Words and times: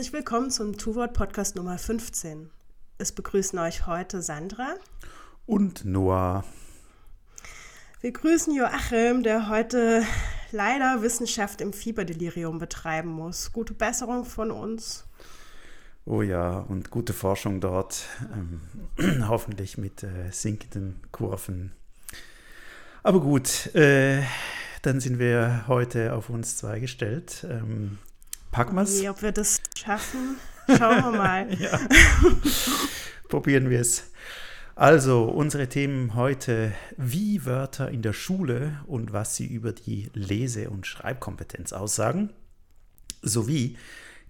Herzlich 0.00 0.14
willkommen 0.14 0.50
zum 0.50 0.78
Two-Word 0.78 1.12
Podcast 1.12 1.56
Nummer 1.56 1.76
15. 1.76 2.48
Es 2.96 3.12
begrüßen 3.12 3.58
euch 3.58 3.86
heute 3.86 4.22
Sandra 4.22 4.76
Und 5.44 5.84
Noah. 5.84 6.42
Wir 8.00 8.10
grüßen 8.10 8.54
Joachim, 8.54 9.22
der 9.22 9.50
heute 9.50 10.02
leider 10.52 11.02
Wissenschaft 11.02 11.60
im 11.60 11.74
Fieberdelirium 11.74 12.58
betreiben 12.58 13.10
muss. 13.10 13.52
Gute 13.52 13.74
Besserung 13.74 14.24
von 14.24 14.50
uns. 14.50 15.04
Oh 16.06 16.22
ja, 16.22 16.60
und 16.60 16.88
gute 16.88 17.12
Forschung 17.12 17.60
dort. 17.60 18.06
Ähm, 18.32 19.26
hoffentlich 19.28 19.76
mit 19.76 20.02
äh, 20.02 20.30
sinkenden 20.30 20.98
Kurven. 21.12 21.72
Aber 23.02 23.20
gut, 23.20 23.74
äh, 23.74 24.22
dann 24.80 24.98
sind 25.00 25.18
wir 25.18 25.64
heute 25.68 26.14
auf 26.14 26.30
uns 26.30 26.56
zwei 26.56 26.80
gestellt. 26.80 27.46
Ähm, 27.46 27.98
packen 28.50 28.76
wir 28.76 28.82
es? 28.82 29.04
Ob 29.06 29.22
wir 29.22 29.32
das 29.32 29.60
schaffen, 29.76 30.36
schauen 30.66 31.04
wir 31.04 31.12
mal. 31.12 31.46
Ja. 31.58 31.78
Probieren 33.28 33.70
wir 33.70 33.80
es. 33.80 34.10
Also, 34.74 35.24
unsere 35.24 35.68
Themen 35.68 36.14
heute, 36.14 36.72
wie 36.96 37.44
Wörter 37.44 37.90
in 37.90 38.02
der 38.02 38.12
Schule 38.12 38.80
und 38.86 39.12
was 39.12 39.36
sie 39.36 39.46
über 39.46 39.72
die 39.72 40.10
Lese- 40.14 40.70
und 40.70 40.86
Schreibkompetenz 40.86 41.72
aussagen, 41.72 42.30
sowie 43.22 43.76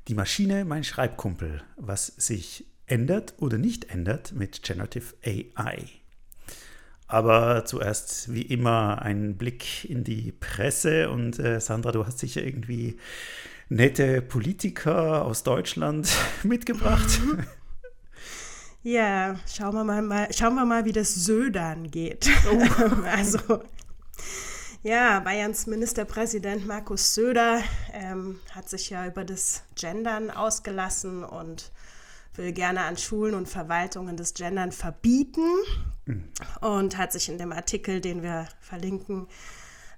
die 0.08 0.14
Maschine, 0.14 0.64
mein 0.64 0.84
Schreibkumpel, 0.84 1.62
was 1.76 2.06
sich 2.06 2.66
ändert 2.86 3.34
oder 3.38 3.58
nicht 3.58 3.90
ändert 3.90 4.32
mit 4.32 4.62
Generative 4.62 5.14
AI. 5.24 5.84
Aber 7.06 7.64
zuerst, 7.64 8.32
wie 8.32 8.42
immer, 8.42 9.02
ein 9.02 9.36
Blick 9.36 9.84
in 9.88 10.04
die 10.04 10.32
Presse 10.32 11.10
und 11.10 11.38
äh, 11.38 11.60
Sandra, 11.60 11.92
du 11.92 12.06
hast 12.06 12.18
sicher 12.18 12.42
irgendwie 12.42 12.98
nette 13.70 14.20
Politiker 14.20 15.24
aus 15.24 15.42
Deutschland 15.42 16.14
mitgebracht. 16.42 17.20
Ja, 18.82 19.38
schauen 19.46 19.74
wir 19.74 19.84
mal, 19.84 20.00
mal, 20.00 20.32
schauen 20.32 20.54
wir 20.54 20.64
mal 20.64 20.86
wie 20.86 20.92
das 20.92 21.14
Södern 21.14 21.90
geht. 21.90 22.30
also, 23.04 23.62
ja, 24.82 25.20
Bayerns 25.20 25.66
Ministerpräsident 25.66 26.66
Markus 26.66 27.14
Söder 27.14 27.60
ähm, 27.92 28.40
hat 28.52 28.70
sich 28.70 28.88
ja 28.88 29.06
über 29.06 29.26
das 29.26 29.64
Gendern 29.78 30.30
ausgelassen 30.30 31.24
und 31.24 31.72
will 32.36 32.52
gerne 32.52 32.80
an 32.84 32.96
Schulen 32.96 33.34
und 33.34 33.50
Verwaltungen 33.50 34.16
das 34.16 34.32
Gendern 34.32 34.72
verbieten 34.72 35.44
und 36.62 36.96
hat 36.96 37.12
sich 37.12 37.28
in 37.28 37.36
dem 37.36 37.52
Artikel, 37.52 38.00
den 38.00 38.22
wir 38.22 38.48
verlinken, 38.60 39.26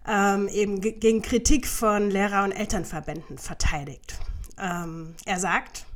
ähm, 0.06 0.48
eben 0.48 0.80
ge- 0.80 0.92
gegen 0.92 1.22
Kritik 1.22 1.66
von 1.66 2.10
Lehrer- 2.10 2.44
und 2.44 2.52
Elternverbänden 2.52 3.38
verteidigt. 3.38 4.18
Ähm, 4.58 5.14
er 5.24 5.38
sagt, 5.38 5.86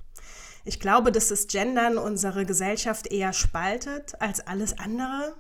ich 0.64 0.80
glaube, 0.80 1.12
dass 1.12 1.28
das 1.28 1.46
Gendern 1.46 1.98
unsere 1.98 2.44
Gesellschaft 2.46 3.06
eher 3.06 3.32
spaltet 3.32 4.20
als 4.20 4.46
alles 4.46 4.78
andere. 4.78 5.34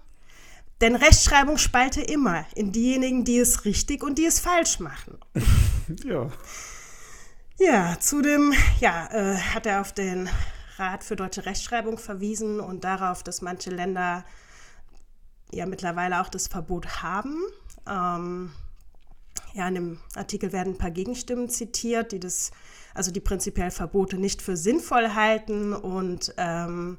Denn 0.80 0.94
Rechtschreibung 0.94 1.56
spalte 1.56 2.02
immer 2.02 2.44
in 2.54 2.70
diejenigen, 2.70 3.24
die 3.24 3.38
es 3.38 3.64
richtig 3.64 4.02
und 4.02 4.18
die 4.18 4.26
es 4.26 4.40
falsch 4.40 4.78
machen. 4.78 5.18
ja. 6.04 6.28
Ja, 7.58 7.96
zudem 7.98 8.52
ja, 8.80 9.08
äh, 9.10 9.36
hat 9.38 9.64
er 9.64 9.80
auf 9.80 9.92
den 9.94 10.28
Rat 10.76 11.02
für 11.02 11.16
deutsche 11.16 11.46
Rechtschreibung 11.46 11.96
verwiesen 11.96 12.60
und 12.60 12.84
darauf, 12.84 13.22
dass 13.22 13.40
manche 13.40 13.70
Länder 13.70 14.24
ja 15.50 15.64
mittlerweile 15.64 16.20
auch 16.20 16.28
das 16.28 16.48
Verbot 16.48 17.02
haben. 17.02 17.40
Ähm, 17.88 18.50
ja, 19.54 19.68
in 19.68 19.74
dem 19.74 19.98
Artikel 20.14 20.52
werden 20.52 20.74
ein 20.74 20.78
paar 20.78 20.90
Gegenstimmen 20.90 21.48
zitiert, 21.48 22.12
die 22.12 22.20
das, 22.20 22.50
also 22.94 23.10
die 23.10 23.20
prinzipiell 23.20 23.70
Verbote 23.70 24.18
nicht 24.18 24.42
für 24.42 24.56
sinnvoll 24.56 25.14
halten. 25.14 25.72
Und 25.72 26.34
ähm, 26.36 26.98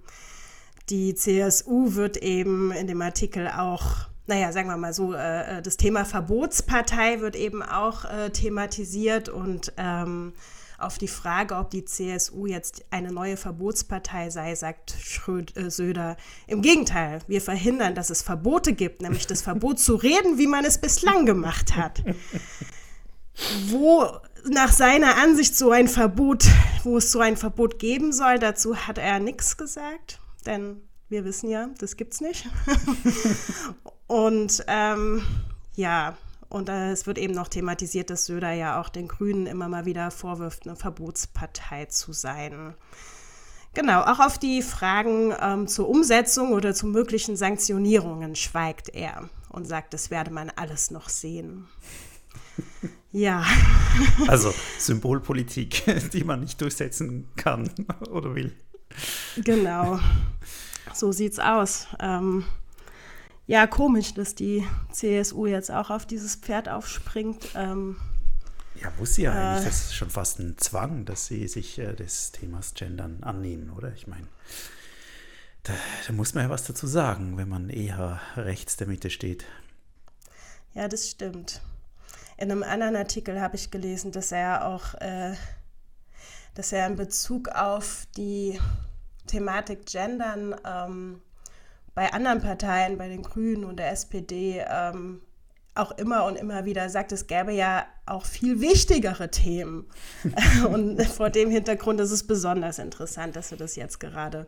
die 0.90 1.14
CSU 1.14 1.94
wird 1.94 2.18
eben 2.18 2.72
in 2.72 2.88
dem 2.88 3.02
Artikel 3.02 3.48
auch, 3.48 4.08
naja, 4.25 4.52
sagen 4.52 4.70
wir 4.70 4.78
mal 4.78 4.94
so, 4.94 5.14
äh, 5.14 5.62
das 5.62 5.78
Thema 5.78 6.03
Verbotspartei 6.03 7.22
wird 7.22 7.36
eben 7.36 7.62
auch 7.62 8.06
äh, 8.06 8.31
thematisiert. 8.31 9.30
Und 9.30 9.74
ähm, 9.78 10.34
auf 10.77 10.97
die 10.97 11.07
Frage, 11.07 11.55
ob 11.55 11.71
die 11.71 11.85
CSU 11.85 12.45
jetzt 12.45 12.85
eine 12.91 13.11
neue 13.11 13.38
Verbotspartei 13.38 14.29
sei, 14.29 14.53
sagt 14.55 14.95
Schröd, 15.01 15.55
äh, 15.57 15.71
Söder, 15.71 16.17
im 16.45 16.61
Gegenteil, 16.61 17.19
wir 17.27 17.41
verhindern, 17.41 17.95
dass 17.95 18.09
es 18.09 18.21
Verbote 18.21 18.73
gibt, 18.73 19.01
nämlich 19.01 19.25
das 19.25 19.41
Verbot 19.41 19.79
zu 19.79 19.95
reden, 19.95 20.38
wie 20.38 20.47
man 20.47 20.65
es 20.65 20.77
bislang 20.77 21.25
gemacht 21.25 21.75
hat. 21.75 22.03
Wo 23.67 24.05
nach 24.49 24.71
seiner 24.71 25.17
Ansicht 25.17 25.55
so 25.55 25.71
ein 25.71 25.88
Verbot, 25.88 26.45
wo 26.83 26.97
es 26.97 27.11
so 27.11 27.19
ein 27.19 27.38
Verbot 27.38 27.79
geben 27.79 28.13
soll, 28.13 28.39
dazu 28.39 28.75
hat 28.75 28.97
er 28.97 29.19
nichts 29.19 29.57
gesagt, 29.57 30.19
denn 30.45 30.81
wir 31.09 31.25
wissen 31.25 31.50
ja, 31.50 31.69
das 31.80 31.97
gibt's 31.97 32.21
nicht. 32.21 32.47
und 34.07 34.63
ähm, 34.68 35.23
ja, 35.75 36.18
und 36.49 36.69
äh, 36.69 36.91
es 36.91 37.05
wird 37.07 37.17
eben 37.17 37.33
noch 37.33 37.47
thematisiert, 37.47 38.09
dass 38.09 38.25
Söder 38.25 38.51
ja 38.51 38.79
auch 38.79 38.89
den 38.89 39.07
Grünen 39.07 39.47
immer 39.47 39.67
mal 39.67 39.85
wieder 39.85 40.11
vorwirft, 40.11 40.67
eine 40.67 40.75
Verbotspartei 40.75 41.85
zu 41.85 42.13
sein. 42.13 42.75
Genau, 43.73 44.01
auch 44.01 44.19
auf 44.19 44.38
die 44.39 44.61
Fragen 44.61 45.33
ähm, 45.39 45.67
zur 45.67 45.88
Umsetzung 45.89 46.53
oder 46.53 46.73
zu 46.73 46.88
möglichen 46.88 47.35
Sanktionierungen 47.35 48.35
schweigt 48.35 48.89
er 48.89 49.29
und 49.49 49.67
sagt, 49.67 49.94
das 49.94 50.09
werde 50.09 50.31
man 50.31 50.49
alles 50.55 50.91
noch 50.91 51.09
sehen. 51.09 51.67
Ja. 53.13 53.44
Also 54.27 54.53
Symbolpolitik, 54.77 55.83
die 56.13 56.23
man 56.23 56.41
nicht 56.41 56.61
durchsetzen 56.61 57.27
kann 57.35 57.69
oder 58.11 58.35
will. 58.35 58.53
Genau. 59.38 59.99
So 60.94 61.11
sieht's 61.11 61.39
aus. 61.39 61.88
Ähm, 61.99 62.45
ja, 63.47 63.65
komisch, 63.67 64.13
dass 64.13 64.35
die 64.35 64.65
CSU 64.91 65.45
jetzt 65.47 65.71
auch 65.71 65.89
auf 65.89 66.05
dieses 66.05 66.35
Pferd 66.35 66.69
aufspringt. 66.69 67.47
Ähm, 67.55 67.97
Ja, 68.81 68.91
muss 68.99 69.15
sie 69.15 69.23
ja 69.23 69.33
Äh. 69.33 69.38
eigentlich. 69.55 69.65
Das 69.65 69.81
ist 69.85 69.95
schon 69.95 70.09
fast 70.11 70.39
ein 70.39 70.57
Zwang, 70.59 71.05
dass 71.05 71.25
sie 71.25 71.47
sich 71.47 71.79
äh, 71.79 71.94
des 71.95 72.31
Themas 72.31 72.73
Gendern 72.75 73.23
annehmen, 73.23 73.71
oder? 73.71 73.91
Ich 73.94 74.05
meine, 74.07 74.27
Da, 75.63 75.73
da, 76.05 76.13
muss 76.13 76.33
man 76.35 76.44
ja 76.45 76.49
was 76.49 76.63
dazu 76.65 76.85
sagen, 76.88 77.38
wenn 77.38 77.49
man 77.49 77.69
eher 77.69 78.21
rechts 78.35 78.77
der 78.77 78.88
Mitte 78.88 79.09
steht. 79.09 79.45
Ja, 80.75 80.88
das 80.88 81.09
stimmt. 81.09 81.61
In 82.38 82.51
einem 82.51 82.61
anderen 82.63 82.95
Artikel 82.95 83.41
habe 83.41 83.55
ich 83.55 83.71
gelesen, 83.71 84.11
dass 84.11 84.31
er 84.31 84.65
auch, 84.67 84.94
äh, 85.01 85.33
dass 86.53 86.71
er 86.71 86.85
in 86.88 86.95
Bezug 86.95 87.49
auf 87.49 88.05
die 88.15 88.59
Thematik 89.25 89.85
Gendern 89.88 90.55
ähm, 90.63 91.21
bei 91.97 92.13
anderen 92.13 92.41
Parteien, 92.41 92.99
bei 92.99 93.07
den 93.07 93.23
Grünen 93.23 93.63
und 93.63 93.77
der 93.77 93.91
SPD, 93.91 94.63
ähm, 94.69 95.19
auch 95.73 95.89
immer 95.97 96.25
und 96.25 96.35
immer 96.35 96.63
wieder 96.63 96.89
sagt, 96.89 97.11
es 97.11 97.25
gäbe 97.25 97.51
ja 97.51 97.88
auch 98.05 98.27
viel 98.27 98.61
wichtigere 98.61 99.31
Themen. 99.31 99.89
und 100.69 101.01
vor 101.07 101.31
dem 101.31 101.49
Hintergrund 101.49 101.99
ist 101.99 102.11
es 102.11 102.27
besonders 102.27 102.77
interessant, 102.77 103.35
dass 103.35 103.51
er 103.51 103.57
das 103.57 103.75
jetzt 103.75 103.99
gerade 103.99 104.45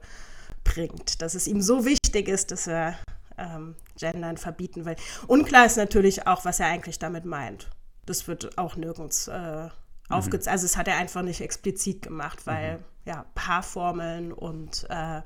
bringt, 0.63 1.23
dass 1.23 1.33
es 1.33 1.47
ihm 1.47 1.59
so 1.59 1.85
wichtig 1.85 2.27
ist, 2.27 2.51
dass 2.51 2.67
er 2.67 2.99
ähm, 3.35 3.73
Gendern 3.97 4.37
verbieten 4.37 4.85
will. 4.85 4.95
Unklar 5.25 5.65
ist 5.65 5.77
natürlich 5.77 6.27
auch, 6.27 6.45
was 6.45 6.59
er 6.59 6.67
eigentlich 6.67 6.99
damit 6.99 7.25
meint. 7.25 7.71
Das 8.05 8.27
wird 8.27 8.59
auch 8.59 8.75
nirgends 8.75 9.27
äh, 9.27 9.69
aufgezeigt. 10.07 10.45
Mhm. 10.45 10.51
Also 10.51 10.65
es 10.67 10.77
hat 10.77 10.87
er 10.87 10.97
einfach 10.97 11.23
nicht 11.23 11.41
explizit 11.41 12.03
gemacht, 12.03 12.45
weil 12.45 12.77
mhm. 12.77 12.83
ja 13.05 13.25
Paarformeln 13.33 14.33
und 14.33 14.85
äh, 14.91 15.23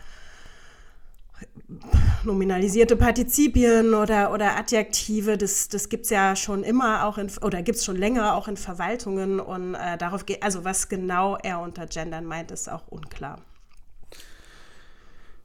nominalisierte 2.23 2.95
Partizipien 2.95 3.93
oder, 3.93 4.31
oder 4.31 4.57
Adjektive, 4.57 5.37
das, 5.37 5.67
das 5.67 5.89
gibt 5.89 6.05
es 6.05 6.09
ja 6.09 6.35
schon 6.35 6.63
immer 6.63 7.05
auch 7.05 7.17
in, 7.17 7.29
oder 7.41 7.61
gibt 7.61 7.77
es 7.77 7.85
schon 7.85 7.97
länger 7.97 8.35
auch 8.35 8.47
in 8.47 8.57
Verwaltungen 8.57 9.39
und 9.39 9.75
äh, 9.75 9.97
darauf 9.97 10.25
geht, 10.25 10.43
also 10.43 10.63
was 10.63 10.89
genau 10.89 11.37
er 11.37 11.59
unter 11.59 11.87
Gendern 11.87 12.25
meint, 12.25 12.51
ist 12.51 12.69
auch 12.69 12.87
unklar. 12.87 13.39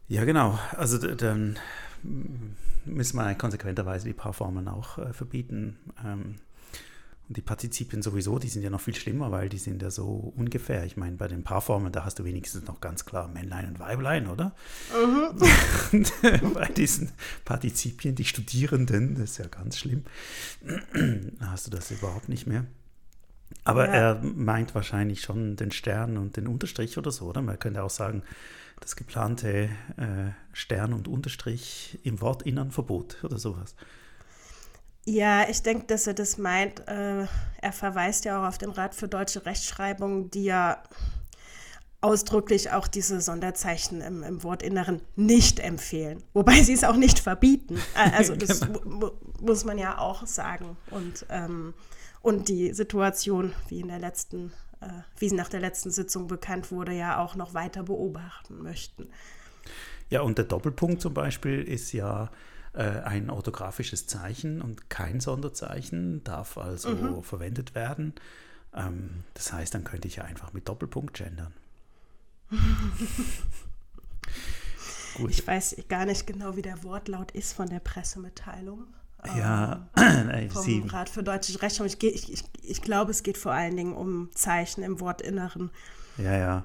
Ja, 0.09 0.25
genau. 0.25 0.59
Also 0.77 0.99
dann 0.99 1.59
müssen 2.85 3.17
wir 3.17 3.35
konsequenterweise 3.35 4.07
die 4.07 4.15
Paarformen 4.15 4.69
auch 4.69 4.99
äh, 4.99 5.13
verbieten. 5.13 5.79
Ähm, 6.05 6.37
und 7.29 7.37
die 7.37 7.43
Partizipien 7.43 8.01
sowieso, 8.01 8.39
die 8.39 8.49
sind 8.49 8.63
ja 8.63 8.71
noch 8.71 8.81
viel 8.81 8.95
schlimmer, 8.95 9.31
weil 9.31 9.51
die 9.51 9.59
sind 9.59 9.83
ja 9.83 9.91
so 9.91 10.33
ungefähr. 10.35 10.85
Ich 10.87 10.97
meine, 10.97 11.17
bei 11.17 11.29
den 11.29 11.45
Paarformen, 11.45 11.93
da 11.93 12.05
hast 12.05 12.19
du 12.19 12.25
wenigstens 12.25 12.67
noch 12.67 12.81
ganz 12.81 13.05
klar 13.05 13.29
Männlein 13.29 13.69
und 13.69 13.79
Weiblein, 13.79 14.29
oder? 14.29 14.55
Mhm. 14.95 15.43
Und, 15.93 16.13
bei 16.55 16.67
diesen 16.69 17.13
Partizipien, 17.45 18.15
die 18.15 18.25
Studierenden, 18.25 19.15
das 19.15 19.33
ist 19.33 19.39
ja 19.39 19.47
ganz 19.47 19.79
schlimm, 19.79 20.05
da 21.39 21.51
hast 21.51 21.67
du 21.67 21.71
das 21.71 21.91
überhaupt 21.91 22.31
nicht 22.31 22.47
mehr. 22.47 22.65
Aber 23.65 23.87
ja. 23.87 23.93
er 23.93 24.23
meint 24.23 24.75
wahrscheinlich 24.75 25.21
schon 25.21 25.57
den 25.57 25.71
Stern 25.71 26.17
und 26.17 26.37
den 26.37 26.47
Unterstrich 26.47 26.97
oder 26.97 27.11
so, 27.11 27.27
oder? 27.27 27.43
Man 27.43 27.59
könnte 27.59 27.83
auch 27.83 27.91
sagen, 27.91 28.23
das 28.81 28.97
geplante 28.97 29.69
äh, 29.97 30.31
Stern 30.55 30.95
und 30.95 31.09
Unterstrich 31.09 31.99
im 32.05 32.21
Wortinnern 32.23 32.71
Verbot 32.71 33.23
oder 33.23 33.39
sowas. 33.39 33.75
Ja, 35.05 35.49
ich 35.49 35.63
denke, 35.63 35.87
dass 35.87 36.07
er 36.07 36.15
das 36.15 36.39
meint. 36.39 36.87
Äh, 36.87 37.27
er 37.61 37.73
verweist 37.73 38.25
ja 38.25 38.43
auch 38.43 38.49
auf 38.49 38.59
den 38.59 38.71
Rat 38.71 38.95
für 38.95 39.09
deutsche 39.09 39.47
Rechtschreibung, 39.47 40.31
die 40.31 40.45
ja 40.45 40.83
ausdrücklich 42.01 42.71
auch 42.71 42.87
diese 42.87 43.21
Sonderzeichen 43.21 44.01
im, 44.01 44.23
im 44.23 44.43
Wortinneren 44.43 45.01
nicht 45.17 45.59
empfehlen. 45.59 46.23
Wobei 46.33 46.63
sie 46.63 46.73
es 46.73 46.85
auch 46.85 46.97
nicht 46.97 47.19
verbieten. 47.19 47.79
Äh, 47.97 48.11
also 48.17 48.37
das 48.37 48.61
genau. 48.61 49.13
muss 49.41 49.65
man 49.65 49.79
ja 49.79 49.99
auch 49.99 50.27
sagen. 50.27 50.77
Und, 50.91 51.27
ähm, 51.29 51.75
und 52.23 52.49
die 52.49 52.73
Situation, 52.73 53.55
wie 53.69 53.81
in 53.81 53.89
der 53.89 53.99
letzten, 53.99 54.53
äh, 54.81 54.89
wie 55.19 55.33
nach 55.33 55.49
der 55.49 55.61
letzten 55.61 55.91
Sitzung 55.91 56.29
bekannt 56.29 56.71
wurde, 56.71 56.93
ja 56.93 57.19
auch 57.19 57.35
noch 57.35 57.55
weiter 57.55 57.83
beobachten 57.83 58.63
möchten. 58.63 59.09
Ja, 60.11 60.23
und 60.23 60.39
der 60.39 60.45
Doppelpunkt 60.45 61.03
zum 61.03 61.15
Beispiel 61.15 61.63
ist 61.63 61.93
ja 61.93 62.31
ein 62.83 63.31
orthografisches 63.31 64.07
Zeichen 64.07 64.63
und 64.63 64.89
kein 64.89 65.21
Sonderzeichen 65.21 66.23
darf 66.25 66.57
also 66.59 66.91
mhm. 66.91 67.23
verwendet 67.23 67.75
werden. 67.75 68.15
Ähm, 68.75 69.25
das 69.35 69.53
heißt, 69.53 69.75
dann 69.75 69.85
könnte 69.85 70.09
ich 70.09 70.17
ja 70.17 70.25
einfach 70.25 70.53
mit 70.53 70.69
Doppelpunkt 70.69 71.15
gendern. 71.15 71.53
Gut. 75.17 75.31
Ich 75.31 75.47
weiß 75.47 75.77
gar 75.89 76.07
nicht 76.07 76.27
genau, 76.27 76.57
wie 76.57 76.63
der 76.63 76.83
Wortlaut 76.85 77.33
ist 77.33 77.53
von 77.53 77.69
der 77.69 77.81
Pressemitteilung. 77.81 78.85
Ja, 79.37 79.89
ähm, 79.97 80.51
vom 80.51 80.63
Sie, 80.63 80.83
Rat 80.87 81.09
für 81.09 81.23
deutsche 81.23 81.61
Rechte. 81.61 81.85
Ich, 81.85 82.03
ich, 82.03 82.33
ich, 82.33 82.45
ich 82.63 82.83
glaube, 82.83 83.11
es 83.11 83.23
geht 83.23 83.37
vor 83.37 83.53
allen 83.53 83.77
Dingen 83.77 83.95
um 83.95 84.31
Zeichen 84.33 84.83
im 84.85 85.01
Wortinneren. 85.01 85.71
Ja, 86.19 86.37
ja. 86.37 86.65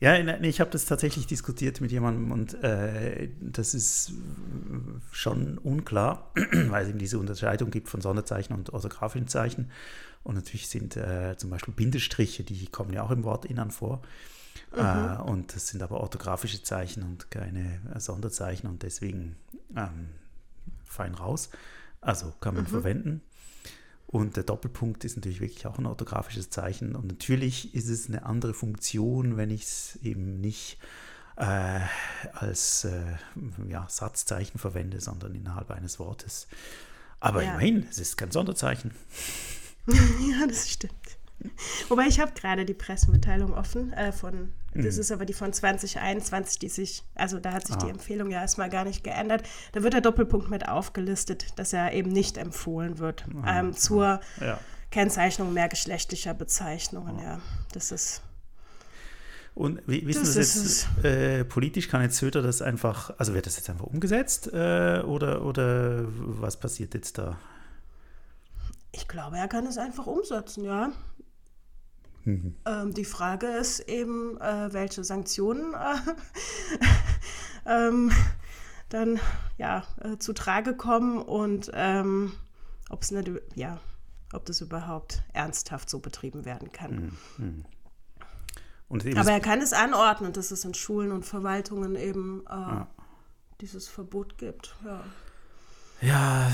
Ja, 0.00 0.16
ich 0.42 0.60
habe 0.60 0.70
das 0.70 0.86
tatsächlich 0.86 1.26
diskutiert 1.26 1.80
mit 1.80 1.92
jemandem 1.92 2.32
und 2.32 2.62
äh, 2.62 3.30
das 3.40 3.74
ist 3.74 4.12
schon 5.12 5.58
unklar, 5.58 6.32
weil 6.68 6.82
es 6.82 6.88
eben 6.90 6.98
diese 6.98 7.18
Unterscheidung 7.18 7.70
gibt 7.70 7.88
von 7.88 8.00
Sonderzeichen 8.00 8.54
und 8.54 8.72
orthografischen 8.72 9.28
Zeichen. 9.28 9.70
Und 10.22 10.34
natürlich 10.34 10.68
sind 10.68 10.96
äh, 10.96 11.36
zum 11.36 11.50
Beispiel 11.50 11.74
Bindestriche, 11.74 12.44
die 12.44 12.66
kommen 12.66 12.92
ja 12.92 13.02
auch 13.02 13.10
im 13.10 13.24
Wortinnern 13.24 13.70
vor. 13.70 14.02
Mhm. 14.74 14.80
Äh, 14.80 15.22
und 15.22 15.54
das 15.54 15.68
sind 15.68 15.82
aber 15.82 16.00
orthografische 16.00 16.62
Zeichen 16.62 17.02
und 17.02 17.30
keine 17.30 17.80
Sonderzeichen 17.98 18.68
und 18.68 18.82
deswegen 18.82 19.36
ähm, 19.76 20.08
fein 20.84 21.14
raus. 21.14 21.50
Also 22.00 22.32
kann 22.40 22.54
man 22.54 22.64
mhm. 22.64 22.68
verwenden. 22.68 23.22
Und 24.14 24.36
der 24.36 24.44
Doppelpunkt 24.44 25.04
ist 25.04 25.16
natürlich 25.16 25.40
wirklich 25.40 25.66
auch 25.66 25.76
ein 25.76 25.86
orthografisches 25.86 26.48
Zeichen. 26.48 26.94
Und 26.94 27.08
natürlich 27.08 27.74
ist 27.74 27.88
es 27.88 28.06
eine 28.06 28.24
andere 28.24 28.54
Funktion, 28.54 29.36
wenn 29.36 29.50
ich 29.50 29.64
es 29.64 29.98
eben 30.04 30.40
nicht 30.40 30.78
äh, 31.36 31.80
als 32.32 32.84
äh, 32.84 33.16
ja, 33.66 33.88
Satzzeichen 33.88 34.60
verwende, 34.60 35.00
sondern 35.00 35.34
innerhalb 35.34 35.68
eines 35.72 35.98
Wortes. 35.98 36.46
Aber 37.18 37.42
ja. 37.42 37.50
immerhin, 37.50 37.88
es 37.90 37.98
ist 37.98 38.16
kein 38.16 38.30
Sonderzeichen. 38.30 38.92
ja, 39.88 40.46
das 40.46 40.70
stimmt. 40.70 40.94
Wobei 41.88 42.06
ich 42.06 42.20
habe 42.20 42.32
gerade 42.32 42.64
die 42.64 42.74
Pressemitteilung 42.74 43.54
offen 43.54 43.92
äh, 43.92 44.12
von, 44.12 44.52
das 44.74 44.94
mhm. 44.94 45.00
ist 45.00 45.12
aber 45.12 45.24
die 45.24 45.32
von 45.32 45.52
2021, 45.52 46.58
die 46.58 46.68
sich, 46.68 47.02
also 47.14 47.38
da 47.38 47.52
hat 47.52 47.66
sich 47.66 47.76
ah. 47.76 47.80
die 47.84 47.90
Empfehlung 47.90 48.30
ja 48.30 48.40
erstmal 48.40 48.70
gar 48.70 48.84
nicht 48.84 49.04
geändert. 49.04 49.42
Da 49.72 49.82
wird 49.82 49.94
der 49.94 50.00
Doppelpunkt 50.00 50.50
mit 50.50 50.68
aufgelistet, 50.68 51.58
dass 51.58 51.72
er 51.72 51.92
eben 51.92 52.10
nicht 52.10 52.38
empfohlen 52.38 52.98
wird 52.98 53.24
ah. 53.42 53.60
ähm, 53.60 53.74
zur 53.74 54.20
ja. 54.40 54.58
Kennzeichnung 54.90 55.52
mehr 55.52 55.68
geschlechtlicher 55.68 56.34
Bezeichnungen. 56.34 57.18
Ah. 57.18 57.22
Ja, 57.22 57.40
das 57.72 57.92
ist. 57.92 58.22
Und 59.54 59.80
wie, 59.86 59.98
ist 59.98 60.20
das, 60.20 60.34
das 60.34 60.54
jetzt 60.54 61.04
äh, 61.04 61.44
politisch? 61.44 61.88
Kann 61.88 62.02
jetzt 62.02 62.16
Söder 62.16 62.42
das 62.42 62.60
einfach, 62.60 63.14
also 63.18 63.34
wird 63.34 63.46
das 63.46 63.56
jetzt 63.56 63.70
einfach 63.70 63.86
umgesetzt 63.86 64.52
äh, 64.52 65.00
oder, 65.06 65.44
oder 65.44 66.04
was 66.06 66.58
passiert 66.58 66.94
jetzt 66.94 67.18
da? 67.18 67.38
Ich 68.90 69.06
glaube, 69.06 69.38
er 69.38 69.48
kann 69.48 69.66
es 69.66 69.78
einfach 69.78 70.06
umsetzen, 70.06 70.64
ja. 70.64 70.92
Mhm. 72.24 72.56
Ähm, 72.64 72.94
die 72.94 73.04
Frage 73.04 73.46
ist 73.46 73.80
eben, 73.80 74.40
äh, 74.40 74.72
welche 74.72 75.04
Sanktionen 75.04 75.74
äh, 75.74 75.96
ähm, 77.66 78.12
dann 78.88 79.20
ja, 79.58 79.84
äh, 80.00 80.18
zu 80.18 80.32
Trage 80.32 80.74
kommen 80.76 81.20
und 81.20 81.70
ähm, 81.74 82.32
ob 82.90 83.02
es 83.02 83.10
nicht, 83.10 83.30
ja, 83.54 83.80
ob 84.32 84.44
das 84.46 84.60
überhaupt 84.60 85.22
ernsthaft 85.32 85.90
so 85.90 85.98
betrieben 85.98 86.44
werden 86.44 86.72
kann. 86.72 87.16
Mhm. 87.38 87.64
Aber 89.16 89.32
er 89.32 89.40
kann 89.40 89.60
es 89.60 89.72
anordnen, 89.72 90.32
dass 90.32 90.50
es 90.50 90.64
in 90.64 90.74
Schulen 90.74 91.10
und 91.10 91.24
Verwaltungen 91.24 91.96
eben 91.96 92.44
ja. 92.48 92.86
dieses 93.60 93.88
Verbot 93.88 94.38
gibt. 94.38 94.76
Ja, 94.84 95.04
ja 96.00 96.52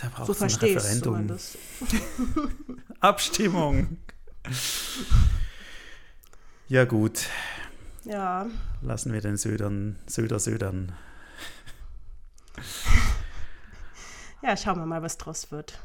da 0.00 0.08
braucht 0.08 0.28
es 0.28 0.38
so 0.38 0.44
ein 0.44 0.50
Referendum. 0.50 1.36
Abstimmung. 3.00 3.98
Ja, 6.68 6.84
gut. 6.84 7.28
Ja. 8.04 8.46
Lassen 8.82 9.12
wir 9.12 9.20
den 9.20 9.36
Södern, 9.36 9.96
Söder 10.06 10.38
södern. 10.38 10.92
Ja, 14.42 14.56
schauen 14.56 14.78
wir 14.78 14.86
mal, 14.86 15.02
was 15.02 15.16
draus 15.16 15.50
wird. 15.50 15.78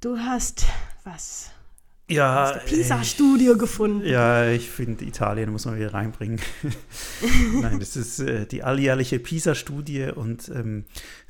Du 0.00 0.18
hast 0.18 0.66
was? 1.04 1.50
Ja. 2.08 2.54
Hast 2.54 2.66
PISA-Studie 2.66 3.54
gefunden. 3.58 4.06
Ja, 4.06 4.48
ich 4.48 4.70
finde, 4.70 5.04
Italien 5.04 5.50
muss 5.50 5.64
man 5.64 5.76
wieder 5.76 5.94
reinbringen. 5.94 6.38
Nein, 7.62 7.80
das 7.80 7.96
ist 7.96 8.20
äh, 8.20 8.46
die 8.46 8.62
alljährliche 8.62 9.18
PISA-Studie 9.18 10.10
und 10.14 10.48
ähm, 10.50 10.84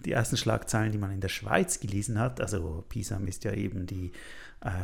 die 0.04 0.12
ersten 0.12 0.36
Schlagzeilen, 0.36 0.92
die 0.92 0.98
man 0.98 1.12
in 1.12 1.20
der 1.20 1.28
Schweiz 1.28 1.80
gelesen 1.80 2.18
hat. 2.18 2.40
Also 2.40 2.84
PISA 2.88 3.18
misst 3.20 3.44
ja 3.44 3.52
eben 3.52 3.86
die 3.86 4.12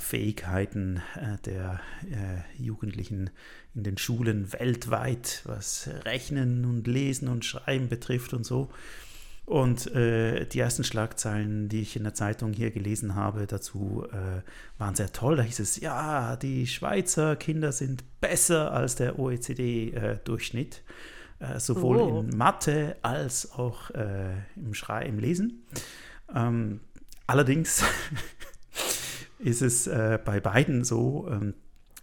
Fähigkeiten 0.00 1.02
äh, 1.16 1.38
der 1.44 1.80
äh, 2.10 2.62
Jugendlichen 2.62 3.30
in 3.74 3.82
den 3.84 3.96
Schulen 3.98 4.52
weltweit, 4.52 5.42
was 5.44 5.88
Rechnen 6.04 6.64
und 6.64 6.86
Lesen 6.86 7.28
und 7.28 7.44
Schreiben 7.44 7.88
betrifft 7.88 8.32
und 8.34 8.44
so. 8.44 8.70
Und 9.46 9.92
äh, 9.96 10.44
die 10.46 10.60
ersten 10.60 10.84
Schlagzeilen, 10.84 11.68
die 11.68 11.80
ich 11.80 11.96
in 11.96 12.04
der 12.04 12.14
Zeitung 12.14 12.52
hier 12.52 12.70
gelesen 12.70 13.16
habe, 13.16 13.46
dazu 13.48 14.06
äh, 14.12 14.42
waren 14.78 14.94
sehr 14.94 15.12
toll. 15.12 15.36
Da 15.36 15.42
hieß 15.42 15.58
es, 15.58 15.80
ja, 15.80 16.36
die 16.36 16.68
Schweizer 16.68 17.34
Kinder 17.34 17.72
sind 17.72 18.04
besser 18.20 18.72
als 18.72 18.94
der 18.96 19.18
OECD-Durchschnitt. 19.18 20.82
äh, 21.40 21.58
sowohl 21.58 21.96
Oh. 21.96 22.20
in 22.20 22.36
Mathe 22.36 22.96
als 23.02 23.50
auch 23.52 23.90
äh, 23.92 24.34
im 24.56 24.74
Schrei, 24.74 25.06
im 25.06 25.18
Lesen. 25.18 25.64
Ähm, 26.34 26.80
allerdings 27.26 27.82
ist 29.40 29.62
es 29.62 29.86
äh, 29.86 30.18
bei 30.22 30.40
beiden 30.40 30.84
so, 30.84 31.28
ähm, 31.30 31.54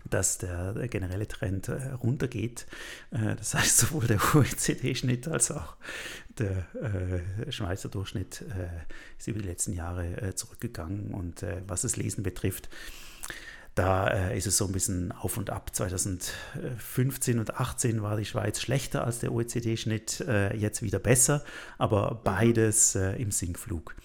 dass 0.09 0.37
der, 0.37 0.73
der 0.73 0.87
generelle 0.87 1.27
Trend 1.27 1.67
äh, 1.67 1.91
runtergeht. 1.91 2.65
Äh, 3.11 3.35
das 3.35 3.53
heißt, 3.55 3.77
sowohl 3.77 4.07
der 4.07 4.19
OECD-Schnitt 4.35 5.27
als 5.27 5.51
auch 5.51 5.75
der 6.37 6.65
äh, 6.75 7.51
Schweizer 7.51 7.89
Durchschnitt 7.89 8.43
äh, 8.49 8.67
ist 9.17 9.27
über 9.27 9.39
die 9.39 9.47
letzten 9.47 9.73
Jahre 9.73 10.21
äh, 10.21 10.35
zurückgegangen. 10.35 11.13
Und 11.13 11.43
äh, 11.43 11.61
was 11.67 11.81
das 11.81 11.95
Lesen 11.97 12.23
betrifft, 12.23 12.69
da 13.75 14.29
ist 14.29 14.47
es 14.47 14.57
so 14.57 14.65
ein 14.65 14.71
bisschen 14.71 15.11
auf 15.11 15.37
und 15.37 15.51
ab. 15.51 15.75
2015 15.75 17.37
und 17.37 17.45
2018 17.45 18.01
war 18.01 18.17
die 18.17 18.25
Schweiz 18.25 18.59
schlechter 18.59 19.03
als 19.03 19.19
der 19.19 19.31
OECD-Schnitt, 19.31 20.25
jetzt 20.57 20.81
wieder 20.81 20.97
besser, 20.97 21.43
aber 21.77 22.19
beides 22.23 22.95
äh, 22.95 23.11
im 23.21 23.29
Sinkflug. 23.29 23.95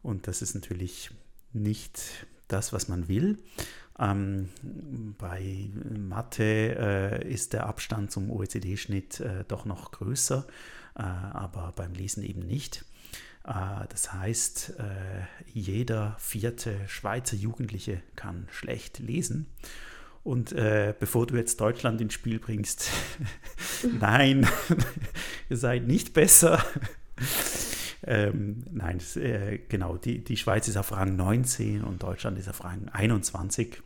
Und 0.00 0.26
das 0.26 0.40
ist 0.40 0.54
natürlich 0.54 1.10
nicht 1.52 2.26
das, 2.48 2.72
was 2.72 2.88
man 2.88 3.08
will. 3.08 3.38
Ähm, 3.98 4.48
bei 5.18 5.70
Mathe 5.96 6.42
äh, 7.22 7.32
ist 7.32 7.52
der 7.52 7.66
Abstand 7.66 8.10
zum 8.10 8.30
OECD-Schnitt 8.30 9.20
äh, 9.20 9.44
doch 9.46 9.64
noch 9.64 9.92
größer, 9.92 10.46
äh, 10.96 11.02
aber 11.02 11.72
beim 11.76 11.92
Lesen 11.92 12.24
eben 12.24 12.40
nicht. 12.40 12.84
Äh, 13.46 13.86
das 13.88 14.12
heißt, 14.12 14.74
äh, 14.78 15.22
jeder 15.52 16.16
vierte 16.18 16.76
Schweizer 16.88 17.36
Jugendliche 17.36 18.02
kann 18.16 18.48
schlecht 18.50 18.98
lesen. 18.98 19.46
Und 20.24 20.52
äh, 20.52 20.94
bevor 20.98 21.26
du 21.26 21.36
jetzt 21.36 21.60
Deutschland 21.60 22.00
ins 22.00 22.14
Spiel 22.14 22.38
bringst, 22.38 22.90
nein, 24.00 24.48
ihr 25.50 25.56
seid 25.56 25.86
nicht 25.86 26.14
besser. 26.14 26.64
Ähm, 28.06 28.64
nein, 28.70 28.98
das, 28.98 29.16
äh, 29.16 29.60
genau, 29.68 29.96
die, 29.96 30.22
die 30.22 30.36
Schweiz 30.36 30.68
ist 30.68 30.76
auf 30.76 30.92
Rang 30.92 31.16
19 31.16 31.82
und 31.84 32.02
Deutschland 32.02 32.38
ist 32.38 32.48
auf 32.48 32.64
Rang 32.64 32.88
21. 32.92 33.82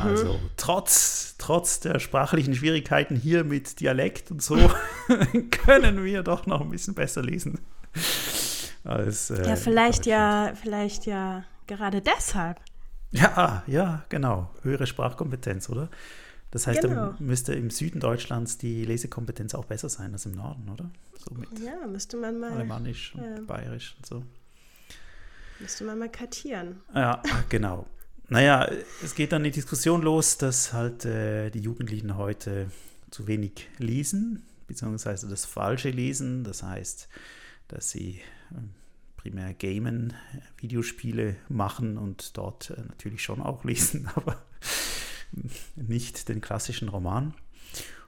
Also 0.00 0.38
trotz, 0.56 1.34
trotz 1.38 1.80
der 1.80 1.98
sprachlichen 1.98 2.54
Schwierigkeiten 2.54 3.16
hier 3.16 3.44
mit 3.44 3.80
Dialekt 3.80 4.30
und 4.30 4.42
so 4.42 4.56
können 5.50 6.04
wir 6.04 6.22
doch 6.22 6.46
noch 6.46 6.60
ein 6.60 6.70
bisschen 6.70 6.94
besser 6.94 7.22
lesen. 7.22 7.58
Als, 8.84 9.30
äh, 9.30 9.48
Ja, 9.48 9.56
vielleicht 9.56 10.06
ja, 10.06 10.52
vielleicht 10.60 11.06
ja 11.06 11.44
gerade 11.66 12.02
deshalb. 12.02 12.60
Ja, 13.10 13.62
ja, 13.66 14.04
genau. 14.08 14.50
Höhere 14.62 14.86
Sprachkompetenz, 14.86 15.68
oder? 15.68 15.88
Das 16.56 16.66
heißt, 16.66 16.80
Genau. 16.80 17.12
dann 17.12 17.16
müsste 17.18 17.52
im 17.52 17.68
Süden 17.68 18.00
Deutschlands 18.00 18.56
die 18.56 18.82
Lesekompetenz 18.86 19.54
auch 19.54 19.66
besser 19.66 19.90
sein 19.90 20.14
als 20.14 20.24
im 20.24 20.32
Norden, 20.32 20.66
oder? 20.70 20.88
So 21.22 21.34
mit 21.34 21.50
Ja, 21.58 21.86
müsste 21.86 22.16
man 22.16 22.40
mal, 22.40 22.50
Alemannisch 22.52 23.14
und 23.14 23.22
ja. 23.22 23.40
Bayerisch 23.46 23.94
und 23.98 24.06
so. 24.06 24.24
müsste 25.60 25.84
man 25.84 25.98
mal 25.98 26.08
kartieren. 26.08 26.80
Ja, 26.94 27.22
genau. 27.50 27.86
Naja, 28.30 28.70
es 29.04 29.14
geht 29.14 29.32
dann 29.32 29.44
die 29.44 29.50
Diskussion 29.50 30.00
los, 30.00 30.38
dass 30.38 30.72
halt 30.72 31.04
äh, 31.04 31.50
die 31.50 31.60
Jugendlichen 31.60 32.16
heute 32.16 32.70
zu 33.10 33.26
wenig 33.26 33.68
lesen, 33.76 34.42
beziehungsweise 34.66 35.28
das 35.28 35.44
falsche 35.44 35.90
Lesen. 35.90 36.42
Das 36.42 36.62
heißt, 36.62 37.06
dass 37.68 37.90
sie 37.90 38.22
ähm, 38.50 38.70
primär 39.18 39.52
gamen, 39.52 40.14
äh, 40.32 40.62
Videospiele 40.62 41.36
machen 41.50 41.98
und 41.98 42.34
dort 42.38 42.70
äh, 42.70 42.80
natürlich 42.80 43.22
schon 43.22 43.42
auch 43.42 43.62
lesen, 43.64 44.08
aber 44.14 44.42
nicht 45.74 46.28
den 46.28 46.40
klassischen 46.40 46.88
Roman. 46.88 47.34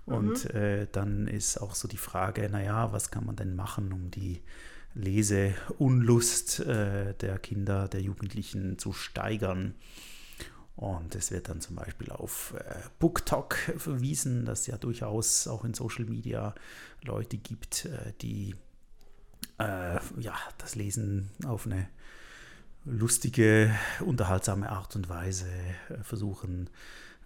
Und 0.06 0.46
äh, 0.54 0.86
dann 0.90 1.28
ist 1.28 1.58
auch 1.58 1.74
so 1.74 1.86
die 1.86 1.98
Frage, 1.98 2.48
naja, 2.48 2.92
was 2.92 3.10
kann 3.10 3.26
man 3.26 3.36
denn 3.36 3.54
machen, 3.54 3.92
um 3.92 4.10
die 4.10 4.42
Leseunlust 4.94 6.60
äh, 6.60 7.12
der 7.14 7.38
Kinder, 7.38 7.88
der 7.88 8.00
Jugendlichen 8.00 8.78
zu 8.78 8.92
steigern? 8.92 9.74
Und 10.76 11.14
es 11.14 11.30
wird 11.30 11.48
dann 11.48 11.60
zum 11.60 11.76
Beispiel 11.76 12.10
auf 12.10 12.54
äh, 12.56 12.74
BookTok 13.00 13.54
verwiesen, 13.76 14.46
dass 14.46 14.60
es 14.60 14.66
ja 14.68 14.78
durchaus 14.78 15.46
auch 15.46 15.64
in 15.64 15.74
Social 15.74 16.04
Media 16.04 16.54
Leute 17.02 17.36
gibt, 17.36 17.84
äh, 17.84 18.12
die 18.22 18.54
äh, 19.58 19.98
ja, 20.18 20.34
das 20.56 20.74
Lesen 20.74 21.30
auf 21.44 21.66
eine 21.66 21.88
lustige, 22.84 23.74
unterhaltsame 24.00 24.70
Art 24.70 24.96
und 24.96 25.08
Weise 25.08 25.48
äh, 25.90 26.02
versuchen 26.02 26.70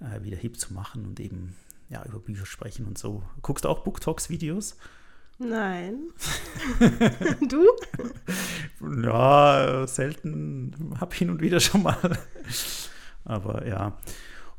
äh, 0.02 0.22
wieder 0.22 0.36
hip 0.36 0.58
zu 0.58 0.72
machen 0.72 1.06
und 1.06 1.20
eben 1.20 1.56
ja, 1.88 2.04
über 2.04 2.18
Bücher 2.18 2.46
sprechen 2.46 2.86
und 2.86 2.98
so. 2.98 3.22
Guckst 3.42 3.64
du 3.64 3.68
auch 3.68 3.84
BookToks-Videos? 3.84 4.76
Nein. 5.38 6.10
du? 7.48 7.66
Ja, 9.02 9.86
selten, 9.86 10.94
habe 11.00 11.14
hin 11.14 11.30
und 11.30 11.40
wieder 11.40 11.60
schon 11.60 11.82
mal. 11.82 12.18
Aber 13.24 13.66
ja. 13.66 13.98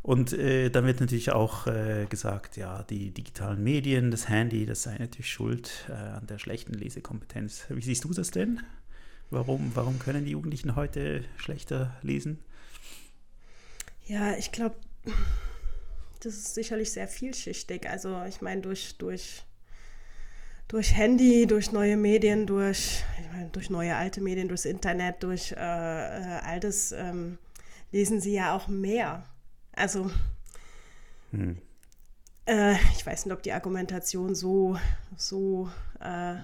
Und 0.02 0.34
äh, 0.34 0.70
dann 0.70 0.86
wird 0.86 1.00
natürlich 1.00 1.32
auch 1.32 1.66
äh, 1.66 2.06
gesagt, 2.10 2.58
ja, 2.58 2.84
die 2.84 3.12
digitalen 3.12 3.64
Medien, 3.64 4.12
das 4.12 4.28
Handy, 4.28 4.66
das 4.66 4.84
sei 4.84 4.98
natürlich 4.98 5.32
schuld 5.32 5.86
äh, 5.90 5.94
an 5.94 6.28
der 6.28 6.40
schlechten 6.40 6.74
Lesekompetenz. 6.74 7.66
Wie 7.70 7.82
siehst 7.82 8.04
du 8.04 8.14
das 8.14 8.32
denn? 8.32 8.62
Warum, 9.30 9.72
warum 9.76 10.00
können 10.00 10.26
die 10.26 10.32
Jugendlichen 10.32 10.76
heute 10.76 11.24
schlechter 11.38 11.96
lesen? 12.02 12.40
Ja, 14.06 14.36
ich 14.36 14.52
glaube, 14.52 14.76
das 16.20 16.34
ist 16.36 16.54
sicherlich 16.54 16.92
sehr 16.92 17.08
vielschichtig. 17.08 17.90
Also 17.90 18.24
ich 18.28 18.42
meine, 18.42 18.62
durch, 18.62 18.98
durch, 18.98 19.44
durch 20.68 20.96
Handy, 20.96 21.48
durch 21.48 21.72
neue 21.72 21.98
Medien, 21.98 22.48
durch, 22.48 23.04
ich 23.20 23.32
meine, 23.32 23.50
durch 23.50 23.70
neue 23.70 23.96
alte 23.96 24.22
Medien, 24.22 24.48
durchs 24.48 24.66
Internet, 24.66 25.24
durch 25.24 25.52
äh, 25.52 25.56
äh, 25.56 26.40
all 26.44 26.60
das 26.60 26.92
ähm, 26.92 27.38
lesen 27.92 28.22
sie 28.22 28.34
ja 28.34 28.56
auch 28.56 28.68
mehr. 28.68 29.26
Also 29.74 30.10
äh, 32.46 32.74
ich 32.96 33.06
weiß 33.06 33.26
nicht, 33.26 33.34
ob 33.34 33.44
die 33.44 33.54
Argumentation 33.54 34.36
so, 34.36 34.78
so, 35.18 35.70
äh, 36.00 36.36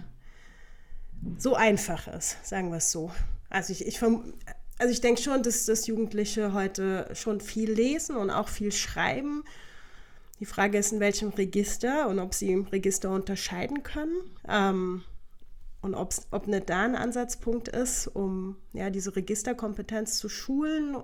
so 1.38 1.56
einfach 1.56 2.08
ist, 2.08 2.46
sagen 2.46 2.70
wir 2.70 2.78
es 2.78 2.92
so. 2.92 3.12
Also 3.50 3.74
ich, 3.74 3.86
ich 3.86 4.00
also 4.80 4.92
ich 4.92 5.02
denke 5.02 5.22
schon, 5.22 5.44
dass, 5.44 5.66
dass 5.66 5.88
Jugendliche 5.88 6.54
heute 6.54 7.10
schon 7.14 7.42
viel 7.42 7.72
lesen 7.72 8.16
und 8.16 8.32
auch 8.32 8.48
viel 8.48 8.72
schreiben. 8.72 9.44
Die 10.40 10.46
Frage 10.46 10.78
ist, 10.78 10.94
in 10.94 11.02
welchem 11.02 11.30
Register 11.30 12.08
und 12.08 12.20
ob 12.20 12.34
sie 12.34 12.52
im 12.52 12.66
Register 12.66 13.12
unterscheiden 13.12 13.84
können. 13.84 14.16
Ähm, 14.48 15.04
und 15.82 15.96
ob 15.96 16.48
nicht 16.48 16.70
da 16.70 16.84
ein 16.84 16.96
Ansatzpunkt 16.96 17.68
ist, 17.70 18.08
um 18.08 18.58
ja, 18.74 18.90
diese 18.90 19.16
Registerkompetenz 19.16 20.18
zu 20.18 20.28
schulen. 20.28 20.98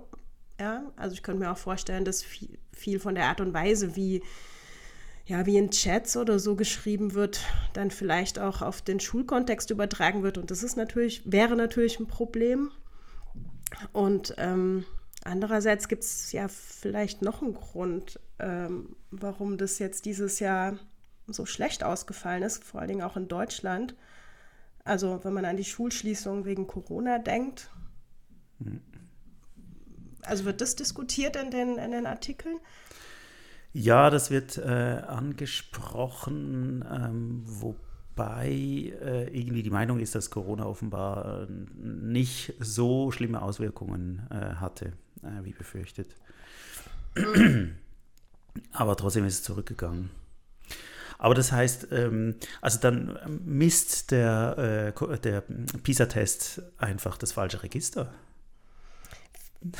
Ja, 0.59 0.91
also 0.95 1.13
ich 1.13 1.23
könnte 1.23 1.41
mir 1.41 1.51
auch 1.51 1.57
vorstellen, 1.57 2.05
dass 2.05 2.23
viel, 2.23 2.57
viel 2.73 2.99
von 2.99 3.15
der 3.15 3.25
Art 3.25 3.41
und 3.41 3.53
Weise, 3.53 3.95
wie, 3.95 4.21
ja, 5.25 5.45
wie 5.45 5.57
in 5.57 5.71
Chats 5.71 6.17
oder 6.17 6.39
so 6.39 6.55
geschrieben 6.55 7.13
wird, 7.13 7.41
dann 7.73 7.91
vielleicht 7.91 8.37
auch 8.39 8.61
auf 8.61 8.81
den 8.81 8.99
Schulkontext 8.99 9.69
übertragen 9.69 10.23
wird. 10.23 10.37
Und 10.37 10.51
das 10.51 10.63
ist 10.63 10.75
natürlich, 10.75 11.21
wäre 11.25 11.55
natürlich 11.55 11.99
ein 11.99 12.07
Problem. 12.07 12.71
Und 13.93 14.35
ähm, 14.37 14.85
andererseits 15.23 15.87
gibt 15.87 16.03
es 16.03 16.31
ja 16.31 16.47
vielleicht 16.47 17.21
noch 17.21 17.41
einen 17.41 17.53
Grund, 17.53 18.19
ähm, 18.39 18.95
warum 19.11 19.57
das 19.57 19.79
jetzt 19.79 20.05
dieses 20.05 20.39
Jahr 20.39 20.77
so 21.27 21.45
schlecht 21.45 21.83
ausgefallen 21.83 22.43
ist, 22.43 22.63
vor 22.63 22.79
allen 22.79 22.89
Dingen 22.89 23.01
auch 23.01 23.17
in 23.17 23.27
Deutschland. 23.27 23.95
Also 24.83 25.21
wenn 25.23 25.33
man 25.33 25.45
an 25.45 25.57
die 25.57 25.63
Schulschließung 25.63 26.45
wegen 26.45 26.67
Corona 26.67 27.17
denkt. 27.17 27.71
Also 30.21 30.45
wird 30.45 30.61
das 30.61 30.75
diskutiert 30.75 31.35
in 31.35 31.49
den, 31.49 31.77
in 31.77 31.91
den 31.91 32.05
Artikeln? 32.05 32.59
Ja, 33.73 34.09
das 34.09 34.29
wird 34.29 34.57
äh, 34.57 34.61
angesprochen, 35.07 36.85
ähm, 36.89 37.43
wobei 37.45 37.84
äh, 38.17 39.27
irgendwie 39.27 39.63
die 39.63 39.69
Meinung 39.69 39.99
ist, 39.99 40.15
dass 40.15 40.29
Corona 40.29 40.65
offenbar 40.65 41.43
äh, 41.43 41.47
nicht 41.81 42.53
so 42.59 43.11
schlimme 43.11 43.41
Auswirkungen 43.41 44.27
äh, 44.29 44.55
hatte, 44.55 44.93
äh, 45.21 45.43
wie 45.43 45.51
befürchtet. 45.53 46.15
Aber 48.71 48.95
trotzdem 48.95 49.25
ist 49.25 49.35
es 49.35 49.43
zurückgegangen. 49.43 50.09
Aber 51.17 51.33
das 51.33 51.51
heißt, 51.51 51.87
ähm, 51.91 52.35
also 52.61 52.79
dann 52.79 53.17
misst 53.45 54.11
der, 54.11 54.93
äh, 54.97 55.19
der 55.19 55.41
PISA-Test 55.83 56.61
einfach 56.77 57.17
das 57.17 57.31
falsche 57.31 57.63
Register. 57.63 58.13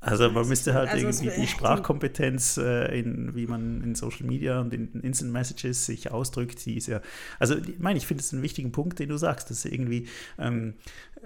Also 0.00 0.30
man 0.30 0.46
müsste 0.46 0.74
halt 0.74 0.90
Also 0.90 1.06
irgendwie 1.08 1.40
die 1.40 1.48
Sprachkompetenz, 1.48 2.56
äh, 2.56 3.00
in, 3.00 3.34
wie 3.34 3.48
man 3.48 3.82
in 3.82 3.96
Social 3.96 4.26
Media 4.26 4.60
und 4.60 4.72
in 4.72 5.00
Instant 5.00 5.32
Messages 5.32 5.86
sich 5.86 6.12
ausdrückt, 6.12 6.64
die 6.66 6.76
ist 6.76 6.86
ja, 6.86 7.00
also 7.40 7.56
ich 7.56 7.80
meine, 7.80 7.98
ich 7.98 8.06
finde 8.06 8.22
es 8.22 8.32
einen 8.32 8.42
wichtigen 8.42 8.70
Punkt, 8.70 9.00
den 9.00 9.08
du 9.08 9.16
sagst, 9.16 9.50
dass 9.50 9.64
irgendwie 9.64 10.06
ähm, 10.38 10.74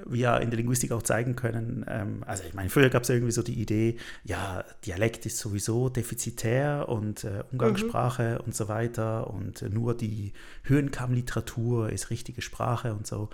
wir 0.07 0.41
in 0.41 0.49
der 0.49 0.57
Linguistik 0.57 0.91
auch 0.93 1.02
zeigen 1.02 1.37
können, 1.37 1.85
ähm, 1.87 2.25
also 2.26 2.45
ich 2.45 2.55
meine, 2.55 2.71
früher 2.71 2.88
gab 2.88 3.02
es 3.02 3.09
ja 3.09 3.14
irgendwie 3.14 3.33
so 3.33 3.43
die 3.43 3.61
Idee, 3.61 3.99
ja, 4.25 4.64
Dialekt 4.87 5.26
ist 5.26 5.38
sowieso 5.38 5.91
defizitär 5.91 6.88
und 6.88 7.25
äh, 7.25 7.45
Umgangssprache 7.52 8.38
mhm. 8.38 8.47
und 8.47 8.55
so 8.55 8.69
weiter 8.69 9.29
und 9.29 9.61
äh, 9.61 9.69
nur 9.69 9.95
die 9.95 10.33
Höhenkammliteratur 10.64 11.91
ist 11.91 12.09
richtige 12.09 12.41
Sprache 12.41 12.95
und 12.95 13.07
so. 13.07 13.29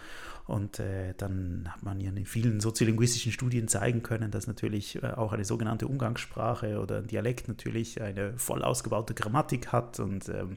Und 0.49 0.81
äh, 0.81 1.13
dann 1.19 1.69
hat 1.69 1.83
man 1.83 2.01
ja 2.01 2.11
in 2.11 2.25
vielen 2.25 2.61
soziolinguistischen 2.61 3.33
Studien 3.33 3.69
zeigen 3.69 4.03
können, 4.03 4.31
dass 4.31 4.47
natürlich 4.47 4.97
äh, 5.03 5.07
auch 5.29 5.33
eine 5.35 5.45
sogenannte 5.45 5.87
Umgangssprache 5.87 6.81
oder 6.81 6.99
ein 6.99 7.07
Dialekt 7.07 7.49
natürlich 7.49 8.01
eine 8.01 8.37
voll 8.39 8.63
ausgebaute 8.63 9.15
Grammatik 9.15 9.69
hat 9.73 10.01
und 10.01 10.29
ähm, 10.29 10.57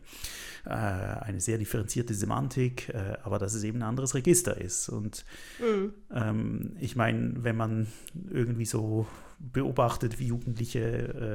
äh, 0.65 0.69
eine 0.69 1.41
sehr 1.41 1.57
differenzierte 1.57 2.13
Semantik, 2.13 2.89
äh, 2.89 3.17
aber 3.23 3.37
dass 3.37 3.53
es 3.53 3.63
eben 3.63 3.79
ein 3.79 3.89
anderes 3.89 4.15
Register 4.15 4.59
ist. 4.59 4.89
Und 4.89 5.25
mhm. 5.59 5.93
ähm, 6.13 6.75
ich 6.79 6.95
meine, 6.95 7.43
wenn 7.43 7.57
man 7.57 7.87
irgendwie 8.29 8.65
so 8.65 9.07
beobachtet, 9.39 10.19
wie 10.19 10.27
Jugendliche 10.27 10.79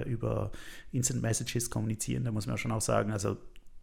äh, 0.05 0.09
über 0.09 0.51
Instant 0.93 1.21
Messages 1.21 1.69
kommunizieren, 1.71 2.25
da 2.25 2.33
muss 2.33 2.47
man 2.47 2.57
schon 2.57 2.73
auch 2.73 2.81
sagen, 2.81 3.13
also 3.13 3.37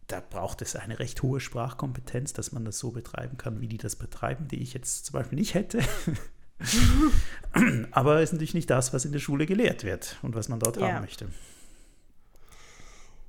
da 0.06 0.20
braucht 0.20 0.60
es 0.62 0.76
eine 0.76 0.98
recht 0.98 1.22
hohe 1.22 1.40
Sprachkompetenz, 1.40 2.32
dass 2.32 2.52
man 2.52 2.64
das 2.64 2.78
so 2.78 2.90
betreiben 2.90 3.38
kann, 3.38 3.60
wie 3.60 3.68
die 3.68 3.78
das 3.78 3.96
betreiben, 3.96 4.48
die 4.48 4.62
ich 4.62 4.74
jetzt 4.74 5.06
zum 5.06 5.14
Beispiel 5.14 5.38
nicht 5.38 5.54
hätte. 5.54 5.80
Aber 7.90 8.22
ist 8.22 8.32
natürlich 8.32 8.54
nicht 8.54 8.70
das, 8.70 8.92
was 8.92 9.04
in 9.04 9.12
der 9.12 9.18
Schule 9.18 9.46
gelehrt 9.46 9.84
wird 9.84 10.16
und 10.22 10.34
was 10.34 10.48
man 10.48 10.58
dort 10.58 10.76
ja. 10.76 10.88
haben 10.88 11.02
möchte. 11.02 11.28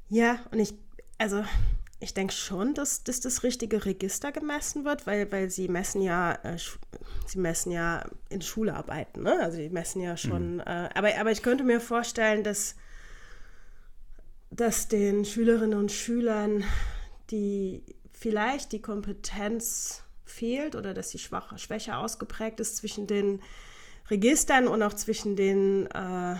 Ja, 0.10 0.40
und 0.52 0.60
ich, 0.60 0.74
also 1.18 1.44
ich 2.00 2.14
denke 2.14 2.34
schon, 2.34 2.74
dass, 2.74 3.04
dass 3.04 3.20
das 3.20 3.44
richtige 3.44 3.86
Register 3.86 4.32
gemessen 4.32 4.86
wird, 4.86 5.08
weil, 5.08 5.32
weil 5.32 5.50
sie 5.50 5.68
messen 5.68 6.02
ja, 6.02 6.34
äh, 6.44 6.58
sie 7.26 7.40
messen 7.40 7.72
ja 7.72 8.04
in 8.30 8.42
Schularbeiten, 8.42 9.24
ne? 9.24 9.40
Also 9.42 9.58
die 9.58 9.70
messen 9.70 10.02
ja 10.02 10.18
schon, 10.18 10.56
mhm. 10.56 10.60
äh, 10.62 10.90
aber, 10.94 11.18
aber 11.20 11.32
ich 11.32 11.42
könnte 11.42 11.64
mir 11.64 11.80
vorstellen, 11.80 12.44
dass 12.44 12.76
dass 14.52 14.88
den 14.88 15.26
Schülerinnen 15.26 15.78
und 15.78 15.92
Schülern 15.92 16.64
die 17.32 17.84
vielleicht 18.14 18.72
die 18.72 18.82
Kompetenz 18.82 20.04
fehlt 20.26 20.76
oder 20.76 20.94
dass 20.94 21.10
sie 21.10 21.20
schwach, 21.20 21.58
schwächer 21.58 22.00
ausgeprägt 22.00 22.60
ist 22.60 22.78
zwischen 22.78 23.08
den 23.08 23.42
Registern 24.10 24.68
und 24.68 24.84
auch 24.84 24.94
zwischen 24.94 25.36
den 25.36 25.88
äh, 25.88 26.36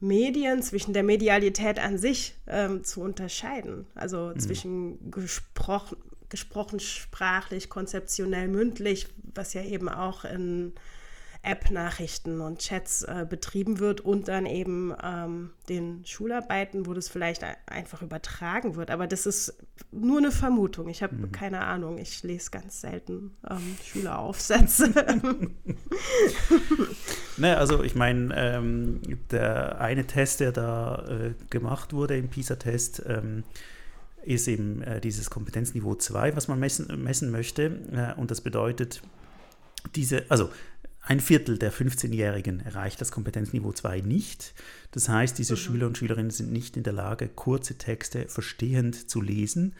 Medien, 0.00 0.62
zwischen 0.62 0.92
der 0.92 1.02
Medialität 1.02 1.78
an 1.78 1.98
sich 1.98 2.34
ähm, 2.46 2.84
zu 2.84 3.00
unterscheiden. 3.00 3.86
Also 3.94 4.32
mhm. 4.34 4.40
zwischen 4.40 5.10
gesprochen, 5.10 5.96
gesprochen 6.28 6.80
sprachlich, 6.80 7.68
konzeptionell, 7.68 8.48
mündlich, 8.48 9.08
was 9.34 9.54
ja 9.54 9.62
eben 9.62 9.88
auch 9.88 10.24
in 10.24 10.72
App-Nachrichten 11.44 12.40
und 12.40 12.58
Chats 12.60 13.02
äh, 13.02 13.26
betrieben 13.28 13.78
wird 13.78 14.00
und 14.00 14.28
dann 14.28 14.46
eben 14.46 14.94
ähm, 15.02 15.50
den 15.68 16.04
Schularbeiten, 16.06 16.86
wo 16.86 16.94
das 16.94 17.08
vielleicht 17.08 17.44
einfach 17.66 18.02
übertragen 18.02 18.76
wird. 18.76 18.90
Aber 18.90 19.06
das 19.06 19.26
ist 19.26 19.56
nur 19.92 20.18
eine 20.18 20.30
Vermutung. 20.30 20.88
Ich 20.88 21.02
habe 21.02 21.14
mhm. 21.14 21.32
keine 21.32 21.60
Ahnung. 21.60 21.98
Ich 21.98 22.22
lese 22.22 22.50
ganz 22.50 22.80
selten 22.80 23.32
ähm, 23.48 23.76
Schüleraufsätze. 23.84 24.88
ne, 27.36 27.56
also 27.56 27.82
ich 27.82 27.94
meine, 27.94 28.34
ähm, 28.36 29.00
der 29.30 29.80
eine 29.80 30.06
Test, 30.06 30.40
der 30.40 30.52
da 30.52 31.04
äh, 31.08 31.34
gemacht 31.50 31.92
wurde 31.92 32.16
im 32.16 32.28
PISA-Test, 32.28 33.02
ähm, 33.06 33.44
ist 34.22 34.48
eben 34.48 34.82
äh, 34.82 35.00
dieses 35.00 35.30
Kompetenzniveau 35.30 35.94
2, 35.94 36.36
was 36.36 36.48
man 36.48 36.58
messen, 36.58 37.02
messen 37.02 37.30
möchte. 37.30 37.80
Äh, 37.92 38.18
und 38.18 38.30
das 38.30 38.40
bedeutet, 38.40 39.02
diese, 39.94 40.24
also 40.30 40.50
ein 41.06 41.20
Viertel 41.20 41.58
der 41.58 41.72
15-Jährigen 41.72 42.60
erreicht 42.60 43.00
das 43.00 43.12
Kompetenzniveau 43.12 43.72
2 43.72 44.00
nicht. 44.00 44.54
Das 44.90 45.08
heißt, 45.08 45.36
diese 45.38 45.52
mhm. 45.52 45.58
Schüler 45.58 45.86
und 45.86 45.98
Schülerinnen 45.98 46.30
sind 46.30 46.50
nicht 46.50 46.76
in 46.76 46.82
der 46.82 46.94
Lage, 46.94 47.28
kurze 47.28 47.76
Texte 47.76 48.26
verstehend 48.28 49.10
zu 49.10 49.20
lesen. 49.20 49.74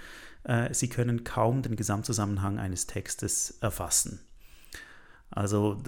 Äh, 0.44 0.74
sie 0.74 0.88
können 0.88 1.24
kaum 1.24 1.62
den 1.62 1.76
Gesamtzusammenhang 1.76 2.58
eines 2.58 2.86
Textes 2.86 3.56
erfassen. 3.62 4.20
Also 5.30 5.82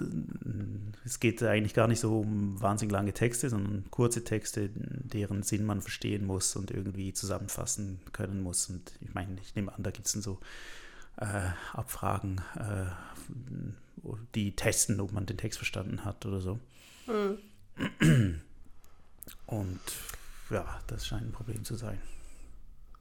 es 1.05 1.19
geht 1.21 1.41
eigentlich 1.43 1.73
gar 1.73 1.87
nicht 1.87 2.01
so 2.01 2.19
um 2.19 2.59
wahnsinnig 2.59 2.91
lange 2.91 3.13
Texte, 3.13 3.49
sondern 3.49 3.85
kurze 3.91 4.23
Texte, 4.23 4.69
deren 4.73 5.43
Sinn 5.43 5.65
man 5.65 5.81
verstehen 5.81 6.25
muss 6.25 6.55
und 6.55 6.71
irgendwie 6.71 7.13
zusammenfassen 7.13 7.99
können 8.11 8.41
muss. 8.41 8.69
Und 8.69 8.91
ich 8.99 9.13
meine, 9.13 9.37
ich 9.41 9.55
nehme 9.55 9.73
an, 9.73 9.83
da 9.83 9.91
gibt 9.91 10.07
es 10.07 10.13
dann 10.13 10.21
so 10.21 10.39
äh, 11.17 11.49
Abfragen, 11.71 12.41
äh, 12.55 12.87
die 14.35 14.55
testen, 14.55 14.99
ob 14.99 15.11
man 15.11 15.25
den 15.25 15.37
Text 15.37 15.57
verstanden 15.57 16.05
hat 16.05 16.25
oder 16.25 16.39
so. 16.39 16.59
Mhm. 17.07 17.39
Und 19.45 19.79
ja, 20.49 20.79
das 20.87 21.07
scheint 21.07 21.27
ein 21.27 21.31
Problem 21.31 21.63
zu 21.63 21.75
sein. 21.75 22.01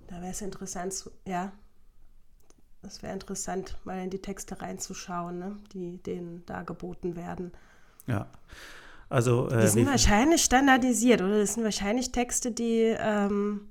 Da 0.09 0.17
wäre 0.21 0.31
es 0.31 0.41
interessant, 0.41 1.11
ja, 1.25 1.53
das 2.83 3.03
wäre 3.03 3.13
interessant, 3.13 3.77
mal 3.85 4.03
in 4.03 4.11
die 4.11 4.21
Texte 4.21 4.61
reinzuschauen, 4.61 5.39
ne, 5.39 5.57
die 5.73 5.99
denen 5.99 6.45
da 6.47 6.63
geboten 6.63 7.17
werden. 7.17 7.53
Ja. 8.07 8.29
Also, 9.09 9.49
äh, 9.51 9.63
die 9.63 9.69
sind 9.69 9.87
wahrscheinlich 9.87 10.43
standardisiert, 10.43 11.23
oder? 11.23 11.39
Das 11.39 11.55
sind 11.55 11.65
wahrscheinlich 11.65 12.13
Texte, 12.13 12.53
die 12.53 12.95
ähm, 12.99 13.69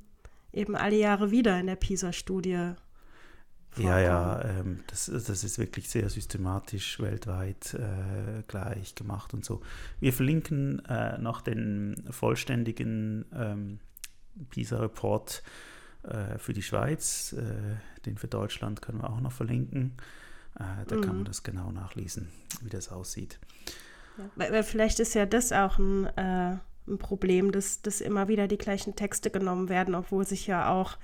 eben 0.54 0.76
alle 0.76 0.96
Jahre 0.96 1.32
wieder 1.32 1.60
in 1.60 1.68
der 1.68 1.76
PISA-Studie 1.76 2.74
ja, 3.78 4.00
ja, 4.00 4.42
ähm, 4.44 4.84
das, 4.88 5.06
das 5.06 5.44
ist 5.44 5.60
wirklich 5.60 5.90
sehr 5.90 6.10
systematisch 6.10 7.00
weltweit 7.00 7.74
äh, 7.74 8.44
gleich 8.48 8.96
gemacht 8.96 9.34
und 9.34 9.44
so. 9.44 9.62
Wir 10.00 10.14
verlinken 10.14 10.84
äh, 10.86 11.18
noch 11.18 11.42
den 11.42 12.04
vollständigen 12.10 13.26
ähm, 13.34 13.80
PISA-Report 14.50 15.44
äh, 16.04 16.38
für 16.38 16.54
die 16.54 16.64
Schweiz. 16.64 17.34
Äh, 17.34 17.76
den 18.06 18.18
für 18.18 18.28
Deutschland 18.28 18.82
können 18.82 19.02
wir 19.02 19.10
auch 19.10 19.22
noch 19.22 19.32
verlinken. 19.32 19.94
Äh, 20.60 20.86
da 20.88 20.96
mhm. 20.96 21.02
kann 21.02 21.16
man 21.18 21.26
das 21.26 21.44
genau 21.44 21.72
nachlesen, 21.72 22.30
wie 22.62 22.70
das 22.70 22.90
aussieht. 22.90 23.40
Ja, 24.18 24.30
weil, 24.36 24.64
vielleicht 24.64 25.00
ist 25.00 25.14
ja 25.16 25.26
das 25.26 25.52
auch 25.52 25.78
ein, 25.80 26.06
äh, 26.18 26.58
ein 26.88 26.98
Problem, 27.00 27.52
dass, 27.52 27.82
dass 27.82 28.02
immer 28.02 28.28
wieder 28.28 28.48
die 28.48 28.58
gleichen 28.58 28.96
Texte 28.96 29.30
genommen 29.30 29.70
werden, 29.70 29.96
obwohl 29.96 30.26
sich 30.26 30.48
ja 30.48 30.70
auch 30.72 30.98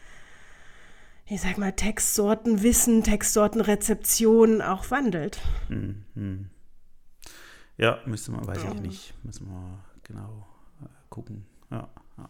ich 1.26 1.42
sag 1.42 1.58
mal, 1.58 1.72
Textsortenwissen, 1.72 3.04
Textsortenrezeption 3.04 4.62
auch 4.62 4.92
wandelt. 4.92 5.40
Hm, 5.68 6.04
hm. 6.16 6.50
Ja, 7.78 8.00
müsste 8.06 8.32
man, 8.32 8.46
weiß 8.46 8.64
ja. 8.64 8.74
ich 8.74 8.82
nicht, 8.82 9.14
müssen 9.24 9.48
wir 9.48 9.84
genau 10.04 10.48
äh, 10.82 10.88
gucken. 11.10 11.46
Ja, 11.70 11.90
ja. 12.18 12.30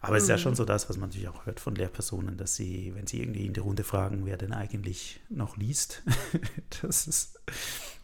Aber 0.00 0.12
mhm. 0.12 0.16
es 0.16 0.22
ist 0.24 0.28
ja 0.28 0.38
schon 0.38 0.54
so 0.54 0.64
das, 0.64 0.88
was 0.88 0.98
man 0.98 1.08
natürlich 1.08 1.28
auch 1.28 1.46
hört 1.46 1.58
von 1.58 1.74
Lehrpersonen, 1.74 2.36
dass 2.36 2.54
sie, 2.54 2.94
wenn 2.94 3.06
sie 3.06 3.20
irgendwie 3.20 3.46
in 3.46 3.54
die 3.54 3.60
Runde 3.60 3.82
fragen, 3.82 4.26
wer 4.26 4.36
denn 4.36 4.52
eigentlich 4.52 5.20
noch 5.30 5.56
liest, 5.56 6.02
dass 6.82 7.06
es, 7.06 7.34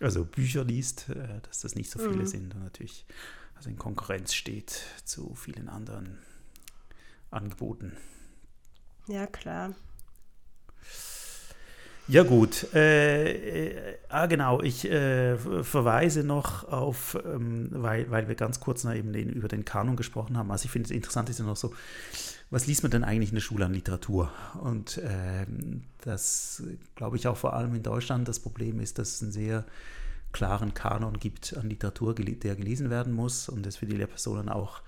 also 0.00 0.24
Bücher 0.24 0.64
liest, 0.64 1.10
äh, 1.10 1.40
dass 1.42 1.60
das 1.60 1.74
nicht 1.74 1.90
so 1.90 1.98
viele 1.98 2.22
mhm. 2.22 2.26
sind 2.26 2.54
und 2.54 2.62
natürlich 2.64 3.04
also 3.60 3.68
in 3.68 3.76
Konkurrenz 3.76 4.32
steht 4.32 4.86
zu 5.04 5.34
vielen 5.34 5.68
anderen 5.68 6.18
Angeboten. 7.30 7.94
Ja, 9.06 9.26
klar. 9.26 9.74
Ja 12.10 12.24
gut, 12.24 12.66
äh, 12.74 13.68
äh, 13.68 13.98
ah 14.08 14.26
genau, 14.26 14.60
ich 14.62 14.84
äh, 14.90 15.36
verweise 15.36 16.24
noch 16.24 16.64
auf, 16.64 17.16
ähm, 17.24 17.68
weil, 17.70 18.10
weil 18.10 18.26
wir 18.26 18.34
ganz 18.34 18.58
kurz 18.58 18.82
noch 18.82 18.92
eben 18.92 19.12
den, 19.12 19.28
über 19.28 19.46
den 19.46 19.64
Kanon 19.64 19.94
gesprochen 19.94 20.36
haben. 20.36 20.50
Also 20.50 20.64
ich 20.64 20.72
finde 20.72 20.86
es 20.86 20.90
interessant 20.90 21.28
ist 21.30 21.38
ja 21.38 21.44
noch 21.44 21.54
so, 21.54 21.72
was 22.50 22.66
liest 22.66 22.82
man 22.82 22.90
denn 22.90 23.04
eigentlich 23.04 23.30
in 23.30 23.36
der 23.36 23.42
Schule 23.42 23.64
an 23.64 23.74
Literatur? 23.74 24.32
Und 24.60 24.98
äh, 24.98 25.46
das 26.02 26.64
glaube 26.96 27.16
ich 27.16 27.28
auch 27.28 27.36
vor 27.36 27.54
allem 27.54 27.76
in 27.76 27.84
Deutschland 27.84 28.26
das 28.26 28.40
Problem 28.40 28.80
ist, 28.80 28.98
dass 28.98 29.14
es 29.14 29.22
einen 29.22 29.30
sehr 29.30 29.64
klaren 30.32 30.74
Kanon 30.74 31.20
gibt 31.20 31.56
an 31.56 31.70
Literatur, 31.70 32.16
der 32.16 32.56
gelesen 32.56 32.90
werden 32.90 33.12
muss 33.12 33.48
und 33.48 33.64
es 33.68 33.76
für 33.76 33.86
die 33.86 33.96
Lehrpersonen 33.96 34.48
auch 34.48 34.82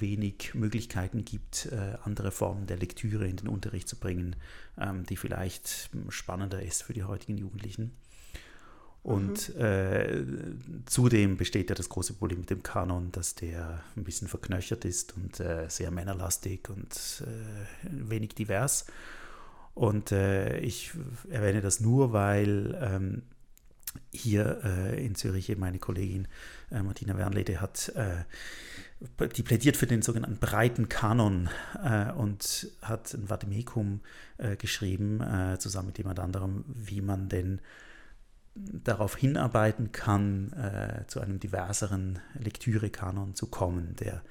wenig 0.00 0.54
Möglichkeiten 0.54 1.24
gibt, 1.24 1.66
äh, 1.66 1.96
andere 2.02 2.30
Formen 2.30 2.66
der 2.66 2.78
Lektüre 2.78 3.28
in 3.28 3.36
den 3.36 3.48
Unterricht 3.48 3.88
zu 3.88 3.96
bringen, 3.96 4.36
ähm, 4.80 5.04
die 5.04 5.16
vielleicht 5.16 5.90
spannender 6.08 6.62
ist 6.62 6.82
für 6.82 6.94
die 6.94 7.04
heutigen 7.04 7.36
Jugendlichen. 7.36 7.92
Und 9.02 9.54
mhm. 9.54 9.60
äh, 9.60 10.24
zudem 10.86 11.36
besteht 11.36 11.70
ja 11.70 11.74
das 11.74 11.88
große 11.88 12.14
Problem 12.14 12.40
mit 12.40 12.50
dem 12.50 12.62
Kanon, 12.62 13.10
dass 13.10 13.34
der 13.34 13.82
ein 13.96 14.04
bisschen 14.04 14.28
verknöchert 14.28 14.84
ist 14.84 15.16
und 15.16 15.40
äh, 15.40 15.68
sehr 15.68 15.90
männerlastig 15.90 16.70
und 16.70 17.24
äh, 17.26 17.88
wenig 17.90 18.34
divers. 18.36 18.86
Und 19.74 20.12
äh, 20.12 20.58
ich 20.60 20.92
erwähne 21.30 21.62
das 21.62 21.80
nur, 21.80 22.12
weil 22.12 22.78
ähm, 22.80 23.22
hier 24.12 24.60
äh, 24.64 25.04
in 25.04 25.16
Zürich 25.16 25.50
eben 25.50 25.60
meine 25.60 25.78
Kollegin 25.78 26.28
Martina 26.70 27.18
Wernlede 27.18 27.60
hat 27.60 27.92
die 29.36 29.42
plädiert 29.42 29.76
für 29.76 29.86
den 29.86 30.02
sogenannten 30.02 30.38
breiten 30.38 30.88
Kanon 30.88 31.48
äh, 31.82 32.12
und 32.12 32.68
hat 32.82 33.12
ein 33.14 33.28
Vademecum 33.28 34.00
äh, 34.38 34.56
geschrieben, 34.56 35.20
äh, 35.20 35.58
zusammen 35.58 35.88
mit 35.88 35.98
jemand 35.98 36.20
anderem, 36.20 36.64
wie 36.68 37.00
man 37.00 37.28
denn 37.28 37.60
darauf 38.54 39.16
hinarbeiten 39.16 39.92
kann, 39.92 40.52
äh, 40.52 41.06
zu 41.06 41.20
einem 41.20 41.40
diverseren 41.40 42.18
Lektürekanon 42.38 43.34
zu 43.34 43.46
kommen, 43.46 43.96
der 43.96 44.22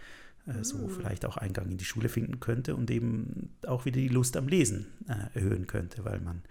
äh, 0.46 0.64
so 0.64 0.88
vielleicht 0.88 1.26
auch 1.26 1.38
Eingang 1.38 1.70
in 1.70 1.78
die 1.78 1.86
Schule 1.86 2.10
finden 2.10 2.40
könnte 2.40 2.76
und 2.76 2.92
eben 2.92 3.56
auch 3.66 3.86
wieder 3.86 4.00
die 4.00 4.10
Lust 4.10 4.38
am 4.38 4.48
Lesen 4.48 4.88
äh, 5.08 5.38
erhöhen 5.38 5.68
könnte, 5.68 6.06
weil 6.06 6.20
man 6.20 6.44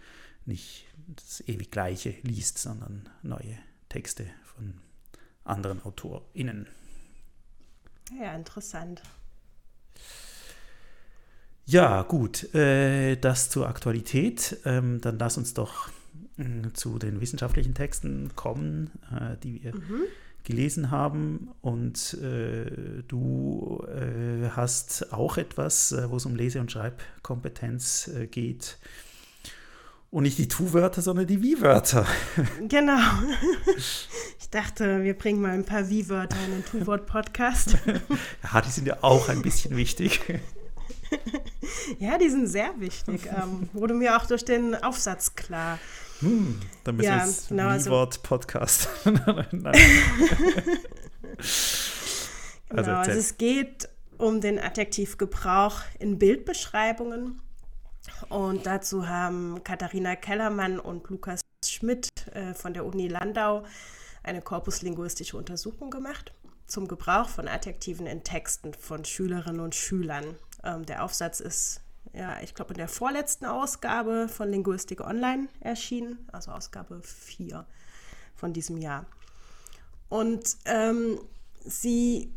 nicht 0.47 0.87
das 1.15 1.43
ewig 1.47 1.71
Gleiche 1.71 2.15
liest, 2.23 2.59
sondern 2.59 3.09
neue 3.23 3.59
Texte 3.89 4.27
von 4.45 4.75
anderen 5.45 5.83
AutorInnen. 5.83 6.67
Ja, 8.19 8.35
interessant. 8.35 9.03
Ja, 11.67 12.03
gut, 12.03 12.53
äh, 12.55 13.15
das 13.17 13.49
zur 13.49 13.69
Aktualität. 13.69 14.59
Ähm, 14.65 15.01
dann 15.01 15.19
lass 15.19 15.39
uns 15.39 15.55
doch 15.55 15.89
äh, 16.37 16.73
zu 16.73 16.99
den 16.99 17.21
wissenschaftlichen 17.21 17.75
Texten 17.75 18.35
kommen, 18.35 18.91
äh, 19.13 19.37
die 19.43 19.63
wir 19.63 19.77
mhm. 19.77 20.03
gelesen 20.43 20.91
haben. 20.91 21.51
Und 21.61 22.15
äh, 22.15 23.05
du 23.07 23.87
äh, 23.87 24.49
hast 24.51 25.13
auch 25.13 25.37
etwas, 25.37 25.93
äh, 25.93 26.11
wo 26.11 26.17
es 26.17 26.27
um 26.27 26.35
Lese- 26.35 26.61
und 26.61 26.73
Schreibkompetenz 26.73 28.11
geht. 28.33 28.79
Und 30.11 30.25
nicht 30.25 30.39
die 30.39 30.49
Tu-Wörter, 30.49 31.03
sondern 31.03 31.29
die 31.29 31.41
Wie-Wörter. 31.41 32.05
Genau. 32.69 32.99
Ich 34.53 34.59
dachte, 34.61 35.05
wir 35.05 35.15
bringen 35.17 35.41
mal 35.41 35.53
ein 35.53 35.65
paar 35.65 35.89
Wie-Wörter 35.89 36.37
in 36.45 36.51
den 36.51 36.65
Tu-Wort-Podcast. 36.65 37.77
Ja, 38.53 38.61
die 38.61 38.69
sind 38.71 38.85
ja 38.89 38.97
auch 39.01 39.29
ein 39.29 39.43
bisschen 39.43 39.77
wichtig. 39.77 40.21
Ja, 42.01 42.19
die 42.19 42.29
sind 42.29 42.49
sehr 42.49 42.71
wichtig. 42.81 43.27
Ähm, 43.27 43.69
wurde 43.73 43.95
mir 43.95 44.17
auch 44.17 44.27
durch 44.27 44.45
den 44.45 44.75
Aufsatz 44.83 45.35
klar. 45.37 45.79
Hm, 46.19 46.61
dann 46.83 46.97
müssen 46.97 47.09
Ja, 47.09 47.19
wir 47.19 47.27
jetzt 47.27 47.49
genau, 47.49 47.69
also- 47.69 47.91
Wie-Wort-Podcast. 47.91 48.89
Nein. 49.05 49.47
Genau, 49.53 49.73
Also 52.71 52.91
also, 52.91 53.11
es 53.13 53.39
geht 53.39 53.89
um 54.19 54.41
den 54.41 54.59
Adjektivgebrauch 54.59 55.83
in 56.01 56.19
Bildbeschreibungen. 56.19 57.41
Und 58.29 58.67
dazu 58.67 59.07
haben 59.09 59.63
Katharina 59.63 60.17
Kellermann 60.17 60.81
und 60.81 61.09
Lukas 61.09 61.41
Schmidt 61.65 62.09
äh, 62.35 62.53
von 62.55 62.75
der 62.75 62.85
Uni 62.85 63.07
Landau 63.09 63.65
eine 64.23 64.43
korpuslinguistische 64.43 65.37
Untersuchung 65.37 65.91
gemacht 65.91 66.33
zum 66.67 66.89
Gebrauch 66.89 67.29
von 67.29 67.49
Adjektiven 67.49 68.07
in 68.07 68.23
Texten 68.23 68.75
von 68.75 69.05
Schülerinnen 69.05 69.61
und 69.61 69.75
Schülern. 69.75 70.37
Ähm, 70.63 70.87
der 70.87 71.05
Aufsatz 71.05 71.41
ist, 71.41 71.81
ja, 72.13 72.41
ich 72.43 72.55
glaube, 72.55 72.73
in 72.73 72.79
der 72.79 72.89
vorletzten 72.89 73.47
Ausgabe 73.47 74.29
von 74.29 74.49
Linguistik 74.49 75.01
Online 75.01 75.49
erschienen, 75.61 76.29
also 76.33 76.53
Ausgabe 76.53 77.03
4 77.03 77.67
von 78.37 78.53
diesem 78.53 78.77
Jahr. 78.77 79.07
Und 80.09 80.57
ähm, 80.65 81.21
sie 81.65 82.33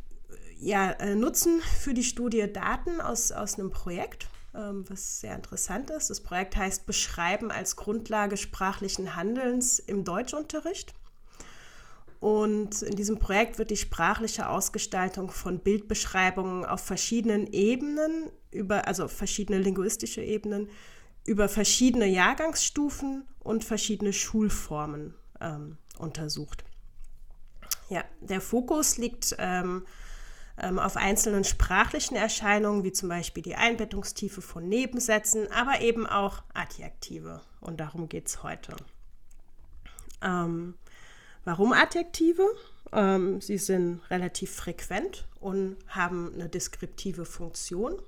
ja, 0.60 0.92
äh, 0.92 1.16
nutzen 1.16 1.62
für 1.62 1.94
die 1.94 2.04
Studie 2.04 2.52
Daten 2.52 3.02
aus, 3.02 3.32
aus 3.32 3.60
einem 3.60 3.70
Projekt, 3.70 4.28
ähm, 4.56 4.86
was 4.90 5.20
sehr 5.20 5.36
interessant 5.36 5.90
ist. 5.90 6.10
Das 6.10 6.22
Projekt 6.22 6.56
heißt 6.56 6.86
Beschreiben 6.86 7.52
als 7.52 7.76
Grundlage 7.76 8.38
sprachlichen 8.38 9.16
Handelns 9.16 9.80
im 9.80 10.04
Deutschunterricht. 10.04 10.94
Und 12.24 12.82
in 12.84 12.96
diesem 12.96 13.20
Projekt 13.20 13.58
wird 13.58 13.70
die 13.70 13.76
sprachliche 13.76 14.48
Ausgestaltung 14.48 15.30
von 15.30 15.60
Bildbeschreibungen 15.60 16.64
auf 16.64 16.80
verschiedenen 16.80 17.48
Ebenen, 17.48 18.30
über, 18.50 18.88
also 18.88 19.10
verschiedene 19.10 19.60
linguistische 19.60 20.22
Ebenen, 20.22 20.70
über 21.26 21.50
verschiedene 21.50 22.06
Jahrgangsstufen 22.06 23.28
und 23.40 23.66
verschiedene 23.66 24.14
Schulformen 24.14 25.16
ähm, 25.42 25.78
untersucht. 25.98 26.64
Ja, 27.90 28.06
der 28.22 28.40
Fokus 28.40 28.98
liegt 28.98 29.36
ähm, 29.38 29.86
ähm, 30.58 30.80
auf 30.80 30.96
einzelnen 30.96 31.44
sprachlichen 31.44 32.16
Erscheinungen, 32.16 32.86
wie 32.86 32.94
zum 32.94 33.10
Beispiel 33.10 33.44
die 33.44 33.56
Einbettungstiefe 33.56 34.42
von 34.42 34.70
Nebensätzen, 34.70 35.52
aber 35.52 35.82
eben 35.82 36.08
auch 36.08 36.42
Adjektive. 36.54 37.42
Und 37.60 37.82
darum 37.82 38.08
geht 38.08 38.28
es 38.28 38.44
heute. 38.44 38.78
Ähm, 40.22 40.76
warum 41.44 41.74
Adjektive? 41.74 42.46
Ähm, 42.92 43.42
sie 43.42 43.58
sind 43.58 44.02
relativ 44.10 44.54
frequent 44.54 45.28
und 45.40 45.78
haben 45.88 46.32
eine 46.34 46.50
deskriptive 46.50 47.26
Funktion. 47.26 48.02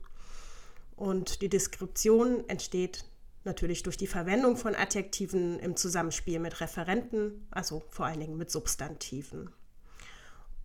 Und 0.96 1.42
die 1.42 1.50
Deskription 1.50 2.48
entsteht 2.48 3.06
natürlich 3.44 3.84
durch 3.84 3.98
die 3.98 4.08
Verwendung 4.08 4.58
von 4.58 4.76
Adjektiven 4.76 5.60
im 5.60 5.76
Zusammenspiel 5.76 6.40
mit 6.40 6.62
Referenten, 6.62 7.48
also 7.52 7.84
vor 7.90 8.06
allen 8.06 8.20
Dingen 8.20 8.38
mit 8.38 8.50
Substantiven. 8.50 9.50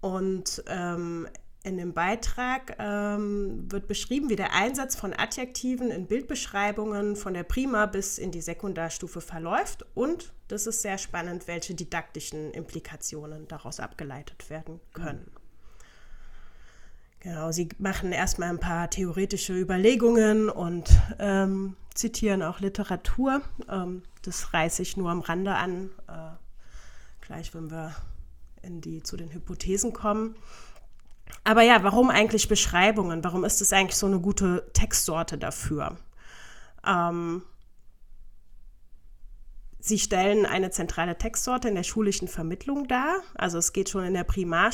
Und 0.01 0.63
ähm, 0.67 1.29
in 1.62 1.77
dem 1.77 1.92
Beitrag 1.92 2.77
ähm, 2.79 3.70
wird 3.70 3.87
beschrieben, 3.87 4.31
wie 4.31 4.37
der 4.37 4.55
Einsatz 4.55 4.96
von 4.96 5.12
Adjektiven 5.12 5.90
in 5.90 6.07
Bildbeschreibungen 6.07 7.16
von 7.16 7.35
der 7.35 7.42
Prima 7.42 7.87
bis 7.87 8.16
in 8.16 8.31
die 8.31 8.40
Sekundarstufe 8.40 9.20
verläuft 9.20 9.85
und, 9.94 10.33
das 10.49 10.66
ist 10.66 10.83
sehr 10.83 10.96
spannend, 10.96 11.46
welche 11.46 11.75
didaktischen 11.75 12.51
Implikationen 12.53 13.46
daraus 13.46 13.79
abgeleitet 13.79 14.49
werden 14.49 14.81
können. 14.94 15.31
Genau, 17.20 17.53
sie 17.53 17.68
machen 17.79 18.12
erstmal 18.12 18.49
ein 18.49 18.59
paar 18.59 18.88
theoretische 18.88 19.53
Überlegungen 19.53 20.49
und 20.49 20.90
ähm, 21.18 21.77
zitieren 21.92 22.42
auch 22.42 22.61
Literatur. 22.61 23.42
Ähm, 23.68 24.03
das 24.23 24.55
reiße 24.55 24.81
ich 24.81 24.96
nur 24.96 25.11
am 25.11 25.20
Rande 25.20 25.55
an, 25.55 25.90
äh, 26.09 26.31
gleich 27.20 27.55
wenn 27.55 27.70
wir 27.70 27.94
in 28.62 28.81
die, 28.81 29.03
zu 29.03 29.18
den 29.18 29.31
Hypothesen 29.33 29.92
kommen. 29.92 30.35
Aber 31.45 31.62
ja, 31.62 31.83
warum 31.83 32.11
eigentlich 32.11 32.49
Beschreibungen? 32.49 33.25
Warum 33.25 33.45
ist 33.45 33.61
es 33.61 33.73
eigentlich 33.73 33.97
so 33.97 34.07
eine 34.07 34.21
gute 34.21 34.71
Textsorte 34.73 35.38
dafür? 35.38 35.97
Ähm, 36.87 37.43
sie 39.79 39.99
stellen 39.99 40.47
eine 40.47 40.71
zentrale 40.71 41.16
Textsorte 41.16 41.69
in 41.69 41.75
der 41.75 41.83
schulischen 41.83 42.29
Vermittlung 42.29 42.88
dar. 42.88 43.16
Also 43.35 43.59
es 43.59 43.73
geht 43.73 43.88
schon 43.88 44.05
in 44.05 44.14
der 44.14 44.25
Primar, 44.25 44.71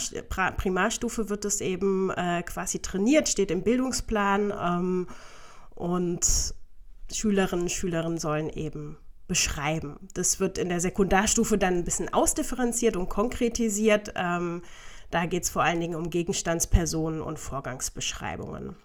Primarstufe 0.57 1.29
wird 1.29 1.45
es 1.45 1.61
eben 1.61 2.11
äh, 2.11 2.43
quasi 2.43 2.81
trainiert, 2.81 3.29
steht 3.29 3.51
im 3.51 3.63
Bildungsplan 3.63 4.53
ähm, 4.61 5.09
und 5.75 6.55
Schülerinnen 7.13 7.65
und 7.65 7.71
Schülerinnen 7.71 8.19
sollen 8.19 8.51
eben 8.51 8.99
beschreiben. 9.29 9.97
Das 10.15 10.41
wird 10.41 10.59
in 10.59 10.69
der 10.69 10.81
Sekundarstufe 10.81 11.59
dann 11.59 11.75
ein 11.75 11.85
bisschen 11.85 12.13
ausdifferenziert 12.13 12.97
und 12.97 13.09
konkretisiert. 13.09 14.13
Ähm, 14.15 14.63
da 15.17 15.25
geht 15.25 15.45
es 15.45 15.51
vor 15.51 15.63
allen 15.63 15.81
Dingen 15.81 15.95
um 15.95 16.11
Gegenstandspersonen 16.11 17.23
und 17.23 17.39
Vorgangsbeschreibungen. 17.39 18.77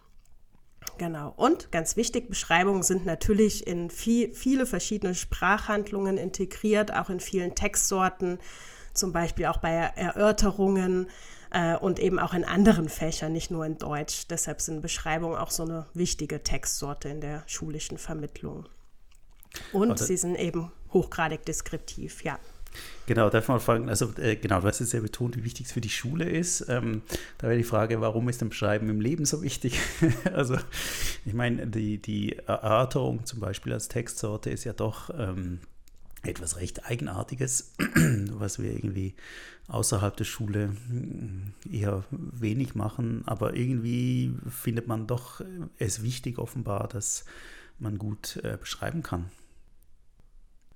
Genau. 0.97 1.33
Und 1.35 1.73
ganz 1.73 1.97
wichtig, 1.97 2.29
Beschreibungen 2.29 2.83
sind 2.83 3.05
natürlich 3.05 3.67
in 3.67 3.89
viel, 3.89 4.33
viele 4.33 4.65
verschiedene 4.65 5.13
Sprachhandlungen 5.13 6.17
integriert, 6.17 6.93
auch 6.93 7.09
in 7.09 7.19
vielen 7.19 7.53
Textsorten, 7.53 8.39
zum 8.93 9.11
Beispiel 9.11 9.47
auch 9.47 9.57
bei 9.57 9.71
Erörterungen 9.71 11.09
äh, 11.51 11.75
und 11.75 11.99
eben 11.99 12.17
auch 12.17 12.33
in 12.33 12.45
anderen 12.45 12.87
Fächern, 12.87 13.33
nicht 13.33 13.51
nur 13.51 13.65
in 13.65 13.77
Deutsch. 13.77 14.27
Deshalb 14.29 14.61
sind 14.61 14.81
Beschreibungen 14.81 15.35
auch 15.35 15.51
so 15.51 15.63
eine 15.63 15.87
wichtige 15.93 16.43
Textsorte 16.43 17.09
in 17.09 17.19
der 17.19 17.43
schulischen 17.45 17.97
Vermittlung. 17.97 18.69
Und 19.73 19.91
Aber- 19.91 20.01
sie 20.01 20.15
sind 20.15 20.35
eben 20.35 20.71
hochgradig 20.93 21.45
deskriptiv, 21.45 22.23
ja. 22.23 22.39
Genau, 23.07 23.29
darf 23.29 23.47
man 23.47 23.59
fragen, 23.59 23.89
also 23.89 24.13
äh, 24.17 24.35
genau, 24.35 24.61
du 24.61 24.67
hast 24.67 24.79
jetzt 24.79 24.93
ja 24.93 24.99
betont, 24.99 25.35
wie 25.35 25.43
wichtig 25.43 25.65
es 25.65 25.71
für 25.71 25.81
die 25.81 25.89
Schule 25.89 26.29
ist. 26.29 26.65
Ähm, 26.69 27.01
da 27.37 27.47
wäre 27.47 27.57
die 27.57 27.63
Frage, 27.63 27.99
warum 27.99 28.29
ist 28.29 28.41
denn 28.41 28.49
Beschreiben 28.49 28.89
im 28.89 29.01
Leben 29.01 29.25
so 29.25 29.41
wichtig? 29.41 29.79
also 30.33 30.57
ich 31.25 31.33
meine, 31.33 31.67
die, 31.67 32.01
die 32.01 32.37
Erörterung 32.37 33.25
zum 33.25 33.39
Beispiel 33.39 33.73
als 33.73 33.87
Textsorte 33.87 34.49
ist 34.49 34.63
ja 34.63 34.73
doch 34.73 35.09
ähm, 35.17 35.59
etwas 36.23 36.57
recht 36.57 36.85
Eigenartiges, 36.85 37.73
was 38.31 38.59
wir 38.59 38.71
irgendwie 38.71 39.15
außerhalb 39.67 40.15
der 40.15 40.25
Schule 40.25 40.67
mm, 40.67 41.53
eher 41.71 42.03
wenig 42.11 42.75
machen, 42.75 43.23
aber 43.25 43.55
irgendwie 43.55 44.33
findet 44.49 44.87
man 44.87 45.07
doch 45.07 45.41
es 45.79 46.03
wichtig 46.03 46.37
offenbar, 46.37 46.87
dass 46.87 47.25
man 47.79 47.97
gut 47.97 48.37
äh, 48.43 48.57
beschreiben 48.57 49.01
kann. 49.01 49.31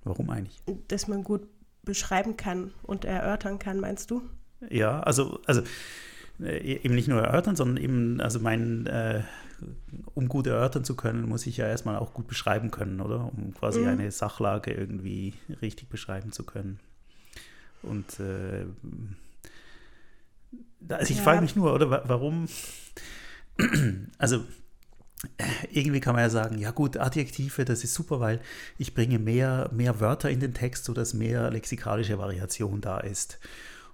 Warum 0.02 0.30
eigentlich? 0.30 0.60
Dass 0.88 1.08
man 1.08 1.24
gut 1.24 1.46
beschreiben 1.86 2.36
kann 2.36 2.72
und 2.82 3.06
erörtern 3.06 3.58
kann, 3.58 3.80
meinst 3.80 4.10
du? 4.10 4.20
Ja, 4.68 5.00
also, 5.00 5.40
also 5.46 5.62
äh, 6.40 6.58
eben 6.82 6.94
nicht 6.94 7.08
nur 7.08 7.22
erörtern, 7.22 7.56
sondern 7.56 7.82
eben, 7.82 8.20
also 8.20 8.40
mein, 8.40 8.86
äh, 8.86 9.22
um 10.14 10.28
gut 10.28 10.46
erörtern 10.46 10.84
zu 10.84 10.96
können, 10.96 11.26
muss 11.26 11.46
ich 11.46 11.56
ja 11.56 11.66
erstmal 11.66 11.96
auch 11.96 12.12
gut 12.12 12.26
beschreiben 12.26 12.70
können, 12.70 13.00
oder? 13.00 13.32
Um 13.32 13.54
quasi 13.54 13.80
Mhm. 13.80 13.88
eine 13.88 14.10
Sachlage 14.10 14.72
irgendwie 14.72 15.32
richtig 15.62 15.88
beschreiben 15.88 16.32
zu 16.32 16.44
können. 16.44 16.78
Und 17.82 18.20
äh, 18.20 18.66
also 20.88 21.10
ich 21.10 21.16
Ja. 21.18 21.22
frage 21.22 21.40
mich 21.40 21.56
nur, 21.56 21.72
oder 21.72 21.90
wa- 21.90 22.02
warum, 22.06 22.48
also 24.18 24.44
irgendwie 25.70 26.00
kann 26.00 26.14
man 26.14 26.24
ja 26.24 26.30
sagen, 26.30 26.58
ja 26.58 26.70
gut, 26.70 26.96
Adjektive, 26.96 27.64
das 27.64 27.84
ist 27.84 27.94
super, 27.94 28.20
weil 28.20 28.40
ich 28.78 28.94
bringe 28.94 29.18
mehr, 29.18 29.70
mehr 29.72 30.00
Wörter 30.00 30.30
in 30.30 30.40
den 30.40 30.54
Text, 30.54 30.84
sodass 30.84 31.14
mehr 31.14 31.50
lexikalische 31.50 32.18
Variation 32.18 32.80
da 32.80 32.98
ist. 32.98 33.38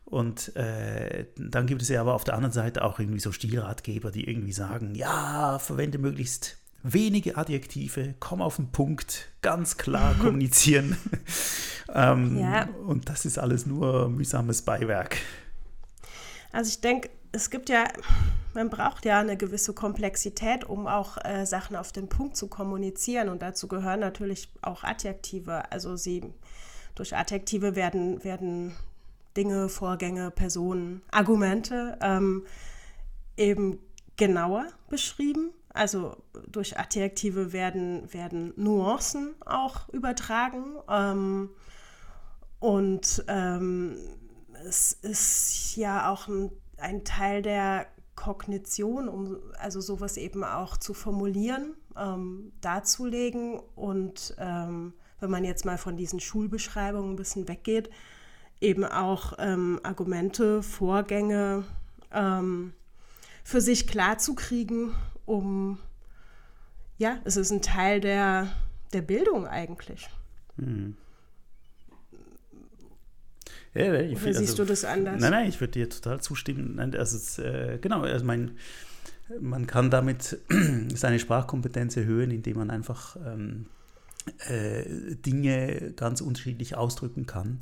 Und 0.05 0.55
äh, 0.57 1.27
dann 1.37 1.67
gibt 1.67 1.81
es 1.81 1.89
ja 1.89 2.01
aber 2.01 2.15
auf 2.15 2.25
der 2.25 2.35
anderen 2.35 2.53
Seite 2.53 2.85
auch 2.85 2.99
irgendwie 2.99 3.21
so 3.21 3.33
Stilratgeber, 3.33 4.11
die 4.11 4.29
irgendwie 4.29 4.53
sagen, 4.53 4.95
ja, 4.95 5.59
verwende 5.59 5.99
möglichst 5.99 6.59
wenige 6.83 7.37
Adjektive, 7.37 8.15
komm 8.19 8.43
auf 8.43 8.57
den 8.57 8.73
Punkt, 8.73 9.29
ganz 9.41 9.77
klar 9.77 10.15
kommunizieren. 10.21 10.97
ähm, 11.95 12.39
ja. 12.39 12.69
Und 12.87 13.09
das 13.09 13.25
ist 13.25 13.39
alles 13.39 13.65
nur 13.65 14.09
mühsames 14.09 14.63
Beiwerk. 14.63 15.17
Also 16.51 16.69
ich 16.69 16.81
denke, 16.81 17.09
es 17.33 17.51
gibt 17.51 17.69
ja, 17.69 17.85
man 18.55 18.71
braucht 18.71 19.05
ja 19.05 19.21
eine 19.21 19.37
gewisse 19.37 19.73
Komplexität, 19.73 20.65
um 20.65 20.87
auch 20.87 21.19
äh, 21.25 21.45
Sachen 21.47 21.77
auf 21.77 21.93
den 21.93 22.09
Punkt 22.09 22.37
zu 22.37 22.49
kommunizieren. 22.49 23.29
Und 23.29 23.43
dazu 23.43 23.69
gehören 23.69 24.01
natürlich 24.01 24.49
auch 24.63 24.85
Adjektive. 24.85 25.71
Also 25.73 25.97
sie 25.97 26.23
durch 26.95 27.17
Adjektive 27.17 27.75
werden, 27.75 28.23
werden 28.23 28.77
Dinge, 29.37 29.69
Vorgänge, 29.69 30.31
Personen, 30.31 31.03
Argumente 31.11 31.99
ähm, 32.03 32.45
eben 33.37 33.79
genauer 34.17 34.67
beschrieben 34.91 35.53
also 35.75 36.17
durch 36.49 36.79
Adjektive 36.79 37.53
werden, 37.53 38.13
werden 38.13 38.53
Nuancen 38.57 39.35
auch 39.45 39.89
übertragen. 39.89 40.77
Ähm, 40.89 41.51
und 42.59 43.25
ähm, 43.29 43.97
es 44.67 44.93
ist 44.93 45.77
ja 45.77 46.11
auch 46.11 46.29
ein, 46.29 46.51
ein, 46.83 47.05
Teil 47.05 47.43
der 47.43 47.87
Kognition, 48.15 49.09
um 49.09 49.39
also 49.59 49.81
sowas 49.81 50.17
eben 50.17 50.45
auch 50.45 50.77
zu 50.77 50.95
formulieren, 50.95 51.75
ähm, 51.97 52.53
darzulegen. 52.61 53.61
Und 53.75 54.35
ähm, 54.39 54.95
wenn 55.21 55.31
man 55.31 55.45
jetzt 55.45 55.65
mal 55.65 55.79
von 55.79 55.97
diesen 55.97 56.21
Schulbeschreibungen 56.21 57.11
ein 57.11 57.17
bisschen 57.17 57.49
weggeht, 57.49 57.91
eben 58.61 58.85
auch 58.85 59.35
ähm, 59.39 59.81
Argumente, 59.83 60.63
Vorgänge 60.63 61.65
ähm, 62.13 62.73
für 63.45 63.61
sich 63.61 63.87
klarzukriegen 63.87 64.93
um, 65.25 65.79
ja, 66.99 67.19
es 67.25 67.37
ist 67.37 67.51
ein 67.51 67.63
Teil 67.63 68.01
der, 68.01 68.53
der 68.93 69.03
Bildung 69.03 69.47
eigentlich. 69.47 70.09
Hm. 70.57 70.97
Ja, 73.75 73.95
ich 73.95 74.23
Oder 74.23 74.35
siehst 74.35 74.51
also, 74.53 74.65
du 74.65 74.69
das 74.69 74.85
anders? 74.85 75.21
Nein, 75.21 75.31
nein, 75.31 75.49
ich 75.49 75.61
würde 75.61 75.73
dir 75.73 75.89
total 75.89 76.21
zustimmen. 76.21 76.79
Also 76.95 77.17
es, 77.17 77.39
äh, 77.39 77.79
genau, 77.81 78.03
also 78.03 78.25
mein, 78.25 78.53
man 79.41 79.67
kann 79.67 79.91
damit 79.91 80.39
seine 80.95 81.19
Sprachkompetenz 81.19 81.97
erhöhen, 81.97 82.31
indem 82.31 82.59
man 82.59 82.71
einfach 82.71 83.17
ähm, 83.25 83.67
äh, 84.49 84.85
Dinge 85.17 85.93
ganz 85.97 86.21
unterschiedlich 86.21 86.77
ausdrücken 86.77 87.27
kann. 87.27 87.61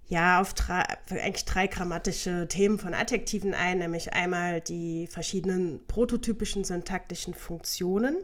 ja, 0.07 0.39
auf 0.39 0.53
drei, 0.53 0.84
eigentlich 1.10 1.45
drei 1.45 1.67
grammatische 1.67 2.47
Themen 2.47 2.79
von 2.79 2.93
Adjektiven 2.93 3.53
ein, 3.53 3.79
nämlich 3.79 4.13
einmal 4.13 4.62
die 4.62 5.07
verschiedenen 5.07 5.86
prototypischen 5.88 6.63
syntaktischen 6.63 7.34
Funktionen, 7.34 8.17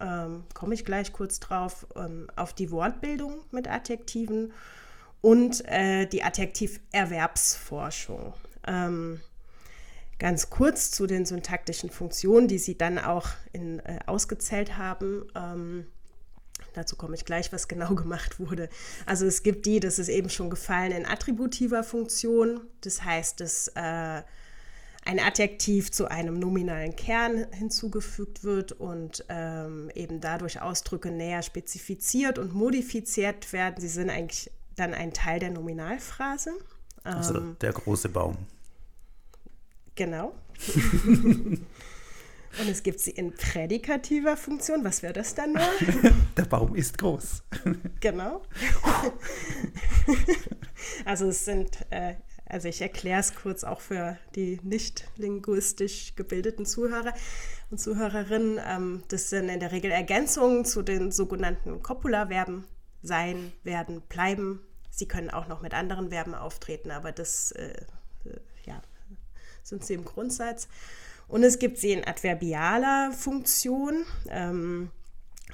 ähm, 0.00 0.44
komme 0.54 0.74
ich 0.74 0.84
gleich 0.84 1.12
kurz 1.12 1.40
drauf, 1.40 1.86
ähm, 1.94 2.28
auf 2.36 2.54
die 2.54 2.70
Wortbildung 2.70 3.40
mit 3.50 3.68
Adjektiven 3.68 4.52
und 5.20 5.64
äh, 5.66 6.06
die 6.06 6.22
Adjektiverwerbsforschung. 6.22 8.34
Ähm, 8.66 9.20
ganz 10.18 10.48
kurz 10.50 10.90
zu 10.90 11.06
den 11.06 11.24
syntaktischen 11.26 11.90
Funktionen, 11.90 12.46
die 12.46 12.58
Sie 12.58 12.78
dann 12.78 12.98
auch 12.98 13.28
in, 13.52 13.80
äh, 13.80 13.98
ausgezählt 14.06 14.78
haben. 14.78 15.26
Ähm, 15.34 15.86
dazu 16.74 16.94
komme 16.96 17.16
ich 17.16 17.24
gleich, 17.24 17.52
was 17.52 17.66
genau 17.68 17.94
gemacht 17.96 18.38
wurde. 18.38 18.68
Also 19.06 19.26
es 19.26 19.42
gibt 19.42 19.66
die, 19.66 19.80
das 19.80 19.98
ist 19.98 20.08
eben 20.08 20.30
schon 20.30 20.50
gefallen, 20.50 20.92
in 20.92 21.06
attributiver 21.06 21.82
Funktion. 21.82 22.60
Das 22.82 23.04
heißt, 23.04 23.40
dass 23.40 23.66
äh, 23.68 24.22
ein 25.02 25.18
Adjektiv 25.18 25.90
zu 25.90 26.10
einem 26.10 26.38
nominalen 26.38 26.94
Kern 26.94 27.46
hinzugefügt 27.52 28.44
wird 28.44 28.72
und 28.72 29.24
ähm, 29.30 29.90
eben 29.94 30.20
dadurch 30.20 30.60
Ausdrücke 30.60 31.10
näher 31.10 31.42
spezifiziert 31.42 32.38
und 32.38 32.52
modifiziert 32.52 33.50
werden. 33.52 33.80
Sie 33.80 33.88
sind 33.88 34.10
eigentlich 34.10 34.50
dann 34.80 34.94
ein 34.94 35.12
Teil 35.12 35.38
der 35.38 35.50
Nominalphrase. 35.50 36.52
Also 37.04 37.36
ähm, 37.36 37.56
der 37.60 37.72
große 37.72 38.08
Baum. 38.08 38.36
Genau. 39.94 40.34
Und 42.58 42.68
es 42.68 42.82
gibt 42.82 42.98
sie 43.00 43.12
in 43.12 43.32
prädikativer 43.32 44.36
Funktion. 44.36 44.82
Was 44.82 45.02
wäre 45.02 45.12
das 45.12 45.34
dann 45.34 45.52
nur? 45.52 45.62
Der 46.36 46.44
Baum 46.44 46.74
ist 46.74 46.98
groß. 46.98 47.42
Genau. 48.00 48.42
Also 51.04 51.28
es 51.28 51.44
sind, 51.44 51.78
äh, 51.90 52.14
also 52.46 52.68
ich 52.68 52.80
erkläre 52.80 53.20
es 53.20 53.34
kurz 53.34 53.62
auch 53.62 53.80
für 53.80 54.18
die 54.34 54.58
nicht 54.62 55.06
linguistisch 55.16 56.14
gebildeten 56.16 56.66
Zuhörer 56.66 57.12
und 57.70 57.78
Zuhörerinnen. 57.78 58.58
Ähm, 58.66 59.02
das 59.08 59.30
sind 59.30 59.48
in 59.48 59.60
der 59.60 59.70
Regel 59.70 59.90
Ergänzungen 59.90 60.64
zu 60.64 60.82
den 60.82 61.12
sogenannten 61.12 61.82
Copula-Verben 61.82 62.64
sein, 63.02 63.52
werden, 63.62 64.02
bleiben, 64.08 64.60
Sie 65.00 65.08
können 65.08 65.30
auch 65.30 65.48
noch 65.48 65.62
mit 65.62 65.72
anderen 65.72 66.10
Verben 66.10 66.34
auftreten, 66.34 66.90
aber 66.90 67.10
das 67.10 67.52
äh, 67.52 67.70
äh, 68.26 68.38
ja, 68.66 68.82
sind 69.62 69.82
sie 69.82 69.94
im 69.94 70.04
Grundsatz. 70.04 70.68
Und 71.26 71.42
es 71.42 71.58
gibt 71.58 71.78
sie 71.78 71.92
in 71.92 72.06
adverbialer 72.06 73.10
Funktion. 73.10 74.04
Ähm, 74.28 74.90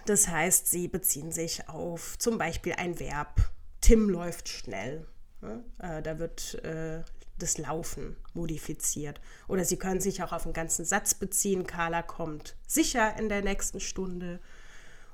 das 0.04 0.26
heißt, 0.26 0.66
sie 0.66 0.88
beziehen 0.88 1.30
sich 1.30 1.68
auf 1.68 2.18
zum 2.18 2.38
Beispiel 2.38 2.72
ein 2.72 2.98
Verb. 2.98 3.52
Tim 3.80 4.10
läuft 4.10 4.48
schnell. 4.48 5.06
Ja? 5.42 5.98
Äh, 5.98 6.02
da 6.02 6.18
wird 6.18 6.54
äh, 6.64 7.02
das 7.38 7.56
Laufen 7.56 8.16
modifiziert. 8.34 9.20
Oder 9.46 9.64
sie 9.64 9.76
können 9.76 10.00
sich 10.00 10.24
auch 10.24 10.32
auf 10.32 10.44
einen 10.44 10.54
ganzen 10.54 10.84
Satz 10.84 11.14
beziehen. 11.14 11.68
Carla 11.68 12.02
kommt 12.02 12.56
sicher 12.66 13.16
in 13.16 13.28
der 13.28 13.42
nächsten 13.42 13.78
Stunde. 13.78 14.40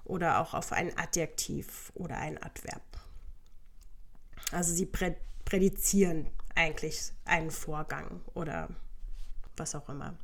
oder 0.05 0.41
auch 0.41 0.55
auf 0.55 0.73
ein 0.73 0.97
Adjektiv 0.97 1.93
oder 1.95 2.17
ein 2.17 2.43
Adverb. 2.43 3.02
Also 4.53 4.73
sie 4.73 4.87
prä 4.87 5.17
prädizieren 5.45 6.29
eigentlich 6.55 7.13
einen 7.25 7.51
Vorgang 7.51 8.21
oder 8.35 8.69
was 9.57 9.75
auch 9.75 9.89
immer. 9.89 10.15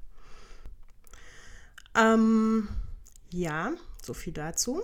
Ähm, 1.96 2.68
ja, 3.30 3.72
so 4.02 4.14
viel 4.14 4.32
dazu. 4.32 4.82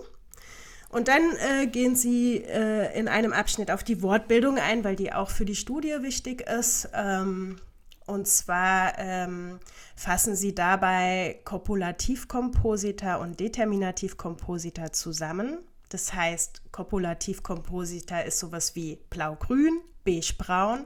Und 0.89 1.07
dann 1.07 1.23
äh, 1.37 1.67
gehen 1.67 1.95
Sie 1.95 2.37
äh, 2.37 2.97
in 2.97 3.07
einem 3.07 3.33
Abschnitt 3.33 3.71
auf 3.71 3.83
die 3.83 4.01
Wortbildung 4.01 4.57
ein, 4.57 4.83
weil 4.83 4.95
die 4.95 5.13
auch 5.13 5.29
für 5.29 5.45
die 5.45 5.55
Studie 5.55 5.95
wichtig 6.01 6.41
ist. 6.41 6.89
Ähm, 6.93 7.57
und 8.05 8.27
zwar 8.27 8.97
ähm, 8.99 9.59
fassen 9.95 10.35
Sie 10.35 10.53
dabei 10.53 11.41
Kopulativkomposita 11.43 13.15
und 13.15 13.39
Determinativkomposita 13.39 14.93
zusammen. 14.93 15.57
Das 15.89 16.13
heißt, 16.13 16.71
Kopulativkomposita 16.71 18.21
ist 18.21 18.39
sowas 18.39 18.75
wie 18.75 18.99
blau-grün, 19.09 19.81
beige-braun, 20.03 20.85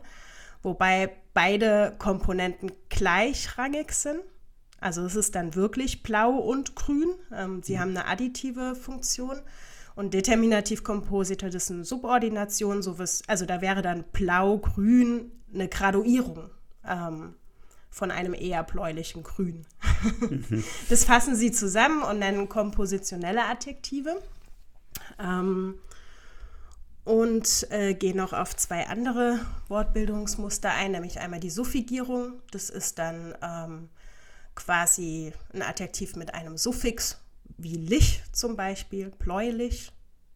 wobei 0.62 1.15
beide 1.33 1.95
Komponenten 1.99 2.71
gleichrangig 2.89 3.91
sind. 3.93 4.21
Also 4.81 5.05
es 5.05 5.15
ist 5.15 5.35
dann 5.35 5.55
wirklich 5.55 6.03
blau 6.03 6.31
und 6.31 6.75
grün. 6.75 7.13
Ähm, 7.35 7.62
sie 7.63 7.75
mhm. 7.75 7.79
haben 7.79 7.89
eine 7.89 8.07
additive 8.07 8.75
Funktion. 8.75 9.41
Und 9.95 10.13
Determinativkomposita, 10.13 11.49
das 11.49 11.63
ist 11.63 11.71
eine 11.71 11.83
Subordination, 11.83 12.81
sowas, 12.81 13.21
also 13.27 13.45
da 13.45 13.59
wäre 13.59 13.81
dann 13.81 14.05
blau-grün 14.13 15.31
eine 15.53 15.67
Graduierung 15.67 16.49
ähm, 16.88 17.35
von 17.89 18.12
einem 18.12 18.33
eher 18.33 18.63
bläulichen 18.63 19.23
Grün. 19.23 19.65
Mhm. 20.29 20.63
Das 20.89 21.03
fassen 21.03 21.35
sie 21.35 21.51
zusammen 21.51 22.03
und 22.03 22.19
nennen 22.19 22.47
kompositionelle 22.47 23.43
Adjektive. 23.45 24.21
Ähm, 25.19 25.75
und 27.04 27.67
äh, 27.71 27.95
gehen 27.95 28.17
noch 28.17 28.34
auf 28.34 28.56
zwei 28.56 28.88
andere 28.88 29.39
Wortbildungsmuster 29.67 30.71
ein, 30.71 30.91
nämlich 30.91 31.19
einmal 31.19 31.39
die 31.39 31.49
Suffigierung. 31.49 32.41
Das 32.52 32.69
ist 32.69 32.99
dann 32.99 33.36
ähm, 33.41 33.89
quasi 34.54 35.34
ein 35.54 35.63
Adjektiv 35.63 36.15
mit 36.15 36.34
einem 36.34 36.58
Suffix, 36.58 37.17
wie 37.58 37.78
lich 37.78 38.21
zum 38.32 38.56
Beispiel, 38.56 39.10
bläulich. 39.10 39.91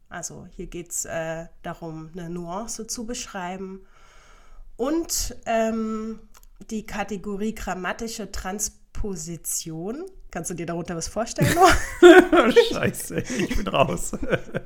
Also 0.10 0.48
hier 0.56 0.68
geht 0.68 0.92
es 0.92 1.06
äh, 1.06 1.48
darum, 1.62 2.10
eine 2.14 2.30
Nuance 2.30 2.88
zu 2.88 3.06
beschreiben. 3.06 3.86
Und 4.76 5.36
ähm, 5.46 6.20
die 6.70 6.86
Kategorie 6.86 7.54
grammatische 7.54 8.32
Transposition. 8.32 10.06
Kannst 10.34 10.50
du 10.50 10.56
dir 10.56 10.66
darunter 10.66 10.96
was 10.96 11.08
vorstellen? 11.08 11.56
Scheiße, 12.72 13.20
ich 13.20 13.56
bin 13.56 13.68
raus. 13.68 14.14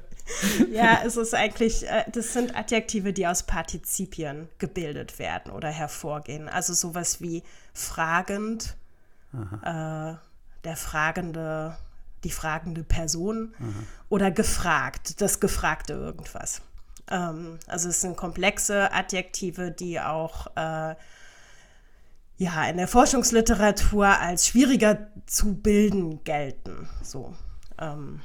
ja, 0.71 1.01
es 1.05 1.17
ist 1.17 1.35
eigentlich, 1.35 1.85
äh, 1.85 2.05
das 2.09 2.31
sind 2.31 2.55
Adjektive, 2.55 3.11
die 3.11 3.27
aus 3.27 3.43
Partizipien 3.43 4.47
gebildet 4.59 5.19
werden 5.19 5.51
oder 5.51 5.67
hervorgehen. 5.67 6.47
Also 6.47 6.73
sowas 6.73 7.19
wie 7.19 7.43
fragend, 7.73 8.77
äh, 9.33 10.13
der 10.63 10.75
fragende, 10.77 11.75
die 12.23 12.31
fragende 12.31 12.85
Person 12.85 13.53
Aha. 13.59 13.67
oder 14.07 14.31
gefragt, 14.31 15.19
das 15.19 15.41
gefragte 15.41 15.91
irgendwas. 15.91 16.61
Ähm, 17.11 17.59
also 17.67 17.89
es 17.89 17.99
sind 17.99 18.15
komplexe 18.15 18.93
Adjektive, 18.93 19.71
die 19.71 19.99
auch 19.99 20.47
äh, 20.55 20.95
ja, 22.37 22.69
in 22.69 22.77
der 22.77 22.87
Forschungsliteratur 22.87 24.07
als 24.07 24.47
schwieriger 24.47 25.07
zu 25.25 25.55
bilden 25.55 26.23
gelten. 26.23 26.87
So, 27.01 27.35
ähm, 27.79 28.21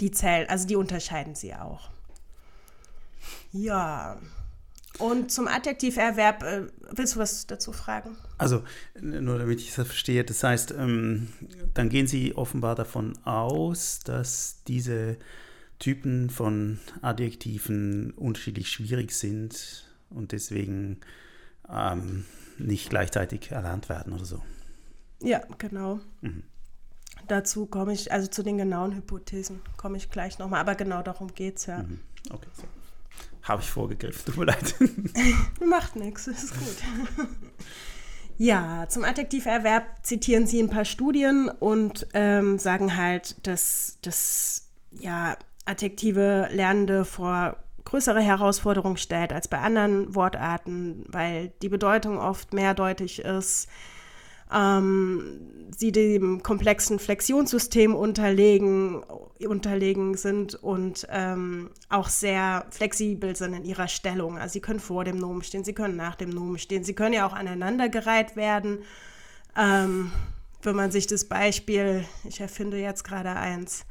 die 0.00 0.10
zählen, 0.10 0.48
also 0.48 0.66
die 0.66 0.76
unterscheiden 0.76 1.34
sie 1.34 1.54
auch. 1.54 1.90
Ja, 3.52 4.18
und 4.98 5.30
zum 5.30 5.46
Adjektiverwerb, 5.46 6.42
äh, 6.42 6.62
willst 6.90 7.14
du 7.14 7.20
was 7.20 7.46
dazu 7.46 7.72
fragen? 7.72 8.16
Also, 8.36 8.64
nur 9.00 9.38
damit 9.38 9.60
ich 9.60 9.74
das 9.74 9.86
verstehe, 9.86 10.24
das 10.24 10.42
heißt, 10.42 10.72
ähm, 10.72 11.28
dann 11.74 11.88
gehen 11.88 12.06
Sie 12.06 12.34
offenbar 12.34 12.74
davon 12.74 13.16
aus, 13.24 14.00
dass 14.00 14.62
diese 14.66 15.16
Typen 15.78 16.30
von 16.30 16.80
Adjektiven 17.00 18.10
unterschiedlich 18.12 18.70
schwierig 18.70 19.12
sind 19.12 19.88
und 20.10 20.32
deswegen 20.32 20.98
ähm, 21.70 22.24
nicht 22.58 22.90
gleichzeitig 22.90 23.50
erlernt 23.50 23.88
werden 23.88 24.12
oder 24.12 24.24
so. 24.24 24.42
Ja, 25.20 25.42
genau. 25.58 26.00
Mhm. 26.20 26.44
Dazu 27.26 27.66
komme 27.66 27.92
ich, 27.92 28.12
also 28.12 28.28
zu 28.28 28.42
den 28.42 28.58
genauen 28.58 28.94
Hypothesen 28.94 29.60
komme 29.76 29.96
ich 29.96 30.10
gleich 30.10 30.38
nochmal, 30.38 30.60
aber 30.60 30.74
genau 30.74 31.02
darum 31.02 31.34
geht 31.34 31.58
es 31.58 31.66
ja. 31.66 31.78
Mhm. 31.82 32.00
Okay, 32.30 32.48
so. 32.54 32.64
Habe 33.42 33.62
ich 33.62 33.70
vorgegriffen, 33.70 34.26
tut 34.26 34.36
mir 34.36 34.44
leid. 34.44 34.74
Macht 35.64 35.96
nichts, 35.96 36.26
ist 36.26 36.52
gut. 36.52 37.26
Ja, 38.36 38.86
zum 38.88 39.04
Adjektiverwerb 39.04 40.06
zitieren 40.06 40.46
Sie 40.46 40.62
ein 40.62 40.70
paar 40.70 40.84
Studien 40.84 41.48
und 41.48 42.06
ähm, 42.14 42.58
sagen 42.58 42.96
halt, 42.96 43.46
dass, 43.46 43.98
dass 44.02 44.68
ja, 44.92 45.36
Adjektive 45.64 46.48
Lernende 46.52 47.04
vor 47.04 47.56
größere 47.88 48.20
Herausforderungen 48.20 48.98
stellt 48.98 49.32
als 49.32 49.48
bei 49.48 49.58
anderen 49.58 50.14
Wortarten, 50.14 51.06
weil 51.08 51.52
die 51.62 51.70
Bedeutung 51.70 52.18
oft 52.18 52.52
mehrdeutig 52.52 53.20
ist, 53.20 53.66
ähm, 54.52 55.40
sie 55.74 55.90
dem 55.90 56.42
komplexen 56.42 56.98
Flexionssystem 56.98 57.94
unterlegen, 57.94 59.02
unterlegen 59.46 60.18
sind 60.18 60.54
und 60.54 61.06
ähm, 61.10 61.70
auch 61.88 62.08
sehr 62.08 62.66
flexibel 62.70 63.34
sind 63.34 63.54
in 63.54 63.64
ihrer 63.64 63.88
Stellung. 63.88 64.36
Also 64.36 64.54
sie 64.54 64.60
können 64.60 64.80
vor 64.80 65.04
dem 65.04 65.16
Nomen 65.16 65.42
stehen, 65.42 65.64
sie 65.64 65.74
können 65.74 65.96
nach 65.96 66.14
dem 66.14 66.28
Nomen 66.28 66.58
stehen, 66.58 66.84
sie 66.84 66.94
können 66.94 67.14
ja 67.14 67.26
auch 67.26 67.32
aneinandergereiht 67.32 68.36
werden. 68.36 68.80
Ähm, 69.56 70.12
wenn 70.60 70.76
man 70.76 70.90
sich 70.90 71.06
das 71.06 71.24
Beispiel, 71.24 72.04
ich 72.28 72.40
erfinde 72.40 72.78
jetzt 72.78 73.04
gerade 73.04 73.30
eins, 73.30 73.86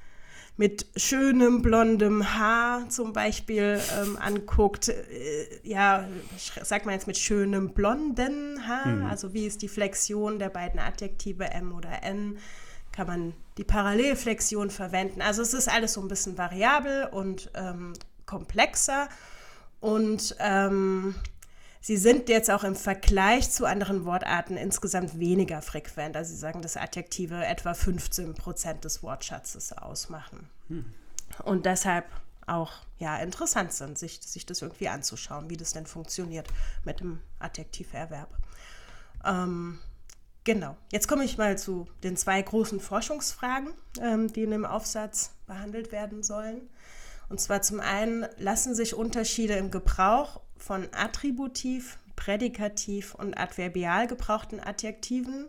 mit 0.57 0.87
schönem 0.95 1.61
blondem 1.61 2.33
Haar 2.33 2.89
zum 2.89 3.13
Beispiel 3.13 3.79
ähm, 4.01 4.17
anguckt, 4.19 4.89
äh, 4.89 4.95
ja, 5.63 6.07
sagt 6.63 6.85
man 6.85 6.95
jetzt 6.95 7.05
mit 7.05 7.17
schönem 7.17 7.73
blonden 7.73 8.67
Haar, 8.67 8.87
mhm. 8.87 9.05
also 9.05 9.33
wie 9.33 9.45
ist 9.45 9.61
die 9.61 9.67
Flexion 9.67 10.39
der 10.39 10.49
beiden 10.49 10.79
Adjektive 10.79 11.51
M 11.51 11.73
oder 11.73 12.03
N, 12.03 12.39
kann 12.91 13.05
man 13.05 13.33
die 13.59 13.63
Parallelflexion 13.63 14.71
verwenden. 14.71 15.21
Also 15.21 15.43
es 15.43 15.53
ist 15.53 15.69
alles 15.69 15.93
so 15.93 16.01
ein 16.01 16.07
bisschen 16.07 16.37
variabel 16.39 17.07
und 17.11 17.51
ähm, 17.53 17.93
komplexer 18.25 19.09
und 19.79 20.35
ähm, 20.39 21.13
Sie 21.87 21.95
sind 21.95 22.27
jetzt 22.27 22.51
auch 22.51 22.65
im 22.65 22.75
Vergleich 22.75 23.49
zu 23.49 23.65
anderen 23.65 24.03
Wortarten 24.03 24.57
insgesamt 24.57 25.19
weniger 25.19 25.61
frequent. 25.61 26.17
Also 26.17 26.33
Sie 26.33 26.37
sagen, 26.37 26.61
dass 26.61 26.75
Adjektive 26.75 27.45
etwa 27.45 27.73
15 27.73 28.33
Prozent 28.33 28.83
des 28.83 29.03
Wortschatzes 29.03 29.71
ausmachen. 29.71 30.49
Hm. 30.67 30.83
Und 31.45 31.65
deshalb 31.65 32.03
auch 32.45 32.73
ja, 32.99 33.15
interessant 33.19 33.71
sind, 33.71 33.97
sich, 33.97 34.19
sich 34.21 34.45
das 34.45 34.61
irgendwie 34.61 34.89
anzuschauen, 34.89 35.49
wie 35.49 35.55
das 35.55 35.71
denn 35.71 35.85
funktioniert 35.85 36.49
mit 36.83 36.99
dem 36.99 37.21
Adjektiverwerb. 37.39 38.35
Ähm, 39.23 39.79
genau, 40.43 40.75
jetzt 40.91 41.07
komme 41.07 41.23
ich 41.23 41.37
mal 41.37 41.57
zu 41.57 41.87
den 42.03 42.17
zwei 42.17 42.41
großen 42.41 42.81
Forschungsfragen, 42.81 43.71
ähm, 44.01 44.33
die 44.33 44.43
in 44.43 44.51
dem 44.51 44.65
Aufsatz 44.65 45.31
behandelt 45.45 45.93
werden 45.93 46.21
sollen. 46.21 46.67
Und 47.29 47.39
zwar 47.39 47.61
zum 47.61 47.79
einen 47.79 48.25
lassen 48.35 48.75
sich 48.75 48.93
Unterschiede 48.93 49.53
im 49.53 49.71
Gebrauch 49.71 50.41
von 50.57 50.87
attributiv, 50.93 51.97
prädikativ 52.15 53.15
und 53.15 53.37
adverbial 53.37 54.07
gebrauchten 54.07 54.59
Adjektiven 54.59 55.47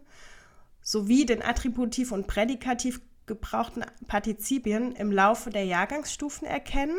sowie 0.83 1.27
den 1.27 1.43
attributiv 1.43 2.13
und 2.13 2.27
prädikativ 2.27 3.01
gebrauchten 3.27 3.85
Partizipien 4.07 4.97
im 4.97 5.13
Laufe 5.13 5.51
der 5.51 5.65
Jahrgangsstufen 5.65 6.47
erkennen, 6.47 6.99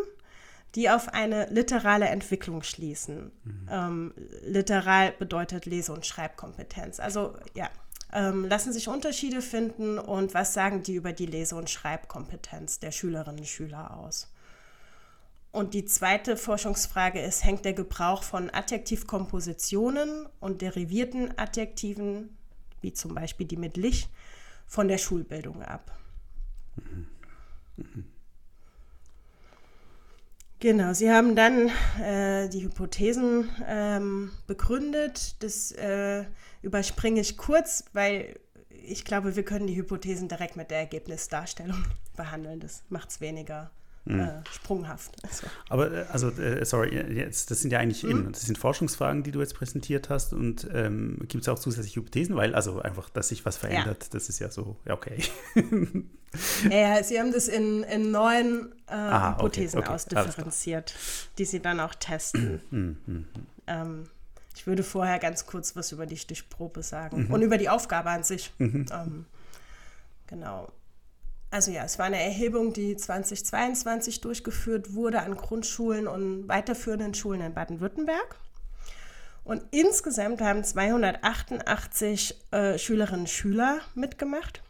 die 0.75 0.89
auf 0.89 1.09
eine 1.09 1.47
literale 1.47 2.07
Entwicklung 2.07 2.61
schließen. 2.63 3.31
Mhm. 3.43 3.69
Ähm, 3.71 4.13
literal 4.43 5.13
bedeutet 5.17 5.65
Lese- 5.65 5.93
und 5.93 6.05
Schreibkompetenz. 6.05 6.99
Also 6.99 7.35
ja, 7.55 7.69
ähm, 8.13 8.45
lassen 8.45 8.73
sich 8.73 8.87
Unterschiede 8.87 9.41
finden 9.41 9.97
und 9.99 10.33
was 10.33 10.53
sagen 10.53 10.83
die 10.83 10.95
über 10.95 11.13
die 11.13 11.25
Lese- 11.25 11.55
und 11.55 11.69
Schreibkompetenz 11.69 12.79
der 12.79 12.91
Schülerinnen 12.91 13.39
und 13.39 13.47
Schüler 13.47 13.97
aus? 13.97 14.31
Und 15.51 15.73
die 15.73 15.85
zweite 15.85 16.37
Forschungsfrage 16.37 17.19
ist, 17.19 17.43
hängt 17.43 17.65
der 17.65 17.73
Gebrauch 17.73 18.23
von 18.23 18.51
Adjektivkompositionen 18.53 20.27
und 20.39 20.61
derivierten 20.61 21.35
Adjektiven, 21.37 22.37
wie 22.81 22.93
zum 22.93 23.15
Beispiel 23.15 23.47
die 23.47 23.57
mit 23.57 23.75
Lich, 23.75 24.09
von 24.67 24.87
der 24.87 24.99
Schulbildung 24.99 25.63
ab? 25.63 25.97
Genau, 30.59 30.93
Sie 30.93 31.09
haben 31.09 31.35
dann 31.35 31.69
äh, 31.99 32.47
die 32.49 32.63
Hypothesen 32.63 33.49
ähm, 33.65 34.31
begründet. 34.45 35.41
Das 35.41 35.71
äh, 35.71 36.25
überspringe 36.61 37.21
ich 37.21 37.37
kurz, 37.37 37.85
weil 37.93 38.39
ich 38.69 39.03
glaube, 39.03 39.35
wir 39.35 39.43
können 39.43 39.67
die 39.67 39.75
Hypothesen 39.75 40.27
direkt 40.27 40.57
mit 40.57 40.69
der 40.69 40.79
Ergebnisdarstellung 40.79 41.85
behandeln. 42.15 42.59
Das 42.59 42.83
macht 42.89 43.09
es 43.09 43.21
weniger 43.21 43.71
Mhm. 44.05 44.19
äh, 44.21 44.31
sprunghaft. 44.51 45.11
Also, 45.23 45.47
Aber 45.69 45.91
äh, 45.91 46.05
also, 46.11 46.29
äh, 46.31 46.65
sorry, 46.65 46.95
jetzt, 47.13 47.51
das 47.51 47.61
sind 47.61 47.71
ja 47.71 47.79
eigentlich 47.79 48.03
eben, 48.03 48.31
das 48.31 48.41
sind 48.41 48.57
Forschungsfragen, 48.57 49.23
die 49.23 49.31
du 49.31 49.39
jetzt 49.39 49.53
präsentiert 49.55 50.09
hast. 50.09 50.33
Und 50.33 50.67
ähm, 50.73 51.17
gibt 51.27 51.43
es 51.43 51.49
auch 51.49 51.59
zusätzliche 51.59 51.99
Hypothesen? 51.99 52.35
Weil, 52.35 52.55
also 52.55 52.81
einfach, 52.81 53.09
dass 53.09 53.27
sich 53.29 53.45
was 53.45 53.57
verändert, 53.57 54.13
das 54.13 54.29
ist 54.29 54.39
ja 54.39 54.49
so, 54.49 54.77
ja, 54.85 54.93
okay. 54.93 55.21
ja, 56.69 56.95
ja, 56.95 57.03
sie 57.03 57.19
haben 57.19 57.31
das 57.31 57.47
in, 57.47 57.83
in 57.83 58.11
neun 58.11 58.71
äh, 58.87 58.93
Ah, 58.93 59.31
okay, 59.33 59.37
Hypothesen 59.39 59.79
okay, 59.79 59.89
alles 59.89 60.05
ausdifferenziert, 60.05 60.95
die 61.37 61.45
sie 61.45 61.59
dann 61.59 61.79
auch 61.79 61.95
testen. 61.95 62.61
Mhm, 62.71 63.25
ähm, 63.67 64.03
ich 64.55 64.67
würde 64.67 64.83
vorher 64.83 65.19
ganz 65.19 65.45
kurz 65.45 65.75
was 65.75 65.91
über 65.91 66.05
die 66.05 66.17
Stichprobe 66.17 66.83
sagen 66.83 67.25
Mhm. 67.27 67.33
und 67.33 67.41
über 67.41 67.57
die 67.57 67.69
Aufgabe 67.69 68.09
an 68.09 68.23
sich. 68.23 68.51
Ähm, 68.59 69.25
genau. 70.27 70.71
Also 71.51 71.71
ja, 71.71 71.83
es 71.83 71.97
war 71.97 72.05
eine 72.05 72.21
Erhebung, 72.21 72.73
die 72.73 72.95
2022 72.95 74.21
durchgeführt 74.21 74.93
wurde 74.93 75.21
an 75.21 75.35
Grundschulen 75.35 76.07
und 76.07 76.47
weiterführenden 76.47 77.13
Schulen 77.15 77.41
in 77.41 77.53
Baden-Württemberg. 77.53 78.35
Und 79.43 79.63
insgesamt 79.71 80.41
haben 80.41 80.63
288 80.63 82.35
äh, 82.51 82.77
Schülerinnen 82.77 83.21
und 83.21 83.29
Schüler 83.29 83.79
mitgemacht. 83.95 84.61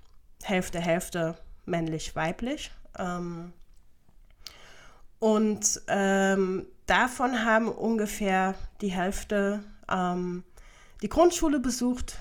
Hälfte, 0.41 0.80
Hälfte 0.80 1.38
männlich, 1.65 2.15
weiblich. 2.15 2.71
Ähm, 2.97 3.51
und 5.19 5.82
ähm, 5.88 6.65
davon 6.86 7.43
haben 7.43 7.67
ungefähr 7.67 8.55
die 8.80 8.91
Hälfte 8.91 9.61
ähm, 9.91 10.43
die 11.01 11.09
Grundschule 11.09 11.59
besucht 11.59 12.17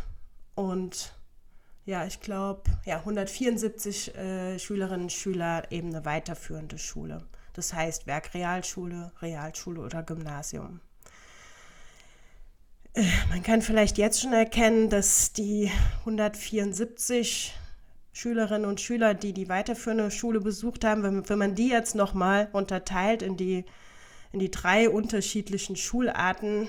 und 0.57 1.13
ja, 1.89 2.05
ich 2.05 2.21
glaube, 2.21 2.65
ja, 2.85 2.99
174 2.99 4.15
äh, 4.15 4.59
Schülerinnen 4.59 5.05
und 5.05 5.13
Schüler 5.13 5.63
eben 5.73 5.89
eine 5.89 6.05
weiterführende 6.05 6.77
Schule. 6.77 7.25
Das 7.55 7.73
heißt 7.73 8.07
Werkrealschule, 8.07 9.11
Realschule 9.23 9.81
oder 9.81 10.03
Gymnasium. 10.03 10.81
Äh, 12.93 13.05
man 13.31 13.43
kann 13.43 13.63
vielleicht 13.63 13.97
jetzt 13.97 14.21
schon 14.21 14.35
erkennen, 14.35 14.91
dass 14.91 15.33
die 15.33 15.71
174 16.01 17.55
Schülerinnen 18.13 18.69
und 18.69 18.83
Schüler, 18.83 19.15
die 19.15 19.33
die 19.33 19.49
weiterführende 19.49 20.11
Schule 20.11 20.41
besucht 20.41 20.85
haben, 20.85 21.03
wenn, 21.03 21.27
wenn 21.27 21.39
man 21.39 21.55
die 21.55 21.71
jetzt 21.71 21.95
nochmal 21.95 22.51
unterteilt 22.53 23.23
in 23.23 23.39
die, 23.39 23.65
in 24.31 24.41
die 24.41 24.51
drei 24.51 24.91
unterschiedlichen 24.91 25.77
Schularten, 25.77 26.69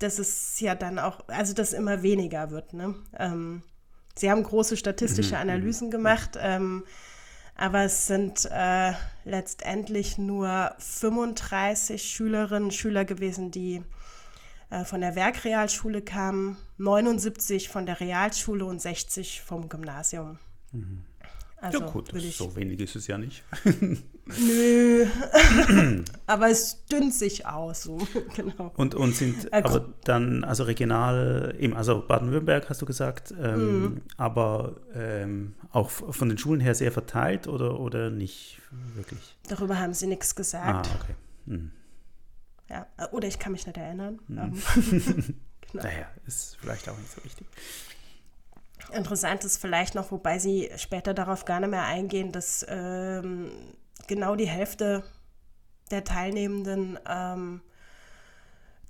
dass 0.00 0.18
es 0.18 0.60
ja 0.60 0.74
dann 0.74 0.98
auch, 0.98 1.26
also 1.28 1.54
das 1.54 1.72
immer 1.72 2.02
weniger 2.02 2.50
wird. 2.50 2.74
Ne? 2.74 2.94
Ähm, 3.18 3.62
sie 4.16 4.30
haben 4.30 4.42
große 4.42 4.76
statistische 4.76 5.38
Analysen 5.38 5.90
gemacht, 5.90 6.38
ähm, 6.40 6.84
aber 7.56 7.84
es 7.84 8.06
sind 8.06 8.48
äh, 8.50 8.92
letztendlich 9.24 10.18
nur 10.18 10.74
35 10.78 12.02
Schülerinnen 12.02 12.64
und 12.64 12.74
Schüler 12.74 13.04
gewesen, 13.04 13.50
die 13.50 13.82
äh, 14.70 14.84
von 14.84 15.00
der 15.00 15.14
Werkrealschule 15.14 16.02
kamen, 16.02 16.56
79 16.78 17.68
von 17.68 17.86
der 17.86 18.00
Realschule 18.00 18.64
und 18.64 18.80
60 18.80 19.42
vom 19.42 19.68
Gymnasium. 19.68 20.38
Also 21.64 21.80
ja, 21.80 21.86
gut, 21.90 22.12
ich, 22.12 22.36
so 22.36 22.54
wenig 22.56 22.78
ist 22.78 22.94
es 22.94 23.06
ja 23.06 23.16
nicht. 23.16 23.42
Nö, 24.26 25.06
aber 26.26 26.50
es 26.50 26.84
dünnt 26.86 27.14
sich 27.14 27.46
aus, 27.46 27.84
so 27.84 27.96
genau. 28.36 28.70
Und, 28.76 28.94
und 28.94 29.14
sind 29.16 29.46
Äh, 29.50 29.62
aber 29.62 29.94
dann, 30.04 30.44
also 30.44 30.64
regional, 30.64 31.54
eben, 31.58 31.74
also 31.74 32.04
Baden-Württemberg 32.06 32.68
hast 32.68 32.82
du 32.82 32.86
gesagt, 32.86 33.32
ähm, 33.40 33.80
Mhm. 33.82 34.02
aber 34.18 34.76
ähm, 34.94 35.54
auch 35.70 35.88
von 35.90 36.28
den 36.28 36.36
Schulen 36.36 36.60
her 36.60 36.74
sehr 36.74 36.92
verteilt 36.92 37.48
oder, 37.48 37.80
oder 37.80 38.10
nicht 38.10 38.60
wirklich? 38.94 39.34
Darüber 39.48 39.78
haben 39.78 39.94
sie 39.94 40.06
nichts 40.06 40.32
Ah, 40.32 40.36
gesagt. 40.36 40.88
okay. 41.02 41.14
Hm. 41.46 41.70
Ja, 42.68 42.86
äh, 42.98 43.06
oder 43.12 43.26
ich 43.26 43.38
kann 43.38 43.52
mich 43.52 43.66
nicht 43.66 43.78
erinnern. 43.78 44.18
Ähm, 44.28 44.52
genau. 45.72 45.82
Naja, 45.82 46.08
ist 46.26 46.58
vielleicht 46.60 46.88
auch 46.90 46.98
nicht 46.98 47.10
so 47.10 47.24
wichtig. 47.24 47.46
Interessant 48.92 49.44
ist 49.44 49.58
vielleicht 49.58 49.94
noch, 49.94 50.10
wobei 50.10 50.38
sie 50.38 50.70
später 50.76 51.14
darauf 51.14 51.44
gar 51.44 51.60
nicht 51.60 51.70
mehr 51.70 51.84
eingehen, 51.84 52.32
dass 52.32 52.64
ähm, 52.68 53.50
genau 54.06 54.36
die 54.36 54.48
Hälfte 54.48 55.04
der 55.90 56.04
Teilnehmenden 56.04 56.98
ähm, 57.08 57.60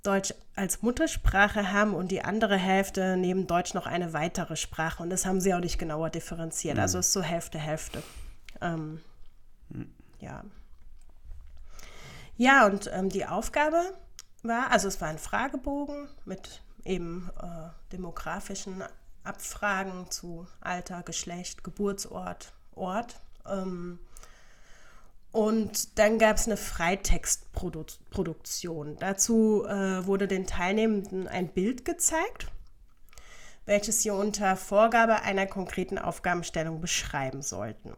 Deutsch 0.03 0.33
als 0.55 0.81
Muttersprache 0.81 1.71
haben 1.71 1.93
und 1.95 2.11
die 2.11 2.23
andere 2.23 2.57
Hälfte 2.57 3.17
neben 3.17 3.47
Deutsch 3.47 3.73
noch 3.73 3.87
eine 3.87 4.13
weitere 4.13 4.55
Sprache. 4.55 5.01
Und 5.01 5.09
das 5.09 5.25
haben 5.25 5.41
sie 5.41 5.53
auch 5.53 5.59
nicht 5.59 5.79
genauer 5.79 6.09
differenziert. 6.09 6.77
Also 6.77 6.99
es 6.99 7.07
ist 7.07 7.13
so 7.13 7.21
Hälfte, 7.21 7.57
Hälfte. 7.57 8.03
Ähm, 8.61 9.01
Ja. 10.19 10.43
Ja, 12.37 12.65
und 12.65 12.89
ähm, 12.93 13.09
die 13.09 13.25
Aufgabe 13.25 13.81
war, 14.43 14.71
also 14.71 14.87
es 14.87 14.99
war 14.99 15.07
ein 15.07 15.17
Fragebogen 15.17 16.07
mit 16.25 16.61
eben 16.83 17.29
äh, 17.41 17.69
demografischen 17.91 18.83
Abfragen 19.25 20.09
zu 20.09 20.47
Alter, 20.61 21.03
Geschlecht, 21.03 21.63
Geburtsort, 21.63 22.53
Ort. 22.75 23.19
Ähm, 23.47 23.99
und 25.31 25.99
dann 25.99 26.17
gab 26.17 26.37
es 26.37 26.45
eine 26.45 26.55
Freitextproduktion. 26.55 28.95
Dazu 28.99 29.65
äh, 29.65 30.05
wurde 30.05 30.29
den 30.29 30.47
Teilnehmenden 30.47 31.27
ein 31.27 31.49
Bild 31.49 31.83
gezeigt, 31.83 32.47
welches 33.65 34.01
sie 34.01 34.11
unter 34.11 34.55
Vorgabe 34.55 35.23
einer 35.23 35.45
konkreten 35.45 35.97
Aufgabenstellung 35.97 36.79
beschreiben 36.79 37.41
sollten. 37.41 37.91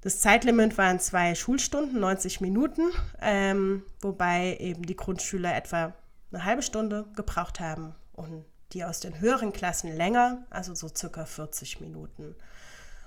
Das 0.00 0.18
Zeitlimit 0.20 0.76
waren 0.78 0.98
zwei 0.98 1.34
Schulstunden, 1.34 2.00
90 2.00 2.40
Minuten, 2.40 2.90
ähm, 3.20 3.84
wobei 4.00 4.56
eben 4.58 4.84
die 4.84 4.96
Grundschüler 4.96 5.54
etwa 5.54 5.92
eine 6.32 6.44
halbe 6.44 6.62
Stunde 6.62 7.04
gebraucht 7.14 7.60
haben 7.60 7.94
und 8.12 8.44
die 8.72 8.84
aus 8.84 9.00
den 9.00 9.20
höheren 9.20 9.52
Klassen 9.52 9.94
länger, 9.94 10.44
also 10.50 10.74
so 10.74 10.88
circa 10.88 11.24
40 11.24 11.80
Minuten. 11.80 12.34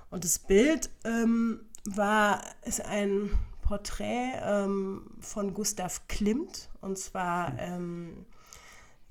Und 0.09 0.23
das 0.23 0.39
Bild 0.39 0.89
ähm, 1.03 1.61
war, 1.85 2.41
ist 2.65 2.83
ein 2.85 3.29
Porträt 3.61 4.33
ähm, 4.43 5.03
von 5.19 5.53
Gustav 5.53 6.07
Klimt. 6.07 6.69
Und 6.81 6.97
zwar, 6.97 7.53
ähm, 7.59 8.25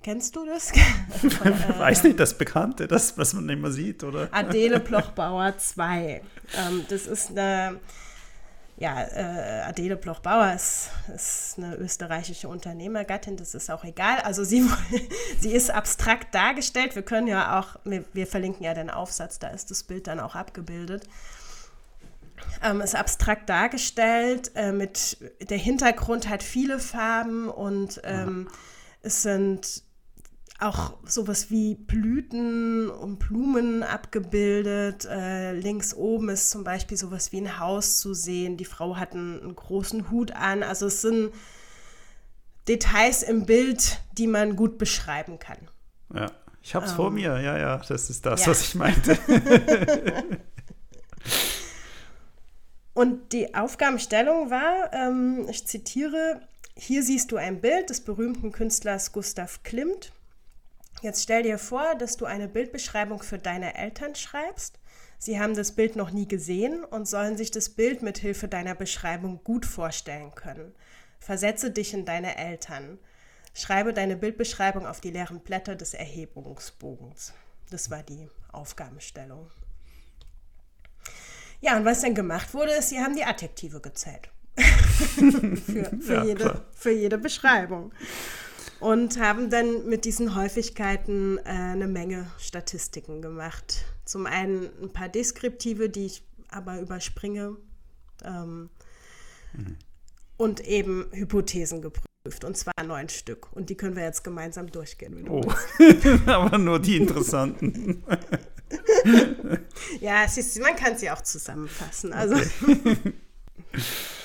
kennst 0.02 0.34
du 0.34 0.44
das? 0.44 0.72
Von, 1.20 1.52
äh, 1.52 1.78
Weiß 1.78 2.02
nicht, 2.02 2.18
das 2.18 2.36
Bekannte, 2.36 2.88
das, 2.88 3.16
was 3.16 3.34
man 3.34 3.48
immer 3.48 3.70
sieht, 3.70 4.02
oder? 4.02 4.28
Adele 4.32 4.80
Plochbauer 4.80 5.56
2. 5.56 6.22
Ähm, 6.56 6.84
das 6.88 7.06
ist 7.06 7.30
eine, 7.30 7.78
ja, 8.78 9.02
äh, 9.02 9.62
Adele 9.62 9.96
Plochbauer 9.96 10.52
ist, 10.54 10.90
ist 11.12 11.54
eine 11.58 11.74
österreichische 11.76 12.48
Unternehmergattin, 12.48 13.36
das 13.36 13.54
ist 13.54 13.70
auch 13.70 13.82
egal. 13.82 14.20
Also 14.20 14.44
sie, 14.44 14.64
sie 15.40 15.52
ist 15.52 15.70
abstrakt 15.70 16.32
dargestellt. 16.32 16.94
Wir 16.94 17.02
können 17.02 17.26
ja 17.26 17.58
auch, 17.58 17.76
wir, 17.84 18.04
wir 18.12 18.28
verlinken 18.28 18.64
ja 18.64 18.74
den 18.74 18.88
Aufsatz, 18.88 19.40
da 19.40 19.48
ist 19.48 19.72
das 19.72 19.82
Bild 19.82 20.06
dann 20.06 20.20
auch 20.20 20.36
abgebildet. 20.36 21.08
Ähm, 22.62 22.80
ist 22.80 22.94
abstrakt 22.94 23.48
dargestellt, 23.48 24.52
äh, 24.54 24.70
mit 24.70 25.18
der 25.40 25.58
Hintergrund 25.58 26.28
hat 26.28 26.44
viele 26.44 26.78
Farben 26.78 27.48
und 27.48 28.00
ähm, 28.04 28.48
es 29.02 29.22
sind 29.22 29.82
auch 30.60 30.94
sowas 31.04 31.50
wie 31.50 31.76
Blüten 31.76 32.90
und 32.90 33.20
Blumen 33.20 33.82
abgebildet. 33.84 35.04
Äh, 35.04 35.52
links 35.52 35.94
oben 35.94 36.30
ist 36.30 36.50
zum 36.50 36.64
Beispiel 36.64 36.96
sowas 36.96 37.30
wie 37.30 37.40
ein 37.40 37.60
Haus 37.60 37.98
zu 37.98 38.12
sehen. 38.12 38.56
Die 38.56 38.64
Frau 38.64 38.96
hat 38.96 39.12
einen, 39.12 39.40
einen 39.40 39.54
großen 39.54 40.10
Hut 40.10 40.32
an. 40.32 40.64
Also 40.64 40.86
es 40.86 41.02
sind 41.02 41.32
Details 42.66 43.22
im 43.22 43.46
Bild, 43.46 44.00
die 44.12 44.26
man 44.26 44.56
gut 44.56 44.78
beschreiben 44.78 45.38
kann. 45.38 45.58
Ja, 46.12 46.32
ich 46.60 46.74
hab's 46.74 46.92
vor 46.92 47.10
mir, 47.10 47.40
ja, 47.40 47.56
ja, 47.56 47.76
das 47.78 48.10
ist 48.10 48.26
das, 48.26 48.42
ja. 48.42 48.48
was 48.48 48.62
ich 48.62 48.74
meinte. 48.74 49.16
Und 52.94 53.32
die 53.32 53.54
Aufgabenstellung 53.54 54.50
war, 54.50 54.92
ähm, 54.92 55.46
ich 55.48 55.66
zitiere, 55.68 56.40
hier 56.74 57.04
siehst 57.04 57.30
du 57.30 57.36
ein 57.36 57.60
Bild 57.60 57.90
des 57.90 58.00
berühmten 58.00 58.50
Künstlers 58.50 59.12
Gustav 59.12 59.62
Klimt. 59.62 60.12
Jetzt 61.00 61.22
stell 61.22 61.44
dir 61.44 61.58
vor, 61.58 61.94
dass 61.94 62.16
du 62.16 62.24
eine 62.24 62.48
Bildbeschreibung 62.48 63.22
für 63.22 63.38
deine 63.38 63.76
Eltern 63.76 64.14
schreibst. 64.14 64.78
Sie 65.18 65.40
haben 65.40 65.54
das 65.54 65.72
Bild 65.72 65.96
noch 65.96 66.10
nie 66.10 66.26
gesehen 66.26 66.84
und 66.84 67.08
sollen 67.08 67.36
sich 67.36 67.50
das 67.50 67.70
Bild 67.70 68.02
mit 68.02 68.18
Hilfe 68.18 68.48
deiner 68.48 68.74
Beschreibung 68.74 69.42
gut 69.44 69.66
vorstellen 69.66 70.34
können. 70.34 70.74
Versetze 71.18 71.70
dich 71.70 71.94
in 71.94 72.04
deine 72.04 72.36
Eltern. 72.36 72.98
Schreibe 73.54 73.92
deine 73.92 74.16
Bildbeschreibung 74.16 74.86
auf 74.86 75.00
die 75.00 75.10
leeren 75.10 75.40
Blätter 75.40 75.74
des 75.74 75.94
Erhebungsbogens. 75.94 77.32
Das 77.70 77.90
war 77.90 78.02
die 78.02 78.28
Aufgabenstellung. 78.52 79.50
Ja, 81.60 81.76
und 81.76 81.84
was 81.84 82.02
dann 82.02 82.14
gemacht 82.14 82.54
wurde, 82.54 82.72
ist, 82.72 82.90
sie 82.90 83.00
haben 83.00 83.16
die 83.16 83.24
Adjektive 83.24 83.80
gezählt. 83.80 84.30
für, 84.56 85.90
für, 86.00 86.14
Ja, 86.14 86.24
jede, 86.24 86.64
für 86.72 86.92
jede 86.92 87.18
Beschreibung. 87.18 87.92
Und 88.80 89.18
haben 89.18 89.50
dann 89.50 89.88
mit 89.88 90.04
diesen 90.04 90.34
Häufigkeiten 90.34 91.38
äh, 91.38 91.50
eine 91.50 91.88
Menge 91.88 92.30
Statistiken 92.38 93.22
gemacht. 93.22 93.84
zum 94.04 94.26
einen 94.26 94.70
ein 94.82 94.92
paar 94.92 95.08
Deskriptive, 95.08 95.88
die 95.88 96.06
ich 96.06 96.22
aber 96.50 96.80
überspringe. 96.80 97.56
Ähm, 98.24 98.70
mhm. 99.52 99.76
Und 100.36 100.66
eben 100.66 101.06
Hypothesen 101.12 101.82
geprüft. 101.82 102.44
Und 102.44 102.56
zwar 102.56 102.84
neun 102.84 103.08
Stück. 103.08 103.52
Und 103.52 103.70
die 103.70 103.76
können 103.76 103.96
wir 103.96 104.04
jetzt 104.04 104.22
gemeinsam 104.22 104.70
durchgehen. 104.70 105.28
oh, 105.28 105.42
aber 106.26 106.58
nur 106.58 106.78
die 106.78 106.96
interessanten. 106.96 108.04
ja, 110.00 110.24
ist, 110.24 110.60
man 110.60 110.76
kann 110.76 110.96
sie 110.96 111.10
auch 111.10 111.22
zusammenfassen. 111.22 112.12
Also. 112.12 112.36
Okay. 112.36 112.96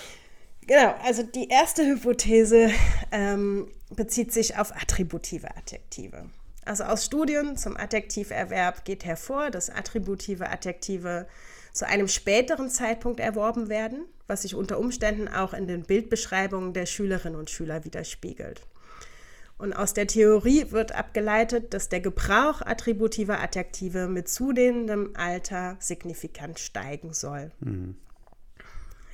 genau, 0.67 0.95
also 1.03 1.23
die 1.23 1.49
erste 1.49 1.85
Hypothese 1.85 2.71
ähm, 3.11 3.67
bezieht 3.89 4.31
sich 4.31 4.57
auf 4.57 4.75
attributive 4.75 5.55
Adjektive. 5.55 6.29
Also 6.65 6.85
aus 6.85 7.05
Studien 7.05 7.57
zum 7.57 7.75
Adjektiverwerb 7.75 8.85
geht 8.85 9.05
hervor, 9.05 9.51
dass 9.51 9.69
attributive 9.69 10.49
Adjektive 10.49 11.27
zu 11.73 11.87
einem 11.87 12.07
späteren 12.07 12.69
Zeitpunkt 12.69 13.19
erworben 13.19 13.67
werden, 13.67 14.05
was 14.27 14.43
sich 14.43 14.55
unter 14.55 14.79
Umständen 14.79 15.27
auch 15.27 15.53
in 15.53 15.67
den 15.67 15.83
Bildbeschreibungen 15.83 16.73
der 16.73 16.85
Schülerinnen 16.85 17.37
und 17.37 17.49
Schüler 17.49 17.83
widerspiegelt. 17.83 18.61
Und 19.57 19.73
aus 19.73 19.93
der 19.93 20.07
Theorie 20.07 20.71
wird 20.71 20.93
abgeleitet, 20.93 21.73
dass 21.73 21.89
der 21.89 22.01
Gebrauch 22.01 22.61
attributiver 22.61 23.39
Adjektive 23.39 24.07
mit 24.07 24.27
zunehmendem 24.27 25.11
Alter 25.15 25.77
signifikant 25.79 26.59
steigen 26.59 27.13
soll. 27.13 27.51
Mhm. 27.59 27.95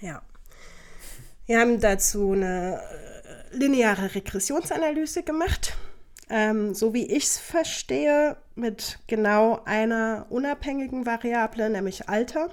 Ja. 0.01 0.21
Wir 1.49 1.59
haben 1.59 1.79
dazu 1.79 2.33
eine 2.33 2.79
äh, 2.79 3.57
lineare 3.57 4.13
Regressionsanalyse 4.13 5.23
gemacht 5.23 5.75
ähm, 6.29 6.75
so 6.75 6.93
wie 6.93 7.05
ich 7.05 7.25
es 7.25 7.37
verstehe, 7.39 8.37
mit 8.55 8.99
genau 9.07 9.61
einer 9.65 10.27
unabhängigen 10.29 11.05
Variable, 11.05 11.69
nämlich 11.69 12.07
Alter, 12.07 12.49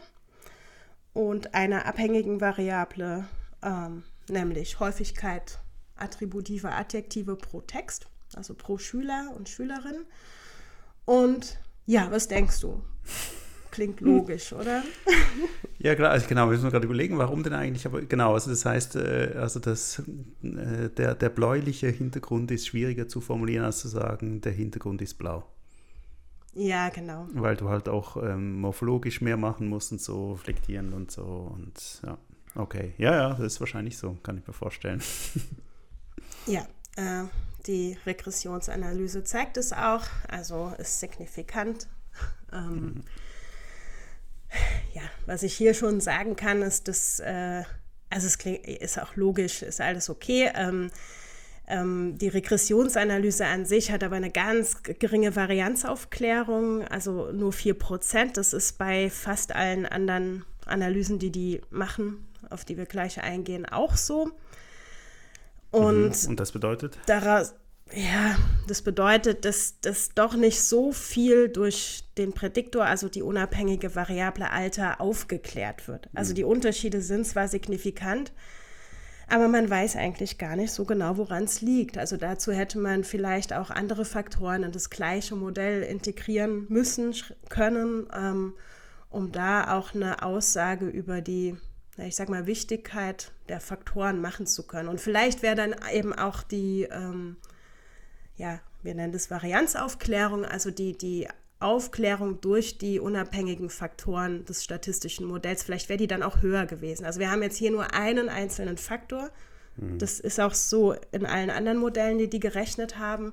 und 1.13 1.55
einer 1.55 1.87
abhängigen 1.87 2.41
Variable, 2.41 3.29
ähm, 3.63 4.05
nämlich 4.29 4.81
Häufigkeit 4.81 5.59
attributiver 5.97 6.75
Adjektive 6.75 7.37
pro 7.37 7.61
Text, 7.61 8.07
also 8.35 8.55
pro 8.55 8.79
Schüler 8.79 9.33
und 9.37 9.49
Schülerin. 9.49 10.05
Und 11.05 11.59
ja, 11.87 12.11
was 12.11 12.29
denkst 12.29 12.61
du? 12.61 12.83
Klingt 13.77 14.01
logisch, 14.01 14.55
oder? 14.55 14.83
Ja, 15.79 15.95
klar, 15.95 16.11
also 16.11 16.27
genau, 16.27 16.47
wir 16.47 16.53
müssen 16.53 16.71
gerade 16.71 16.87
überlegen, 16.87 17.19
warum 17.19 17.43
denn 17.43 17.53
eigentlich, 17.53 17.85
aber 17.85 18.01
genau, 18.01 18.33
also 18.33 18.49
das 18.49 18.65
heißt, 18.65 18.97
äh, 18.97 19.35
also 19.37 19.61
das, 19.61 20.03
äh, 20.43 20.89
der, 20.89 21.15
der 21.15 21.29
bläuliche 21.29 21.89
Hintergrund 21.89 22.51
ist 22.51 22.67
schwieriger 22.67 23.07
zu 23.07 23.21
formulieren, 23.21 23.67
als 23.67 23.81
zu 23.81 23.89
sagen, 23.89 24.41
der 24.41 24.53
Hintergrund 24.53 25.03
ist 25.03 25.19
blau. 25.19 25.45
Ja, 26.55 26.89
genau. 26.89 27.29
Weil 27.35 27.57
du 27.57 27.69
halt 27.69 27.91
auch 27.91 28.17
ähm, 28.17 28.59
morphologisch 28.59 29.21
mehr 29.21 29.37
machen 29.37 29.69
musst 29.69 29.93
und 29.93 30.01
so 30.01 30.37
flektieren 30.37 30.95
und 30.95 31.11
so 31.11 31.53
und 31.55 32.01
ja, 32.05 32.17
okay. 32.55 32.95
Ja, 32.97 33.15
ja, 33.15 33.29
das 33.35 33.53
ist 33.53 33.61
wahrscheinlich 33.61 33.99
so, 33.99 34.17
kann 34.23 34.39
ich 34.39 34.47
mir 34.47 34.55
vorstellen. 34.55 35.03
ja, 36.47 36.67
äh, 36.97 37.25
die 37.67 37.99
Regressionsanalyse 38.07 39.25
zeigt 39.25 39.59
es 39.59 39.75
auch, 39.75 40.05
also 40.27 40.73
ist 40.79 40.99
signifikant. 40.99 41.87
Ähm, 42.51 42.75
mhm 42.81 43.03
ja, 44.95 45.03
was 45.27 45.43
ich 45.43 45.55
hier 45.55 45.75
schon 45.75 46.01
sagen 46.01 46.37
kann, 46.37 46.63
ist, 46.63 46.89
dass, 46.89 47.21
äh, 47.21 47.63
also 48.11 48.27
es 48.27 48.39
klingt, 48.39 48.67
ist 48.67 49.01
auch 49.01 49.17
logisch, 49.17 49.63
ist 49.63 49.81
alles 49.81 50.11
okay. 50.11 50.51
Ähm, 50.55 50.91
ähm, 51.69 52.17
die 52.19 52.29
Regressionsanalyse 52.29 53.45
an 53.45 53.67
sich 53.67 53.91
hat 53.91 54.05
aber 54.05 54.17
eine 54.17 54.31
ganz 54.31 54.83
geringe 54.83 55.35
Varianzaufklärung, 55.35 56.87
also 56.87 57.33
nur 57.33 57.53
4%. 57.53 58.33
Das 58.35 58.53
ist 58.53 58.79
bei 58.79 59.11
fast 59.11 59.55
allen 59.55 59.85
anderen 59.85 60.45
Analysen, 60.65 61.19
die 61.19 61.31
die 61.31 61.61
machen, 61.71 62.27
auf 62.51 62.65
die 62.65 62.77
wir 62.77 62.87
gleich 62.87 63.21
eingehen, 63.21 63.67
auch 63.67 63.97
so. 63.97 64.31
Und, 65.73 66.23
mhm. 66.23 66.31
Und 66.31 66.41
das 66.41 66.53
bedeutet? 66.53 66.99
Daraus, 67.07 67.55
ja, 67.93 68.37
das 68.67 68.83
bedeutet, 68.83 69.45
dass 69.45 69.81
das 69.81 70.11
doch 70.15 70.35
nicht 70.35 70.61
so 70.61 70.93
viel 70.93 71.49
durch 71.49 72.05
den 72.19 72.33
Prädiktor, 72.33 72.85
also 72.85 73.09
die 73.09 73.23
unabhängige 73.23 73.95
Variable 73.95 74.51
Alter, 74.51 75.01
aufgeklärt 75.01 75.87
wird. 75.87 76.09
Also 76.15 76.35
die 76.35 76.45
Unterschiede 76.45 77.01
sind 77.01 77.27
zwar 77.27 77.47
signifikant, 77.47 78.33
aber 79.29 79.49
man 79.49 79.71
weiß 79.71 79.97
eigentlich 79.97 80.39
gar 80.39 80.57
nicht 80.57 80.73
so 80.73 80.85
genau, 80.85 81.17
woran 81.17 81.45
es 81.45 81.61
liegt. 81.61 81.97
Also 81.97 82.17
dazu 82.17 82.53
hätte 82.53 82.79
man 82.79 83.05
vielleicht 83.05 83.53
auch 83.53 83.71
andere 83.71 84.05
Faktoren 84.05 84.65
in 84.65 84.73
das 84.73 84.91
gleiche 84.91 85.37
Modell 85.37 85.83
integrieren 85.83 86.67
müssen, 86.69 87.15
können, 87.49 88.09
ähm, 88.13 88.55
um 89.11 89.31
da 89.31 89.77
auch 89.77 89.95
eine 89.95 90.23
Aussage 90.23 90.87
über 90.87 91.21
die, 91.21 91.57
ich 91.99 92.17
sag 92.17 92.29
mal, 92.29 92.47
Wichtigkeit 92.47 93.33
der 93.49 93.61
Faktoren 93.61 94.21
machen 94.21 94.47
zu 94.47 94.67
können. 94.67 94.89
Und 94.89 95.01
vielleicht 95.01 95.43
wäre 95.43 95.57
dann 95.57 95.75
eben 95.93 96.13
auch 96.13 96.43
die 96.43 96.83
ähm, 96.91 97.37
ja, 98.37 98.61
wir 98.83 98.95
nennen 98.95 99.13
das 99.13 99.31
Varianzaufklärung, 99.31 100.45
also 100.45 100.71
die, 100.71 100.97
die 100.97 101.29
Aufklärung 101.59 102.41
durch 102.41 102.79
die 102.79 103.01
unabhängigen 103.01 103.71
Faktoren 103.71 104.45
des 104.45 104.63
statistischen 104.63 105.27
Modells, 105.27 105.63
vielleicht 105.63 105.89
wäre 105.89 105.97
die 105.97 106.07
dann 106.07 106.23
auch 106.23 106.43
höher 106.43 106.67
gewesen. 106.67 107.07
Also 107.07 107.19
wir 107.19 107.31
haben 107.31 107.43
jetzt 107.43 107.57
hier 107.57 107.71
nur 107.71 107.95
einen 107.95 108.29
einzelnen 108.29 108.77
Faktor. 108.77 109.31
Mhm. 109.77 109.99
Das 109.99 110.21
ist 110.21 110.39
auch 110.39 110.55
so 110.55 110.95
in 111.13 111.25
allen 111.25 111.51
anderen 111.51 111.79
Modellen, 111.79 112.19
die 112.19 112.29
die 112.29 112.41
gerechnet 112.41 112.99
haben. 112.99 113.33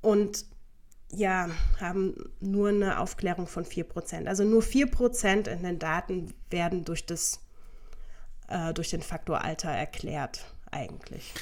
Und 0.00 0.46
ja, 1.14 1.48
haben 1.80 2.32
nur 2.40 2.70
eine 2.70 2.98
Aufklärung 2.98 3.46
von 3.46 3.64
4%. 3.64 4.26
Also 4.26 4.44
nur 4.44 4.62
4% 4.62 5.48
in 5.48 5.62
den 5.62 5.78
Daten 5.78 6.34
werden 6.50 6.84
durch, 6.84 7.06
das, 7.06 7.40
äh, 8.48 8.72
durch 8.72 8.90
den 8.90 9.02
Faktor 9.02 9.44
Alter 9.44 9.70
erklärt 9.70 10.44
eigentlich. 10.70 11.32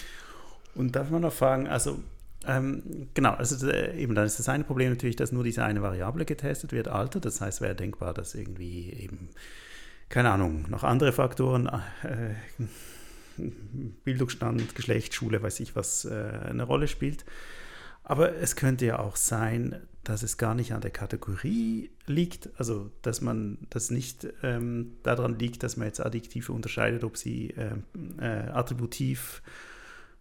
Und 0.74 0.94
darf 0.96 1.08
man 1.11 1.22
noch 1.22 1.32
fragen, 1.32 1.68
also 1.68 2.00
ähm, 2.47 3.09
genau, 3.12 3.32
also 3.32 3.68
äh, 3.68 3.97
eben 3.99 4.14
dann 4.14 4.26
ist 4.26 4.38
das 4.38 4.49
eine 4.49 4.64
Problem 4.64 4.91
natürlich, 4.91 5.16
dass 5.16 5.32
nur 5.32 5.45
diese 5.45 5.64
eine 5.64 5.82
Variable 5.82 6.24
getestet 6.24 6.72
wird, 6.72 6.88
Alter. 6.88 7.20
Das 7.20 7.41
heißt, 7.41 7.61
wäre 7.61 7.74
denkbar, 7.74 8.14
dass 8.14 8.34
irgendwie 8.34 8.93
eben, 8.93 9.28
keine 10.09 10.30
Ahnung, 10.30 10.64
noch 10.70 10.84
andere 10.84 11.12
Faktoren, 11.12 11.66
äh, 12.03 12.34
Bildungsstand, 14.05 14.74
Geschlecht, 14.74 15.14
Schule, 15.14 15.43
weiß 15.43 15.61
ich 15.61 15.76
was, 15.76 16.05
äh, 16.05 16.30
eine 16.49 16.62
Rolle 16.62 16.88
spielt. 16.88 17.24
Aber 18.03 18.34
es 18.36 18.57
könnte 18.57 18.86
ja 18.86 18.99
auch 18.99 19.16
sein, 19.16 19.76
dass 20.03 20.22
es 20.22 20.38
gar 20.38 20.55
nicht 20.55 20.72
an 20.72 20.80
der 20.80 20.91
Kategorie 20.91 21.91
liegt, 22.07 22.49
also 22.57 22.91
dass 23.03 23.20
man 23.20 23.59
das 23.68 23.91
nicht 23.91 24.26
ähm, 24.43 24.97
daran 25.03 25.38
liegt, 25.38 25.62
dass 25.62 25.76
man 25.76 25.86
jetzt 25.86 26.01
Adjektive 26.01 26.53
unterscheidet, 26.53 27.05
ob 27.05 27.18
sie 27.18 27.55
ähm, 27.57 27.84
äh, 28.18 28.49
attributiv 28.49 29.43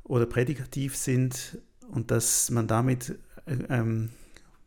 oder 0.03 0.26
prädikativ 0.26 0.97
sind, 0.97 1.59
und 1.89 2.11
dass 2.11 2.49
man 2.49 2.67
damit 2.67 3.17
äh, 3.45 3.57
ähm, 3.69 4.09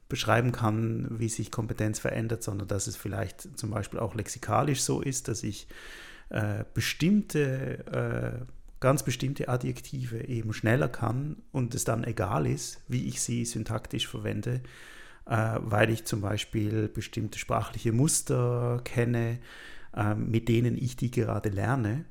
beschreiben 0.09 0.53
kann, 0.53 1.07
wie 1.19 1.31
sich 1.31 1.51
Kompetenz 1.51 1.99
verändert, 1.99 2.43
sondern 2.43 2.69
dass 2.69 2.87
es 2.87 2.97
vielleicht 2.97 3.59
zum 3.59 3.71
Beispiel 3.71 3.99
auch 3.99 4.15
lexikalisch 4.15 4.83
so 4.83 5.01
ist, 5.01 5.29
dass 5.29 5.43
ich 5.43 5.69
äh, 6.29 6.65
bestimmte, 6.75 7.87
äh, 7.87 8.45
ganz 8.79 9.05
bestimmte 9.05 9.49
Adjektive 9.49 10.25
eben 10.29 10.53
schneller 10.53 10.89
kann 10.89 11.37
und 11.51 11.75
es 11.75 11.85
dann 11.85 12.05
egal 12.05 12.47
ist, 12.47 12.83
wie 12.89 13.09
ich 13.09 13.23
sie 13.23 13.47
syntaktisch 13.47 14.07
verwende, 14.07 14.61
äh, 15.25 15.57
weil 15.61 15.89
ich 15.89 16.05
zum 16.05 16.21
Beispiel 16.21 16.89
bestimmte 16.89 17.39
sprachliche 17.39 17.93
Muster 17.93 18.83
kenne, 18.85 19.39
äh, 19.97 20.15
mit 20.15 20.49
denen 20.49 20.77
ich 20.77 20.97
die 20.97 21.11
gerade 21.11 21.49
lerne 21.49 22.05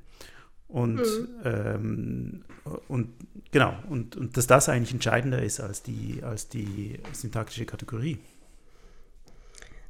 und, 0.72 0.96
mhm. 0.96 1.28
ähm, 1.44 2.44
und 2.88 3.12
genau, 3.50 3.74
und, 3.88 4.16
und 4.16 4.36
dass 4.36 4.46
das 4.46 4.68
eigentlich 4.68 4.92
entscheidender 4.92 5.42
ist 5.42 5.60
als 5.60 5.82
die, 5.82 6.20
als 6.22 6.48
die 6.48 6.98
syntaktische 7.12 7.66
Kategorie. 7.66 8.18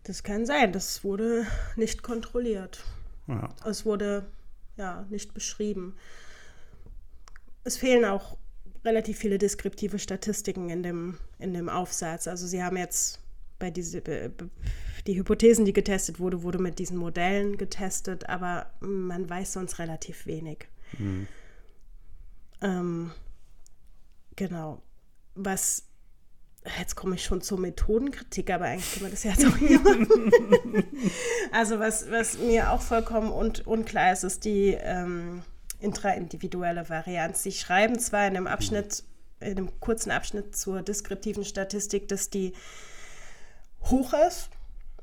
Das 0.02 0.24
kann 0.24 0.44
sein, 0.44 0.72
das 0.72 1.04
wurde 1.04 1.46
nicht 1.76 2.02
kontrolliert. 2.02 2.82
Ja. 3.28 3.48
Es 3.64 3.86
wurde 3.86 4.26
ja 4.76 5.06
nicht 5.08 5.32
beschrieben. 5.34 5.94
Es 7.62 7.76
fehlen 7.76 8.04
auch 8.04 8.36
relativ 8.84 9.18
viele 9.18 9.38
deskriptive 9.38 10.00
Statistiken 10.00 10.68
in 10.68 10.82
dem, 10.82 11.18
in 11.38 11.54
dem 11.54 11.68
Aufsatz. 11.68 12.26
Also 12.26 12.48
sie 12.48 12.64
haben 12.64 12.76
jetzt 12.76 13.20
bei 13.60 13.70
diese 13.70 14.02
die 15.06 15.16
Hypothesen, 15.16 15.64
die 15.64 15.72
getestet 15.72 16.18
wurde, 16.20 16.42
wurde 16.42 16.58
mit 16.58 16.78
diesen 16.78 16.96
Modellen 16.96 17.56
getestet, 17.56 18.28
aber 18.28 18.70
man 18.80 19.28
weiß 19.28 19.52
sonst 19.52 19.78
relativ 19.78 20.26
wenig. 20.26 20.68
Mhm. 20.98 21.26
Ähm, 22.60 23.10
genau. 24.36 24.82
Was, 25.34 25.84
jetzt 26.78 26.94
komme 26.94 27.14
ich 27.14 27.24
schon 27.24 27.40
zur 27.40 27.58
Methodenkritik, 27.58 28.50
aber 28.50 28.66
eigentlich 28.66 28.92
können 28.92 29.06
wir 29.06 29.10
das 29.10 29.24
jetzt 29.24 29.46
auch 29.46 29.56
hier 29.56 29.80
machen. 29.80 30.32
also 31.52 31.78
was, 31.78 32.10
was 32.10 32.38
mir 32.38 32.70
auch 32.70 32.82
vollkommen 32.82 33.32
un 33.32 33.52
unklar 33.64 34.12
ist, 34.12 34.24
ist 34.24 34.44
die 34.44 34.76
ähm, 34.80 35.42
intraindividuelle 35.80 36.88
Varianz. 36.88 37.42
Sie 37.42 37.52
schreiben 37.52 37.98
zwar 37.98 38.26
in 38.26 38.36
einem 38.36 38.46
Abschnitt, 38.46 39.04
in 39.40 39.58
einem 39.58 39.80
kurzen 39.80 40.10
Abschnitt 40.10 40.56
zur 40.56 40.82
deskriptiven 40.82 41.44
Statistik, 41.44 42.08
dass 42.08 42.30
die 42.30 42.52
hoch 43.84 44.14
ist, 44.28 44.50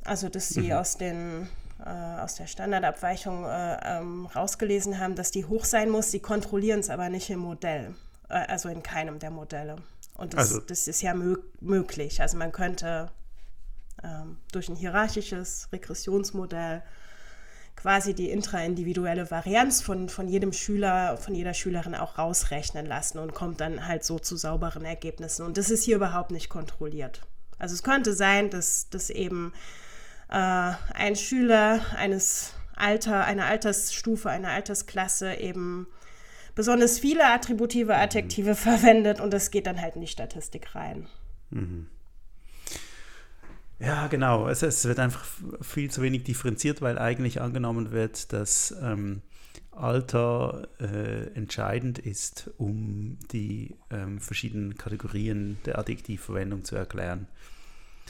Also, 0.05 0.29
dass 0.29 0.49
sie 0.49 0.67
mhm. 0.67 0.71
aus, 0.73 0.97
den, 0.97 1.49
äh, 1.85 1.89
aus 1.89 2.35
der 2.35 2.47
Standardabweichung 2.47 3.45
äh, 3.45 3.77
ähm, 3.83 4.25
rausgelesen 4.25 4.99
haben, 4.99 5.15
dass 5.15 5.31
die 5.31 5.45
hoch 5.45 5.65
sein 5.65 5.89
muss. 5.89 6.11
Sie 6.11 6.19
kontrollieren 6.19 6.79
es 6.79 6.89
aber 6.89 7.09
nicht 7.09 7.29
im 7.29 7.39
Modell, 7.39 7.95
äh, 8.29 8.33
also 8.33 8.69
in 8.69 8.83
keinem 8.83 9.19
der 9.19 9.31
Modelle. 9.31 9.77
Und 10.17 10.33
das, 10.33 10.51
also. 10.51 10.59
das 10.59 10.87
ist 10.87 11.01
ja 11.01 11.13
mö 11.13 11.37
möglich. 11.61 12.21
Also 12.21 12.37
man 12.37 12.51
könnte 12.51 13.09
ähm, 14.03 14.37
durch 14.51 14.69
ein 14.69 14.75
hierarchisches 14.75 15.69
Regressionsmodell 15.71 16.83
quasi 17.75 18.13
die 18.13 18.29
intraindividuelle 18.29 19.31
Varianz 19.31 19.81
von, 19.81 20.09
von 20.09 20.27
jedem 20.27 20.51
Schüler, 20.51 21.15
von 21.15 21.33
jeder 21.33 21.53
Schülerin 21.53 21.95
auch 21.95 22.17
rausrechnen 22.17 22.85
lassen 22.85 23.19
und 23.19 23.33
kommt 23.33 23.61
dann 23.61 23.87
halt 23.87 24.03
so 24.03 24.19
zu 24.19 24.35
sauberen 24.35 24.83
Ergebnissen. 24.83 25.45
Und 25.45 25.57
das 25.57 25.69
ist 25.69 25.83
hier 25.83 25.95
überhaupt 25.95 26.31
nicht 26.31 26.49
kontrolliert. 26.49 27.21
Also 27.57 27.75
es 27.75 27.83
könnte 27.83 28.13
sein, 28.13 28.49
dass, 28.49 28.89
dass 28.89 29.09
eben 29.09 29.53
äh, 30.29 30.73
ein 30.93 31.15
Schüler 31.15 31.81
eines 31.95 32.53
Alter, 32.75 33.25
einer 33.25 33.45
Altersstufe, 33.45 34.29
einer 34.29 34.49
Altersklasse 34.49 35.35
eben 35.35 35.87
besonders 36.55 36.99
viele 36.99 37.25
attributive 37.25 37.95
Adjektive 37.95 38.51
mhm. 38.51 38.55
verwendet 38.55 39.19
und 39.19 39.31
das 39.31 39.51
geht 39.51 39.67
dann 39.67 39.81
halt 39.81 39.95
in 39.95 40.01
die 40.01 40.07
Statistik 40.07 40.75
rein. 40.75 41.07
Mhm. 41.49 41.87
Ja, 43.79 44.07
genau. 44.07 44.49
Es, 44.49 44.61
es, 44.61 44.83
wird 44.85 44.99
einfach 44.99 45.23
viel 45.61 45.89
zu 45.89 46.01
wenig 46.01 46.23
differenziert, 46.25 46.81
weil 46.81 46.97
eigentlich 46.97 47.39
angenommen 47.39 47.91
wird, 47.91 48.33
dass 48.33 48.75
ähm, 48.81 49.21
Alter 49.71 50.67
äh, 50.81 51.33
entscheidend 51.33 51.97
ist, 51.97 52.51
um 52.57 53.17
die 53.31 53.77
ähm, 53.89 54.19
verschiedenen 54.19 54.75
Kategorien 54.77 55.57
der 55.65 55.79
Adjektivverwendung 55.79 56.65
zu 56.65 56.75
erklären. 56.75 57.27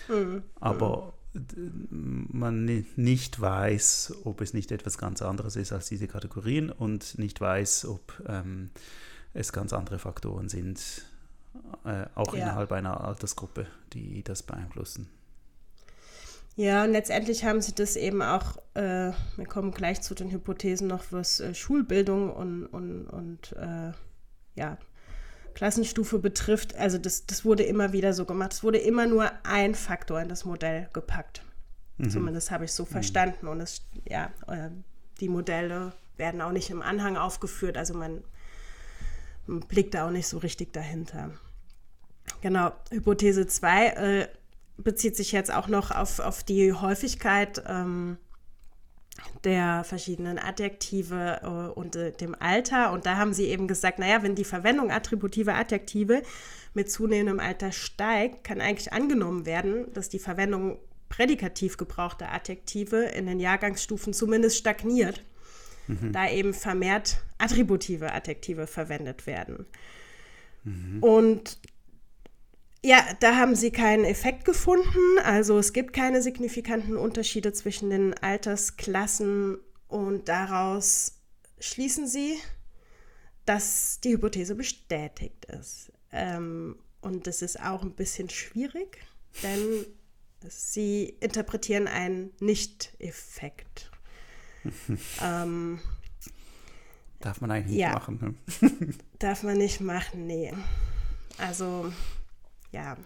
Mhm. 0.07 0.41
Aber 0.59 1.13
man 1.51 2.85
nicht 2.95 3.39
weiß, 3.39 4.13
ob 4.23 4.41
es 4.41 4.53
nicht 4.53 4.71
etwas 4.71 4.97
ganz 4.97 5.21
anderes 5.21 5.55
ist 5.55 5.71
als 5.71 5.87
diese 5.87 6.07
Kategorien 6.07 6.71
und 6.71 7.19
nicht 7.19 7.39
weiß, 7.39 7.85
ob 7.85 8.21
ähm, 8.27 8.71
es 9.33 9.53
ganz 9.53 9.73
andere 9.73 9.99
Faktoren 9.99 10.49
sind, 10.49 11.05
äh, 11.85 12.05
auch 12.15 12.33
ja. 12.33 12.41
innerhalb 12.41 12.71
einer 12.71 13.01
Altersgruppe, 13.03 13.67
die 13.93 14.23
das 14.23 14.43
beeinflussen. 14.43 15.09
Ja, 16.55 16.83
und 16.83 16.91
letztendlich 16.91 17.45
haben 17.45 17.61
sie 17.61 17.73
das 17.73 17.95
eben 17.95 18.21
auch, 18.21 18.57
äh, 18.73 19.11
wir 19.37 19.45
kommen 19.47 19.71
gleich 19.71 20.01
zu 20.01 20.13
den 20.13 20.29
Hypothesen 20.31 20.87
noch, 20.87 21.05
was 21.11 21.39
äh, 21.39 21.53
Schulbildung 21.53 22.33
und, 22.33 22.65
und, 22.65 23.07
und 23.07 23.53
äh, 23.53 23.91
ja, 24.55 24.77
Klassenstufe 25.59 26.19
betrifft. 26.19 26.75
Also 26.77 26.97
das, 26.97 27.25
das 27.25 27.43
wurde 27.43 27.63
immer 27.63 27.91
wieder 27.91 28.13
so 28.13 28.23
gemacht. 28.23 28.53
Es 28.53 28.63
wurde 28.63 28.77
immer 28.77 29.07
nur 29.07 29.29
ein 29.43 29.75
Faktor 29.75 30.21
in 30.21 30.29
das 30.29 30.45
Modell 30.45 30.87
gepackt. 30.93 31.43
Mhm. 31.97 32.09
Zumindest 32.09 32.49
habe 32.49 32.63
ich 32.63 32.71
so 32.71 32.83
mhm. 32.83 32.87
verstanden. 32.87 33.45
Und 33.45 33.59
es, 33.59 33.81
ja, 34.05 34.31
äh, 34.47 34.69
die 35.19 35.27
Modelle 35.27 35.91
werden 36.15 36.39
auch 36.39 36.53
nicht 36.53 36.69
im 36.69 36.81
Anhang 36.81 37.17
aufgeführt. 37.17 37.77
Also 37.77 37.93
man, 37.93 38.23
man 39.47 39.59
blickt 39.59 39.95
da 39.95 40.07
auch 40.07 40.11
nicht 40.11 40.29
so 40.29 40.37
richtig 40.37 40.71
dahinter. 40.71 41.31
Genau, 42.39 42.71
Hypothese 42.89 43.45
2 43.45 43.87
äh, 43.87 44.27
bezieht 44.77 45.17
sich 45.17 45.33
jetzt 45.33 45.53
auch 45.53 45.67
noch 45.67 45.91
auf, 45.91 46.19
auf 46.19 46.41
die 46.41 46.71
Häufigkeit 46.71 47.61
ähm, 47.67 48.17
der 49.43 49.83
verschiedenen 49.83 50.39
Adjektive 50.39 51.39
äh, 51.43 51.79
und 51.79 51.95
äh, 51.95 52.11
dem 52.11 52.35
Alter. 52.39 52.91
Und 52.91 53.05
da 53.05 53.17
haben 53.17 53.33
sie 53.33 53.45
eben 53.45 53.67
gesagt, 53.67 53.99
naja, 53.99 54.23
wenn 54.23 54.35
die 54.35 54.43
Verwendung 54.43 54.91
attributiver 54.91 55.55
Adjektive 55.55 56.23
mit 56.73 56.91
zunehmendem 56.91 57.39
Alter 57.39 57.71
steigt, 57.71 58.43
kann 58.43 58.61
eigentlich 58.61 58.93
angenommen 58.93 59.45
werden, 59.45 59.91
dass 59.93 60.09
die 60.09 60.19
Verwendung 60.19 60.79
prädikativ 61.09 61.77
gebrauchter 61.77 62.31
Adjektive 62.31 62.97
in 62.97 63.25
den 63.25 63.39
Jahrgangsstufen 63.39 64.13
zumindest 64.13 64.57
stagniert, 64.57 65.23
mhm. 65.87 66.13
da 66.13 66.29
eben 66.29 66.53
vermehrt 66.53 67.21
attributive 67.39 68.13
Adjektive 68.13 68.67
verwendet 68.67 69.25
werden. 69.25 69.65
Mhm. 70.63 71.01
Und 71.01 71.57
ja, 72.83 73.05
da 73.19 73.35
haben 73.35 73.55
sie 73.55 73.71
keinen 73.71 74.05
Effekt 74.05 74.45
gefunden. 74.45 75.19
Also 75.23 75.57
es 75.57 75.73
gibt 75.73 75.93
keine 75.93 76.21
signifikanten 76.21 76.95
Unterschiede 76.95 77.51
zwischen 77.51 77.89
den 77.89 78.13
Altersklassen 78.13 79.57
und 79.87 80.29
daraus 80.29 81.19
schließen 81.59 82.07
sie, 82.07 82.37
dass 83.45 83.99
die 84.01 84.13
Hypothese 84.13 84.55
bestätigt 84.55 85.45
ist. 85.45 85.91
Ähm, 86.11 86.77
und 87.01 87.27
das 87.27 87.41
ist 87.41 87.59
auch 87.59 87.81
ein 87.81 87.93
bisschen 87.93 88.29
schwierig, 88.29 88.99
denn 89.43 89.85
sie 90.47 91.15
interpretieren 91.19 91.87
einen 91.87 92.31
Nicht-Effekt. 92.39 93.91
ähm, 95.21 95.79
darf 97.19 97.41
man 97.41 97.51
eigentlich 97.51 97.77
ja, 97.77 97.89
nicht 97.89 97.99
machen. 97.99 98.37
Ne? 98.61 98.93
darf 99.19 99.43
man 99.43 99.57
nicht 99.57 99.81
machen, 99.81 100.27
nee. 100.27 100.53
Also 101.37 101.91
ja. 102.71 102.97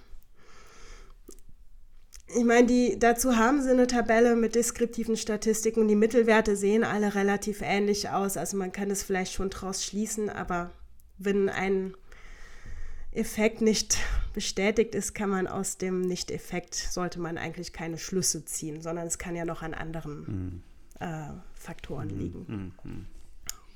Ich 2.35 2.43
meine, 2.43 2.65
die, 2.65 2.97
dazu 2.97 3.35
haben 3.35 3.61
sie 3.61 3.69
eine 3.69 3.85
Tabelle 3.85 4.35
mit 4.35 4.55
deskriptiven 4.55 5.17
Statistiken. 5.17 5.87
Die 5.87 5.95
Mittelwerte 5.95 6.55
sehen 6.55 6.83
alle 6.83 7.13
relativ 7.15 7.61
ähnlich 7.61 8.09
aus. 8.09 8.37
Also 8.37 8.57
man 8.57 8.71
kann 8.71 8.89
es 8.89 9.03
vielleicht 9.03 9.33
schon 9.33 9.49
daraus 9.49 9.83
schließen, 9.85 10.29
aber 10.29 10.71
wenn 11.17 11.49
ein 11.49 11.93
Effekt 13.11 13.61
nicht 13.61 13.99
bestätigt 14.33 14.95
ist, 14.95 15.13
kann 15.13 15.29
man 15.29 15.45
aus 15.47 15.77
dem 15.77 16.01
Nicht-Effekt, 16.01 16.73
sollte 16.73 17.19
man 17.19 17.37
eigentlich 17.37 17.71
keine 17.71 17.99
Schlüsse 17.99 18.45
ziehen, 18.45 18.81
sondern 18.81 19.05
es 19.05 19.19
kann 19.19 19.35
ja 19.35 19.45
noch 19.45 19.61
an 19.61 19.75
anderen 19.75 20.21
mm. 20.99 21.03
äh, 21.03 21.29
Faktoren 21.53 22.07
mm, 22.07 22.19
liegen. 22.19 22.73
Mm, 22.83 23.07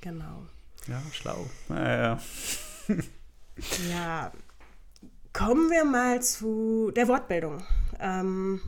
genau. 0.01 0.47
Ja, 0.87 1.01
schlau. 1.11 1.47
Ja, 1.69 2.19
ja. 3.89 4.31
Kommen 5.33 5.69
wir 5.69 5.85
mal 5.85 6.21
zu 6.21 6.91
der 6.95 7.07
Wortbildung. 7.07 7.63
Ähm, 7.99 8.61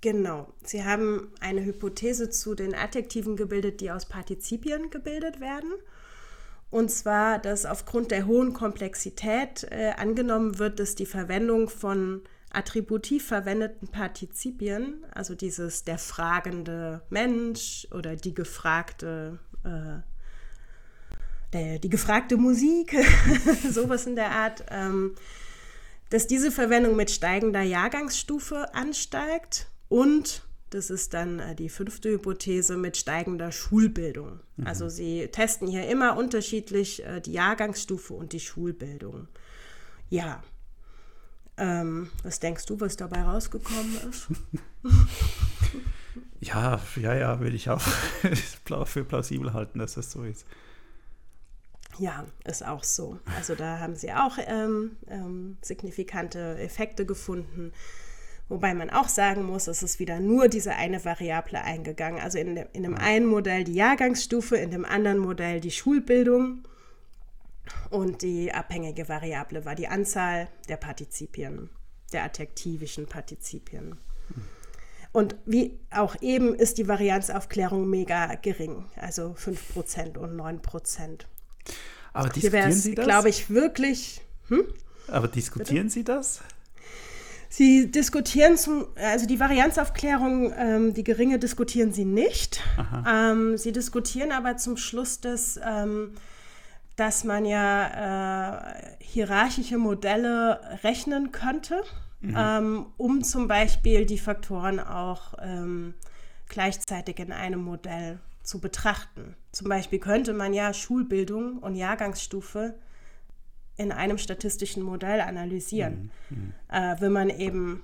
genau, 0.00 0.52
Sie 0.62 0.84
haben 0.84 1.32
eine 1.40 1.64
Hypothese 1.64 2.30
zu 2.30 2.54
den 2.54 2.74
Adjektiven 2.74 3.36
gebildet, 3.36 3.80
die 3.80 3.90
aus 3.90 4.06
Partizipien 4.06 4.90
gebildet 4.90 5.40
werden. 5.40 5.72
Und 6.70 6.90
zwar, 6.90 7.38
dass 7.38 7.64
aufgrund 7.64 8.10
der 8.10 8.26
hohen 8.26 8.52
Komplexität 8.52 9.66
äh, 9.70 9.92
angenommen 9.96 10.58
wird, 10.58 10.80
dass 10.80 10.94
die 10.94 11.06
Verwendung 11.06 11.68
von 11.68 12.22
attributiv 12.50 13.26
verwendeten 13.26 13.88
Partizipien, 13.88 15.04
also 15.14 15.34
dieses 15.34 15.84
der 15.84 15.98
fragende 15.98 17.02
Mensch 17.10 17.86
oder 17.90 18.16
die 18.16 18.34
gefragte 18.34 19.38
äh, 19.64 20.00
der, 21.52 21.78
die 21.78 21.88
gefragte 21.88 22.36
Musik, 22.36 22.94
sowas 23.70 24.06
in 24.06 24.16
der 24.16 24.32
Art, 24.32 24.64
ähm, 24.70 25.14
dass 26.10 26.26
diese 26.26 26.50
Verwendung 26.50 26.96
mit 26.96 27.10
steigender 27.10 27.62
Jahrgangsstufe 27.62 28.74
ansteigt 28.74 29.68
und 29.88 30.42
das 30.70 30.90
ist 30.90 31.14
dann 31.14 31.38
äh, 31.38 31.54
die 31.54 31.68
fünfte 31.68 32.10
Hypothese 32.10 32.76
mit 32.76 32.96
steigender 32.96 33.52
Schulbildung. 33.52 34.40
Mhm. 34.56 34.66
Also 34.66 34.88
sie 34.88 35.28
testen 35.28 35.66
hier 35.66 35.88
immer 35.88 36.16
unterschiedlich 36.16 37.04
äh, 37.04 37.20
die 37.20 37.32
Jahrgangsstufe 37.32 38.12
und 38.12 38.32
die 38.32 38.40
Schulbildung. 38.40 39.28
Ja. 40.10 40.42
Ähm, 41.56 42.10
was 42.22 42.38
denkst 42.38 42.66
du, 42.66 42.80
was 42.80 42.96
dabei 42.96 43.22
rausgekommen 43.22 43.96
ist? 44.10 44.28
ja, 46.40 46.80
ja, 46.96 47.14
ja, 47.14 47.40
würde 47.40 47.56
ich 47.56 47.68
auch 47.70 47.82
für 48.86 49.04
plausibel 49.04 49.54
halten, 49.54 49.78
dass 49.78 49.94
das 49.94 50.12
so 50.12 50.22
ist. 50.22 50.46
Ja, 51.98 52.26
ist 52.44 52.64
auch 52.64 52.84
so. 52.84 53.18
Also 53.36 53.54
da 53.54 53.80
haben 53.80 53.96
sie 53.96 54.12
auch 54.12 54.38
ähm, 54.46 54.96
ähm, 55.08 55.56
signifikante 55.62 56.56
Effekte 56.58 57.04
gefunden. 57.04 57.72
Wobei 58.48 58.72
man 58.72 58.88
auch 58.88 59.08
sagen 59.08 59.42
muss, 59.44 59.66
es 59.66 59.82
ist 59.82 59.98
wieder 59.98 60.20
nur 60.20 60.48
diese 60.48 60.74
eine 60.74 61.04
Variable 61.04 61.60
eingegangen. 61.60 62.20
Also 62.20 62.38
in, 62.38 62.56
in 62.56 62.84
dem 62.84 62.94
einen 62.94 63.26
Modell 63.26 63.64
die 63.64 63.74
Jahrgangsstufe, 63.74 64.56
in 64.56 64.70
dem 64.70 64.84
anderen 64.84 65.18
Modell 65.18 65.60
die 65.60 65.70
Schulbildung. 65.70 66.62
Und 67.90 68.22
die 68.22 68.52
abhängige 68.52 69.08
Variable 69.08 69.64
war 69.64 69.74
die 69.74 69.88
Anzahl 69.88 70.48
der 70.68 70.76
Partizipien, 70.76 71.68
der 72.12 72.24
adjektivischen 72.24 73.06
Partizipien. 73.06 73.98
Und 75.12 75.36
wie 75.44 75.78
auch 75.90 76.16
eben 76.20 76.54
ist 76.54 76.78
die 76.78 76.88
Varianzaufklärung 76.88 77.88
mega 77.88 78.34
gering, 78.36 78.86
also 78.96 79.34
5% 79.38 80.16
und 80.16 80.36
9%. 80.38 81.24
Aber 82.12 82.28
diskutieren 82.28 82.72
Sie 82.72 82.94
das? 82.94 83.04
glaube 83.04 83.28
ich, 83.28 83.50
wirklich. 83.50 84.20
Hm? 84.48 84.64
Aber 85.08 85.28
diskutieren 85.28 85.86
Bitte? 85.86 85.94
Sie 85.94 86.04
das? 86.04 86.40
Sie 87.50 87.90
diskutieren 87.90 88.56
zum, 88.58 88.86
also 88.96 89.26
die 89.26 89.40
Varianzaufklärung, 89.40 90.52
ähm, 90.56 90.94
die 90.94 91.04
geringe 91.04 91.38
diskutieren 91.38 91.92
Sie 91.92 92.04
nicht. 92.04 92.62
Ähm, 93.08 93.56
sie 93.56 93.72
diskutieren 93.72 94.32
aber 94.32 94.58
zum 94.58 94.76
Schluss, 94.76 95.20
dass, 95.20 95.58
ähm, 95.64 96.12
dass 96.96 97.24
man 97.24 97.44
ja 97.44 98.66
äh, 98.68 98.96
hierarchische 99.00 99.78
Modelle 99.78 100.60
rechnen 100.82 101.32
könnte. 101.32 101.82
mhm. 102.20 102.34
ähm, 102.36 102.86
um 102.96 103.22
zum 103.22 103.48
Beispiel 103.48 104.04
die 104.04 104.18
Faktoren 104.18 104.80
auch 104.80 105.34
ähm, 105.40 105.94
gleichzeitig 106.48 107.18
in 107.18 107.32
einem 107.32 107.62
Modell 107.62 108.18
zu 108.48 108.60
betrachten. 108.60 109.36
Zum 109.52 109.68
Beispiel 109.68 109.98
könnte 109.98 110.32
man 110.32 110.54
ja 110.54 110.72
Schulbildung 110.72 111.58
und 111.58 111.74
Jahrgangsstufe 111.74 112.74
in 113.76 113.92
einem 113.92 114.16
statistischen 114.16 114.82
Modell 114.82 115.20
analysieren, 115.20 116.10
mhm. 116.30 116.36
mhm. 116.36 116.52
äh, 116.68 116.96
wenn 116.98 117.12
man 117.12 117.28
eben 117.28 117.82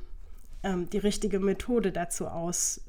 ähm, 0.62 0.88
die 0.88 0.98
richtige 0.98 1.38
Methode 1.38 1.92
dazu 1.92 2.28
aus, 2.28 2.80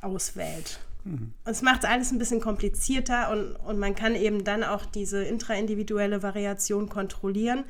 auswählt. 0.00 0.78
Mhm. 1.04 1.34
Und 1.44 1.50
es 1.50 1.62
macht 1.62 1.84
alles 1.84 2.12
ein 2.12 2.18
bisschen 2.18 2.40
komplizierter 2.40 3.32
und, 3.32 3.56
und 3.56 3.80
man 3.80 3.96
kann 3.96 4.14
eben 4.14 4.44
dann 4.44 4.62
auch 4.62 4.86
diese 4.86 5.24
intraindividuelle 5.24 6.22
Variation 6.22 6.88
kontrollieren. 6.88 7.64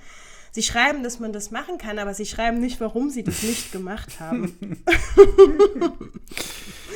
Sie 0.53 0.63
schreiben, 0.63 1.03
dass 1.03 1.19
man 1.19 1.33
das 1.33 1.51
machen 1.51 1.79
kann, 1.79 1.99
aber 1.99 2.13
sie 2.13 2.27
schreiben 2.27 2.61
nicht, 2.61 2.79
warum 2.79 3.09
sie 3.09 3.25
das 3.25 3.43
nicht 3.43 3.73
gemacht 3.73 4.21
haben. 4.21 4.85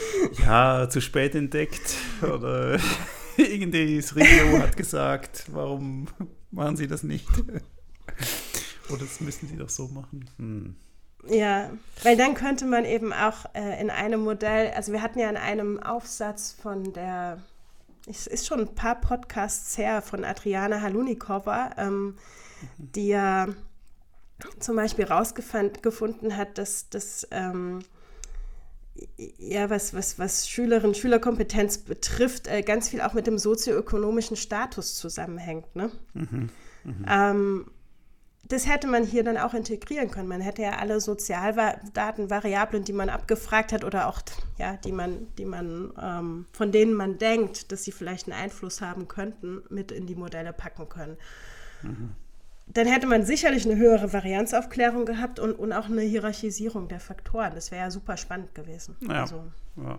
ja, 0.44 0.88
zu 0.88 1.00
spät 1.00 1.34
entdeckt 1.34 1.96
oder 2.22 2.78
irgendwie 3.36 3.96
das 3.96 4.14
Regio 4.16 4.58
hat 4.58 4.76
gesagt, 4.76 5.46
warum 5.52 6.06
machen 6.50 6.76
sie 6.76 6.86
das 6.86 7.02
nicht? 7.02 7.28
oder 8.90 9.00
das 9.00 9.20
müssen 9.20 9.48
sie 9.48 9.56
doch 9.56 9.68
so 9.68 9.88
machen. 9.88 10.28
Hm. 10.38 10.76
Ja, 11.26 11.70
weil 12.02 12.16
dann 12.16 12.34
könnte 12.34 12.66
man 12.66 12.84
eben 12.84 13.12
auch 13.12 13.46
äh, 13.54 13.80
in 13.80 13.90
einem 13.90 14.20
Modell, 14.20 14.72
also 14.72 14.92
wir 14.92 15.00
hatten 15.00 15.18
ja 15.18 15.30
in 15.30 15.38
einem 15.38 15.82
Aufsatz 15.82 16.52
von 16.52 16.92
der, 16.92 17.38
es 18.06 18.26
ist 18.26 18.46
schon 18.46 18.60
ein 18.60 18.74
paar 18.74 19.00
Podcasts 19.00 19.78
her, 19.78 20.02
von 20.02 20.24
Adriana 20.24 20.82
Halunikova, 20.82 21.70
ähm, 21.78 22.18
die 22.76 23.08
ja 23.08 23.48
zum 24.58 24.76
Beispiel 24.76 25.06
rausgefunden 25.06 26.36
hat, 26.36 26.58
dass 26.58 26.90
das 26.90 27.26
ähm, 27.30 27.80
ja, 29.38 29.70
was, 29.70 29.94
was, 29.94 30.18
was 30.18 30.48
Schülerinnen 30.48 30.94
Schülerkompetenz 30.94 31.78
betrifft, 31.78 32.46
äh, 32.46 32.62
ganz 32.62 32.88
viel 32.88 33.00
auch 33.00 33.12
mit 33.12 33.26
dem 33.26 33.38
sozioökonomischen 33.38 34.36
Status 34.36 34.94
zusammenhängt. 34.94 35.74
Ne? 35.74 35.90
Mhm, 36.14 36.50
mh. 36.84 37.30
ähm, 37.30 37.66
das 38.46 38.68
hätte 38.68 38.86
man 38.86 39.04
hier 39.04 39.24
dann 39.24 39.38
auch 39.38 39.54
integrieren 39.54 40.10
können. 40.10 40.28
Man 40.28 40.42
hätte 40.42 40.62
ja 40.62 40.76
alle 40.76 41.00
Sozialdaten, 41.00 42.28
Variablen, 42.28 42.84
die 42.84 42.92
man 42.92 43.08
abgefragt 43.08 43.72
hat 43.72 43.84
oder 43.84 44.06
auch, 44.06 44.20
ja, 44.58 44.76
die 44.76 44.92
man, 44.92 45.28
die 45.38 45.46
man, 45.46 45.92
ähm, 46.00 46.46
von 46.52 46.70
denen 46.70 46.92
man 46.92 47.16
denkt, 47.16 47.72
dass 47.72 47.84
sie 47.84 47.92
vielleicht 47.92 48.28
einen 48.28 48.38
Einfluss 48.38 48.82
haben 48.82 49.08
könnten, 49.08 49.62
mit 49.70 49.92
in 49.92 50.06
die 50.06 50.14
Modelle 50.14 50.52
packen 50.52 50.88
können. 50.88 51.16
Mhm. 51.82 52.10
Dann 52.66 52.86
hätte 52.86 53.06
man 53.06 53.24
sicherlich 53.24 53.66
eine 53.66 53.76
höhere 53.76 54.12
Varianzaufklärung 54.12 55.04
gehabt 55.04 55.38
und, 55.38 55.52
und 55.52 55.72
auch 55.72 55.86
eine 55.86 56.02
Hierarchisierung 56.02 56.88
der 56.88 57.00
Faktoren. 57.00 57.54
Das 57.54 57.70
wäre 57.70 57.82
ja 57.82 57.90
super 57.90 58.16
spannend 58.16 58.54
gewesen. 58.54 58.96
Ja. 59.00 59.20
Also, 59.22 59.44
ja. 59.76 59.98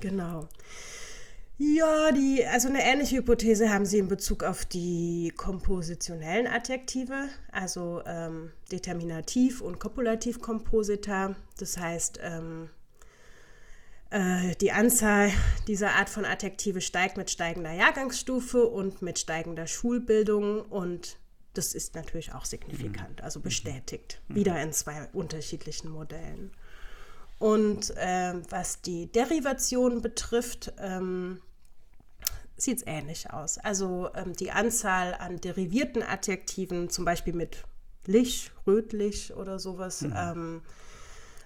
Genau. 0.00 0.48
Ja, 1.58 2.10
die, 2.10 2.44
also 2.44 2.68
eine 2.68 2.82
ähnliche 2.82 3.18
Hypothese 3.18 3.72
haben 3.72 3.86
sie 3.86 3.98
in 3.98 4.08
Bezug 4.08 4.42
auf 4.42 4.64
die 4.64 5.32
kompositionellen 5.36 6.48
Adjektive, 6.48 7.28
also 7.52 8.02
ähm, 8.04 8.50
Determinativ 8.72 9.60
und 9.60 9.78
Kopulativ-Komposita. 9.78 11.36
Das 11.58 11.78
heißt, 11.78 12.18
ähm, 12.20 12.64
äh, 12.64 12.81
die 14.60 14.72
Anzahl 14.72 15.30
dieser 15.66 15.92
Art 15.92 16.10
von 16.10 16.26
Adjektive 16.26 16.82
steigt 16.82 17.16
mit 17.16 17.30
steigender 17.30 17.72
Jahrgangsstufe 17.72 18.66
und 18.66 19.00
mit 19.00 19.18
steigender 19.18 19.66
Schulbildung 19.66 20.60
und 20.60 21.16
das 21.54 21.74
ist 21.74 21.94
natürlich 21.94 22.32
auch 22.32 22.44
signifikant, 22.44 23.22
also 23.22 23.40
bestätigt, 23.40 24.20
mhm. 24.28 24.34
wieder 24.34 24.62
in 24.62 24.72
zwei 24.72 25.08
unterschiedlichen 25.12 25.90
Modellen. 25.90 26.52
Und 27.38 27.90
äh, 27.96 28.34
was 28.50 28.82
die 28.82 29.10
Derivation 29.10 30.00
betrifft, 30.00 30.72
ähm, 30.78 31.42
sieht 32.56 32.78
es 32.78 32.86
ähnlich 32.86 33.32
aus. 33.32 33.58
Also 33.58 34.10
ähm, 34.14 34.32
die 34.34 34.52
Anzahl 34.52 35.14
an 35.14 35.40
derivierten 35.40 36.02
Adjektiven, 36.02 36.88
zum 36.88 37.04
Beispiel 37.04 37.34
mit 37.34 37.64
lich, 38.06 38.52
rötlich 38.66 39.34
oder 39.34 39.58
sowas, 39.58 40.02
mhm. 40.02 40.14
ähm, 40.16 40.62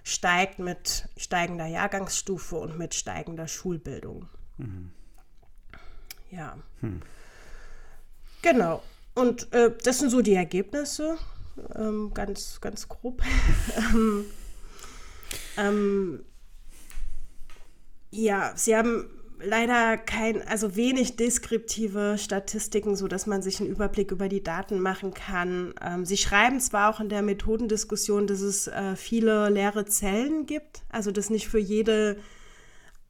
steigt 0.07 0.57
mit 0.57 1.09
steigender 1.17 1.65
Jahrgangsstufe 1.65 2.55
und 2.55 2.77
mit 2.77 2.93
steigender 2.93 3.49
Schulbildung. 3.49 4.29
Mhm. 4.57 4.91
Ja. 6.31 6.57
Hm. 6.79 7.01
Genau. 8.41 8.81
Und 9.15 9.51
äh, 9.51 9.75
das 9.83 9.99
sind 9.99 10.09
so 10.09 10.21
die 10.21 10.35
Ergebnisse, 10.35 11.17
ähm, 11.75 12.13
ganz, 12.13 12.61
ganz 12.61 12.87
grob. 12.87 13.21
ähm, 13.77 14.25
ähm, 15.57 16.25
ja, 18.09 18.53
sie 18.55 18.77
haben 18.77 19.09
leider 19.41 19.97
kein, 19.97 20.45
also 20.47 20.75
wenig 20.75 21.15
deskriptive 21.15 22.17
Statistiken, 22.17 22.95
so 22.95 23.07
dass 23.07 23.27
man 23.27 23.41
sich 23.41 23.59
einen 23.59 23.69
Überblick 23.69 24.11
über 24.11 24.29
die 24.29 24.43
Daten 24.43 24.79
machen 24.79 25.13
kann. 25.13 25.73
Ähm, 25.81 26.05
sie 26.05 26.17
schreiben 26.17 26.59
zwar 26.59 26.93
auch 26.93 26.99
in 26.99 27.09
der 27.09 27.21
Methodendiskussion, 27.21 28.27
dass 28.27 28.41
es 28.41 28.67
äh, 28.67 28.95
viele 28.95 29.49
leere 29.49 29.85
Zellen 29.85 30.45
gibt, 30.45 30.83
also 30.89 31.11
dass 31.11 31.29
nicht 31.29 31.47
für 31.47 31.59
jede 31.59 32.17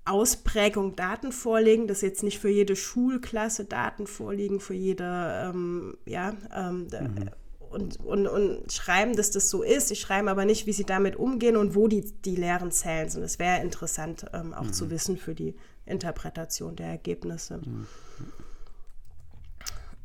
Ausprägung 0.05 0.95
Daten 0.95 1.31
vorliegen, 1.31 1.87
dass 1.87 2.01
jetzt 2.01 2.23
nicht 2.23 2.39
für 2.39 2.49
jede 2.49 2.75
Schulklasse 2.75 3.65
Daten 3.65 4.07
vorliegen, 4.07 4.59
für 4.59 4.73
jede, 4.73 5.51
ähm, 5.53 5.97
ja, 6.05 6.33
ähm, 6.55 6.87
mhm 6.91 7.29
und, 7.69 7.99
und, 7.99 8.27
und 8.27 8.71
schreiben, 8.71 9.15
dass 9.15 9.31
das 9.31 9.49
so 9.49 9.63
ist. 9.63 9.89
Sie 9.89 9.95
schreiben 9.95 10.27
aber 10.27 10.45
nicht, 10.45 10.65
wie 10.67 10.73
sie 10.73 10.85
damit 10.85 11.15
umgehen 11.15 11.57
und 11.57 11.75
wo 11.75 11.87
die, 11.87 12.01
die 12.25 12.35
leeren 12.35 12.71
Zellen 12.71 13.09
sind. 13.09 13.21
Das 13.21 13.39
wäre 13.39 13.61
interessant 13.61 14.25
ähm, 14.33 14.53
auch 14.53 14.65
mhm. 14.65 14.73
zu 14.73 14.89
wissen 14.89 15.17
für 15.17 15.35
die 15.35 15.55
Interpretation 15.87 16.75
der 16.75 16.87
Ergebnisse. 16.87 17.57
Mhm. 17.57 17.87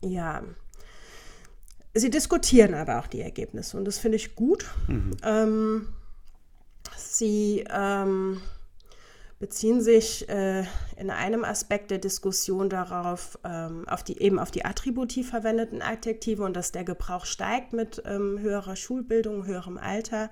Ja. 0.03 0.43
Sie 1.95 2.11
diskutieren 2.11 2.75
aber 2.75 2.99
auch 2.99 3.07
die 3.07 3.21
Ergebnisse 3.21 3.77
und 3.77 3.85
das 3.85 3.99
finde 3.99 4.17
ich 4.17 4.35
gut. 4.35 4.67
Mhm. 4.89 5.17
Ähm, 5.23 5.89
sie 6.97 7.65
ähm, 7.71 8.41
beziehen 9.43 9.81
sich 9.81 10.29
äh, 10.29 10.65
in 10.97 11.11
einem 11.11 11.45
Aspekt 11.45 11.91
der 11.91 11.99
Diskussion 11.99 12.71
darauf, 12.71 13.39
ähm, 13.45 13.89
auf 13.89 14.05
die, 14.05 14.23
eben 14.23 14.39
auf 14.39 14.53
die 14.53 14.65
attributiv 14.65 15.31
verwendeten 15.31 15.83
Adjektive 15.83 16.45
und 16.45 16.55
dass 16.55 16.71
der 16.71 16.85
Gebrauch 16.85 17.27
steigt 17.27 17.73
mit 17.73 18.01
ähm, 18.07 18.39
höherer 18.39 18.77
Schulbildung, 18.77 19.45
höherem 19.45 19.79
Alter 19.79 20.31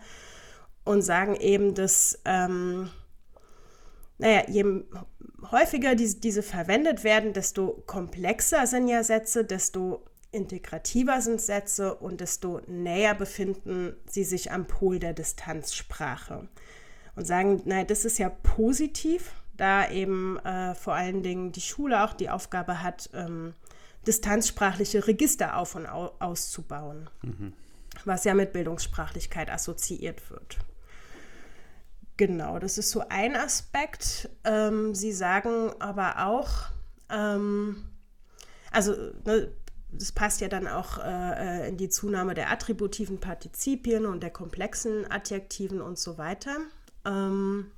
und 0.84 1.02
sagen 1.02 1.34
eben, 1.34 1.74
dass, 1.74 2.20
ähm, 2.24 2.88
naja, 4.20 4.42
je 4.48 4.64
häufiger 5.50 5.94
die, 5.94 6.20
diese 6.20 6.42
verwendet 6.42 7.04
werden, 7.04 7.32
desto 7.32 7.82
komplexer 7.86 8.66
sind 8.66 8.88
ja 8.88 9.02
Sätze, 9.02 9.44
desto 9.44 10.04
integrativer 10.30 11.20
sind 11.20 11.40
Sätze 11.40 11.94
und 11.94 12.20
desto 12.20 12.60
näher 12.66 13.14
befinden 13.14 13.96
sie 14.06 14.24
sich 14.24 14.52
am 14.52 14.66
Pol 14.66 14.98
der 14.98 15.12
Distanzsprache 15.12 16.48
und 17.16 17.26
sagen, 17.26 17.62
nein, 17.64 17.86
das 17.86 18.04
ist 18.04 18.18
ja 18.18 18.28
positiv, 18.28 19.32
da 19.56 19.90
eben 19.90 20.38
äh, 20.38 20.74
vor 20.74 20.94
allen 20.94 21.22
Dingen 21.22 21.52
die 21.52 21.60
Schule 21.60 22.04
auch 22.04 22.12
die 22.12 22.30
Aufgabe 22.30 22.82
hat, 22.82 23.10
ähm, 23.14 23.54
distanzsprachliche 24.06 25.06
Register 25.06 25.56
auf 25.56 25.74
und 25.74 25.86
au 25.86 26.12
auszubauen, 26.20 27.10
mhm. 27.22 27.52
was 28.04 28.24
ja 28.24 28.34
mit 28.34 28.52
Bildungssprachlichkeit 28.52 29.50
assoziiert 29.50 30.30
wird. 30.30 30.58
Genau, 32.20 32.58
das 32.58 32.76
ist 32.76 32.90
so 32.90 33.02
ein 33.08 33.34
Aspekt. 33.34 34.28
Ähm, 34.44 34.94
Sie 34.94 35.10
sagen 35.10 35.72
aber 35.78 36.26
auch, 36.26 36.66
ähm, 37.08 37.82
also 38.70 38.92
ne, 39.24 39.50
das 39.90 40.12
passt 40.12 40.42
ja 40.42 40.48
dann 40.48 40.68
auch 40.68 40.98
äh, 40.98 41.62
äh 41.62 41.68
in 41.70 41.78
die 41.78 41.88
Zunahme 41.88 42.34
der 42.34 42.50
attributiven 42.50 43.20
Partizipien 43.20 44.04
und 44.04 44.22
der 44.22 44.28
komplexen 44.28 45.10
Adjektiven 45.10 45.80
und 45.80 45.98
so 45.98 46.18
weiter. 46.18 46.58
Ähm, 47.06 47.70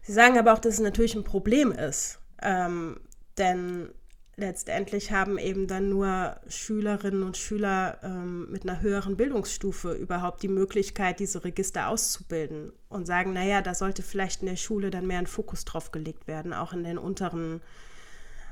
sie 0.00 0.14
sagen 0.14 0.38
aber 0.38 0.54
auch, 0.54 0.58
dass 0.58 0.72
es 0.72 0.80
natürlich 0.80 1.14
ein 1.16 1.24
Problem 1.24 1.72
ist, 1.72 2.18
ähm, 2.40 2.98
denn 3.36 3.90
letztendlich 4.36 5.12
haben 5.12 5.38
eben 5.38 5.66
dann 5.66 5.88
nur 5.88 6.36
Schülerinnen 6.46 7.22
und 7.22 7.36
Schüler 7.36 7.98
ähm, 8.02 8.50
mit 8.50 8.62
einer 8.62 8.80
höheren 8.80 9.16
Bildungsstufe 9.16 9.92
überhaupt 9.92 10.42
die 10.42 10.48
Möglichkeit, 10.48 11.20
diese 11.20 11.44
Register 11.44 11.88
auszubilden 11.88 12.72
und 12.88 13.06
sagen, 13.06 13.32
naja, 13.32 13.62
da 13.62 13.74
sollte 13.74 14.02
vielleicht 14.02 14.42
in 14.42 14.48
der 14.48 14.56
Schule 14.56 14.90
dann 14.90 15.06
mehr 15.06 15.18
ein 15.18 15.26
Fokus 15.26 15.64
drauf 15.64 15.90
gelegt 15.90 16.26
werden, 16.26 16.52
auch 16.52 16.72
in 16.72 16.84
den 16.84 16.98
unteren, 16.98 17.62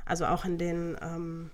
also 0.05 0.25
auch 0.25 0.43
in 0.43 0.57
den, 0.57 0.97
ähm, 1.01 1.51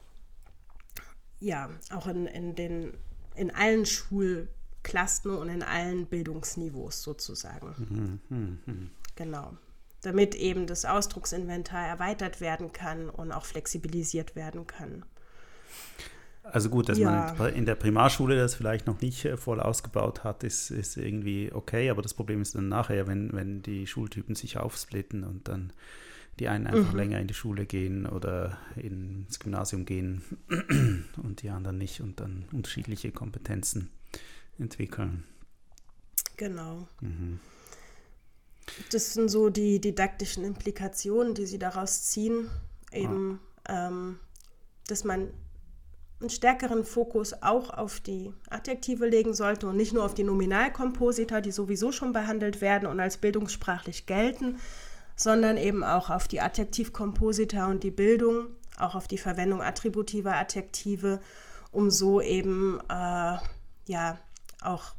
ja, 1.39 1.69
auch 1.91 2.07
in, 2.07 2.25
in 2.25 2.55
den, 2.55 2.93
in 3.35 3.51
allen 3.53 3.85
Schul 3.85 4.47
Klassen 4.83 5.31
und 5.31 5.49
in 5.49 5.61
allen 5.61 6.07
Bildungsniveaus 6.07 7.03
sozusagen. 7.03 7.75
Mhm, 7.77 8.19
mh, 8.29 8.57
mh. 8.65 8.87
Genau. 9.15 9.57
Damit 10.01 10.35
eben 10.35 10.65
das 10.67 10.85
Ausdrucksinventar 10.85 11.87
erweitert 11.87 12.41
werden 12.41 12.73
kann 12.73 13.09
und 13.09 13.31
auch 13.31 13.45
flexibilisiert 13.45 14.35
werden 14.35 14.65
kann. 14.65 15.05
Also 16.43 16.69
gut, 16.69 16.89
dass 16.89 16.97
Ja. 16.97 17.35
man 17.37 17.53
in 17.53 17.65
der 17.65 17.75
Primarschule 17.75 18.35
das 18.35 18.55
vielleicht 18.55 18.87
noch 18.87 18.99
nicht 18.99 19.23
äh, 19.25 19.37
voll 19.37 19.59
ausgebaut 19.59 20.23
hat, 20.23 20.43
ist, 20.43 20.71
ist 20.71 20.97
irgendwie 20.97 21.51
okay, 21.53 21.89
aber 21.91 22.01
das 22.01 22.15
Problem 22.15 22.41
ist 22.41 22.55
dann 22.55 22.67
nachher, 22.67 23.05
wenn, 23.07 23.31
wenn 23.33 23.61
die 23.61 23.85
Schultypen 23.85 24.35
sich 24.35 24.57
aufsplitten 24.57 25.23
und 25.23 25.47
dann 25.47 25.71
die 26.39 26.47
einen 26.47 26.65
einfach 26.65 26.93
länger 26.93 27.19
in 27.19 27.27
die 27.27 27.33
Schule 27.35 27.65
gehen 27.67 28.07
oder 28.07 28.57
ins 28.75 29.39
Gymnasium 29.39 29.85
gehen 29.85 30.23
und 31.21 31.43
die 31.43 31.49
anderen 31.51 31.77
nicht 31.77 32.01
und 32.01 32.19
dann 32.19 32.45
unterschiedliche 32.51 33.11
Kompetenzen 33.11 33.91
entwickeln. 34.57 35.23
Genau. 36.37 36.87
Das 38.91 39.13
sind 39.13 39.29
so 39.29 39.49
die 39.49 39.79
didaktischen 39.79 40.43
Implikationen, 40.43 41.33
die 41.33 41.45
sie 41.45 41.59
daraus 41.59 42.03
ziehen. 42.03 42.49
Eben, 42.91 43.39
ähm, 43.69 44.19
dass 44.87 45.03
man 45.03 45.31
einen 46.19 46.29
stärkeren 46.29 46.85
Fokus 46.85 47.33
auch 47.41 47.71
auf 47.71 47.99
die 47.99 48.33
Adjektive 48.49 49.07
legen 49.07 49.33
sollte 49.33 49.67
und 49.67 49.77
nicht 49.77 49.93
nur 49.93 50.03
auf 50.05 50.13
die 50.13 50.23
Nominalkomposita, 50.23 51.41
die 51.41 51.51
sowieso 51.51 51.91
schon 51.91 52.13
behandelt 52.13 52.61
werden 52.61 52.87
und 52.87 52.99
als 52.99 53.17
bildungssprachlich 53.17 54.05
gelten, 54.05 54.59
sondern 55.15 55.57
eben 55.57 55.83
auch 55.83 56.09
auf 56.09 56.27
die 56.27 56.41
Adjektivkomposita 56.41 57.67
und 57.67 57.83
die 57.83 57.91
Bildung, 57.91 58.47
auch 58.77 58.95
auf 58.95 59.07
die 59.07 59.17
Verwendung 59.17 59.61
attributiver 59.61 60.35
Adjektive, 60.35 61.21
um 61.71 61.89
so 61.89 62.21
eben 62.21 62.79
äh, 62.89 63.37
ja 63.87 64.19
auch 64.61 64.93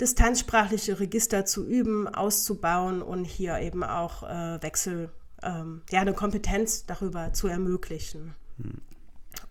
distanzsprachliche 0.00 1.00
Register 1.00 1.44
zu 1.44 1.66
üben, 1.66 2.06
auszubauen 2.08 3.02
und 3.02 3.24
hier 3.24 3.58
eben 3.58 3.82
auch 3.82 4.22
äh, 4.22 4.62
Wechsel, 4.62 5.10
ähm, 5.42 5.82
ja, 5.90 6.00
eine 6.00 6.14
Kompetenz 6.14 6.86
darüber 6.86 7.32
zu 7.32 7.48
ermöglichen. 7.48 8.34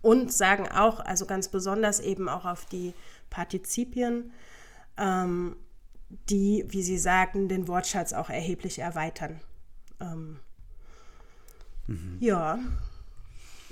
Und 0.02 0.32
sagen 0.32 0.68
auch, 0.68 1.00
also 1.00 1.26
ganz 1.26 1.48
besonders 1.48 2.00
eben 2.00 2.28
auch 2.28 2.44
auf 2.44 2.64
die 2.66 2.92
Partizipien, 3.30 4.32
ähm, 4.96 5.56
die, 6.28 6.64
wie 6.68 6.82
Sie 6.82 6.98
sagten, 6.98 7.48
den 7.48 7.66
Wortschatz 7.68 8.12
auch 8.12 8.30
erheblich 8.30 8.78
erweitern. 8.78 9.40
Ähm, 10.00 10.38
Ja, 12.20 12.58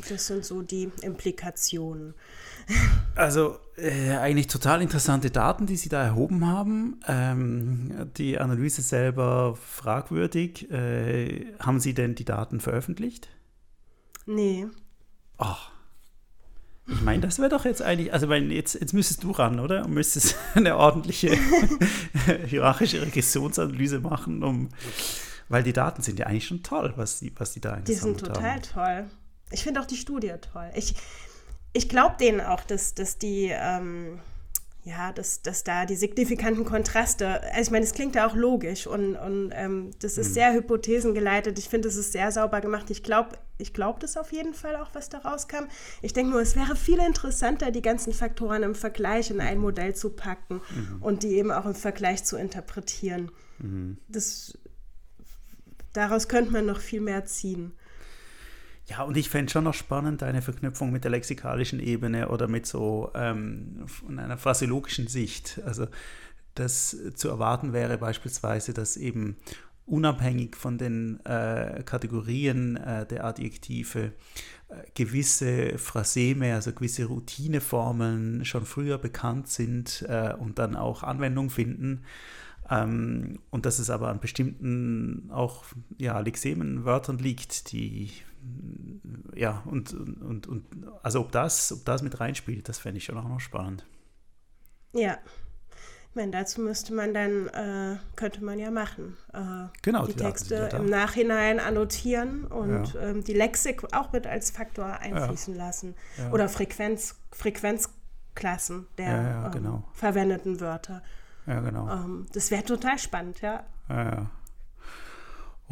das 0.09 0.27
sind 0.27 0.45
so 0.45 0.63
die 0.63 0.91
Implikationen. 1.03 2.15
Also 3.15 3.59
äh, 3.77 4.17
eigentlich 4.17 4.49
total 4.49 4.83
interessante 4.83 5.31
Daten, 5.31 5.67
die 5.67 5.77
Sie 5.77 5.89
da 5.89 6.03
erhoben 6.03 6.47
haben. 6.47 7.01
Ähm, 7.07 8.11
die 8.17 8.39
Analyse 8.39 8.83
selber 8.83 9.57
fragwürdig. 9.57 10.71
Äh, 10.71 11.55
haben 11.61 11.79
Sie 11.81 11.95
denn 11.95 12.15
die 12.15 12.25
Daten 12.25 12.61
veröffentlicht? 12.61 13.29
Nee, 14.27 14.67
Ach. 15.39 15.71
Ich 16.87 17.01
meine, 17.01 17.23
das 17.23 17.39
wäre 17.39 17.49
doch 17.49 17.65
jetzt 17.65 17.81
eigentlich, 17.81 18.13
also 18.13 18.29
wenn 18.29 18.51
jetzt, 18.51 18.75
jetzt 18.75 18.93
müsstest 18.93 19.25
du 19.25 19.31
ran, 19.31 19.59
oder? 19.59 19.85
Und 19.87 19.95
müsstest 19.95 20.37
eine 20.55 20.77
ordentliche 20.77 21.35
hierarchische 22.47 23.01
Regressionsanalyse 23.01 24.01
machen, 24.01 24.43
um, 24.43 24.69
weil 25.49 25.63
die 25.63 25.73
Daten 25.73 26.03
sind 26.03 26.19
ja 26.19 26.27
eigentlich 26.27 26.47
schon 26.47 26.63
toll, 26.63 26.93
was 26.97 27.21
die, 27.21 27.33
was 27.37 27.53
die 27.53 27.61
da 27.61 27.77
Die 27.77 27.95
sind 27.95 28.09
eingesammelt 28.09 28.37
total 28.37 28.53
haben. 28.53 28.63
toll. 28.63 29.11
Ich 29.51 29.63
finde 29.63 29.81
auch 29.81 29.87
die 29.87 29.97
Studie 29.97 30.33
toll. 30.53 30.71
Ich, 30.75 30.95
ich 31.75 31.89
glaube 31.89 32.17
denen 32.19 32.41
auch, 32.41 32.65
dass, 32.65 32.95
dass 32.95 33.19
die, 33.19 33.51
ähm, 33.53 34.21
ja, 34.85 35.13
dass, 35.13 35.43
dass 35.43 35.65
da 35.65 35.87
die 35.87 35.97
signifikanten 35.97 36.65
Kontraste, 36.65 37.43
also 37.43 37.63
ich 37.63 37.71
meine, 37.71 37.85
es 37.85 37.93
klingt 37.93 38.15
ja 38.15 38.27
auch 38.27 38.35
logisch 38.35 38.87
und, 38.87 39.17
und 39.17 39.51
ähm, 39.55 39.91
das 40.01 40.17
ist 40.17 40.35
sehr 40.35 40.53
hypothesengeleitet. 40.53 41.59
Ich 41.59 41.69
finde, 41.69 41.89
es 41.89 41.97
ist 41.97 42.13
sehr 42.13 42.31
sauber 42.31 42.61
gemacht. 42.61 42.91
Ich 42.91 43.03
glaube, 43.03 43.31
ich 43.59 43.75
glaube 43.75 43.99
das 43.99 44.17
auf 44.17 44.33
jeden 44.33 44.55
Fall 44.55 44.77
auch, 44.77 44.91
was 44.93 45.09
da 45.09 45.19
rauskam. 45.19 45.65
Ich 46.01 46.13
denke 46.13 46.31
nur, 46.31 46.41
es 46.41 46.55
wäre 46.55 46.77
viel 46.77 46.99
interessanter, 46.99 47.71
die 47.71 47.83
ganzen 47.83 48.13
Faktoren 48.13 48.63
im 48.63 48.75
Vergleich 48.75 49.31
in 49.31 49.41
ein 49.41 49.59
Modell 49.59 49.95
zu 49.97 50.11
packen 50.11 50.61
und 51.01 51.23
die 51.23 51.37
eben 51.37 51.51
auch 51.51 51.67
im 51.67 51.75
Vergleich 51.75 52.25
zu 52.25 52.37
interpretieren. 52.37 53.31
Das, 54.09 54.59
daraus 55.93 56.29
könnte 56.29 56.53
man 56.53 56.67
noch 56.67 56.81
viel 56.81 57.01
mehr 57.01 57.25
ziehen. 57.25 57.73
Ja, 58.87 59.03
und 59.03 59.17
ich 59.17 59.31
fände 59.31 59.51
schon 59.51 59.65
noch 59.65 59.75
spannend, 59.75 60.23
eine 60.23 60.43
Verknüpfung 60.43 60.93
mit 60.93 61.05
der 61.05 61.11
lexikalischen 61.11 61.81
Ebene 61.81 62.29
oder 62.29 62.49
mit 62.49 62.67
so 62.67 63.11
ähm, 63.15 63.85
von 63.87 64.19
einer 64.19 64.37
phraseologischen 64.37 65.07
Sicht. 65.07 65.61
Also 65.65 65.87
das 66.55 66.97
zu 67.15 67.29
erwarten 67.29 67.73
wäre 67.73 67.97
beispielsweise, 67.97 68.75
dass 68.75 68.97
eben 68.97 69.37
unabhängig 69.87 70.57
von 70.57 70.79
den 70.79 71.21
äh, 71.25 71.83
Kategorien 71.85 72.77
äh, 72.77 73.07
der 73.07 73.25
Adjektive 73.25 74.13
äh, 74.69 74.75
gewisse 74.95 75.79
Phraseme, 75.79 76.55
also 76.55 76.73
gewisse 76.73 77.07
Routineformeln 77.07 78.45
schon 78.45 78.65
früher 78.65 78.99
bekannt 78.99 79.49
sind 79.49 80.05
äh, 80.09 80.35
und 80.39 80.59
dann 80.59 80.77
auch 80.77 81.03
Anwendung 81.03 81.51
finden. 81.51 82.05
Ähm, 82.71 83.41
und 83.51 83.67
dass 83.67 83.79
es 83.79 83.91
aber 83.91 84.09
an 84.09 84.21
bestimmten 84.21 85.31
auch 85.31 85.65
ja, 85.99 86.19
Lexemenwörtern 86.19 87.19
liegt, 87.19 87.73
die 87.73 88.11
ja, 89.35 89.63
und, 89.67 89.93
und, 89.93 90.47
und 90.47 90.65
also 91.03 91.21
ob 91.21 91.33
das, 91.33 91.73
ob 91.73 91.85
das 91.85 92.03
mit 92.03 92.21
reinspielt, 92.21 92.69
das 92.69 92.79
fände 92.79 92.99
ich 92.99 93.05
schon 93.05 93.19
auch 93.19 93.29
noch 93.29 93.41
spannend. 93.41 93.85
Ja. 94.93 95.19
Ich 96.11 96.17
meine, 96.17 96.31
dazu 96.31 96.61
müsste 96.61 96.95
man 96.95 97.13
dann, 97.13 97.49
äh, 97.49 97.97
könnte 98.15 98.45
man 98.45 98.61
ja 98.61 98.71
machen. 98.71 99.17
Äh, 99.33 99.67
Genau, 99.83 100.07
die, 100.07 100.13
die 100.13 100.19
Texte 100.23 100.55
ja 100.71 100.79
im 100.79 100.87
Nachhinein 100.87 101.59
annotieren 101.59 102.45
und 102.45 102.95
Ja. 102.95 103.01
ähm, 103.01 103.25
die 103.25 103.33
Lexik 103.33 103.83
auch 103.93 104.13
mit 104.13 104.25
als 104.29 104.53
Faktor 104.53 104.87
einfließen 105.01 105.57
lassen. 105.57 105.97
Oder 106.31 106.49
Frequenz, 106.49 107.17
Frequenzklassen 107.33 108.87
der 108.99 109.07
Ja, 109.09 109.23
ja, 109.23 109.47
ähm, 109.47 109.53
genau. 109.53 109.85
verwendeten 109.93 110.61
Wörter. 110.61 111.03
Ja, 111.47 111.61
genau. 111.61 111.91
Ähm, 111.91 112.27
das 112.33 112.53
wäre 112.53 112.63
total 112.65 112.99
spannend, 112.99 113.41
ja. 113.41 113.65
Ja, 113.89 114.05
ja. 114.05 114.31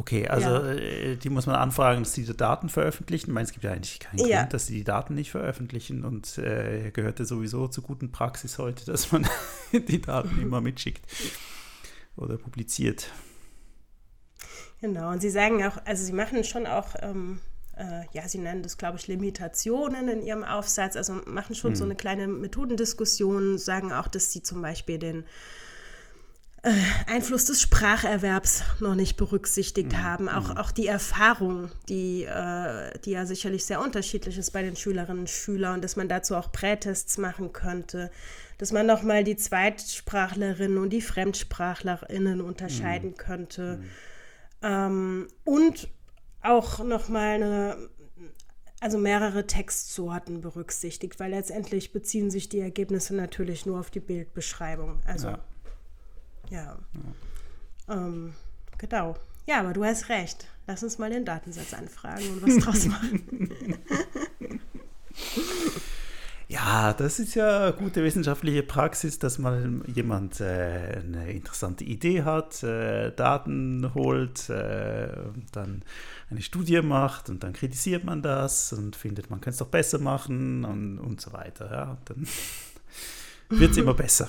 Okay, 0.03 0.27
also 0.27 0.49
Ja. 0.49 0.73
äh, 0.73 1.17
die 1.17 1.31
muss 1.31 1.47
man 1.47 1.55
anfragen, 1.55 2.03
dass 2.03 2.13
sie 2.13 2.25
die 2.25 2.37
Daten 2.37 2.69
veröffentlichen. 2.69 3.31
Ich 3.31 3.33
meine, 3.35 3.45
es 3.45 3.53
gibt 3.53 3.63
ja 3.63 3.71
eigentlich 3.71 4.01
keinen 4.01 4.27
Ja. 4.27 4.41
Grund, 4.41 4.53
dass 4.53 4.67
sie 4.67 4.75
die 4.75 4.83
Daten 4.83 5.15
nicht 5.15 5.31
veröffentlichen 5.31 6.05
und 6.05 6.39
äh, 6.39 6.91
gehört 6.91 7.21
ja 7.21 7.25
sowieso 7.25 7.69
zur 7.69 7.85
guten 7.85 8.11
Praxis 8.11 8.59
heute, 8.59 8.85
dass 8.85 9.13
man 9.13 9.29
die 9.73 10.01
Daten 10.01 10.43
immer 10.43 10.61
mitschickt 10.61 11.05
oder 12.17 12.37
publiziert. 12.37 13.13
Genau, 14.81 15.13
und 15.13 15.21
Sie 15.21 15.31
sagen 15.31 15.63
auch, 15.65 15.79
also 15.85 16.05
Sie 16.05 16.13
machen 16.13 16.43
schon 16.43 16.67
auch, 16.67 16.97
ähm, 17.01 17.39
äh, 17.77 18.03
ja, 18.13 18.27
Sie 18.27 18.39
nennen 18.39 18.65
das, 18.65 18.79
glaube 18.79 18.99
ich, 18.99 19.07
Limitationen 19.07 20.09
in 20.09 20.21
Ihrem 20.23 20.43
Aufsatz, 20.43 20.97
also 20.97 21.13
machen 21.27 21.55
schon 21.55 21.77
so 21.77 21.85
eine 21.85 21.95
kleine 21.95 22.27
Methodendiskussion, 22.27 23.57
sagen 23.57 23.93
auch, 23.93 24.09
dass 24.09 24.33
Sie 24.33 24.43
zum 24.43 24.63
Beispiel 24.63 24.99
den 24.99 25.25
äh, 26.63 26.71
Einfluss 27.07 27.47
des 27.47 27.61
Spracherwerbs 27.61 28.63
noch 28.79 28.95
nicht 28.95 29.17
berücksichtigt 29.17 29.97
haben, 29.97 30.29
auch, 30.29 30.57
auch 30.57 30.71
die 30.71 30.87
Erfahrung, 30.87 31.71
die, 31.89 32.23
äh, 32.23 32.97
die 33.05 33.11
ja 33.11 33.27
sicherlich 33.27 33.65
sehr 33.65 33.81
unterschiedlich 33.81 34.39
ist 34.39 34.53
bei 34.53 34.63
den 34.63 34.77
Schülerinnen 34.77 35.23
und 35.23 35.31
Schülern 35.31 35.75
und 35.75 35.85
dass 35.85 35.97
man 35.97 36.09
dazu 36.09 36.37
auch 36.37 36.53
Prätests 36.53 37.19
machen 37.19 37.53
könnte, 37.53 38.13
dass 38.59 38.71
man 38.71 38.87
nochmal 38.87 39.25
die 39.25 39.37
Zweitsprachlerinnen 39.37 40.79
und 40.79 40.91
die 40.91 41.01
Fremdsprachlerinnen 41.01 42.41
unterscheiden 42.41 43.17
könnte. 43.17 43.83
Ähm, 44.63 45.27
und 45.45 45.89
auch 46.43 46.85
nochmal 46.85 47.43
eine, 47.43 47.77
also 48.79 48.99
mehrere 48.99 49.49
Textsorten 49.49 50.41
berücksichtigt, 50.41 51.19
weil 51.19 51.33
letztendlich 51.33 51.93
beziehen 51.93 52.31
sich 52.31 52.49
die 52.49 52.61
Ergebnisse 52.61 53.17
natürlich 53.17 53.67
nur 53.67 53.81
auf 53.81 53.91
die 53.91 54.01
Bildbeschreibung. 54.01 55.01
Also, 55.07 55.29
Ja. 55.29 55.45
Ja. 56.53 56.79
Ähm, 57.89 58.35
genau. 58.79 59.17
Ja, 59.47 59.61
aber 59.61 59.73
du 59.73 59.85
hast 59.85 60.09
recht. 60.09 60.47
Lass 60.67 60.83
uns 60.83 60.99
mal 60.99 61.11
den 61.11 61.25
Datensatz 61.25 61.75
anfragen 61.75 62.29
und 62.31 62.43
was 62.43 62.65
draus 62.65 62.87
machen. 62.87 63.51
Ja, 66.53 66.93
das 66.93 67.19
ist 67.19 67.35
ja 67.35 67.71
gute 67.71 68.05
wissenschaftliche 68.05 68.63
Praxis, 68.63 69.19
dass 69.19 69.39
mal 69.39 69.81
jemand 69.87 70.39
äh, 70.43 71.01
eine 71.03 71.33
interessante 71.33 71.83
Idee 71.83 72.25
hat, 72.25 72.63
äh, 72.63 73.11
Daten 73.11 73.95
holt, 73.95 74.51
äh, 74.51 75.09
dann 75.53 75.83
eine 76.29 76.43
Studie 76.43 76.83
macht 76.83 77.31
und 77.31 77.43
dann 77.43 77.55
kritisiert 77.55 78.05
man 78.05 78.21
das 78.21 78.75
und 78.75 78.97
findet, 78.97 79.31
man 79.31 79.41
könnte 79.41 79.55
es 79.55 79.59
doch 79.61 79.69
besser 79.69 79.99
machen 79.99 80.67
und, 80.67 80.99
und 80.99 81.23
so 81.23 81.33
weiter. 81.33 81.71
Ja, 81.71 81.99
dann 82.05 82.29
wird 83.59 83.71
es 83.71 83.79
immer 83.79 83.95
besser. 83.95 84.29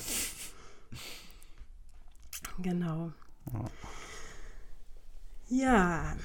Genau. 2.59 3.11
Ja. 5.47 6.15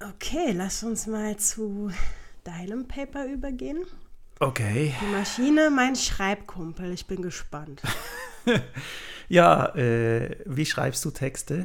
Okay, 0.00 0.52
lass 0.52 0.82
uns 0.82 1.06
mal 1.06 1.36
zu 1.36 1.90
deinem 2.44 2.88
Paper 2.88 3.26
übergehen. 3.26 3.84
Okay. 4.40 4.94
Die 5.00 5.12
Maschine, 5.12 5.70
mein 5.70 5.94
Schreibkumpel. 5.94 6.92
Ich 6.92 7.06
bin 7.06 7.22
gespannt. 7.22 7.82
Ja, 9.32 9.74
äh, 9.76 10.36
wie 10.44 10.66
schreibst 10.66 11.02
du 11.06 11.10
Texte? 11.10 11.64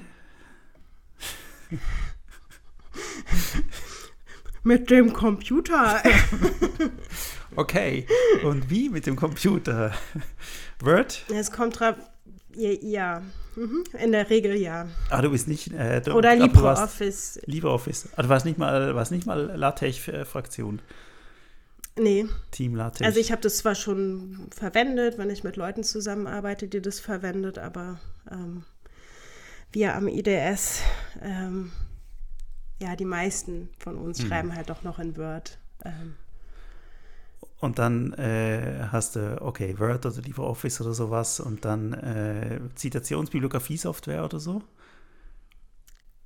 Mit 4.64 4.90
dem 4.90 5.12
Computer. 5.12 6.02
okay. 7.58 8.08
Und 8.44 8.70
wie 8.70 8.88
mit 8.88 9.06
dem 9.06 9.18
Computer? 9.18 9.94
Word? 10.80 11.26
Es 11.30 11.52
kommt 11.52 11.80
drauf. 11.80 11.96
Ja. 12.58 13.22
Mhm. 13.56 13.84
in 14.00 14.12
der 14.12 14.30
Regel 14.30 14.56
ja. 14.56 14.88
Ah, 15.10 15.22
du 15.22 15.32
bist 15.32 15.48
nicht. 15.48 15.74
Äh, 15.74 16.02
du, 16.02 16.14
Oder 16.14 16.36
LibreOffice. 16.36 17.40
LibreOffice. 17.46 18.10
Ah, 18.16 18.22
du 18.22 18.30
warst 18.30 18.46
nicht 18.46 18.60
mal, 18.60 18.94
warst 18.94 19.12
nicht 19.12 19.26
mal 19.26 19.52
LaTeX-Fraktion. 19.56 20.80
Nee. 22.00 22.28
Team 22.52 22.76
LaTeX. 22.76 23.02
Also 23.02 23.20
ich 23.20 23.32
habe 23.32 23.42
das 23.42 23.58
zwar 23.58 23.74
schon 23.74 24.48
verwendet, 24.52 25.18
wenn 25.18 25.32
ich 25.32 25.44
mit 25.44 25.56
Leuten 25.56 25.84
zusammenarbeite, 25.84 26.68
die 26.68 26.82
das 26.82 27.00
verwendet, 27.00 27.58
aber 27.58 28.00
ähm, 28.30 28.64
wir 29.72 29.96
am 29.96 30.08
IDS, 30.08 30.82
ähm, 31.24 31.72
ja, 32.80 32.96
die 32.96 33.06
meisten 33.06 33.70
von 33.80 33.98
uns 33.98 34.22
mhm. 34.22 34.28
schreiben 34.28 34.56
halt 34.56 34.70
doch 34.70 34.84
noch 34.84 35.00
in 35.00 35.18
Word. 35.18 35.58
Ähm. 35.84 36.16
Und 37.60 37.80
dann 37.80 38.14
äh, 38.14 38.88
hast 38.92 39.16
du, 39.16 39.42
okay, 39.42 39.80
Word 39.80 40.06
oder 40.06 40.22
LibreOffice 40.22 40.82
oder 40.82 40.94
sowas 40.94 41.40
und 41.40 41.66
dann 41.66 41.94
äh, 41.94 42.60
Zitationsbibliografie-Software 42.76 44.24
oder 44.24 44.40
so? 44.40 44.62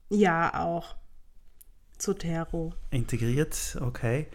Ja, 0.09 0.59
auch. 0.61 0.95
Zotero. 1.97 2.73
Integriert, 2.89 3.77
okay. 3.79 4.27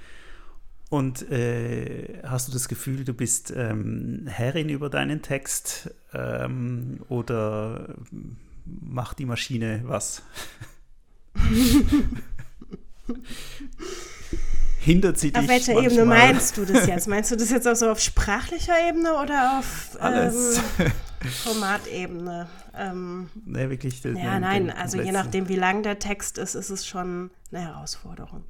Und 0.89 1.31
äh, 1.31 2.23
hast 2.23 2.49
du 2.49 2.53
das 2.53 2.69
Gefühl, 2.69 3.05
du 3.05 3.13
bist 3.13 3.53
ähm, 3.55 4.27
Herrin 4.27 4.71
über 4.71 4.89
deinen 4.89 5.21
Text 5.21 5.91
ähm, 6.15 7.01
oder 7.09 7.95
macht 8.65 9.19
die 9.19 9.27
Maschine 9.27 9.83
was? 9.85 10.23
Hindert 14.87 15.19
sie 15.19 15.33
dich? 15.33 15.43
Auf 15.43 15.49
welcher 15.49 15.75
manchmal? 15.75 15.93
Ebene 15.93 16.07
meinst 16.07 16.57
du 16.57 16.65
das 16.65 16.87
jetzt? 16.87 17.09
Meinst 17.09 17.33
du 17.33 17.37
das 17.37 17.51
jetzt 17.51 17.67
auch 17.67 17.75
so 17.75 17.91
auf 17.91 17.99
sprachlicher 17.99 18.89
Ebene 18.89 19.15
oder 19.15 19.59
auf 19.59 19.97
Alles. 19.99 20.61
Ähm, 20.79 20.93
Formatebene? 21.43 22.49
Ähm, 22.73 23.29
nee, 23.45 23.69
wirklich. 23.69 24.05
ja, 24.05 24.13
den, 24.13 24.41
nein, 24.43 24.71
also 24.71 25.01
je 25.01 25.11
nachdem, 25.11 25.49
wie 25.49 25.57
lang 25.57 25.83
der 25.83 25.99
Text 25.99 26.39
ist, 26.39 26.55
ist 26.55 26.71
es 26.71 26.87
schon 26.87 27.33
eine 27.51 27.63
Herausforderung. 27.63 28.45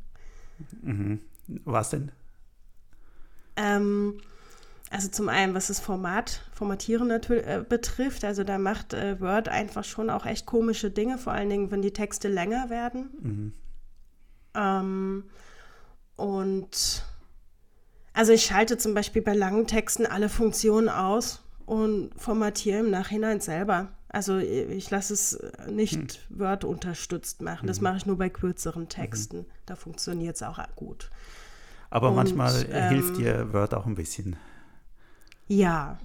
Mhm. 0.83 1.21
Was 1.65 1.89
denn? 1.89 2.13
Ähm, 3.57 4.21
also 4.91 5.09
zum 5.09 5.31
einen, 5.31 5.55
was 5.55 5.69
das 5.69 5.81
Format, 5.81 6.43
Formatieren 6.53 7.09
natürlich 7.09 7.47
äh, 7.47 7.65
betrifft, 7.67 8.25
also 8.25 8.45
da 8.45 8.59
macht 8.59 8.93
äh, 8.93 9.19
Word 9.23 9.49
einfach 9.49 9.85
schon 9.85 10.11
auch 10.11 10.27
echt 10.27 10.45
komische 10.45 10.91
Dinge, 10.91 11.17
vor 11.17 11.33
allen 11.33 11.49
Dingen, 11.49 11.71
wenn 11.71 11.81
die 11.81 11.95
Texte 11.95 12.29
länger 12.29 12.69
werden. 12.69 13.09
Mhm. 13.23 13.53
Ähm, 14.55 15.25
und 16.17 17.05
also 18.13 18.33
ich 18.33 18.45
schalte 18.47 18.79
zum 18.79 18.95
Beispiel 18.95 19.23
bei 19.23 19.35
langen 19.35 19.67
Texten 19.67 20.07
alle 20.07 20.29
Funktionen 20.29 20.89
aus 20.89 21.43
und 21.67 22.11
formatiere 22.17 22.81
im 22.81 22.91
Nachhinein 22.91 23.41
selber. 23.41 23.89
Also 24.09 24.39
ich 24.39 24.91
lasse 24.91 25.13
es 25.13 25.39
nicht 25.69 26.21
hm. 26.29 26.39
Word 26.39 26.65
unterstützt 26.65 27.43
machen. 27.43 27.67
Das 27.67 27.81
mhm. 27.81 27.85
mache 27.85 27.97
ich 27.99 28.07
nur 28.07 28.17
bei 28.17 28.31
kürzeren 28.31 28.89
Texten. 28.89 29.41
Mhm. 29.41 29.47
Da 29.67 29.77
funktioniert 29.77 30.37
es 30.37 30.43
auch 30.43 30.59
gut. 30.77 31.11
Aber 31.91 32.09
und, 32.09 32.17
manchmal 32.17 32.65
ähm, 32.71 32.89
hilft 32.89 33.19
dir 33.19 33.53
Word 33.53 33.75
auch 33.75 33.85
ein 33.85 33.95
bisschen. 33.95 34.37
Ja, 35.49 35.99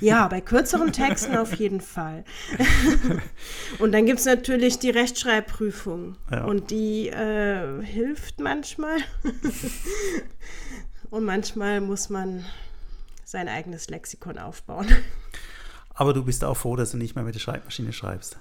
ja, 0.00 0.26
bei 0.28 0.40
kürzeren 0.40 0.92
Texten 0.92 1.36
auf 1.36 1.54
jeden 1.54 1.80
Fall. 1.80 2.24
und 3.78 3.92
dann 3.92 4.06
gibt 4.06 4.18
es 4.18 4.26
natürlich 4.26 4.78
die 4.78 4.90
Rechtschreibprüfung. 4.90 6.16
Ja. 6.30 6.44
Und 6.44 6.70
die 6.70 7.08
äh, 7.08 7.82
hilft 7.84 8.40
manchmal. 8.40 8.96
und 11.10 11.24
manchmal 11.24 11.80
muss 11.80 12.10
man 12.10 12.44
sein 13.24 13.48
eigenes 13.48 13.88
Lexikon 13.88 14.38
aufbauen. 14.38 14.88
Aber 15.94 16.12
du 16.12 16.24
bist 16.24 16.44
auch 16.44 16.56
froh, 16.56 16.76
dass 16.76 16.90
du 16.92 16.96
nicht 16.96 17.14
mehr 17.14 17.24
mit 17.24 17.34
der 17.34 17.40
Schreibmaschine 17.40 17.92
schreibst. 17.92 18.38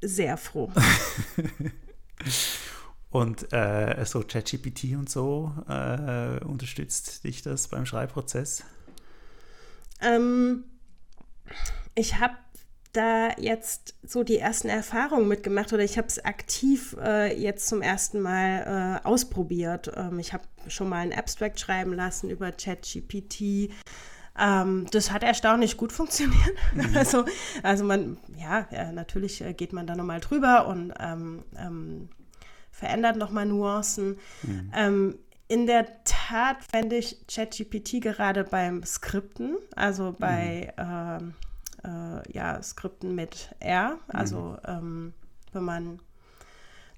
Sehr 0.00 0.36
froh. 0.36 0.70
Und 3.10 3.52
äh, 3.52 4.04
so 4.06 4.24
ChatGPT 4.26 4.96
und 4.96 5.08
so, 5.08 5.52
äh, 5.68 6.42
unterstützt 6.42 7.22
dich 7.22 7.42
das 7.42 7.68
beim 7.68 7.86
Schreibprozess? 7.86 8.64
Ähm, 10.04 10.64
ich 11.94 12.18
habe 12.18 12.34
da 12.92 13.30
jetzt 13.38 13.94
so 14.02 14.22
die 14.22 14.38
ersten 14.38 14.68
Erfahrungen 14.68 15.28
mitgemacht 15.28 15.72
oder 15.72 15.82
ich 15.82 15.98
habe 15.98 16.06
es 16.06 16.24
aktiv 16.24 16.96
äh, 17.00 17.36
jetzt 17.38 17.66
zum 17.66 17.82
ersten 17.82 18.20
Mal 18.20 19.00
äh, 19.02 19.06
ausprobiert. 19.06 19.90
Ähm, 19.96 20.18
ich 20.18 20.32
habe 20.32 20.44
schon 20.68 20.88
mal 20.88 20.98
ein 20.98 21.12
Abstract 21.12 21.58
schreiben 21.58 21.92
lassen 21.92 22.30
über 22.30 22.52
ChatGPT. 22.52 23.70
Ähm, 24.38 24.86
das 24.90 25.10
hat 25.10 25.22
erstaunlich 25.22 25.76
gut 25.76 25.92
funktioniert. 25.92 26.54
Mhm. 26.74 26.90
Also, 26.96 27.24
also 27.62 27.84
man, 27.84 28.16
ja, 28.36 28.66
ja 28.70 28.92
natürlich 28.92 29.40
äh, 29.42 29.54
geht 29.54 29.72
man 29.72 29.86
da 29.86 29.96
nochmal 29.96 30.20
drüber 30.20 30.66
und 30.66 30.92
ähm, 30.98 31.44
ähm 31.56 32.08
verändert 32.70 33.16
nochmal 33.16 33.46
Nuancen. 33.46 34.18
Mhm. 34.42 34.70
Ähm, 35.48 35.60
in 35.60 35.66
der 35.66 36.04
Tat 36.04 36.64
fände 36.64 36.96
ich 36.96 37.26
ChatGPT 37.26 38.00
gerade 38.00 38.44
beim 38.44 38.82
Skripten, 38.84 39.56
also 39.76 40.14
bei 40.18 40.72
mhm. 40.76 41.34
äh, 41.84 42.18
äh, 42.18 42.32
ja, 42.32 42.62
Skripten 42.62 43.14
mit 43.14 43.54
R, 43.60 43.98
also 44.08 44.56
mhm. 44.66 44.68
ähm, 44.68 45.14
wenn 45.52 45.64
man 45.64 46.00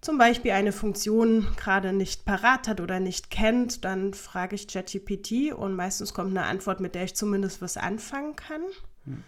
zum 0.01 0.19
Beispiel 0.19 0.53
eine 0.53 0.73
Funktion 0.73 1.49
gerade 1.57 1.93
nicht 1.93 2.25
parat 2.25 2.69
hat 2.69 2.81
oder 2.81 3.01
nicht 3.01 3.31
kennt, 3.31 3.85
dann 3.85 4.15
frage 4.15 4.55
ich 4.55 4.69
ChatGPT 4.69 5.53
und 5.53 5.75
meistens 5.75 6.15
kommt 6.15 6.31
eine 6.31 6.47
Antwort, 6.47 6.81
mit 6.81 6.95
der 6.95 7.05
ich 7.05 7.17
zumindest 7.17 7.61
was 7.61 7.77
anfangen 7.77 8.37
kann. 8.37 8.63
Mhm. 9.05 9.25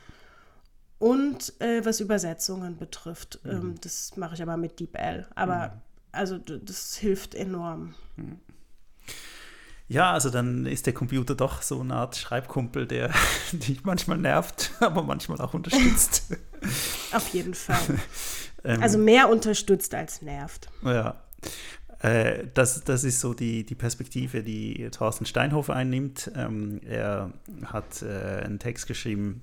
Und 1.00 1.60
äh, 1.60 1.84
was 1.84 2.00
Übersetzungen 2.00 2.76
betrifft, 2.76 3.40
ähm, 3.44 3.70
mhm. 3.70 3.80
das 3.80 4.16
mache 4.16 4.34
ich 4.34 4.42
aber 4.42 4.56
mit 4.56 4.78
DeepL. 4.80 5.26
Aber 5.34 5.68
mhm 5.68 5.80
also 6.12 6.38
das 6.38 6.96
hilft 6.96 7.34
enorm. 7.34 7.94
Ja, 9.88 10.12
also 10.12 10.28
dann 10.28 10.66
ist 10.66 10.84
der 10.84 10.92
Computer 10.92 11.34
doch 11.34 11.62
so 11.62 11.80
eine 11.80 11.94
Art 11.94 12.16
Schreibkumpel, 12.16 12.86
der 12.86 13.10
dich 13.52 13.84
manchmal 13.84 14.18
nervt, 14.18 14.72
aber 14.80 15.02
manchmal 15.02 15.40
auch 15.40 15.54
unterstützt. 15.54 16.24
Auf 17.12 17.28
jeden 17.28 17.54
Fall. 17.54 17.80
ähm, 18.64 18.82
also 18.82 18.98
mehr 18.98 19.30
unterstützt 19.30 19.94
als 19.94 20.20
nervt. 20.20 20.68
Ja. 20.82 21.16
Äh, 22.00 22.44
das, 22.54 22.84
das 22.84 23.02
ist 23.02 23.20
so 23.20 23.32
die, 23.32 23.64
die 23.64 23.74
Perspektive, 23.74 24.42
die 24.42 24.88
Thorsten 24.90 25.24
Steinhofer 25.24 25.74
einnimmt. 25.74 26.30
Ähm, 26.36 26.80
er 26.86 27.32
hat 27.64 28.02
äh, 28.02 28.42
einen 28.44 28.58
Text 28.58 28.86
geschrieben, 28.86 29.42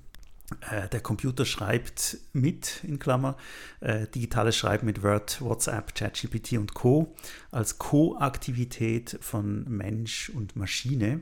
der 0.92 1.00
Computer 1.00 1.46
schreibt 1.46 2.18
mit, 2.34 2.84
in 2.84 3.00
Klammer, 3.00 3.36
äh, 3.80 4.08
digitales 4.08 4.56
Schreiben 4.56 4.86
mit 4.86 5.02
Word, 5.02 5.42
WhatsApp, 5.42 5.96
ChatGPT 5.96 6.54
und 6.54 6.74
Co. 6.74 7.16
als 7.52 7.80
Co-Aktivität 7.80 9.18
von 9.22 9.64
Mensch 9.68 10.30
und 10.30 10.56
Maschine. 10.56 11.22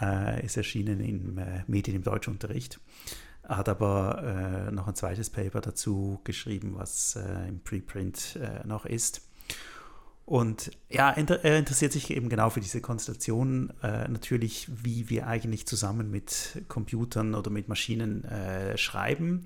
Äh, 0.00 0.44
ist 0.44 0.56
erschienen 0.56 1.00
im 1.00 1.38
äh, 1.38 1.62
Medien 1.66 1.96
im 1.96 2.02
Deutschunterricht. 2.02 2.80
Er 3.42 3.58
hat 3.58 3.68
aber 3.68 4.68
äh, 4.68 4.72
noch 4.72 4.88
ein 4.88 4.94
zweites 4.94 5.30
Paper 5.30 5.60
dazu 5.60 6.20
geschrieben, 6.24 6.72
was 6.74 7.16
äh, 7.16 7.48
im 7.48 7.60
Preprint 7.60 8.38
noch 8.64 8.86
ist. 8.86 9.23
Und 10.26 10.70
ja, 10.88 11.10
er 11.10 11.58
interessiert 11.58 11.92
sich 11.92 12.10
eben 12.10 12.30
genau 12.30 12.48
für 12.48 12.60
diese 12.60 12.80
Konstellation, 12.80 13.72
äh, 13.82 14.08
natürlich, 14.08 14.68
wie 14.82 15.10
wir 15.10 15.26
eigentlich 15.26 15.66
zusammen 15.66 16.10
mit 16.10 16.62
Computern 16.68 17.34
oder 17.34 17.50
mit 17.50 17.68
Maschinen 17.68 18.24
äh, 18.24 18.78
schreiben. 18.78 19.44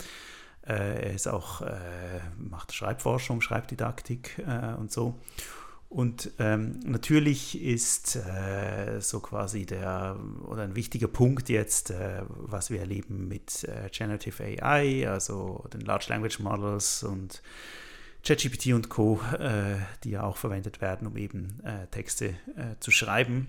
Äh, 0.64 1.06
er 1.06 1.14
ist 1.14 1.26
auch, 1.26 1.62
äh, 1.62 2.20
macht 2.36 2.72
Schreibforschung, 2.72 3.40
Schreibdidaktik 3.40 4.38
äh, 4.46 4.74
und 4.74 4.92
so. 4.92 5.18
Und 5.88 6.30
ähm, 6.38 6.78
natürlich 6.84 7.60
ist 7.60 8.14
äh, 8.14 9.00
so 9.00 9.20
quasi 9.20 9.64
der 9.64 10.16
oder 10.46 10.62
ein 10.62 10.76
wichtiger 10.76 11.08
Punkt 11.08 11.48
jetzt, 11.48 11.94
was 12.28 12.70
wir 12.70 12.80
erleben 12.80 13.26
mit 13.26 13.66
Generative 13.90 14.44
AI, 14.62 15.08
also 15.08 15.64
den 15.72 15.80
Large 15.80 16.06
Language 16.10 16.40
Models 16.40 17.02
und 17.02 17.42
ChatGPT 18.24 18.74
und 18.74 18.88
Co., 18.88 19.20
äh, 19.38 19.76
die 20.04 20.10
ja 20.10 20.22
auch 20.22 20.36
verwendet 20.36 20.80
werden, 20.80 21.06
um 21.06 21.16
eben 21.16 21.60
äh, 21.64 21.86
Texte 21.86 22.30
äh, 22.56 22.76
zu 22.80 22.90
schreiben, 22.90 23.48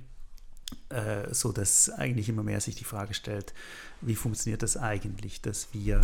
äh, 0.89 1.33
so 1.33 1.51
dass 1.51 1.89
eigentlich 1.89 2.29
immer 2.29 2.43
mehr 2.43 2.61
sich 2.61 2.75
die 2.75 2.83
Frage 2.83 3.13
stellt, 3.13 3.53
wie 4.01 4.15
funktioniert 4.15 4.63
das 4.63 4.77
eigentlich, 4.77 5.41
dass 5.41 5.73
wir 5.73 6.01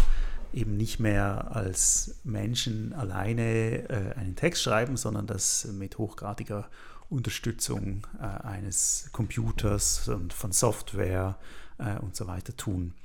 eben 0.53 0.77
nicht 0.77 0.99
mehr 0.99 1.55
als 1.55 2.15
Menschen 2.23 2.93
alleine 2.93 3.89
äh, 3.89 4.13
einen 4.15 4.35
Text 4.35 4.63
schreiben, 4.63 4.97
sondern 4.97 5.27
das 5.27 5.65
mit 5.65 5.97
hochgradiger 5.97 6.69
Unterstützung 7.07 8.07
eines 8.19 9.09
Computers 9.11 10.07
und 10.07 10.33
von 10.33 10.51
Software 10.51 11.37
und 12.01 12.15
so 12.15 12.25
weiter 12.25 12.57
tun. 12.57 12.95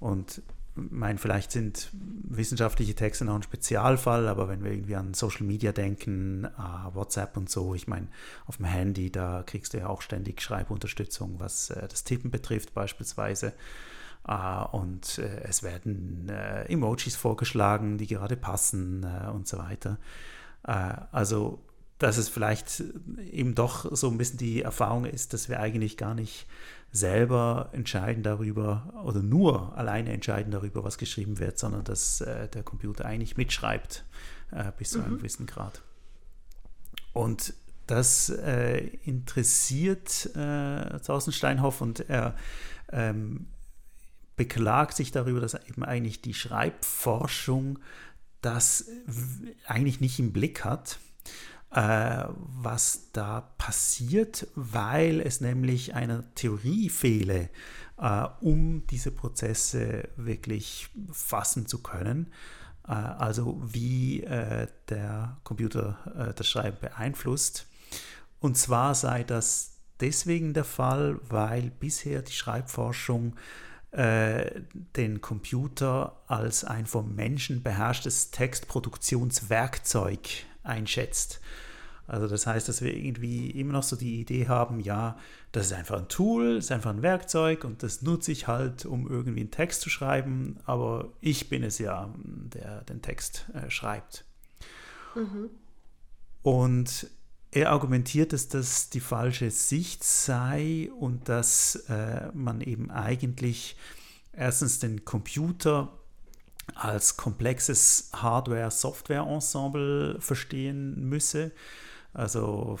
Und 0.00 0.42
meine, 0.76 1.18
vielleicht 1.18 1.52
sind 1.52 1.90
wissenschaftliche 1.92 2.94
Texte 2.94 3.24
noch 3.24 3.34
ein 3.34 3.42
Spezialfall, 3.42 4.28
aber 4.28 4.48
wenn 4.48 4.62
wir 4.62 4.72
irgendwie 4.72 4.96
an 4.96 5.14
Social 5.14 5.46
Media 5.46 5.72
denken, 5.72 6.44
äh, 6.44 6.94
WhatsApp 6.94 7.36
und 7.36 7.50
so, 7.50 7.74
ich 7.74 7.88
meine, 7.88 8.08
auf 8.46 8.58
dem 8.58 8.66
Handy, 8.66 9.10
da 9.10 9.42
kriegst 9.44 9.74
du 9.74 9.78
ja 9.78 9.88
auch 9.88 10.02
ständig 10.02 10.40
Schreibunterstützung, 10.42 11.40
was 11.40 11.70
äh, 11.70 11.88
das 11.88 12.04
Tippen 12.04 12.30
betrifft 12.30 12.74
beispielsweise. 12.74 13.52
Uh, 14.28 14.66
und 14.72 15.18
äh, 15.18 15.44
es 15.44 15.62
werden 15.62 16.28
äh, 16.28 16.64
Emojis 16.64 17.14
vorgeschlagen, 17.14 17.96
die 17.96 18.08
gerade 18.08 18.36
passen 18.36 19.04
äh, 19.04 19.30
und 19.30 19.46
so 19.46 19.56
weiter. 19.58 19.98
Äh, 20.66 20.94
also, 21.12 21.60
dass 21.98 22.16
es 22.16 22.28
vielleicht 22.28 22.82
eben 23.30 23.54
doch 23.54 23.86
so 23.94 24.10
ein 24.10 24.18
bisschen 24.18 24.38
die 24.38 24.62
Erfahrung 24.62 25.04
ist, 25.04 25.32
dass 25.32 25.48
wir 25.48 25.60
eigentlich 25.60 25.96
gar 25.96 26.14
nicht 26.14 26.46
selber 26.96 27.70
entscheiden 27.72 28.22
darüber 28.22 28.92
oder 29.04 29.22
nur 29.22 29.76
alleine 29.76 30.12
entscheiden 30.12 30.50
darüber, 30.50 30.82
was 30.84 30.98
geschrieben 30.98 31.38
wird, 31.38 31.58
sondern 31.58 31.84
dass 31.84 32.20
äh, 32.20 32.48
der 32.48 32.62
Computer 32.62 33.04
eigentlich 33.04 33.36
mitschreibt 33.36 34.04
äh, 34.50 34.72
bis 34.76 34.90
zu 34.90 35.00
einem 35.00 35.14
mhm. 35.14 35.18
gewissen 35.18 35.46
Grad. 35.46 35.82
Und 37.12 37.54
das 37.86 38.30
äh, 38.30 38.78
interessiert 39.04 40.26
äh, 40.34 40.98
Thorsten 41.00 41.32
Steinhoff 41.32 41.80
und 41.80 42.08
er 42.10 42.34
ähm, 42.90 43.46
beklagt 44.36 44.96
sich 44.96 45.12
darüber, 45.12 45.40
dass 45.40 45.54
eben 45.54 45.84
eigentlich 45.84 46.20
die 46.20 46.34
Schreibforschung 46.34 47.78
das 48.42 48.86
eigentlich 49.66 50.00
nicht 50.00 50.18
im 50.18 50.32
Blick 50.32 50.64
hat 50.64 50.98
was 51.78 53.10
da 53.12 53.52
passiert, 53.58 54.46
weil 54.54 55.20
es 55.20 55.42
nämlich 55.42 55.94
einer 55.94 56.24
Theorie 56.34 56.88
fehle, 56.88 57.50
äh, 57.98 58.26
um 58.40 58.86
diese 58.86 59.10
Prozesse 59.10 60.08
wirklich 60.16 60.88
fassen 61.12 61.66
zu 61.66 61.82
können. 61.82 62.32
Äh, 62.86 62.92
also 62.92 63.60
wie 63.62 64.22
äh, 64.22 64.68
der 64.88 65.36
Computer 65.44 65.98
äh, 66.30 66.34
das 66.34 66.48
Schreiben 66.48 66.78
beeinflusst. 66.80 67.66
Und 68.40 68.56
zwar 68.56 68.94
sei 68.94 69.24
das 69.24 69.76
deswegen 70.00 70.54
der 70.54 70.64
Fall, 70.64 71.18
weil 71.28 71.70
bisher 71.70 72.22
die 72.22 72.32
Schreibforschung 72.32 73.36
äh, 73.92 74.62
den 74.96 75.20
Computer 75.20 76.22
als 76.26 76.64
ein 76.64 76.86
vom 76.86 77.14
Menschen 77.14 77.62
beherrschtes 77.62 78.30
Textproduktionswerkzeug 78.30 80.28
einschätzt. 80.62 81.40
Also 82.06 82.28
das 82.28 82.46
heißt, 82.46 82.68
dass 82.68 82.82
wir 82.82 82.94
irgendwie 82.94 83.50
immer 83.50 83.72
noch 83.72 83.82
so 83.82 83.96
die 83.96 84.20
Idee 84.20 84.46
haben, 84.46 84.80
ja, 84.80 85.18
das 85.52 85.66
ist 85.66 85.72
einfach 85.72 85.98
ein 85.98 86.08
Tool, 86.08 86.58
ist 86.58 86.70
einfach 86.70 86.90
ein 86.90 87.02
Werkzeug 87.02 87.64
und 87.64 87.82
das 87.82 88.02
nutze 88.02 88.32
ich 88.32 88.46
halt, 88.46 88.86
um 88.86 89.10
irgendwie 89.10 89.40
einen 89.40 89.50
Text 89.50 89.80
zu 89.80 89.90
schreiben, 89.90 90.58
aber 90.66 91.12
ich 91.20 91.48
bin 91.48 91.64
es 91.64 91.78
ja, 91.78 92.14
der 92.24 92.82
den 92.82 93.02
Text 93.02 93.46
äh, 93.54 93.70
schreibt. 93.70 94.24
Mhm. 95.14 95.50
Und 96.42 97.08
er 97.50 97.70
argumentiert, 97.70 98.32
dass 98.32 98.48
das 98.48 98.90
die 98.90 99.00
falsche 99.00 99.50
Sicht 99.50 100.04
sei 100.04 100.90
und 101.00 101.28
dass 101.28 101.86
äh, 101.88 102.30
man 102.34 102.60
eben 102.60 102.90
eigentlich 102.90 103.76
erstens 104.32 104.78
den 104.78 105.04
Computer 105.04 105.92
als 106.74 107.16
komplexes 107.16 108.10
Hardware-Software-Ensemble 108.12 110.20
verstehen 110.20 111.08
müsse. 111.08 111.52
Also 112.16 112.78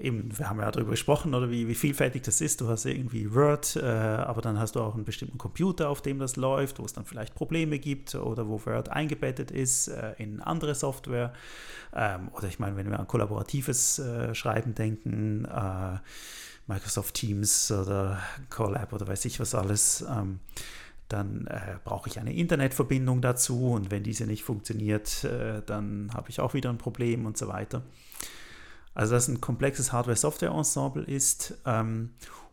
eben, 0.00 0.38
wir 0.38 0.48
haben 0.48 0.60
ja 0.60 0.70
darüber 0.70 0.92
gesprochen, 0.92 1.34
oder 1.34 1.50
wie, 1.50 1.66
wie 1.66 1.74
vielfältig 1.74 2.22
das 2.22 2.40
ist. 2.40 2.60
Du 2.60 2.68
hast 2.68 2.84
irgendwie 2.84 3.34
Word, 3.34 3.74
äh, 3.74 3.84
aber 3.84 4.40
dann 4.40 4.56
hast 4.56 4.76
du 4.76 4.80
auch 4.80 4.94
einen 4.94 5.04
bestimmten 5.04 5.36
Computer, 5.36 5.88
auf 5.88 6.00
dem 6.00 6.20
das 6.20 6.36
läuft, 6.36 6.78
wo 6.78 6.84
es 6.84 6.92
dann 6.92 7.04
vielleicht 7.04 7.34
Probleme 7.34 7.80
gibt 7.80 8.14
oder 8.14 8.46
wo 8.46 8.64
Word 8.64 8.88
eingebettet 8.88 9.50
ist 9.50 9.88
äh, 9.88 10.12
in 10.18 10.40
andere 10.40 10.76
Software. 10.76 11.32
Ähm, 11.92 12.28
oder 12.34 12.46
ich 12.46 12.60
meine, 12.60 12.76
wenn 12.76 12.88
wir 12.88 13.00
an 13.00 13.08
kollaboratives 13.08 13.98
äh, 13.98 14.32
Schreiben 14.32 14.76
denken, 14.76 15.44
äh, 15.44 15.98
Microsoft 16.68 17.14
Teams 17.14 17.72
oder 17.72 18.20
Collab 18.48 18.92
oder 18.92 19.08
weiß 19.08 19.24
ich 19.24 19.40
was 19.40 19.56
alles. 19.56 20.04
Ähm, 20.08 20.38
dann 21.08 21.46
äh, 21.48 21.78
brauche 21.84 22.08
ich 22.08 22.20
eine 22.20 22.32
Internetverbindung 22.32 23.20
dazu 23.20 23.72
und 23.72 23.90
wenn 23.90 24.04
diese 24.04 24.24
nicht 24.24 24.44
funktioniert, 24.44 25.24
äh, 25.24 25.62
dann 25.66 26.10
habe 26.14 26.30
ich 26.30 26.38
auch 26.38 26.54
wieder 26.54 26.70
ein 26.70 26.78
Problem 26.78 27.26
und 27.26 27.36
so 27.36 27.48
weiter. 27.48 27.82
Also 28.94 29.14
dass 29.14 29.28
ein 29.28 29.40
komplexes 29.40 29.92
Hardware-Software-Ensemble 29.92 31.04
ist 31.04 31.54
ähm, 31.64 32.10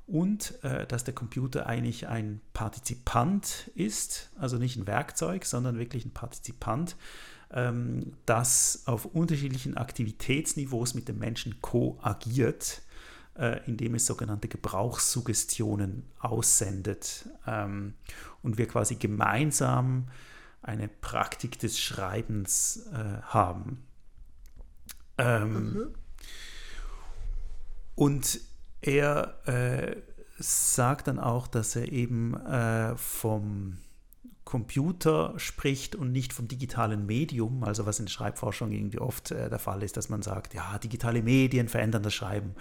und 0.07 0.63
äh, 0.63 0.87
dass 0.87 1.03
der 1.03 1.13
Computer 1.13 1.67
eigentlich 1.67 2.07
ein 2.07 2.41
Partizipant 2.53 3.69
ist, 3.75 4.31
also 4.37 4.57
nicht 4.57 4.77
ein 4.77 4.87
Werkzeug, 4.87 5.45
sondern 5.45 5.77
wirklich 5.77 6.05
ein 6.05 6.11
Partizipant, 6.11 6.95
ähm, 7.51 8.13
das 8.25 8.83
auf 8.85 9.05
unterschiedlichen 9.05 9.77
Aktivitätsniveaus 9.77 10.93
mit 10.93 11.07
dem 11.07 11.19
Menschen 11.19 11.61
koagiert 11.61 12.81
äh, 13.39 13.61
indem 13.65 13.95
es 13.95 14.05
sogenannte 14.05 14.47
Gebrauchssuggestionen 14.47 16.03
aussendet 16.19 17.29
ähm, 17.47 17.93
und 18.43 18.57
wir 18.57 18.67
quasi 18.67 18.95
gemeinsam 18.95 20.07
eine 20.61 20.89
Praktik 20.89 21.57
des 21.57 21.79
Schreibens 21.79 22.87
äh, 22.91 23.21
haben. 23.21 23.83
Ähm, 25.17 25.73
mhm. 25.73 25.95
Und 27.99 28.39
er 28.79 29.45
äh, 29.45 29.97
sagt 30.37 31.09
dann 31.09 31.19
auch, 31.19 31.47
dass 31.47 31.75
er 31.75 31.91
eben 31.91 32.33
äh, 32.33 32.95
vom 32.95 33.79
Computer 34.45 35.33
spricht 35.35 35.97
und 35.97 36.13
nicht 36.13 36.31
vom 36.31 36.47
digitalen 36.47 37.05
Medium, 37.05 37.61
also 37.65 37.85
was 37.85 37.99
in 37.99 38.05
der 38.05 38.13
Schreibforschung 38.13 38.71
irgendwie 38.71 38.99
oft 38.99 39.31
äh, 39.31 39.49
der 39.49 39.59
Fall 39.59 39.83
ist, 39.83 39.97
dass 39.97 40.07
man 40.07 40.21
sagt, 40.21 40.53
ja, 40.53 40.77
digitale 40.77 41.21
Medien 41.21 41.67
verändern 41.67 42.01
das 42.01 42.13
Schreiben. 42.13 42.55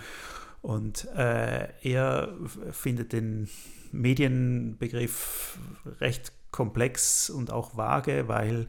Und 0.61 1.05
äh, 1.14 1.68
er 1.82 2.34
findet 2.72 3.12
den 3.12 3.49
Medienbegriff 3.93 5.57
recht 6.01 6.32
komplex 6.51 7.30
und 7.30 7.53
auch 7.53 7.76
vage, 7.76 8.26
weil 8.26 8.66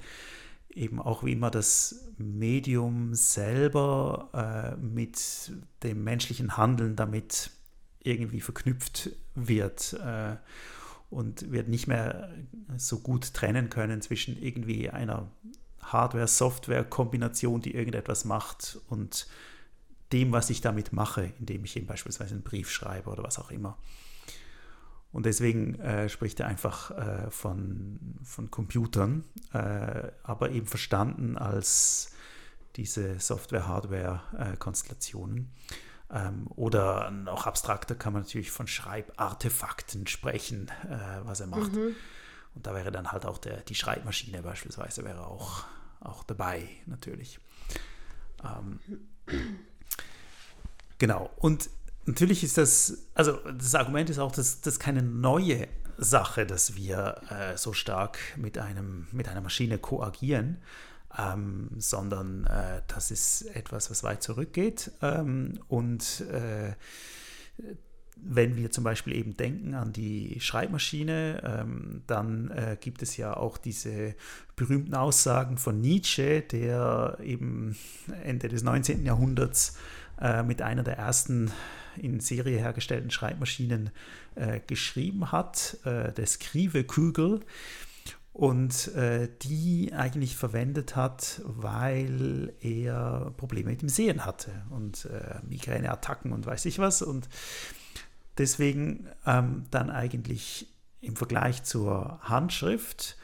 eben 0.70 1.02
auch 1.02 1.24
wie 1.24 1.34
immer 1.34 1.52
das 1.52 2.08
Medium 2.18 3.14
selber 3.14 4.30
äh, 4.34 4.78
mit 4.78 5.52
dem 5.84 6.04
menschlichen 6.04 6.58
Handeln 6.58 6.96
damit 6.96 7.52
irgendwie 8.02 8.42
verknüpft 8.42 9.12
wird 9.36 9.94
äh, 9.94 10.36
und 11.10 11.52
wird 11.52 11.68
nicht 11.68 11.88
mehr 11.88 12.34
so 12.78 13.00
gut 13.00 13.34
trennen 13.34 13.70
können 13.70 14.02
zwischen 14.02 14.42
irgendwie 14.42 14.90
einer 14.90 15.32
Hardware-Software-Kombination, 15.82 17.62
die 17.62 17.74
irgendetwas 17.74 18.26
macht 18.26 18.80
und 18.90 19.28
dem, 20.12 20.32
was 20.32 20.50
ich 20.50 20.62
damit 20.62 20.94
mache, 20.94 21.34
indem 21.40 21.66
ich 21.66 21.76
eben 21.76 21.88
beispielsweise 21.88 22.34
einen 22.34 22.44
Brief 22.44 22.70
schreibe 22.70 23.10
oder 23.10 23.24
was 23.24 23.40
auch 23.40 23.52
immer. 23.52 23.78
Und 25.12 25.26
deswegen 25.26 25.74
äh, 25.80 26.08
spricht 26.08 26.40
er 26.40 26.46
einfach 26.48 26.92
äh, 26.92 27.32
von, 27.32 28.20
von 28.24 28.52
Computern, 28.52 29.24
äh, 29.54 30.12
aber 30.24 30.52
eben 30.52 30.68
verstanden 30.68 31.36
als 31.38 32.12
diese 32.76 33.20
Software-Hardware-Konstellationen. 33.20 35.52
Ähm, 36.12 36.48
oder 36.56 37.12
noch 37.12 37.46
abstrakter 37.48 37.96
kann 37.96 38.14
man 38.14 38.22
natürlich 38.22 38.52
von 38.52 38.68
Schreibartefakten 38.68 40.06
sprechen, 40.08 40.70
äh, 40.88 41.22
was 41.24 41.40
er 41.40 41.48
macht. 41.48 41.74
Mhm. 41.74 41.96
Und 42.54 42.68
da 42.68 42.76
wäre 42.76 42.92
dann 42.92 43.12
halt 43.12 43.26
auch 43.26 43.40
der, 43.40 43.62
die 43.62 43.76
Schreibmaschine 43.76 44.44
beispielsweise 44.44 45.04
wäre 45.06 45.26
auch, 45.26 45.64
auch 46.02 46.24
dabei, 46.24 46.70
natürlich. 46.86 47.40
Ähm, 48.44 48.80
Genau. 51.00 51.30
Und 51.38 51.70
natürlich 52.10 52.44
ist 52.44 52.58
das, 52.58 53.08
also 53.14 53.38
das 53.58 53.76
Argument 53.76 54.10
ist 54.10 54.20
auch, 54.20 54.32
dass 54.32 54.62
das 54.62 54.80
keine 54.80 55.02
neue 55.02 55.68
Sache, 55.98 56.46
dass 56.46 56.76
wir 56.76 57.22
äh, 57.30 57.58
so 57.58 57.74
stark 57.74 58.18
mit, 58.38 58.58
einem, 58.58 59.08
mit 59.12 59.28
einer 59.28 59.42
Maschine 59.42 59.78
koagieren, 59.78 60.58
ähm, 61.18 61.70
sondern 61.78 62.46
äh, 62.48 62.82
das 62.88 63.12
ist 63.12 63.44
etwas, 63.56 63.92
was 63.92 64.04
weit 64.04 64.24
zurückgeht. 64.24 64.92
Ähm, 65.02 65.60
und 65.68 66.22
äh, 66.32 66.74
wenn 68.22 68.58
wir 68.58 68.72
zum 68.72 68.84
Beispiel 68.84 69.16
eben 69.16 69.38
denken 69.38 69.76
an 69.76 69.94
die 69.94 70.40
Schreibmaschine, 70.40 71.42
ähm, 71.44 72.02
dann 72.08 72.52
äh, 72.52 72.78
gibt 72.80 73.02
es 73.02 73.18
ja 73.18 73.36
auch 73.36 73.58
diese 73.58 74.16
berühmten 74.56 74.94
Aussagen 74.94 75.58
von 75.58 75.80
Nietzsche, 75.80 76.42
der 76.42 77.18
eben 77.24 77.78
Ende 78.24 78.50
des 78.50 78.64
19. 78.64 79.06
Jahrhunderts 79.06 79.78
äh, 80.20 80.44
mit 80.44 80.62
einer 80.62 80.84
der 80.84 80.98
ersten 80.98 81.52
in 81.98 82.20
Serie 82.20 82.58
hergestellten 82.60 83.12
Schreibmaschinen 83.12 83.92
äh, 84.36 84.60
geschrieben 84.66 85.32
hat, 85.32 85.78
äh, 85.86 86.12
der 86.14 86.26
Skrivekügel 86.26 87.42
und 88.34 88.88
äh, 88.96 89.28
die 89.42 89.92
eigentlich 89.94 90.38
verwendet 90.38 90.96
hat, 90.96 91.42
weil 91.44 92.54
er 92.62 93.34
Probleme 93.38 93.72
mit 93.72 93.82
dem 93.82 93.90
Sehen 93.90 94.26
hatte 94.26 94.52
und 94.70 95.06
äh, 95.06 95.40
Migräneattacken 95.48 96.32
und 96.32 96.46
weiß 96.46 96.66
ich 96.66 96.80
was. 96.80 97.02
Und 97.02 97.28
deswegen 98.38 99.08
ähm, 99.26 99.66
dann 99.72 99.90
eigentlich 99.90 100.68
im 101.02 101.16
Vergleich 101.16 101.64
zur 101.64 102.20
Handschrift 102.22 103.18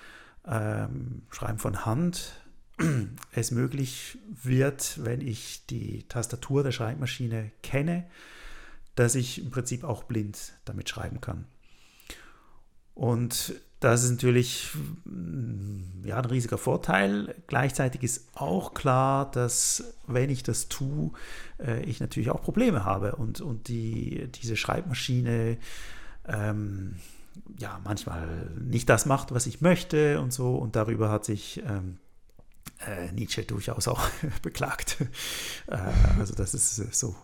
ähm, 0.47 1.23
Schreiben 1.29 1.59
von 1.59 1.85
Hand 1.85 2.33
es 3.31 3.51
möglich 3.51 4.17
wird, 4.43 5.03
wenn 5.03 5.21
ich 5.21 5.65
die 5.67 6.03
Tastatur 6.07 6.63
der 6.63 6.71
Schreibmaschine 6.71 7.51
kenne, 7.63 8.05
dass 8.95 9.15
ich 9.15 9.43
im 9.43 9.51
Prinzip 9.51 9.83
auch 9.83 10.03
blind 10.03 10.53
damit 10.65 10.89
schreiben 10.89 11.21
kann. 11.21 11.45
Und 12.93 13.55
das 13.81 14.03
ist 14.03 14.11
natürlich 14.11 14.69
mm, 15.03 16.05
ja, 16.05 16.17
ein 16.17 16.25
riesiger 16.25 16.57
Vorteil. 16.57 17.35
Gleichzeitig 17.47 18.03
ist 18.03 18.29
auch 18.33 18.73
klar, 18.73 19.29
dass 19.29 19.95
wenn 20.07 20.29
ich 20.29 20.43
das 20.43 20.69
tue, 20.69 21.11
äh, 21.59 21.83
ich 21.83 21.99
natürlich 21.99 22.31
auch 22.31 22.41
Probleme 22.41 22.85
habe 22.85 23.15
und, 23.17 23.41
und 23.41 23.67
die, 23.67 24.29
diese 24.41 24.55
Schreibmaschine 24.55 25.57
ähm, 26.25 26.95
ja 27.59 27.79
manchmal 27.83 28.49
nicht 28.59 28.89
das 28.89 29.05
macht, 29.05 29.33
was 29.33 29.45
ich 29.45 29.59
möchte 29.61 30.21
und 30.21 30.31
so. 30.31 30.55
Und 30.55 30.75
darüber 30.77 31.11
hat 31.11 31.25
sich 31.25 31.61
ähm, 31.67 31.97
äh, 32.85 33.11
Nietzsche 33.11 33.43
durchaus 33.43 33.87
auch 33.87 34.07
beklagt. 34.41 34.97
Äh, 35.67 35.77
also 36.19 36.35
das 36.35 36.53
ist 36.53 36.79
äh, 36.79 36.87
so, 36.91 37.15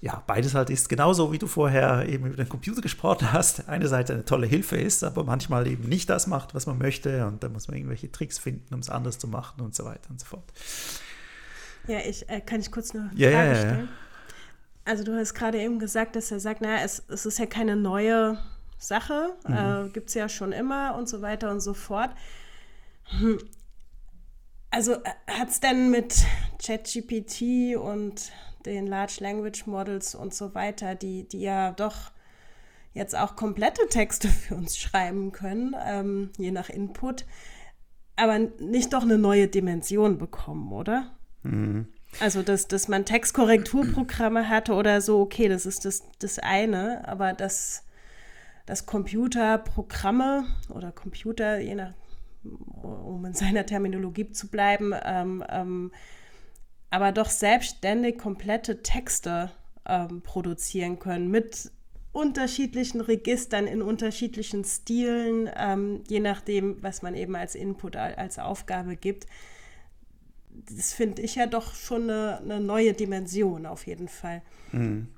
ja, 0.00 0.22
beides 0.26 0.54
halt 0.54 0.70
ist 0.70 0.88
genauso, 0.88 1.32
wie 1.32 1.38
du 1.38 1.46
vorher 1.46 2.08
eben 2.08 2.26
über 2.26 2.36
den 2.36 2.48
Computer 2.48 2.80
gesprochen 2.80 3.32
hast. 3.32 3.68
Einerseits 3.68 4.10
eine 4.10 4.24
tolle 4.24 4.46
Hilfe 4.46 4.76
ist, 4.76 5.04
aber 5.04 5.24
manchmal 5.24 5.66
eben 5.66 5.88
nicht 5.88 6.08
das 6.10 6.26
macht, 6.26 6.54
was 6.54 6.66
man 6.66 6.78
möchte 6.78 7.26
und 7.26 7.42
da 7.42 7.48
muss 7.48 7.68
man 7.68 7.76
irgendwelche 7.76 8.10
Tricks 8.10 8.38
finden, 8.38 8.74
um 8.74 8.80
es 8.80 8.90
anders 8.90 9.18
zu 9.18 9.28
machen 9.28 9.60
und 9.60 9.74
so 9.74 9.84
weiter 9.84 10.10
und 10.10 10.20
so 10.20 10.26
fort. 10.26 10.44
Ja, 11.86 11.98
ich 11.98 12.28
äh, 12.30 12.40
kann 12.40 12.60
ich 12.60 12.70
kurz 12.72 12.94
eine 12.94 13.10
ja, 13.14 13.30
Frage 13.30 13.48
ja, 13.48 13.54
ja. 13.54 13.60
stellen. 13.60 13.88
Also 14.86 15.04
du 15.04 15.16
hast 15.16 15.34
gerade 15.34 15.58
eben 15.58 15.78
gesagt, 15.78 16.16
dass 16.16 16.30
er 16.30 16.40
sagt, 16.40 16.60
naja, 16.60 16.82
es, 16.84 17.02
es 17.08 17.26
ist 17.26 17.38
ja 17.38 17.46
keine 17.46 17.76
neue 17.76 18.38
Sache, 18.78 19.34
Mhm. 19.46 19.54
äh, 19.54 19.88
gibt 19.90 20.08
es 20.08 20.14
ja 20.14 20.28
schon 20.28 20.52
immer 20.52 20.94
und 20.96 21.08
so 21.08 21.22
weiter 21.22 21.50
und 21.50 21.60
so 21.60 21.74
fort. 21.74 22.10
Hm. 23.18 23.38
Also 24.74 24.96
hat 25.28 25.50
es 25.50 25.60
denn 25.60 25.92
mit 25.92 26.16
ChatGPT 26.60 27.76
und 27.76 28.32
den 28.66 28.88
Large 28.88 29.18
Language 29.20 29.66
Models 29.66 30.16
und 30.16 30.34
so 30.34 30.52
weiter, 30.56 30.96
die, 30.96 31.28
die 31.28 31.42
ja 31.42 31.70
doch 31.70 32.10
jetzt 32.92 33.16
auch 33.16 33.36
komplette 33.36 33.86
Texte 33.88 34.26
für 34.28 34.56
uns 34.56 34.76
schreiben 34.76 35.30
können, 35.30 35.76
ähm, 35.86 36.30
je 36.38 36.50
nach 36.50 36.70
Input, 36.70 37.24
aber 38.16 38.40
nicht 38.58 38.92
doch 38.92 39.04
eine 39.04 39.16
neue 39.16 39.46
Dimension 39.46 40.18
bekommen, 40.18 40.72
oder? 40.72 41.12
Also, 42.18 42.42
dass, 42.42 42.66
dass 42.66 42.88
man 42.88 43.04
Textkorrekturprogramme 43.04 44.48
hatte 44.48 44.74
oder 44.74 45.00
so, 45.00 45.20
okay, 45.20 45.48
das 45.48 45.66
ist 45.66 45.84
das, 45.84 46.02
das 46.18 46.40
eine, 46.40 47.06
aber 47.06 47.32
dass, 47.32 47.84
dass 48.66 48.86
Computerprogramme 48.86 50.46
oder 50.68 50.90
Computer, 50.90 51.60
je 51.60 51.76
nach, 51.76 51.92
um 52.44 53.24
in 53.24 53.34
seiner 53.34 53.66
Terminologie 53.66 54.30
zu 54.30 54.48
bleiben, 54.48 54.92
ähm, 55.04 55.44
ähm, 55.48 55.92
aber 56.90 57.12
doch 57.12 57.30
selbstständig 57.30 58.18
komplette 58.18 58.82
Texte 58.82 59.50
ähm, 59.86 60.22
produzieren 60.22 60.98
können 60.98 61.30
mit 61.30 61.72
unterschiedlichen 62.12 63.00
Registern 63.00 63.66
in 63.66 63.82
unterschiedlichen 63.82 64.64
Stilen, 64.64 65.50
ähm, 65.56 66.04
je 66.08 66.20
nachdem, 66.20 66.80
was 66.82 67.02
man 67.02 67.14
eben 67.14 67.34
als 67.34 67.56
Input, 67.56 67.96
als 67.96 68.38
Aufgabe 68.38 68.94
gibt 68.94 69.26
das 70.54 70.92
finde 70.92 71.22
ich 71.22 71.34
ja 71.34 71.46
doch 71.46 71.74
schon 71.74 72.04
eine, 72.04 72.38
eine, 72.38 72.60
neue 72.60 72.92
Dimension 72.92 73.66
auf 73.66 73.86
jeden 73.86 74.08
Fall. 74.08 74.42
Mhm. 74.72 75.08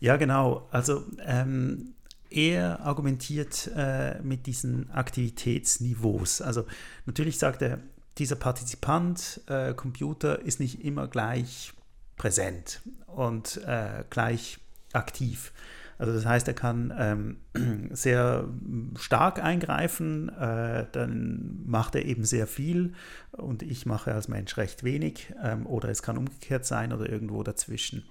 Ja, 0.00 0.16
genau. 0.16 0.68
Also 0.70 1.04
ähm, 1.24 1.94
er 2.30 2.80
argumentiert 2.80 3.70
äh, 3.74 4.20
mit 4.22 4.46
diesen 4.46 4.90
Aktivitätsniveaus. 4.90 6.40
Also 6.40 6.64
natürlich 7.06 7.38
sagt 7.38 7.62
er, 7.62 7.80
dieser 8.18 8.36
Partizipant, 8.36 9.40
äh, 9.46 9.74
Computer, 9.74 10.40
ist 10.40 10.60
nicht 10.60 10.84
immer 10.84 11.06
gleich 11.06 11.72
präsent 12.16 12.80
und 13.06 13.60
äh, 13.66 14.04
gleich 14.10 14.58
aktiv. 14.92 15.52
Also 15.98 16.12
das 16.12 16.24
heißt, 16.24 16.46
er 16.46 16.54
kann 16.54 16.94
ähm, 16.96 17.90
sehr 17.90 18.48
stark 18.96 19.42
eingreifen, 19.42 20.28
äh, 20.28 20.86
dann 20.92 21.62
macht 21.66 21.96
er 21.96 22.04
eben 22.04 22.24
sehr 22.24 22.46
viel 22.46 22.94
und 23.32 23.62
ich 23.62 23.84
mache 23.84 24.14
als 24.14 24.28
Mensch 24.28 24.56
recht 24.56 24.84
wenig 24.84 25.34
ähm, 25.42 25.66
oder 25.66 25.88
es 25.88 26.02
kann 26.02 26.16
umgekehrt 26.16 26.64
sein 26.64 26.92
oder 26.92 27.08
irgendwo 27.08 27.42
dazwischen. 27.42 28.04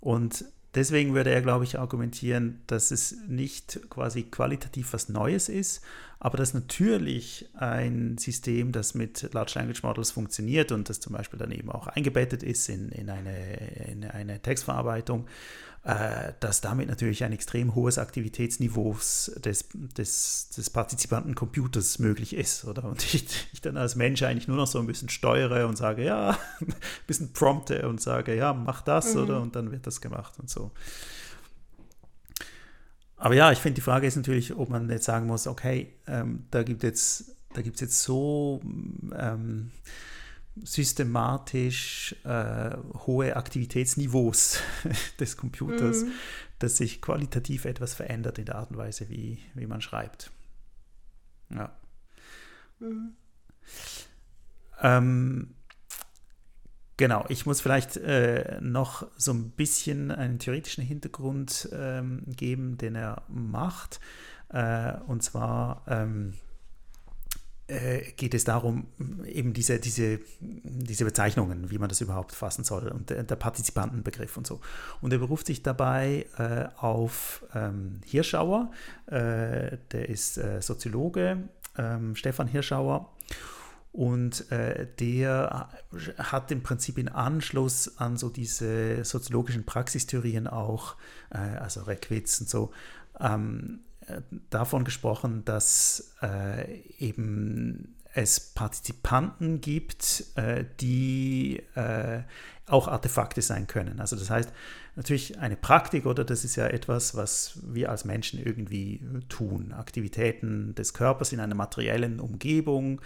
Und 0.00 0.44
deswegen 0.76 1.14
würde 1.14 1.30
er, 1.30 1.42
glaube 1.42 1.64
ich, 1.64 1.78
argumentieren, 1.78 2.60
dass 2.66 2.90
es 2.90 3.16
nicht 3.26 3.80
quasi 3.90 4.24
qualitativ 4.24 4.92
was 4.92 5.08
Neues 5.08 5.48
ist, 5.48 5.82
aber 6.18 6.38
dass 6.38 6.54
natürlich 6.54 7.48
ein 7.54 8.16
System, 8.18 8.72
das 8.72 8.94
mit 8.94 9.32
Large 9.32 9.52
Language 9.56 9.82
Models 9.82 10.10
funktioniert 10.12 10.72
und 10.72 10.88
das 10.88 11.00
zum 11.00 11.12
Beispiel 11.12 11.38
dann 11.38 11.50
eben 11.50 11.70
auch 11.70 11.88
eingebettet 11.88 12.42
ist 12.42 12.68
in, 12.68 12.90
in, 12.90 13.10
eine, 13.10 13.86
in 13.90 14.04
eine 14.04 14.40
Textverarbeitung, 14.40 15.26
dass 16.40 16.60
damit 16.60 16.88
natürlich 16.88 17.22
ein 17.22 17.32
extrem 17.32 17.76
hohes 17.76 17.98
Aktivitätsniveau 17.98 18.94
des, 18.94 19.68
des, 19.72 20.48
des 20.50 20.70
partizipanten 20.70 21.36
Computers 21.36 22.00
möglich 22.00 22.34
ist. 22.34 22.64
Oder? 22.64 22.84
Und 22.84 23.04
ich, 23.14 23.26
ich 23.52 23.60
dann 23.60 23.76
als 23.76 23.94
Mensch 23.94 24.22
eigentlich 24.24 24.48
nur 24.48 24.56
noch 24.56 24.66
so 24.66 24.80
ein 24.80 24.86
bisschen 24.86 25.08
steuere 25.08 25.68
und 25.68 25.76
sage, 25.76 26.04
ja, 26.04 26.30
ein 26.60 26.74
bisschen 27.06 27.32
prompte 27.32 27.88
und 27.88 28.00
sage, 28.00 28.34
ja, 28.34 28.52
mach 28.52 28.82
das, 28.82 29.14
mhm. 29.14 29.22
oder? 29.22 29.40
Und 29.40 29.54
dann 29.54 29.70
wird 29.70 29.86
das 29.86 30.00
gemacht 30.00 30.34
und 30.40 30.50
so. 30.50 30.72
Aber 33.16 33.34
ja, 33.34 33.52
ich 33.52 33.58
finde, 33.58 33.76
die 33.76 33.80
Frage 33.80 34.08
ist 34.08 34.16
natürlich, 34.16 34.56
ob 34.56 34.68
man 34.68 34.90
jetzt 34.90 35.04
sagen 35.04 35.26
muss, 35.26 35.46
okay, 35.46 35.94
ähm, 36.06 36.46
da 36.50 36.64
gibt 36.64 36.82
es 36.82 37.36
da 37.54 37.62
gibt's 37.62 37.80
jetzt 37.80 38.02
so 38.02 38.60
ähm, 39.18 39.70
systematisch 40.62 42.16
äh, 42.24 42.76
hohe 43.06 43.36
Aktivitätsniveaus 43.36 44.60
des 45.20 45.36
Computers, 45.36 46.04
mhm. 46.04 46.12
dass 46.58 46.76
sich 46.76 47.02
qualitativ 47.02 47.64
etwas 47.64 47.94
verändert 47.94 48.38
in 48.38 48.46
der 48.46 48.56
Art 48.56 48.70
und 48.70 48.78
Weise, 48.78 49.08
wie, 49.08 49.38
wie 49.54 49.66
man 49.66 49.80
schreibt. 49.80 50.30
Ja. 51.50 51.76
Mhm. 52.80 53.16
Ähm, 54.80 55.56
Genau, 56.98 57.26
ich 57.28 57.44
muss 57.44 57.60
vielleicht 57.60 57.98
äh, 57.98 58.58
noch 58.62 59.06
so 59.18 59.32
ein 59.32 59.50
bisschen 59.50 60.10
einen 60.10 60.38
theoretischen 60.38 60.82
Hintergrund 60.82 61.68
ähm, 61.72 62.22
geben, 62.26 62.78
den 62.78 62.94
er 62.94 63.22
macht. 63.28 64.00
Äh, 64.48 64.94
und 65.06 65.22
zwar 65.22 65.84
ähm, 65.88 66.32
äh, 66.32 66.45
geht 67.68 68.32
es 68.32 68.44
darum, 68.44 68.86
eben 69.26 69.52
diese, 69.52 69.80
diese, 69.80 70.20
diese 70.40 71.04
Bezeichnungen, 71.04 71.68
wie 71.70 71.78
man 71.78 71.88
das 71.88 72.00
überhaupt 72.00 72.32
fassen 72.32 72.62
soll 72.62 72.86
und 72.88 73.10
der, 73.10 73.24
der 73.24 73.34
Partizipantenbegriff 73.34 74.36
und 74.36 74.46
so. 74.46 74.60
Und 75.00 75.12
er 75.12 75.18
beruft 75.18 75.48
sich 75.48 75.62
dabei 75.64 76.26
äh, 76.38 76.68
auf 76.76 77.44
ähm, 77.54 78.00
Hirschauer, 78.04 78.70
äh, 79.06 79.78
der 79.90 80.08
ist 80.08 80.38
äh, 80.38 80.62
Soziologe, 80.62 81.48
ähm, 81.76 82.14
Stefan 82.14 82.46
Hirschauer. 82.46 83.12
Und 83.92 84.52
äh, 84.52 84.86
der 85.00 85.70
hat 86.18 86.50
im 86.50 86.62
Prinzip 86.62 86.98
in 86.98 87.08
Anschluss 87.08 87.96
an 87.98 88.18
so 88.18 88.28
diese 88.28 89.02
soziologischen 89.04 89.64
Praxistheorien 89.64 90.46
auch, 90.46 90.96
äh, 91.30 91.38
also 91.38 91.82
Reckwitz 91.82 92.40
und 92.42 92.50
so, 92.50 92.72
ähm, 93.18 93.80
davon 94.50 94.84
gesprochen, 94.84 95.44
dass 95.44 96.14
äh, 96.22 96.80
eben 96.98 97.96
es 98.14 98.40
Partizipanten 98.40 99.60
gibt, 99.60 100.24
äh, 100.36 100.64
die 100.80 101.62
äh, 101.74 102.22
auch 102.66 102.88
Artefakte 102.88 103.42
sein 103.42 103.66
können. 103.66 104.00
Also 104.00 104.16
das 104.16 104.30
heißt, 104.30 104.52
natürlich 104.96 105.38
eine 105.38 105.56
Praktik, 105.56 106.06
oder 106.06 106.24
das 106.24 106.44
ist 106.44 106.56
ja 106.56 106.66
etwas, 106.66 107.14
was 107.14 107.58
wir 107.62 107.90
als 107.90 108.04
Menschen 108.04 108.44
irgendwie 108.44 109.00
tun. 109.28 109.72
Aktivitäten 109.72 110.74
des 110.74 110.94
Körpers 110.94 111.32
in 111.32 111.40
einer 111.40 111.54
materiellen 111.54 112.18
Umgebung, 112.18 113.00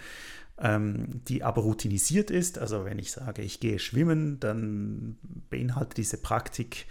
ähm, 0.61 1.21
die 1.27 1.43
aber 1.43 1.61
routinisiert 1.63 2.29
ist. 2.29 2.59
Also 2.59 2.85
wenn 2.85 2.99
ich 2.99 3.11
sage, 3.11 3.41
ich 3.41 3.59
gehe 3.59 3.79
schwimmen, 3.79 4.39
dann 4.39 5.17
beinhaltet 5.49 5.97
diese 5.97 6.17
Praktik, 6.17 6.85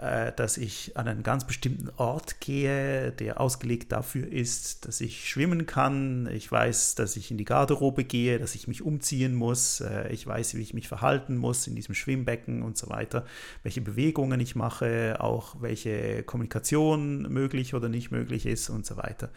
äh, 0.00 0.32
dass 0.32 0.56
ich 0.56 0.96
an 0.96 1.08
einen 1.08 1.24
ganz 1.24 1.44
bestimmten 1.44 1.90
Ort 1.96 2.40
gehe, 2.40 3.10
der 3.12 3.40
ausgelegt 3.40 3.90
dafür 3.90 4.30
ist, 4.30 4.86
dass 4.86 5.00
ich 5.00 5.28
schwimmen 5.28 5.66
kann. 5.66 6.28
Ich 6.32 6.50
weiß, 6.50 6.94
dass 6.94 7.16
ich 7.16 7.30
in 7.32 7.38
die 7.38 7.44
Garderobe 7.44 8.04
gehe, 8.04 8.38
dass 8.38 8.54
ich 8.54 8.68
mich 8.68 8.82
umziehen 8.82 9.34
muss. 9.34 9.80
Äh, 9.80 10.12
ich 10.12 10.24
weiß, 10.24 10.54
wie 10.54 10.62
ich 10.62 10.74
mich 10.74 10.86
verhalten 10.86 11.36
muss 11.36 11.66
in 11.66 11.74
diesem 11.74 11.96
Schwimmbecken 11.96 12.62
und 12.62 12.78
so 12.78 12.88
weiter. 12.88 13.24
Welche 13.64 13.80
Bewegungen 13.80 14.38
ich 14.38 14.54
mache, 14.54 15.16
auch 15.20 15.60
welche 15.60 16.22
Kommunikation 16.22 17.22
möglich 17.22 17.74
oder 17.74 17.88
nicht 17.88 18.12
möglich 18.12 18.46
ist 18.46 18.70
und 18.70 18.86
so 18.86 18.96
weiter. 18.96 19.30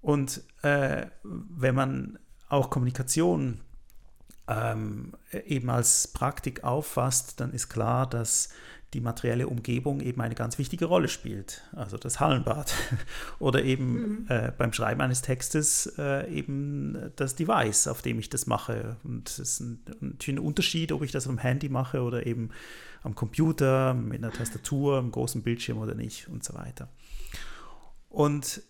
Und 0.00 0.42
äh, 0.62 1.06
wenn 1.22 1.74
man 1.74 2.18
auch 2.52 2.70
Kommunikation 2.70 3.60
ähm, 4.46 5.14
eben 5.46 5.70
als 5.70 6.08
Praktik 6.08 6.64
auffasst, 6.64 7.40
dann 7.40 7.52
ist 7.52 7.68
klar, 7.68 8.08
dass 8.08 8.50
die 8.92 9.00
materielle 9.00 9.48
Umgebung 9.48 10.00
eben 10.00 10.20
eine 10.20 10.34
ganz 10.34 10.58
wichtige 10.58 10.84
Rolle 10.84 11.08
spielt. 11.08 11.62
Also 11.74 11.96
das 11.96 12.20
Hallenbad 12.20 12.74
oder 13.38 13.64
eben 13.64 13.92
mhm. 13.94 14.26
äh, 14.28 14.52
beim 14.56 14.74
Schreiben 14.74 15.00
eines 15.00 15.22
Textes 15.22 15.94
äh, 15.96 16.30
eben 16.30 17.10
das 17.16 17.36
Device, 17.36 17.88
auf 17.88 18.02
dem 18.02 18.18
ich 18.18 18.28
das 18.28 18.46
mache. 18.46 18.96
Und 19.02 19.30
es 19.30 19.38
ist 19.38 19.60
ein, 19.60 19.82
natürlich 20.00 20.38
ein 20.40 20.44
Unterschied, 20.44 20.92
ob 20.92 21.02
ich 21.02 21.10
das 21.10 21.26
am 21.26 21.38
Handy 21.38 21.70
mache 21.70 22.02
oder 22.02 22.26
eben 22.26 22.50
am 23.02 23.14
Computer 23.14 23.94
mit 23.94 24.22
einer 24.22 24.32
Tastatur, 24.32 24.98
einem 24.98 25.10
großen 25.10 25.42
Bildschirm 25.42 25.78
oder 25.78 25.94
nicht 25.94 26.28
und 26.28 26.44
so 26.44 26.52
weiter. 26.52 26.88
Und 28.10 28.62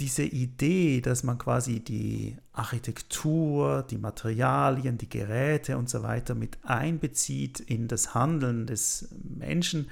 diese 0.00 0.24
Idee, 0.24 1.00
dass 1.00 1.22
man 1.22 1.38
quasi 1.38 1.80
die 1.80 2.36
Architektur, 2.52 3.82
die 3.82 3.98
Materialien, 3.98 4.98
die 4.98 5.08
Geräte 5.08 5.78
und 5.78 5.88
so 5.88 6.02
weiter 6.02 6.34
mit 6.34 6.58
einbezieht 6.64 7.60
in 7.60 7.88
das 7.88 8.14
Handeln 8.14 8.66
des 8.66 9.08
Menschen, 9.22 9.90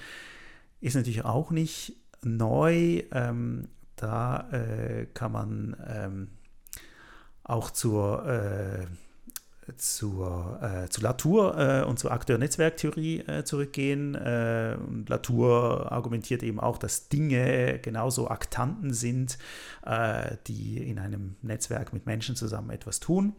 ist 0.81 0.95
natürlich 0.95 1.25
auch 1.25 1.51
nicht 1.51 1.97
neu. 2.23 3.03
Ähm, 3.13 3.69
da 3.97 4.51
äh, 4.51 5.07
kann 5.15 5.33
man 5.33 5.77
ähm, 5.87 6.29
auch 7.43 7.71
zur 7.71 8.27
äh, 8.27 8.87
zur, 9.77 10.61
äh, 10.63 10.89
zu 10.89 11.01
Latour 11.01 11.59
äh, 11.59 11.85
und 11.85 11.99
zur 11.99 12.13
Akteur-Netzwerktheorie 12.13 13.21
äh, 13.21 13.45
zurückgehen. 13.45 14.15
Äh, 14.15 14.77
und 14.87 15.09
Latour 15.09 15.91
argumentiert 15.91 16.43
eben 16.43 16.61
auch, 16.61 16.79
dass 16.79 17.09
Dinge 17.09 17.79
genauso 17.81 18.29
Aktanten 18.29 18.93
sind, 18.93 19.39
äh, 19.85 20.37
die 20.47 20.79
in 20.79 20.99
einem 20.99 21.37
Netzwerk 21.43 21.93
mit 21.93 22.07
Menschen 22.07 22.37
zusammen 22.37 22.71
etwas 22.71 23.01
tun. 23.01 23.35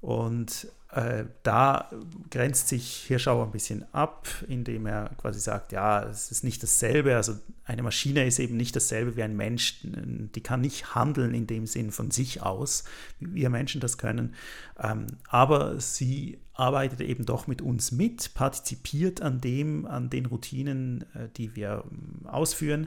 Und 0.00 0.68
äh, 0.94 1.24
da 1.42 1.90
grenzt 2.30 2.68
sich 2.68 3.04
Hirschauer 3.08 3.46
ein 3.46 3.50
bisschen 3.50 3.84
ab, 3.92 4.28
indem 4.46 4.86
er 4.86 5.10
quasi 5.16 5.40
sagt, 5.40 5.72
ja, 5.72 6.04
es 6.04 6.30
ist 6.30 6.44
nicht 6.44 6.62
dasselbe. 6.62 7.16
Also 7.16 7.34
eine 7.64 7.82
Maschine 7.82 8.24
ist 8.24 8.38
eben 8.38 8.56
nicht 8.56 8.76
dasselbe 8.76 9.16
wie 9.16 9.24
ein 9.24 9.36
Mensch. 9.36 9.80
Die 9.82 10.40
kann 10.40 10.60
nicht 10.60 10.94
handeln 10.94 11.34
in 11.34 11.48
dem 11.48 11.66
Sinn 11.66 11.90
von 11.90 12.12
sich 12.12 12.42
aus, 12.42 12.84
wie 13.18 13.34
wir 13.34 13.50
Menschen 13.50 13.80
das 13.80 13.98
können. 13.98 14.34
Ähm, 14.78 15.08
aber 15.28 15.80
sie 15.80 16.38
arbeitet 16.52 17.00
eben 17.00 17.26
doch 17.26 17.48
mit 17.48 17.60
uns 17.60 17.90
mit, 17.90 18.32
partizipiert 18.34 19.20
an 19.20 19.40
dem, 19.40 19.86
an 19.86 20.10
den 20.10 20.26
Routinen, 20.26 21.06
äh, 21.14 21.28
die 21.36 21.56
wir 21.56 21.82
ähm, 21.90 22.24
ausführen 22.28 22.86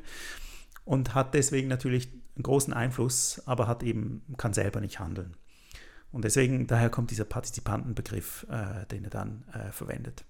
und 0.86 1.14
hat 1.14 1.34
deswegen 1.34 1.68
natürlich 1.68 2.08
einen 2.38 2.44
großen 2.44 2.72
Einfluss, 2.72 3.42
aber 3.46 3.68
hat 3.68 3.84
eben, 3.84 4.22
kann 4.38 4.54
selber 4.54 4.80
nicht 4.80 5.00
handeln. 5.00 5.36
Und 6.12 6.24
deswegen, 6.24 6.68
daher 6.68 6.90
kommt 6.90 7.12
dieser 7.12 7.26
Partizipantenbegriff, 7.26 8.46
äh, 8.50 8.86
den 8.88 9.04
er 9.04 9.10
dann 9.10 9.44
äh, 9.54 9.72
verwendet. 9.72 10.26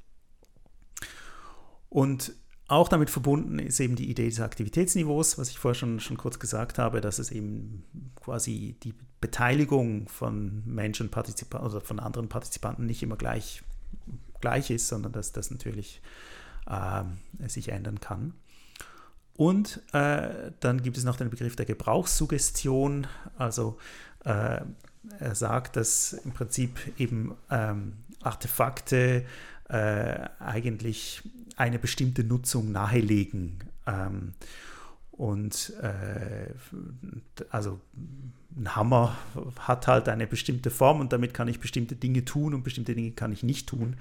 Und 1.90 2.34
auch 2.68 2.90
damit 2.90 3.10
verbunden 3.10 3.60
ist 3.60 3.80
eben 3.80 3.95
die 3.95 4.10
Idee 4.10 4.28
des 4.28 4.41
Aktivitätsniveaus, 4.41 5.38
was 5.38 5.49
ich 5.49 5.58
vorher 5.58 5.76
schon, 5.76 5.99
schon 6.02 6.18
kurz 6.18 6.38
gesagt 6.38 6.78
habe, 6.78 6.99
dass 6.99 7.18
es 7.18 7.32
eben 7.32 7.86
quasi 8.16 8.76
die 8.84 8.94
Beteiligung 9.22 10.10
von 10.10 10.64
Menschen 10.66 11.10
Partizipanten 11.10 11.70
oder 11.70 11.80
von 11.80 11.99
anderen 11.99 12.28
Partizipanten 12.28 12.86
nicht 12.86 13.02
immer 13.04 13.16
gleich, 13.16 13.64
gleich 14.41 14.70
ist, 14.70 14.90
sondern 14.90 15.14
dass 15.14 15.32
das 15.32 15.49
natürlich 15.49 16.02
äh, 16.68 17.04
sich 17.48 17.70
ändern 17.70 18.02
kann. 18.02 18.34
Und 19.38 19.82
äh, 19.94 20.52
dann 20.60 20.82
gibt 20.82 20.98
es 20.98 21.04
noch 21.06 21.16
den 21.16 21.30
Begriff 21.30 21.56
der 21.56 21.66
Gebrauchssuggestion, 21.66 23.08
also 23.38 23.78
äh, 24.26 24.62
er 25.20 25.36
sagt, 25.36 25.76
dass 25.76 26.14
im 26.14 26.32
Prinzip 26.32 26.80
eben 26.98 27.36
ähm, 27.50 27.94
Artefakte 28.22 29.26
äh, 29.70 30.20
eigentlich 30.40 31.24
eine 31.56 31.80
bestimmte 31.80 32.24
Nutzung 32.24 32.72
nahelegen. 32.72 33.60
Ähm, 33.86 34.34
und 35.12 35.74
äh, 35.82 36.54
also 37.50 37.80
ein 38.56 38.76
Hammer 38.76 39.18
hat 39.60 39.88
halt 39.88 40.10
eine 40.10 40.28
bestimmte 40.28 40.70
Form 40.70 41.00
und 41.00 41.12
damit 41.12 41.34
kann 41.34 41.48
ich 41.48 41.60
bestimmte 41.60 41.96
Dinge 41.96 42.24
tun 42.24 42.54
und 42.54 42.64
bestimmte 42.64 42.96
Dinge 42.96 43.12
kann 43.12 43.32
ich 43.32 43.44
nicht 43.44 43.68
tun. 43.68 43.96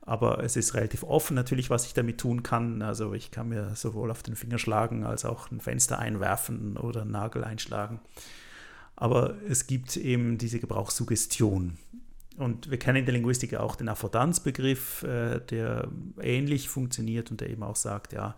Aber 0.00 0.42
es 0.42 0.56
ist 0.56 0.74
relativ 0.74 1.04
offen 1.04 1.34
natürlich, 1.34 1.68
was 1.70 1.84
ich 1.84 1.94
damit 1.94 2.18
tun 2.18 2.42
kann. 2.42 2.82
Also 2.82 3.12
ich 3.12 3.30
kann 3.30 3.50
mir 3.50 3.74
sowohl 3.76 4.10
auf 4.10 4.22
den 4.22 4.36
Finger 4.36 4.58
schlagen 4.58 5.04
als 5.04 5.24
auch 5.24 5.50
ein 5.50 5.60
Fenster 5.60 5.98
einwerfen 5.98 6.76
oder 6.76 7.02
einen 7.02 7.10
Nagel 7.10 7.44
einschlagen. 7.44 8.00
Aber 9.00 9.36
es 9.48 9.68
gibt 9.68 9.96
eben 9.96 10.38
diese 10.38 10.58
Gebrauchssuggestion. 10.58 11.78
Und 12.36 12.68
wir 12.68 12.80
kennen 12.80 12.98
in 12.98 13.04
der 13.04 13.14
Linguistik 13.14 13.54
auch 13.54 13.76
den 13.76 13.88
Affordanzbegriff, 13.88 15.04
äh, 15.04 15.38
der 15.38 15.88
ähnlich 16.20 16.68
funktioniert 16.68 17.30
und 17.30 17.40
der 17.40 17.48
eben 17.48 17.62
auch 17.62 17.76
sagt, 17.76 18.12
ja, 18.12 18.36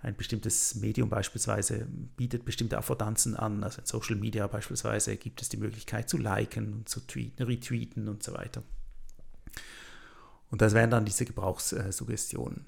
ein 0.00 0.16
bestimmtes 0.16 0.76
Medium 0.76 1.10
beispielsweise 1.10 1.86
bietet 2.16 2.46
bestimmte 2.46 2.78
Affordanzen 2.78 3.36
an. 3.36 3.62
Also 3.62 3.80
in 3.80 3.86
Social 3.86 4.16
Media 4.16 4.46
beispielsweise 4.46 5.14
gibt 5.18 5.42
es 5.42 5.50
die 5.50 5.58
Möglichkeit 5.58 6.08
zu 6.08 6.16
liken 6.16 6.72
und 6.72 6.88
zu 6.88 7.00
tweeten, 7.00 7.42
retweeten 7.42 8.08
und 8.08 8.22
so 8.22 8.32
weiter. 8.32 8.62
Und 10.50 10.62
das 10.62 10.72
wären 10.72 10.90
dann 10.90 11.04
diese 11.04 11.26
Gebrauchssuggestionen. 11.26 12.64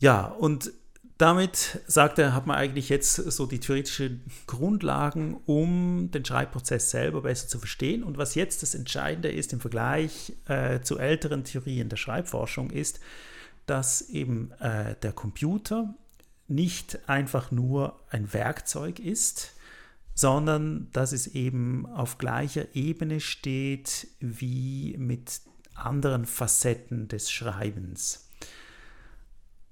Ja, 0.00 0.26
und 0.26 0.70
damit, 1.18 1.80
sagt 1.86 2.18
er, 2.18 2.34
hat 2.34 2.46
man 2.46 2.56
eigentlich 2.56 2.88
jetzt 2.88 3.14
so 3.14 3.46
die 3.46 3.60
theoretischen 3.60 4.24
Grundlagen, 4.46 5.36
um 5.46 6.10
den 6.10 6.24
Schreibprozess 6.24 6.90
selber 6.90 7.22
besser 7.22 7.46
zu 7.46 7.58
verstehen. 7.58 8.02
Und 8.02 8.18
was 8.18 8.34
jetzt 8.34 8.62
das 8.62 8.74
Entscheidende 8.74 9.30
ist 9.30 9.52
im 9.52 9.60
Vergleich 9.60 10.32
äh, 10.48 10.80
zu 10.80 10.98
älteren 10.98 11.44
Theorien 11.44 11.88
der 11.88 11.96
Schreibforschung, 11.96 12.70
ist, 12.70 12.98
dass 13.66 14.02
eben 14.02 14.50
äh, 14.60 14.96
der 15.02 15.12
Computer 15.12 15.94
nicht 16.48 17.08
einfach 17.08 17.50
nur 17.50 18.00
ein 18.10 18.32
Werkzeug 18.32 18.98
ist, 18.98 19.54
sondern 20.14 20.88
dass 20.92 21.12
es 21.12 21.28
eben 21.28 21.86
auf 21.86 22.18
gleicher 22.18 22.74
Ebene 22.74 23.20
steht 23.20 24.08
wie 24.20 24.96
mit 24.98 25.40
anderen 25.74 26.24
Facetten 26.24 27.08
des 27.08 27.30
Schreibens. 27.30 28.28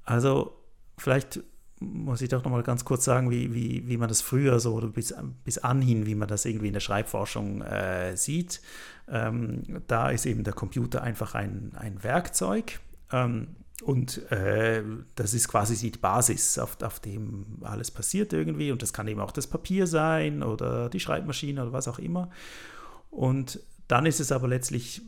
Also 0.04 0.61
Vielleicht 1.02 1.40
muss 1.80 2.22
ich 2.22 2.28
doch 2.28 2.44
noch 2.44 2.50
mal 2.52 2.62
ganz 2.62 2.84
kurz 2.84 3.04
sagen, 3.04 3.28
wie, 3.32 3.52
wie, 3.52 3.88
wie 3.88 3.96
man 3.96 4.08
das 4.08 4.20
früher 4.20 4.60
so 4.60 4.74
oder 4.74 4.86
bis, 4.86 5.12
bis 5.42 5.58
anhin, 5.58 6.06
wie 6.06 6.14
man 6.14 6.28
das 6.28 6.44
irgendwie 6.44 6.68
in 6.68 6.74
der 6.74 6.80
Schreibforschung 6.80 7.60
äh, 7.62 8.16
sieht. 8.16 8.60
Ähm, 9.08 9.82
da 9.88 10.10
ist 10.10 10.26
eben 10.26 10.44
der 10.44 10.52
Computer 10.52 11.02
einfach 11.02 11.34
ein, 11.34 11.72
ein 11.74 12.04
Werkzeug. 12.04 12.78
Ähm, 13.10 13.56
und 13.82 14.30
äh, 14.30 14.84
das 15.16 15.34
ist 15.34 15.48
quasi 15.48 15.90
die 15.90 15.98
Basis, 15.98 16.56
auf, 16.56 16.80
auf 16.82 17.00
dem 17.00 17.58
alles 17.62 17.90
passiert 17.90 18.32
irgendwie. 18.32 18.70
Und 18.70 18.80
das 18.80 18.92
kann 18.92 19.08
eben 19.08 19.18
auch 19.20 19.32
das 19.32 19.48
Papier 19.48 19.88
sein 19.88 20.44
oder 20.44 20.88
die 20.88 21.00
Schreibmaschine 21.00 21.62
oder 21.62 21.72
was 21.72 21.88
auch 21.88 21.98
immer. 21.98 22.30
Und 23.10 23.58
dann 23.88 24.06
ist 24.06 24.20
es 24.20 24.30
aber 24.30 24.46
letztlich 24.46 25.02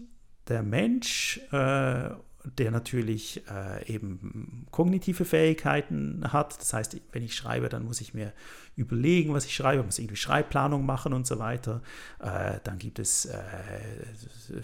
der 0.48 0.64
Mensch 0.64 1.40
äh, 1.52 2.10
der 2.58 2.70
natürlich 2.70 3.42
äh, 3.48 3.92
eben 3.92 4.66
kognitive 4.70 5.24
Fähigkeiten 5.24 6.32
hat. 6.32 6.58
Das 6.60 6.72
heißt, 6.72 7.00
wenn 7.12 7.22
ich 7.22 7.34
schreibe, 7.34 7.68
dann 7.68 7.84
muss 7.84 8.00
ich 8.00 8.12
mir 8.12 8.32
überlegen, 8.76 9.32
was 9.32 9.46
ich 9.46 9.54
schreibe, 9.54 9.82
muss 9.82 9.98
irgendwie 9.98 10.16
Schreibplanung 10.16 10.84
machen 10.84 11.12
und 11.12 11.26
so 11.26 11.38
weiter. 11.38 11.82
Äh, 12.20 12.58
dann 12.64 12.78
gibt 12.78 12.98
es 12.98 13.24
äh, 13.24 13.38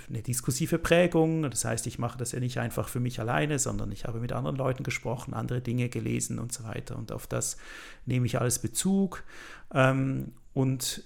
eine 0.09 0.23
diskursive 0.23 0.79
Prägung. 0.79 1.49
Das 1.51 1.65
heißt, 1.65 1.87
ich 1.87 1.99
mache 1.99 2.19
das 2.19 2.33
ja 2.33 2.41
nicht 2.41 2.59
einfach 2.59 2.89
für 2.89 3.01
mich 3.01 3.19
alleine, 3.19 3.59
sondern 3.59 3.91
ich 3.93 4.05
habe 4.05 4.21
mit 4.21 4.33
anderen 4.33 4.57
Leuten 4.57 4.83
gesprochen, 4.83 5.33
andere 5.33 5.63
Dinge 5.63 5.89
gelesen 5.89 6.39
und 6.39 6.53
so 6.53 6.65
weiter. 6.65 6.97
Und 6.97 7.13
auf 7.13 7.27
das 7.27 7.57
nehme 8.05 8.27
ich 8.27 8.39
alles 8.39 8.59
Bezug. 8.59 9.25
Ähm, 9.73 10.33
und 10.53 11.05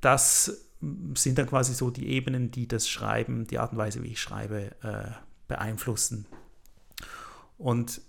das 0.00 0.68
sind 1.14 1.38
dann 1.38 1.46
quasi 1.46 1.74
so 1.74 1.90
die 1.90 2.08
Ebenen, 2.08 2.50
die 2.50 2.68
das 2.68 2.88
Schreiben, 2.88 3.46
die 3.46 3.58
Art 3.58 3.72
und 3.72 3.78
Weise, 3.78 4.02
wie 4.02 4.12
ich 4.12 4.20
schreibe, 4.20 4.72
äh, 4.82 5.10
beeinflussen. 5.52 6.26
Und 7.58 8.00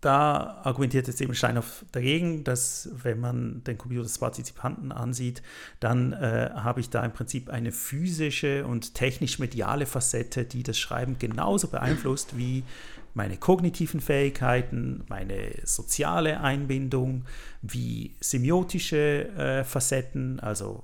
da 0.00 0.62
argumentiert 0.62 1.08
jetzt 1.08 1.20
eben 1.20 1.34
Steinhoff 1.34 1.84
dagegen, 1.92 2.42
dass 2.44 2.88
wenn 3.02 3.20
man 3.20 3.62
den 3.64 3.76
Computer 3.76 4.04
des 4.04 4.18
Partizipanten 4.18 4.92
ansieht, 4.92 5.42
dann 5.78 6.14
äh, 6.14 6.50
habe 6.54 6.80
ich 6.80 6.88
da 6.88 7.04
im 7.04 7.12
Prinzip 7.12 7.50
eine 7.50 7.70
physische 7.70 8.64
und 8.66 8.94
technisch-mediale 8.94 9.84
Facette, 9.84 10.44
die 10.46 10.62
das 10.62 10.78
Schreiben 10.78 11.18
genauso 11.18 11.68
beeinflusst 11.68 12.38
wie 12.38 12.64
meine 13.12 13.36
kognitiven 13.36 14.00
Fähigkeiten, 14.00 15.04
meine 15.08 15.52
soziale 15.64 16.40
Einbindung, 16.40 17.26
wie 17.60 18.14
semiotische 18.20 19.28
äh, 19.36 19.64
Facetten, 19.64 20.40
also 20.40 20.82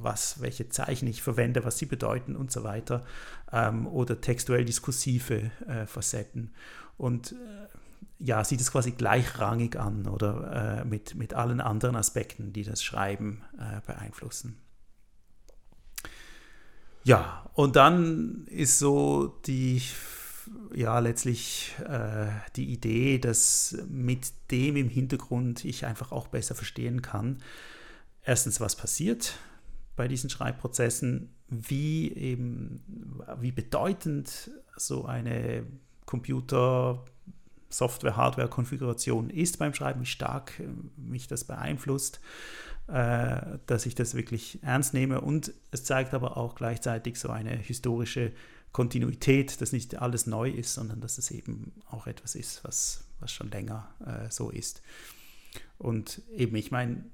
was, 0.00 0.40
welche 0.40 0.68
Zeichen 0.68 1.06
ich 1.08 1.22
verwende, 1.22 1.64
was 1.64 1.78
sie 1.78 1.86
bedeuten 1.86 2.36
und 2.36 2.50
so 2.50 2.64
weiter, 2.64 3.04
ähm, 3.52 3.86
oder 3.86 4.20
textuell-diskursive 4.20 5.50
äh, 5.66 5.86
Facetten. 5.86 6.52
Und 6.96 7.32
äh, 7.32 7.36
ja, 8.18 8.44
sieht 8.44 8.60
es 8.60 8.70
quasi 8.70 8.92
gleichrangig 8.92 9.78
an 9.78 10.06
oder 10.06 10.80
äh, 10.80 10.84
mit, 10.84 11.14
mit 11.14 11.34
allen 11.34 11.60
anderen 11.60 11.96
Aspekten, 11.96 12.52
die 12.52 12.62
das 12.62 12.82
Schreiben 12.82 13.42
äh, 13.58 13.80
beeinflussen. 13.86 14.58
Ja, 17.04 17.50
und 17.54 17.74
dann 17.74 18.46
ist 18.46 18.78
so 18.78 19.40
die 19.46 19.82
ja 20.74 20.98
letztlich 20.98 21.74
äh, 21.88 22.28
die 22.56 22.72
Idee, 22.72 23.18
dass 23.18 23.76
mit 23.88 24.32
dem 24.50 24.76
im 24.76 24.88
Hintergrund 24.88 25.64
ich 25.64 25.86
einfach 25.86 26.12
auch 26.12 26.28
besser 26.28 26.54
verstehen 26.54 27.02
kann, 27.02 27.42
erstens, 28.22 28.60
was 28.60 28.76
passiert 28.76 29.34
bei 29.96 30.08
diesen 30.08 30.30
Schreibprozessen, 30.30 31.34
wie 31.48 32.12
eben, 32.12 32.82
wie 33.40 33.52
bedeutend 33.52 34.50
so 34.76 35.04
eine 35.04 35.66
Computer, 36.06 37.04
Software, 37.68 38.16
Hardware-Konfiguration 38.16 39.30
ist 39.30 39.58
beim 39.58 39.74
Schreiben, 39.74 40.02
wie 40.02 40.06
stark 40.06 40.60
äh, 40.60 40.68
mich 40.96 41.26
das 41.26 41.44
beeinflusst, 41.44 42.20
äh, 42.88 43.58
dass 43.66 43.86
ich 43.86 43.94
das 43.94 44.14
wirklich 44.14 44.58
ernst 44.62 44.94
nehme. 44.94 45.20
Und 45.20 45.52
es 45.70 45.84
zeigt 45.84 46.14
aber 46.14 46.36
auch 46.36 46.54
gleichzeitig 46.54 47.18
so 47.18 47.30
eine 47.30 47.56
historische 47.56 48.32
Kontinuität, 48.72 49.60
dass 49.60 49.72
nicht 49.72 50.00
alles 50.00 50.26
neu 50.26 50.50
ist, 50.50 50.74
sondern 50.74 51.00
dass 51.00 51.18
es 51.18 51.30
eben 51.30 51.72
auch 51.90 52.06
etwas 52.06 52.34
ist, 52.34 52.64
was, 52.64 53.04
was 53.20 53.32
schon 53.32 53.50
länger 53.50 53.88
äh, 54.06 54.30
so 54.30 54.50
ist. 54.50 54.82
Und 55.78 56.22
eben, 56.34 56.56
ich 56.56 56.70
meine, 56.70 57.04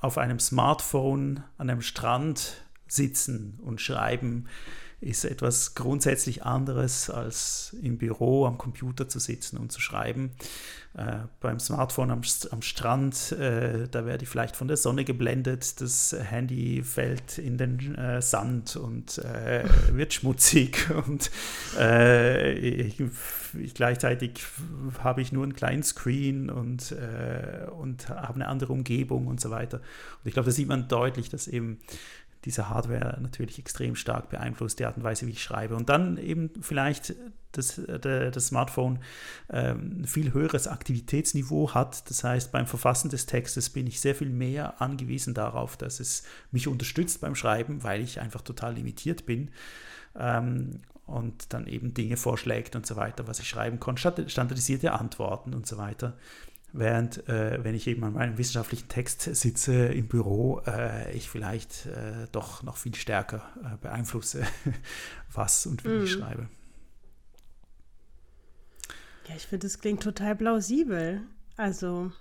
auf 0.00 0.18
einem 0.18 0.38
Smartphone 0.38 1.44
an 1.56 1.70
einem 1.70 1.82
Strand 1.82 2.64
sitzen 2.86 3.58
und 3.62 3.80
schreiben, 3.80 4.46
ist 5.00 5.24
etwas 5.24 5.74
grundsätzlich 5.74 6.44
anderes 6.44 7.08
als 7.08 7.76
im 7.82 7.98
Büro 7.98 8.46
am 8.46 8.58
Computer 8.58 9.08
zu 9.08 9.20
sitzen 9.20 9.56
und 9.56 9.70
zu 9.70 9.80
schreiben. 9.80 10.32
Äh, 10.94 11.18
beim 11.40 11.60
Smartphone 11.60 12.10
am, 12.10 12.22
am 12.50 12.62
Strand, 12.62 13.30
äh, 13.32 13.86
da 13.88 14.06
werde 14.06 14.24
ich 14.24 14.28
vielleicht 14.28 14.56
von 14.56 14.66
der 14.66 14.76
Sonne 14.76 15.04
geblendet, 15.04 15.80
das 15.80 16.16
Handy 16.18 16.82
fällt 16.82 17.38
in 17.38 17.58
den 17.58 17.94
äh, 17.94 18.20
Sand 18.20 18.74
und 18.74 19.18
äh, 19.18 19.64
wird 19.92 20.14
schmutzig 20.14 20.90
und 21.06 21.30
äh, 21.78 22.54
ich, 22.54 23.00
ich, 23.60 23.74
gleichzeitig 23.74 24.40
habe 24.98 25.20
ich 25.20 25.30
nur 25.30 25.44
einen 25.44 25.54
kleinen 25.54 25.84
Screen 25.84 26.50
und, 26.50 26.90
äh, 26.90 27.68
und 27.70 28.08
habe 28.08 28.34
eine 28.34 28.48
andere 28.48 28.72
Umgebung 28.72 29.28
und 29.28 29.40
so 29.40 29.50
weiter. 29.50 29.78
Und 29.78 30.26
ich 30.26 30.32
glaube, 30.32 30.46
da 30.46 30.52
sieht 30.52 30.68
man 30.68 30.88
deutlich, 30.88 31.28
dass 31.28 31.46
eben 31.46 31.78
diese 32.44 32.68
Hardware 32.68 33.18
natürlich 33.20 33.58
extrem 33.58 33.96
stark 33.96 34.30
beeinflusst, 34.30 34.78
die 34.78 34.84
Art 34.84 34.96
und 34.96 35.02
Weise, 35.02 35.26
wie 35.26 35.32
ich 35.32 35.42
schreibe. 35.42 35.76
Und 35.76 35.88
dann 35.88 36.18
eben 36.18 36.50
vielleicht 36.60 37.14
das, 37.52 37.80
das 38.00 38.46
Smartphone 38.46 39.00
ähm, 39.50 40.04
viel 40.04 40.32
höheres 40.32 40.68
Aktivitätsniveau 40.68 41.74
hat. 41.74 42.08
Das 42.10 42.22
heißt, 42.24 42.52
beim 42.52 42.66
Verfassen 42.66 43.10
des 43.10 43.26
Textes 43.26 43.70
bin 43.70 43.86
ich 43.86 44.00
sehr 44.00 44.14
viel 44.14 44.30
mehr 44.30 44.80
angewiesen 44.80 45.34
darauf, 45.34 45.76
dass 45.76 46.00
es 46.00 46.24
mich 46.52 46.68
unterstützt 46.68 47.20
beim 47.20 47.34
Schreiben, 47.34 47.82
weil 47.82 48.00
ich 48.02 48.20
einfach 48.20 48.42
total 48.42 48.74
limitiert 48.74 49.26
bin. 49.26 49.50
Ähm, 50.16 50.80
und 51.06 51.54
dann 51.54 51.66
eben 51.66 51.94
Dinge 51.94 52.18
vorschlägt 52.18 52.76
und 52.76 52.86
so 52.86 52.94
weiter, 52.96 53.26
was 53.26 53.40
ich 53.40 53.48
schreiben 53.48 53.80
kann, 53.80 53.96
standardisierte 53.96 54.92
Antworten 54.92 55.54
und 55.54 55.66
so 55.66 55.78
weiter. 55.78 56.18
Während, 56.72 57.26
äh, 57.28 57.64
wenn 57.64 57.74
ich 57.74 57.86
eben 57.86 58.04
an 58.04 58.12
meinem 58.12 58.36
wissenschaftlichen 58.36 58.88
Text 58.88 59.22
sitze 59.22 59.86
im 59.86 60.06
Büro, 60.06 60.60
äh, 60.66 61.10
ich 61.12 61.30
vielleicht 61.30 61.86
äh, 61.86 62.26
doch 62.30 62.62
noch 62.62 62.76
viel 62.76 62.94
stärker 62.94 63.42
äh, 63.64 63.76
beeinflusse, 63.80 64.46
was 65.32 65.64
und 65.64 65.82
wie 65.84 65.88
mm. 65.88 66.04
ich 66.04 66.14
mhm. 66.14 66.20
schreibe. 66.20 66.48
Ja, 69.28 69.34
ich 69.36 69.46
finde, 69.46 69.66
das 69.66 69.78
klingt 69.78 70.02
total 70.02 70.36
plausibel. 70.36 71.22
Also, 71.56 72.12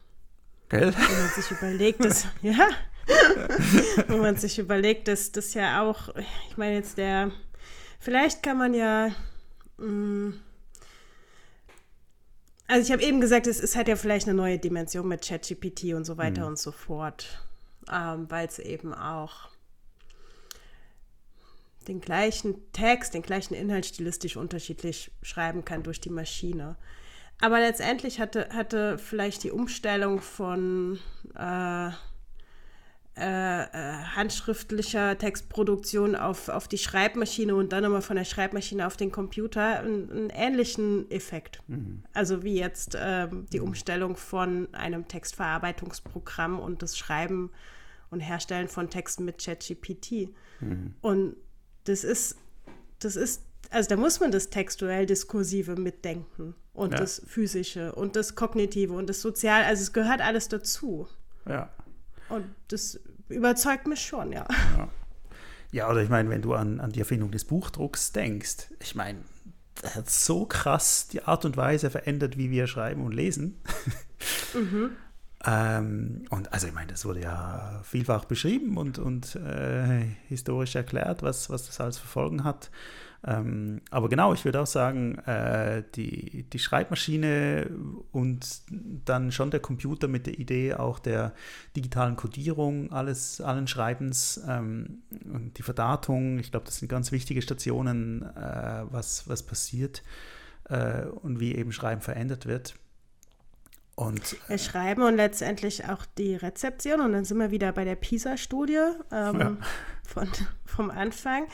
Gell? 0.70 0.94
wenn 0.94 1.20
man 1.20 1.30
sich 1.36 1.52
überlegt, 1.52 2.06
dass, 2.06 2.28
ja, 2.42 2.70
wenn 4.08 4.20
man 4.20 4.38
sich 4.38 4.60
überlegt, 4.60 5.10
dass 5.10 5.34
das 5.34 5.54
ja 5.54 5.82
auch, 5.82 6.16
ich 6.50 6.58
meine 6.58 6.76
jetzt 6.76 6.98
der, 6.98 7.32
vielleicht 8.00 8.44
kann 8.44 8.58
man 8.58 8.74
ja, 8.74 9.12
mh, 9.78 9.88
mm, 9.88 10.40
also 12.68 12.86
ich 12.86 12.92
habe 12.92 13.04
eben 13.04 13.22
gesagt, 13.22 13.48
es 13.48 13.60
ist 13.60 13.76
halt 13.76 13.88
ja 13.88 13.96
vielleicht 13.96 14.28
eine 14.28 14.36
neue 14.36 14.60
Dimension 14.60 15.08
mit 15.08 15.26
ChatGPT 15.26 15.94
und 15.94 16.06
so 16.06 16.18
weiter 16.18 16.42
mhm. 16.42 16.48
und 16.48 16.60
so 16.60 16.72
fort, 16.72 17.44
ähm, 17.92 18.30
weil 18.30 18.48
es 18.48 18.60
eben 18.60 18.94
auch 18.94 19.50
den 21.88 22.02
gleichen 22.02 22.56
Text, 22.74 23.14
den 23.14 23.22
gleichen 23.22 23.54
Inhalt 23.54 23.86
stilistisch 23.86 24.36
unterschiedlich 24.36 25.12
schreiben 25.22 25.64
kann 25.64 25.84
durch 25.84 26.02
die 26.02 26.10
Maschine. 26.10 26.76
Aber 27.40 27.60
letztendlich 27.60 28.20
hatte, 28.20 28.50
hatte 28.52 28.98
vielleicht 28.98 29.44
die 29.44 29.52
Umstellung 29.52 30.20
von 30.20 31.00
äh, 31.36 31.92
handschriftlicher 33.20 35.18
Textproduktion 35.18 36.16
auf, 36.16 36.50
auf 36.50 36.68
die 36.68 36.78
Schreibmaschine 36.78 37.56
und 37.56 37.74
dann 37.74 37.84
nochmal 37.84 38.02
von 38.02 38.16
der 38.16 38.26
Schreibmaschine 38.26 38.86
auf 38.86 38.98
den 38.98 39.12
Computer 39.12 39.80
einen, 39.80 40.12
einen 40.12 40.30
ähnlichen 40.30 41.10
Effekt. 41.10 41.62
Mhm. 41.68 42.04
Also 42.14 42.44
wie 42.44 42.56
jetzt 42.58 42.96
äh, 42.96 43.28
die 43.52 43.60
mhm. 43.60 43.68
Umstellung 43.68 44.16
von 44.16 44.74
einem 44.74 45.08
Textverarbeitungsprogramm 45.08 46.60
und 46.60 46.82
das 46.82 46.98
Schreiben 46.98 47.52
und 48.10 48.20
Herstellen 48.20 48.68
von 48.68 48.90
Texten 48.90 49.26
mit 49.26 49.44
ChatGPT. 49.44 50.30
Mhm. 50.60 50.96
Und 51.02 51.36
das 51.86 52.04
ist, 52.04 52.38
das 53.00 53.16
ist, 53.16 53.44
also 53.70 53.90
da 53.90 53.96
muss 53.96 54.20
man 54.20 54.32
das 54.32 54.50
textuell-diskursive 54.50 55.76
mitdenken 55.76 56.56
und 56.74 56.92
ja. 56.94 57.00
das 57.00 57.22
physische 57.26 57.94
und 57.96 58.16
das 58.16 58.36
kognitive 58.36 58.94
und 58.94 59.10
das 59.10 59.22
sozial, 59.22 59.64
also 59.64 59.82
es 59.82 59.94
gehört 59.94 60.22
alles 60.22 60.48
dazu. 60.48 61.08
Ja. 61.48 61.72
Und 62.30 62.46
das 62.68 63.00
überzeugt 63.30 63.88
mich 63.88 64.02
schon, 64.02 64.32
ja. 64.32 64.46
Ja, 64.78 64.90
ja 65.72 65.90
oder 65.90 66.02
ich 66.02 66.10
meine, 66.10 66.30
wenn 66.30 66.42
du 66.42 66.54
an, 66.54 66.80
an 66.80 66.92
die 66.92 67.00
Erfindung 67.00 67.32
des 67.32 67.46
Buchdrucks 67.46 68.12
denkst, 68.12 68.68
ich 68.80 68.96
meine, 68.96 69.20
das 69.82 69.96
hat 69.96 70.10
so 70.10 70.46
krass 70.46 71.08
die 71.08 71.24
Art 71.24 71.46
und 71.46 71.58
Weise 71.58 71.90
verändert, 71.90 72.38
wie 72.38 72.52
wir 72.52 72.68
schreiben 72.68 73.04
und 73.04 73.14
lesen. 73.14 73.62
Mhm. 74.54 74.92
ähm, 75.46 76.26
und 76.32 76.52
also 76.54 76.68
ich 76.68 76.74
meine, 76.74 76.88
das 76.88 77.06
wurde 77.06 77.22
ja 77.22 77.82
vielfach 77.84 78.26
beschrieben 78.26 78.78
und, 78.78 78.98
und 78.98 79.36
äh, 79.36 80.06
historisch 80.28 80.76
erklärt, 80.76 81.22
was, 81.22 81.50
was 81.50 81.68
das 81.68 81.80
alles 81.80 81.98
für 82.00 82.08
Folgen 82.08 82.44
hat. 82.44 82.72
Ähm, 83.28 83.82
aber 83.92 84.08
genau, 84.08 84.34
ich 84.34 84.46
würde 84.46 84.62
auch 84.62 84.68
sagen, 84.68 85.18
äh, 85.26 85.84
die, 85.96 86.44
die 86.44 86.60
Schreibmaschine 86.60 87.70
und 88.14 88.62
dann 88.70 89.34
schon 89.34 89.52
der 89.52 89.60
Computer 89.60 90.08
mit 90.08 90.28
der 90.28 90.40
Idee 90.40 90.76
auch 90.76 90.98
der 90.98 91.34
digitalen 91.76 92.16
Codierung 92.16 92.94
alles, 92.94 93.42
allen 93.42 93.68
Schreibens 93.68 94.42
ähm, 94.48 95.00
und 95.26 95.58
die 95.58 95.64
Verdatung, 95.64 96.40
ich 96.40 96.52
glaube, 96.52 96.68
das 96.68 96.78
sind 96.78 96.88
ganz 96.88 97.12
wichtige 97.12 97.42
Stationen, 97.42 98.22
äh, 98.22 98.84
was, 98.92 99.28
was 99.28 99.44
passiert 99.44 100.04
äh, 100.70 101.04
und 101.08 101.42
wie 101.42 101.54
eben 101.54 101.74
Schreiben 101.74 102.02
verändert 102.02 102.46
wird. 102.46 102.76
Und, 103.96 104.38
wir 104.48 104.60
schreiben 104.60 105.02
und 105.02 105.18
letztendlich 105.18 105.90
auch 105.90 106.06
die 106.18 106.36
Rezeption 106.36 107.02
und 107.02 107.12
dann 107.12 107.26
sind 107.26 107.40
wir 107.40 107.52
wieder 107.52 107.74
bei 107.74 107.84
der 107.84 107.96
PISA-Studie 107.96 108.80
ähm, 109.12 109.40
ja. 109.40 109.58
von, 110.04 110.30
vom 110.66 110.92
Anfang 110.92 111.48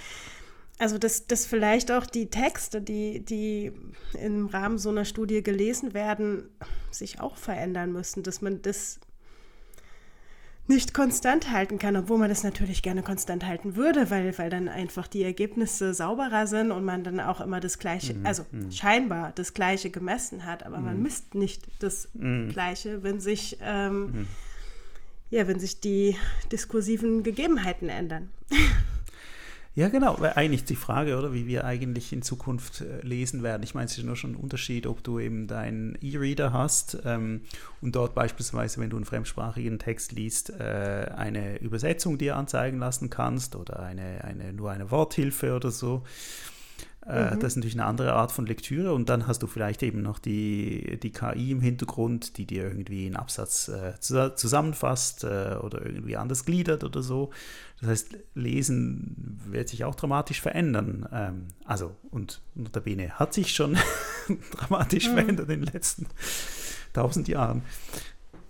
also 0.79 0.97
dass, 0.97 1.27
dass 1.27 1.45
vielleicht 1.45 1.91
auch 1.91 2.05
die 2.05 2.29
Texte, 2.29 2.81
die, 2.81 3.23
die 3.23 3.71
im 4.19 4.47
Rahmen 4.47 4.77
so 4.77 4.89
einer 4.89 5.05
Studie 5.05 5.43
gelesen 5.43 5.93
werden, 5.93 6.49
sich 6.91 7.19
auch 7.19 7.37
verändern 7.37 7.91
müssen, 7.91 8.23
dass 8.23 8.41
man 8.41 8.61
das 8.61 8.99
nicht 10.67 10.93
konstant 10.93 11.51
halten 11.51 11.77
kann, 11.77 11.97
obwohl 11.97 12.17
man 12.17 12.29
das 12.29 12.43
natürlich 12.43 12.81
gerne 12.81 13.03
konstant 13.03 13.45
halten 13.45 13.75
würde, 13.75 14.09
weil, 14.09 14.37
weil 14.37 14.49
dann 14.49 14.69
einfach 14.69 15.07
die 15.07 15.23
Ergebnisse 15.23 15.93
sauberer 15.93 16.47
sind 16.47 16.71
und 16.71 16.85
man 16.85 17.03
dann 17.03 17.19
auch 17.19 17.41
immer 17.41 17.59
das 17.59 17.79
Gleiche, 17.79 18.13
mhm. 18.13 18.25
also 18.25 18.45
mhm. 18.51 18.71
scheinbar 18.71 19.33
das 19.35 19.53
Gleiche 19.53 19.89
gemessen 19.89 20.45
hat, 20.45 20.65
aber 20.65 20.77
mhm. 20.77 20.85
man 20.85 21.01
misst 21.03 21.35
nicht 21.35 21.67
das 21.79 22.07
mhm. 22.13 22.49
Gleiche, 22.49 23.03
wenn 23.03 23.19
sich, 23.19 23.57
ähm, 23.61 24.05
mhm. 24.05 24.27
ja, 25.31 25.47
wenn 25.47 25.59
sich 25.59 25.81
die 25.81 26.15
diskursiven 26.51 27.23
Gegebenheiten 27.23 27.89
ändern. 27.89 28.29
Ja, 29.75 29.87
genau, 29.89 30.15
eigentlich 30.21 30.65
die 30.65 30.75
Frage, 30.75 31.17
oder, 31.17 31.33
wie 31.33 31.47
wir 31.47 31.65
eigentlich 31.65 32.13
in 32.13 32.21
Zukunft 32.21 32.81
äh, 32.81 33.01
lesen 33.01 33.41
werden. 33.41 33.63
Ich 33.63 33.73
meine, 33.73 33.85
es 33.85 33.97
ist 33.97 34.03
nur 34.03 34.15
schon 34.15 34.33
ein 34.33 34.35
Unterschied, 34.35 34.85
ob 34.85 35.03
du 35.03 35.17
eben 35.17 35.47
deinen 35.47 35.97
E-Reader 35.99 36.53
hast 36.53 36.99
ähm, 37.05 37.41
und 37.81 37.95
dort 37.95 38.13
beispielsweise, 38.13 38.79
wenn 38.79 38.91
du 38.91 38.97
einen 38.97 39.05
fremdsprachigen 39.05 39.79
Text 39.79 40.11
liest, 40.11 40.51
äh, 40.51 41.11
eine 41.15 41.57
Übersetzung 41.57 42.19
dir 42.19 42.35
anzeigen 42.35 42.77
lassen 42.77 43.09
kannst 43.09 43.55
oder 43.55 43.79
eine, 43.79 44.23
eine, 44.23 44.53
nur 44.53 44.69
eine 44.69 44.91
Worthilfe 44.91 45.55
oder 45.55 45.71
so. 45.71 46.03
Äh, 47.05 47.35
mhm. 47.35 47.39
Das 47.39 47.53
ist 47.53 47.55
natürlich 47.57 47.75
eine 47.75 47.85
andere 47.85 48.13
Art 48.13 48.31
von 48.31 48.45
Lektüre 48.45 48.93
und 48.93 49.09
dann 49.09 49.27
hast 49.27 49.43
du 49.43 49.47
vielleicht 49.47 49.83
eben 49.83 50.01
noch 50.01 50.19
die, 50.19 50.99
die 51.01 51.11
KI 51.11 51.51
im 51.51 51.61
Hintergrund, 51.61 52.37
die 52.37 52.45
dir 52.45 52.63
irgendwie 52.63 53.05
einen 53.05 53.17
Absatz 53.17 53.67
äh, 53.67 53.99
zusammenfasst 53.99 55.23
äh, 55.23 55.57
oder 55.61 55.85
irgendwie 55.85 56.15
anders 56.15 56.45
gliedert 56.45 56.83
oder 56.83 57.01
so. 57.01 57.31
Das 57.81 57.89
heißt, 57.89 58.17
Lesen 58.35 59.41
wird 59.45 59.67
sich 59.67 59.83
auch 59.83 59.95
dramatisch 59.95 60.39
verändern. 60.39 61.07
Ähm, 61.11 61.47
also, 61.65 61.95
und 62.11 62.41
notabene 62.55 63.19
hat 63.19 63.33
sich 63.33 63.53
schon 63.53 63.77
dramatisch 64.51 65.09
mhm. 65.09 65.13
verändert 65.13 65.49
in 65.49 65.65
den 65.65 65.73
letzten 65.73 66.07
tausend 66.93 67.27
Jahren. 67.27 67.63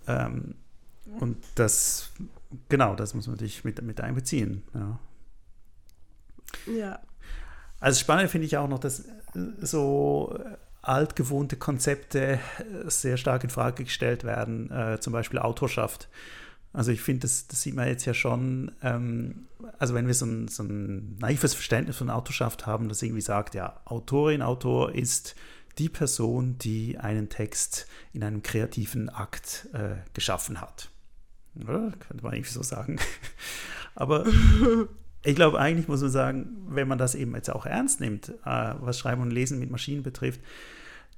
Ähm, 0.06 0.54
und 1.18 1.38
das, 1.56 2.10
genau, 2.68 2.94
das 2.94 3.14
muss 3.14 3.26
man 3.26 3.34
natürlich 3.34 3.64
mit, 3.64 3.82
mit 3.82 4.00
einbeziehen. 4.00 4.62
Ja. 4.74 4.98
ja. 6.72 7.00
Also 7.84 8.00
spannend 8.00 8.30
finde 8.30 8.46
ich 8.46 8.56
auch 8.56 8.66
noch, 8.66 8.78
dass 8.78 9.04
so 9.60 10.38
altgewohnte 10.80 11.56
Konzepte 11.56 12.38
sehr 12.86 13.18
stark 13.18 13.44
in 13.44 13.50
Frage 13.50 13.84
gestellt 13.84 14.24
werden, 14.24 14.70
äh, 14.70 15.00
zum 15.00 15.12
Beispiel 15.12 15.38
Autorschaft. 15.38 16.08
Also 16.72 16.92
ich 16.92 17.02
finde, 17.02 17.20
das, 17.20 17.46
das, 17.46 17.60
sieht 17.60 17.74
man 17.74 17.86
jetzt 17.86 18.06
ja 18.06 18.14
schon, 18.14 18.72
ähm, 18.80 19.48
also 19.78 19.92
wenn 19.92 20.06
wir 20.06 20.14
so 20.14 20.24
ein, 20.24 20.48
so 20.48 20.62
ein 20.62 21.18
naives 21.18 21.52
Verständnis 21.52 21.98
von 21.98 22.08
Autorschaft 22.08 22.64
haben, 22.64 22.88
das 22.88 23.02
irgendwie 23.02 23.20
sagt, 23.20 23.54
ja, 23.54 23.78
Autorin, 23.84 24.40
Autor 24.40 24.94
ist 24.94 25.34
die 25.76 25.90
Person, 25.90 26.56
die 26.56 26.96
einen 26.96 27.28
Text 27.28 27.86
in 28.14 28.24
einem 28.24 28.42
kreativen 28.42 29.10
Akt 29.10 29.68
äh, 29.74 29.96
geschaffen 30.14 30.62
hat. 30.62 30.88
Oder? 31.60 31.92
Könnte 32.00 32.24
man 32.24 32.32
irgendwie 32.32 32.50
so 32.50 32.62
sagen. 32.62 32.98
Aber 33.94 34.24
ich 35.24 35.34
glaube, 35.34 35.58
eigentlich 35.58 35.88
muss 35.88 36.02
man 36.02 36.10
sagen, 36.10 36.56
wenn 36.68 36.86
man 36.86 36.98
das 36.98 37.14
eben 37.14 37.34
jetzt 37.34 37.50
auch 37.50 37.66
ernst 37.66 38.00
nimmt, 38.00 38.28
äh, 38.44 38.74
was 38.80 38.98
Schreiben 38.98 39.22
und 39.22 39.30
Lesen 39.30 39.58
mit 39.58 39.70
Maschinen 39.70 40.02
betrifft, 40.02 40.40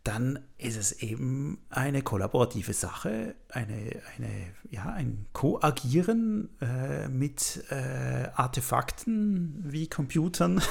dann 0.05 0.39
ist 0.57 0.77
es 0.77 1.03
eben 1.03 1.59
eine 1.69 2.01
kollaborative 2.01 2.73
Sache, 2.73 3.35
eine, 3.49 4.01
eine, 4.16 4.31
ja, 4.70 4.85
ein 4.85 5.27
Koagieren 5.33 6.49
äh, 6.61 7.09
mit 7.09 7.65
äh, 7.70 8.28
Artefakten 8.33 9.65
wie 9.65 9.89
Computern, 9.89 10.62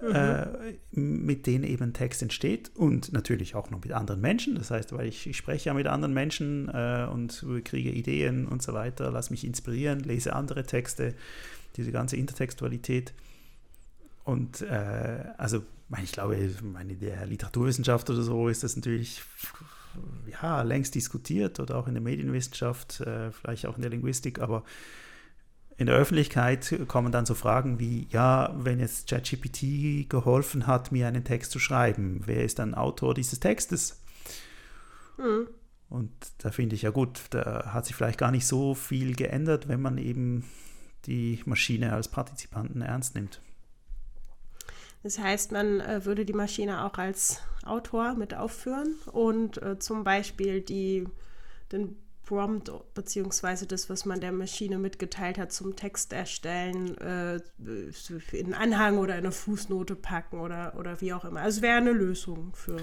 mhm. 0.00 0.76
mit 1.26 1.48
denen 1.48 1.64
eben 1.64 1.92
Text 1.94 2.22
entsteht 2.22 2.70
und 2.76 3.12
natürlich 3.12 3.56
auch 3.56 3.70
noch 3.70 3.82
mit 3.82 3.90
anderen 3.90 4.20
Menschen. 4.20 4.54
Das 4.54 4.70
heißt, 4.70 4.92
weil 4.92 5.08
ich, 5.08 5.26
ich 5.26 5.36
spreche 5.36 5.70
ja 5.70 5.74
mit 5.74 5.88
anderen 5.88 6.14
Menschen 6.14 6.68
äh, 6.72 7.08
und 7.10 7.44
kriege 7.64 7.90
Ideen 7.90 8.46
und 8.46 8.62
so 8.62 8.72
weiter, 8.72 9.10
lasse 9.10 9.32
mich 9.32 9.44
inspirieren, 9.44 9.98
lese 9.98 10.32
andere 10.36 10.62
Texte, 10.64 11.16
diese 11.76 11.92
ganze 11.92 12.16
Intertextualität. 12.16 13.14
Und 14.24 14.62
äh, 14.62 15.24
also 15.38 15.62
ich 16.02 16.12
glaube, 16.12 16.36
meine, 16.62 16.94
in 16.94 17.00
der 17.00 17.26
Literaturwissenschaft 17.26 18.10
oder 18.10 18.22
so 18.22 18.48
ist 18.48 18.64
das 18.64 18.76
natürlich 18.76 19.22
ja, 20.30 20.62
längst 20.62 20.94
diskutiert 20.94 21.60
oder 21.60 21.76
auch 21.76 21.86
in 21.86 21.94
der 21.94 22.02
Medienwissenschaft, 22.02 23.00
äh, 23.00 23.30
vielleicht 23.30 23.66
auch 23.66 23.76
in 23.76 23.82
der 23.82 23.90
Linguistik, 23.90 24.40
aber 24.40 24.64
in 25.78 25.86
der 25.86 25.96
Öffentlichkeit 25.96 26.74
kommen 26.88 27.12
dann 27.12 27.26
so 27.26 27.34
Fragen 27.34 27.78
wie, 27.78 28.08
ja, 28.10 28.54
wenn 28.56 28.80
jetzt 28.80 29.08
ChatGPT 29.08 30.08
geholfen 30.08 30.66
hat, 30.66 30.90
mir 30.90 31.06
einen 31.06 31.24
Text 31.24 31.52
zu 31.52 31.58
schreiben, 31.58 32.22
wer 32.24 32.44
ist 32.44 32.58
dann 32.58 32.74
Autor 32.74 33.14
dieses 33.14 33.40
Textes? 33.40 34.02
Mhm. 35.18 35.48
Und 35.88 36.10
da 36.38 36.50
finde 36.50 36.74
ich 36.74 36.82
ja 36.82 36.90
gut, 36.90 37.20
da 37.30 37.72
hat 37.72 37.86
sich 37.86 37.94
vielleicht 37.94 38.18
gar 38.18 38.30
nicht 38.30 38.46
so 38.46 38.74
viel 38.74 39.14
geändert, 39.14 39.68
wenn 39.68 39.80
man 39.80 39.98
eben 39.98 40.44
die 41.06 41.40
Maschine 41.44 41.92
als 41.92 42.08
Partizipanten 42.08 42.82
ernst 42.82 43.14
nimmt. 43.14 43.40
Das 45.02 45.18
heißt, 45.18 45.52
man 45.52 45.80
äh, 45.80 46.04
würde 46.04 46.24
die 46.24 46.32
Maschine 46.32 46.84
auch 46.84 46.98
als 46.98 47.40
Autor 47.64 48.14
mit 48.14 48.34
aufführen 48.34 48.96
und 49.12 49.62
äh, 49.62 49.78
zum 49.78 50.02
Beispiel 50.02 50.60
die, 50.60 51.06
den 51.70 51.96
Prompt 52.24 52.72
beziehungsweise 52.94 53.66
das, 53.66 53.88
was 53.88 54.04
man 54.04 54.20
der 54.20 54.32
Maschine 54.32 54.78
mitgeteilt 54.78 55.38
hat, 55.38 55.52
zum 55.52 55.76
Text 55.76 56.12
erstellen, 56.12 56.98
äh, 56.98 57.36
in 58.32 58.52
einen 58.52 58.54
Anhang 58.54 58.98
oder 58.98 59.14
in 59.14 59.20
eine 59.20 59.32
Fußnote 59.32 59.94
packen 59.94 60.40
oder, 60.40 60.74
oder 60.76 61.00
wie 61.00 61.12
auch 61.12 61.24
immer. 61.24 61.40
Also 61.40 61.62
wäre 61.62 61.76
eine 61.76 61.92
Lösung 61.92 62.52
für 62.54 62.78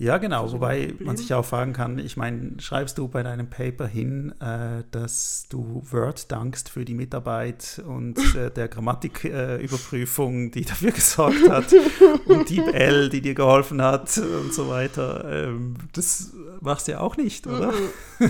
ja, 0.00 0.16
genau, 0.16 0.46
so 0.48 0.54
wobei 0.54 0.94
man 0.98 1.18
sich 1.18 1.34
auch 1.34 1.44
fragen 1.44 1.74
kann, 1.74 1.98
ich 1.98 2.16
meine, 2.16 2.58
schreibst 2.58 2.96
du 2.96 3.06
bei 3.06 3.22
deinem 3.22 3.50
Paper 3.50 3.86
hin, 3.86 4.32
äh, 4.40 4.82
dass 4.92 5.44
du 5.50 5.82
Word 5.90 6.32
dankst 6.32 6.70
für 6.70 6.86
die 6.86 6.94
Mitarbeit 6.94 7.82
und 7.86 8.16
äh, 8.34 8.50
der 8.50 8.68
Grammatiküberprüfung, 8.68 10.46
äh, 10.46 10.50
die 10.52 10.64
dafür 10.64 10.92
gesorgt 10.92 11.46
hat 11.50 11.74
und 12.24 12.48
DeepL, 12.48 13.10
die 13.10 13.20
dir 13.20 13.34
geholfen 13.34 13.82
hat 13.82 14.16
und 14.16 14.54
so 14.54 14.70
weiter. 14.70 15.26
Ähm, 15.30 15.76
das 15.92 16.32
machst 16.62 16.88
du 16.88 16.92
ja 16.92 17.00
auch 17.00 17.18
nicht, 17.18 17.46
oder? 17.46 17.70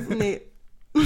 nee. 0.09 0.41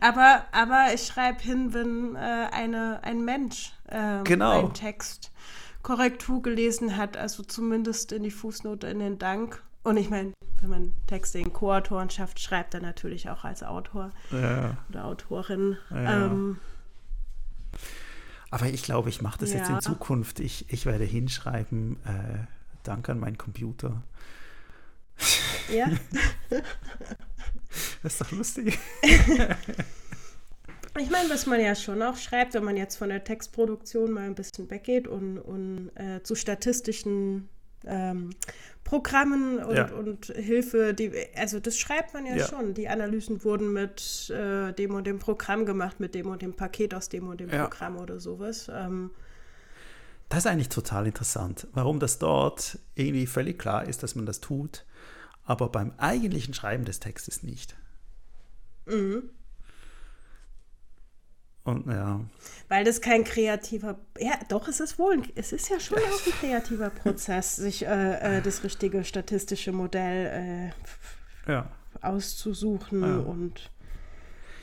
aber, 0.00 0.46
aber 0.50 0.88
ich 0.94 1.06
schreibe 1.06 1.40
hin, 1.40 1.72
wenn 1.74 2.16
äh, 2.16 2.48
eine, 2.50 3.04
ein 3.04 3.24
Mensch 3.24 3.72
ähm, 3.88 4.24
genau. 4.24 4.50
einen 4.50 4.74
Text 4.74 5.30
Korrektur 5.84 6.42
gelesen 6.42 6.96
hat, 6.96 7.16
also 7.16 7.44
zumindest 7.44 8.10
in 8.10 8.24
die 8.24 8.32
Fußnote 8.32 8.88
in 8.88 8.98
den 8.98 9.20
Dank 9.20 9.62
und 9.86 9.96
ich 9.96 10.10
meine, 10.10 10.32
wenn 10.60 10.70
man 10.70 10.92
Texte 11.06 11.38
in 11.38 11.52
Co-Autoren 11.52 12.10
schafft, 12.10 12.40
schreibt 12.40 12.74
er 12.74 12.80
natürlich 12.80 13.30
auch 13.30 13.44
als 13.44 13.62
Autor 13.62 14.10
ja. 14.32 14.76
oder 14.88 15.04
Autorin. 15.04 15.76
Ja. 15.90 16.26
Ähm, 16.26 16.58
aber 18.50 18.66
ich 18.66 18.82
glaube, 18.82 19.08
ich 19.10 19.22
mache 19.22 19.38
das 19.38 19.52
ja. 19.52 19.58
jetzt 19.58 19.70
in 19.70 19.80
Zukunft. 19.80 20.40
Ich, 20.40 20.72
ich 20.72 20.86
werde 20.86 21.04
hinschreiben, 21.04 21.98
äh, 22.04 22.46
Dank 22.82 23.08
an 23.08 23.20
meinen 23.20 23.38
Computer. 23.38 24.02
Ja. 25.72 25.90
das 28.02 28.12
ist 28.12 28.20
doch 28.20 28.32
lustig. 28.32 28.78
Ich 30.98 31.10
meine, 31.10 31.28
was 31.28 31.44
man 31.44 31.60
ja 31.60 31.74
schon 31.74 32.02
auch 32.02 32.16
schreibt, 32.16 32.54
wenn 32.54 32.64
man 32.64 32.78
jetzt 32.78 32.96
von 32.96 33.10
der 33.10 33.22
Textproduktion 33.22 34.12
mal 34.12 34.24
ein 34.24 34.34
bisschen 34.34 34.70
weggeht 34.70 35.06
und, 35.06 35.38
und 35.38 35.90
äh, 35.94 36.22
zu 36.22 36.34
statistischen 36.34 37.50
ähm, 37.86 38.30
Programmen 38.84 39.58
und, 39.58 39.76
ja. 39.76 39.90
und, 39.90 40.26
Hilfe, 40.26 40.94
die, 40.94 41.10
also 41.36 41.58
das 41.58 41.76
schreibt 41.76 42.14
man 42.14 42.24
ja, 42.24 42.36
ja, 42.36 42.46
schon. 42.46 42.72
Die 42.72 42.88
Analysen 42.88 43.42
wurden 43.42 43.72
mit 43.72 44.30
äh, 44.30 44.72
dem 44.72 44.94
und 44.94 45.06
dem 45.06 45.18
Programm 45.18 45.66
gemacht, 45.66 45.98
mit 45.98 46.14
dem 46.14 46.28
und 46.28 46.40
dem 46.40 46.54
Paket 46.54 46.94
aus 46.94 47.08
dem 47.08 47.28
und 47.28 47.40
dem 47.40 47.50
ja. 47.50 47.66
Programm 47.66 47.96
oder 47.96 48.20
sowas. 48.20 48.70
Ähm, 48.72 49.10
das 50.28 50.40
ist 50.40 50.46
eigentlich 50.46 50.68
total 50.68 51.06
interessant, 51.06 51.66
warum 51.72 52.00
das 52.00 52.18
dort 52.18 52.78
irgendwie 52.94 53.26
völlig 53.26 53.58
klar 53.58 53.88
ist, 53.88 54.02
dass 54.02 54.14
man 54.14 54.26
das 54.26 54.40
tut, 54.40 54.84
aber 55.44 55.68
beim 55.68 55.92
eigentlichen 55.98 56.54
Schreiben 56.54 56.84
des 56.84 57.00
Textes 57.00 57.42
nicht. 57.42 57.76
Mhm. 58.86 59.30
Und 61.66 61.88
ja. 61.88 62.20
Weil 62.68 62.84
das 62.84 63.00
kein 63.00 63.24
kreativer, 63.24 63.96
ja, 64.18 64.34
doch, 64.48 64.68
es 64.68 64.78
ist 64.78 65.00
wohl, 65.00 65.20
es 65.34 65.52
ist 65.52 65.68
ja 65.68 65.80
schon 65.80 65.98
auch 65.98 66.26
ein 66.26 66.32
kreativer 66.40 66.90
Prozess, 66.90 67.56
sich 67.56 67.84
äh, 67.84 68.38
äh, 68.38 68.40
das 68.40 68.62
richtige 68.62 69.02
statistische 69.02 69.72
Modell 69.72 70.72
äh, 71.48 71.50
ja. 71.50 71.66
auszusuchen 72.00 73.02
ja. 73.02 73.16
und. 73.18 73.70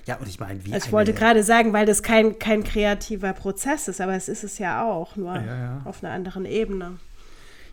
Ja, 0.06 0.16
und 0.16 0.30
ich 0.30 0.40
meine, 0.40 0.64
wie. 0.66 0.74
Also 0.74 0.88
ich 0.88 0.92
wollte 0.94 1.14
gerade 1.14 1.44
sagen, 1.44 1.74
weil 1.74 1.86
das 1.86 2.04
kein, 2.04 2.40
kein 2.40 2.64
kreativer 2.64 3.34
Prozess 3.34 3.90
ist, 3.90 4.00
aber 4.00 4.16
es 4.16 4.30
ist 4.30 4.46
es 4.46 4.58
ja 4.58 4.86
auch, 4.86 5.18
nur 5.18 5.36
ja, 5.36 5.82
auf 5.84 6.04
einer 6.04 6.14
anderen 6.14 6.46
Ebene. 6.46 7.00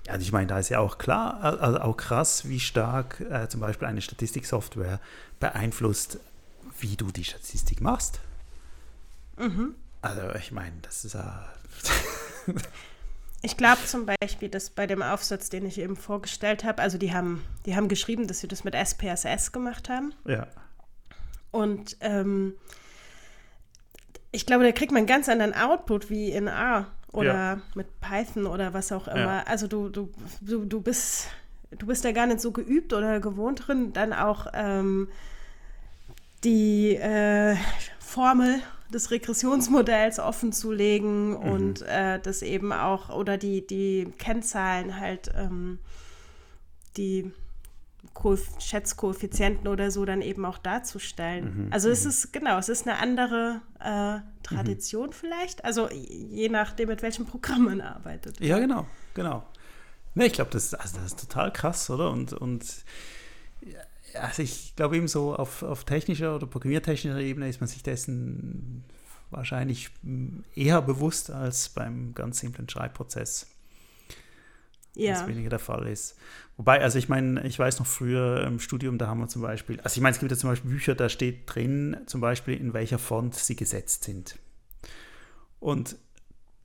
Ja, 0.06 0.14
also 0.14 0.22
ich 0.24 0.32
meine, 0.32 0.48
da 0.48 0.58
ist 0.58 0.70
ja 0.70 0.80
auch 0.80 0.98
klar, 0.98 1.40
also 1.60 1.78
auch 1.78 1.96
krass, 1.96 2.48
wie 2.48 2.58
stark 2.58 3.20
äh, 3.30 3.48
zum 3.48 3.60
Beispiel 3.60 3.86
eine 3.86 4.00
Statistiksoftware 4.00 4.98
beeinflusst, 5.38 6.18
wie 6.80 6.96
du 6.96 7.12
die 7.12 7.24
Statistik 7.24 7.80
machst. 7.80 8.20
Mhm. 9.40 9.74
Also 10.02 10.34
ich 10.34 10.52
meine, 10.52 10.76
das 10.82 11.04
ist 11.04 11.14
ja... 11.14 11.48
Ich 13.42 13.56
glaube 13.56 13.82
zum 13.86 14.04
Beispiel, 14.04 14.50
dass 14.50 14.68
bei 14.68 14.86
dem 14.86 15.02
Aufsatz, 15.02 15.48
den 15.48 15.64
ich 15.64 15.78
eben 15.78 15.96
vorgestellt 15.96 16.62
habe, 16.62 16.82
also 16.82 16.98
die 16.98 17.14
haben, 17.14 17.42
die 17.64 17.74
haben 17.74 17.88
geschrieben, 17.88 18.26
dass 18.26 18.40
sie 18.40 18.48
das 18.48 18.64
mit 18.64 18.74
SPSS 18.74 19.50
gemacht 19.50 19.88
haben. 19.88 20.12
Ja. 20.26 20.46
Und 21.50 21.96
ähm, 22.00 22.52
ich 24.30 24.44
glaube, 24.44 24.64
da 24.64 24.72
kriegt 24.72 24.92
man 24.92 24.98
einen 24.98 25.06
ganz 25.06 25.28
anderen 25.30 25.54
Output 25.54 26.10
wie 26.10 26.30
in 26.30 26.48
A 26.48 26.88
oder 27.12 27.32
ja. 27.32 27.60
mit 27.74 27.86
Python 28.00 28.46
oder 28.46 28.74
was 28.74 28.92
auch 28.92 29.08
immer. 29.08 29.38
Ja. 29.38 29.42
Also 29.44 29.68
du, 29.68 29.88
du, 29.88 30.12
du, 30.42 30.66
du 30.66 30.82
bist 30.82 31.28
du 31.70 31.86
bist 31.86 32.04
ja 32.04 32.12
gar 32.12 32.26
nicht 32.26 32.40
so 32.40 32.52
geübt 32.52 32.92
oder 32.92 33.20
gewohnt 33.20 33.66
drin, 33.66 33.92
dann 33.92 34.12
auch 34.12 34.48
ähm, 34.52 35.08
die 36.44 36.96
äh, 36.96 37.56
Formel 37.98 38.60
des 38.92 39.10
Regressionsmodells 39.10 40.18
offen 40.18 40.52
zu 40.52 40.72
legen 40.72 41.30
mhm. 41.30 41.36
und 41.36 41.82
äh, 41.82 42.18
das 42.20 42.42
eben 42.42 42.72
auch 42.72 43.10
oder 43.10 43.38
die, 43.38 43.66
die 43.66 44.12
Kennzahlen 44.18 44.98
halt, 44.98 45.30
ähm, 45.36 45.78
die 46.96 47.32
Schätzkoeffizienten 48.58 49.68
oder 49.68 49.90
so 49.90 50.04
dann 50.04 50.20
eben 50.20 50.44
auch 50.44 50.58
darzustellen. 50.58 51.66
Mhm. 51.66 51.72
Also 51.72 51.88
es 51.88 52.04
mhm. 52.04 52.10
ist, 52.10 52.32
genau, 52.32 52.58
es 52.58 52.68
ist 52.68 52.86
eine 52.86 52.98
andere 52.98 53.62
äh, 53.78 54.20
Tradition 54.42 55.08
mhm. 55.08 55.12
vielleicht, 55.12 55.64
also 55.64 55.88
je 55.90 56.48
nachdem, 56.48 56.88
mit 56.88 57.02
welchem 57.02 57.26
Programm 57.26 57.64
man 57.64 57.80
arbeitet. 57.80 58.40
Ja, 58.40 58.58
genau, 58.58 58.86
genau. 59.14 59.44
Ne, 60.14 60.26
ich 60.26 60.32
glaube, 60.32 60.50
das, 60.50 60.74
also 60.74 60.96
das 60.96 61.06
ist 61.06 61.20
total 61.20 61.52
krass, 61.52 61.88
oder? 61.88 62.10
Und, 62.10 62.32
und 62.32 62.64
also 64.14 64.42
ich 64.42 64.74
glaube 64.76 64.96
eben 64.96 65.08
so 65.08 65.34
auf, 65.34 65.62
auf 65.62 65.84
technischer 65.84 66.34
oder 66.36 66.46
programmiertechnischer 66.46 67.18
Ebene 67.18 67.48
ist 67.48 67.60
man 67.60 67.68
sich 67.68 67.82
dessen 67.82 68.84
wahrscheinlich 69.30 69.90
eher 70.54 70.82
bewusst 70.82 71.30
als 71.30 71.68
beim 71.68 72.14
ganz 72.14 72.40
simplen 72.40 72.68
Schreibprozess. 72.68 73.46
Ja. 74.94 75.12
Was 75.12 75.28
weniger 75.28 75.50
der 75.50 75.60
Fall 75.60 75.86
ist. 75.86 76.16
Wobei, 76.56 76.82
also 76.82 76.98
ich 76.98 77.08
meine, 77.08 77.46
ich 77.46 77.58
weiß 77.58 77.78
noch 77.78 77.86
früher 77.86 78.44
im 78.44 78.58
Studium, 78.58 78.98
da 78.98 79.06
haben 79.06 79.20
wir 79.20 79.28
zum 79.28 79.40
Beispiel, 79.40 79.80
also 79.80 79.96
ich 79.96 80.02
meine, 80.02 80.14
es 80.14 80.20
gibt 80.20 80.32
ja 80.32 80.36
zum 80.36 80.50
Beispiel 80.50 80.70
Bücher, 80.70 80.94
da 80.94 81.08
steht 81.08 81.42
drin, 81.46 81.96
zum 82.06 82.20
Beispiel, 82.20 82.56
in 82.56 82.74
welcher 82.74 82.98
Font 82.98 83.36
sie 83.36 83.54
gesetzt 83.54 84.04
sind. 84.04 84.36
Und 85.60 85.96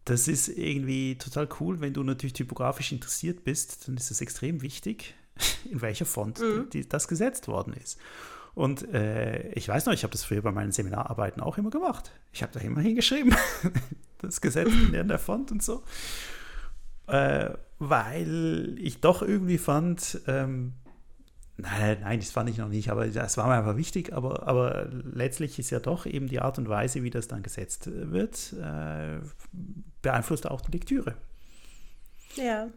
das 0.06 0.28
ist 0.28 0.48
irgendwie 0.48 1.18
total 1.18 1.48
cool, 1.60 1.82
wenn 1.82 1.94
du 1.94 2.04
natürlich 2.04 2.34
typografisch 2.34 2.92
interessiert 2.92 3.44
bist, 3.44 3.88
dann 3.88 3.96
ist 3.96 4.12
es 4.12 4.22
extrem 4.22 4.62
wichtig, 4.62 5.14
in 5.72 5.82
welcher 5.82 6.06
Font 6.06 6.40
Mhm. 6.40 6.70
die, 6.72 6.88
das 6.88 7.08
gesetzt 7.08 7.48
worden 7.48 7.74
ist. 7.74 8.00
Und 8.54 8.94
äh, 8.94 9.50
ich 9.50 9.68
weiß 9.68 9.86
noch, 9.86 9.94
ich 9.94 10.04
habe 10.04 10.12
das 10.14 10.24
früher 10.24 10.42
bei 10.42 10.52
meinen 10.52 10.72
Seminararbeiten 10.72 11.42
auch 11.42 11.58
immer 11.58 11.70
gemacht. 11.70 12.12
Ich 12.32 12.42
habe 12.42 12.54
da 12.54 12.62
immer 12.62 12.80
hingeschrieben, 12.80 13.36
das 14.22 14.40
der, 14.40 14.66
in 15.02 15.08
der 15.10 15.20
Font 15.20 15.52
und 15.52 15.62
so. 15.62 15.84
Äh, 17.08 17.50
weil 17.80 18.76
ich 18.80 19.02
doch 19.02 19.22
irgendwie 19.22 19.58
fand, 19.58 20.22
ähm, 20.28 20.72
nein, 21.58 21.98
nein, 22.02 22.20
das 22.20 22.32
fand 22.32 22.50
ich 22.50 22.58
noch 22.58 22.70
nicht, 22.70 22.90
aber 22.90 23.06
das 23.08 23.38
war 23.38 23.48
mir 23.48 23.56
einfach 23.56 23.76
wichtig. 23.76 24.14
Aber, 24.14 24.48
aber 24.48 24.88
letztlich 25.04 25.60
ist 25.60 25.70
ja 25.72 25.82
doch 25.82 26.06
eben 26.06 26.28
die 26.28 26.40
Art 26.40 26.58
und 26.58 26.70
Weise, 26.70 27.04
wie 27.04 27.10
das 27.10 27.28
dann 27.28 27.44
gesetzt 27.44 27.90
wird, 27.92 28.54
äh, 28.54 29.20
beeinflusst 30.02 30.50
auch 30.50 30.62
die 30.62 30.72
Lektüre. 30.72 31.16
Ja. 32.36 32.70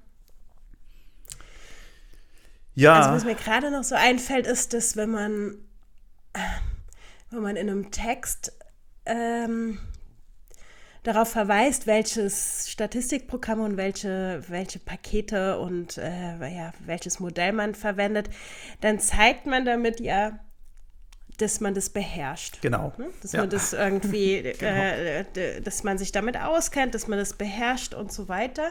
Ja, 2.79 2.95
Also 3.01 3.11
was 3.13 3.25
mir 3.25 3.35
gerade 3.35 3.71
noch 3.71 3.83
so 3.85 3.95
einfällt, 3.97 4.47
ist, 4.47 4.73
dass 4.73 4.97
wenn 4.97 5.11
man, 5.11 5.55
äh, 6.35 6.39
wenn 7.31 7.43
man 7.43 7.57
in 7.57 7.69
einem 7.69 7.91
Text 7.91 8.53
ähm, 9.05 9.79
darauf 11.03 11.29
verweist, 11.31 11.87
welches 11.87 12.71
Statistikprogramm 12.71 13.61
und 13.61 13.77
welche, 13.77 14.43
welche 14.49 14.79
Pakete 14.79 15.59
und 15.59 15.99
äh, 15.99 16.37
ja, 16.55 16.73
welches 16.85 17.19
Modell 17.19 17.53
man 17.53 17.75
verwendet, 17.75 18.31
dann 18.81 19.01
zeigt 19.01 19.47
man 19.47 19.65
damit 19.65 19.99
ja, 20.01 20.39
dass 21.39 21.61
man 21.61 21.75
das 21.75 21.91
beherrscht. 21.91 22.61
genau. 22.63 22.93
Ne? 22.99 23.09
Dass 23.23 23.33
Ja. 23.33 23.41
man 23.41 23.51
das 23.51 23.73
irgendwie, 23.73 24.43
Genau. 24.59 24.71
äh, 24.83 25.61
dass 25.63 25.83
man 25.85 25.99
sich 25.99 26.13
damit 26.13 26.37
auskennt, 26.37 26.95
dass 26.95 27.09
man 27.09 27.19
das 27.19 27.33
beherrscht 27.33 27.95
und 27.95 28.13
so 28.13 28.29
weiter. 28.29 28.71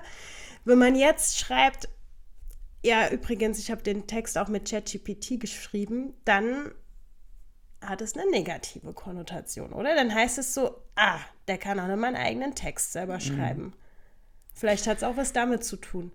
Wenn 0.66 0.78
man 0.78 0.96
jetzt 0.96 1.40
schreibt, 1.40 1.90
ja, 2.88 3.10
übrigens, 3.12 3.60
ich 3.60 3.70
habe 3.72 3.84
den 3.84 4.08
Text 4.08 4.38
auch 4.38 4.48
mit 4.48 4.70
ChatGPT 4.70 5.40
geschrieben, 5.40 6.14
dann 6.26 6.72
hat 7.82 8.02
es 8.02 8.16
eine 8.18 8.30
negative 8.32 8.94
Konnotation, 8.94 9.72
oder? 9.74 9.94
Dann 9.96 10.14
heißt 10.14 10.38
es 10.40 10.54
so, 10.54 10.76
ah, 10.96 11.20
der 11.48 11.58
kann 11.58 11.80
auch 11.80 11.88
nicht 11.88 11.98
mal 11.98 12.08
einen 12.08 12.16
eigenen 12.18 12.56
Text 12.56 12.94
selber 12.94 13.16
Mhm. 13.16 13.20
schreiben. 13.22 13.74
Vielleicht 14.54 14.88
hat 14.88 14.98
es 14.98 15.04
auch 15.04 15.18
was 15.18 15.34
damit 15.34 15.64
zu 15.64 15.76
tun. 15.78 16.12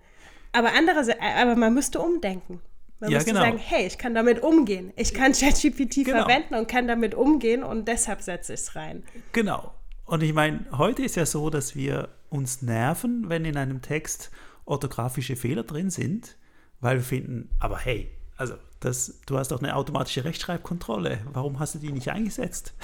Aber 0.53 0.73
andererseits, 0.77 1.21
aber 1.21 1.55
man 1.57 1.73
müsste 1.73 2.01
umdenken. 2.01 2.61
Man 2.99 3.11
Ja, 3.11 3.19
müsste 3.19 3.33
genau. 3.33 3.45
sagen, 3.45 3.59
hey, 3.59 3.87
ich 3.87 3.97
kann 3.99 4.15
damit 4.15 4.43
umgehen. 4.43 4.93
Ich 4.97 5.15
kann 5.15 5.33
ChatGPT 5.33 6.05
Genau. 6.05 6.19
verwenden 6.25 6.55
und 6.55 6.67
kann 6.69 6.87
damit 6.89 7.15
umgehen 7.15 7.63
und 7.63 7.87
deshalb 7.89 8.23
setze 8.23 8.55
ich 8.55 8.61
es 8.61 8.75
rein. 8.77 9.05
Genau. 9.33 9.73
Und 10.05 10.23
ich 10.23 10.33
meine, 10.35 10.67
heute 10.73 11.03
ist 11.05 11.15
ja 11.17 11.25
so, 11.27 11.49
dass 11.49 11.75
wir 11.77 12.09
uns 12.29 12.61
nerven, 12.63 13.29
wenn 13.29 13.45
in 13.45 13.57
einem 13.57 13.83
Text 13.83 14.31
orthografische 14.65 15.37
Fehler 15.37 15.63
drin 15.63 15.91
sind, 15.91 16.37
weil 16.83 16.97
wir 16.97 17.05
finden, 17.05 17.49
aber 17.59 17.79
hey, 17.79 18.11
also 18.37 18.55
das, 18.81 19.21
du 19.25 19.39
hast 19.39 19.53
doch 19.53 19.63
eine 19.63 19.77
automatische 19.77 20.25
Rechtschreibkontrolle. 20.25 21.21
Warum 21.33 21.59
hast 21.61 21.77
du 21.77 21.79
die 21.79 21.93
nicht 21.93 22.11
eingesetzt? 22.11 22.75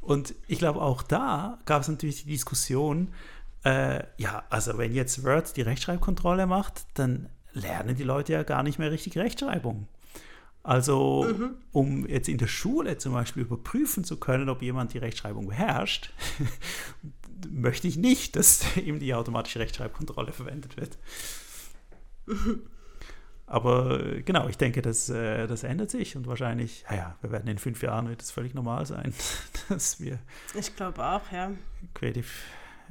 Und 0.00 0.34
ich 0.48 0.58
glaube, 0.58 0.82
auch 0.82 1.02
da 1.02 1.60
gab 1.64 1.82
es 1.82 1.88
natürlich 1.88 2.24
die 2.24 2.30
Diskussion, 2.30 3.14
äh, 3.64 4.02
ja, 4.18 4.42
also 4.50 4.76
wenn 4.76 4.92
jetzt 4.92 5.24
Word 5.24 5.56
die 5.56 5.62
Rechtschreibkontrolle 5.62 6.46
macht, 6.46 6.84
dann 6.94 7.28
lernen 7.52 7.94
die 7.94 8.02
Leute 8.02 8.32
ja 8.32 8.42
gar 8.42 8.64
nicht 8.64 8.80
mehr 8.80 8.90
richtig 8.90 9.16
Rechtschreibung. 9.16 9.86
Also, 10.64 11.26
um 11.72 12.06
jetzt 12.06 12.28
in 12.28 12.38
der 12.38 12.46
Schule 12.46 12.96
zum 12.98 13.12
Beispiel 13.12 13.42
überprüfen 13.42 14.04
zu 14.04 14.16
können, 14.18 14.48
ob 14.48 14.62
jemand 14.62 14.92
die 14.92 14.98
Rechtschreibung 14.98 15.48
beherrscht, 15.48 16.12
möchte 17.50 17.88
ich 17.88 17.96
nicht, 17.96 18.36
dass 18.36 18.64
eben 18.76 18.98
die 18.98 19.14
automatische 19.14 19.60
Rechtschreibkontrolle 19.60 20.32
verwendet 20.32 20.76
wird. 20.76 20.98
Aber 23.46 24.00
äh, 24.00 24.22
genau, 24.22 24.48
ich 24.48 24.56
denke, 24.56 24.80
das, 24.82 25.08
äh, 25.10 25.46
das 25.46 25.62
ändert 25.62 25.90
sich 25.90 26.16
und 26.16 26.26
wahrscheinlich, 26.26 26.84
naja, 26.88 27.16
wir 27.20 27.30
werden 27.32 27.48
in 27.48 27.58
fünf 27.58 27.82
Jahren 27.82 28.08
wird 28.08 28.22
es 28.22 28.30
völlig 28.30 28.54
normal 28.54 28.86
sein, 28.86 29.12
dass 29.68 30.00
wir 30.00 30.18
Ich 30.54 30.74
glaube 30.74 31.04
auch, 31.04 31.30
ja. 31.30 31.50
Creative 31.94 32.26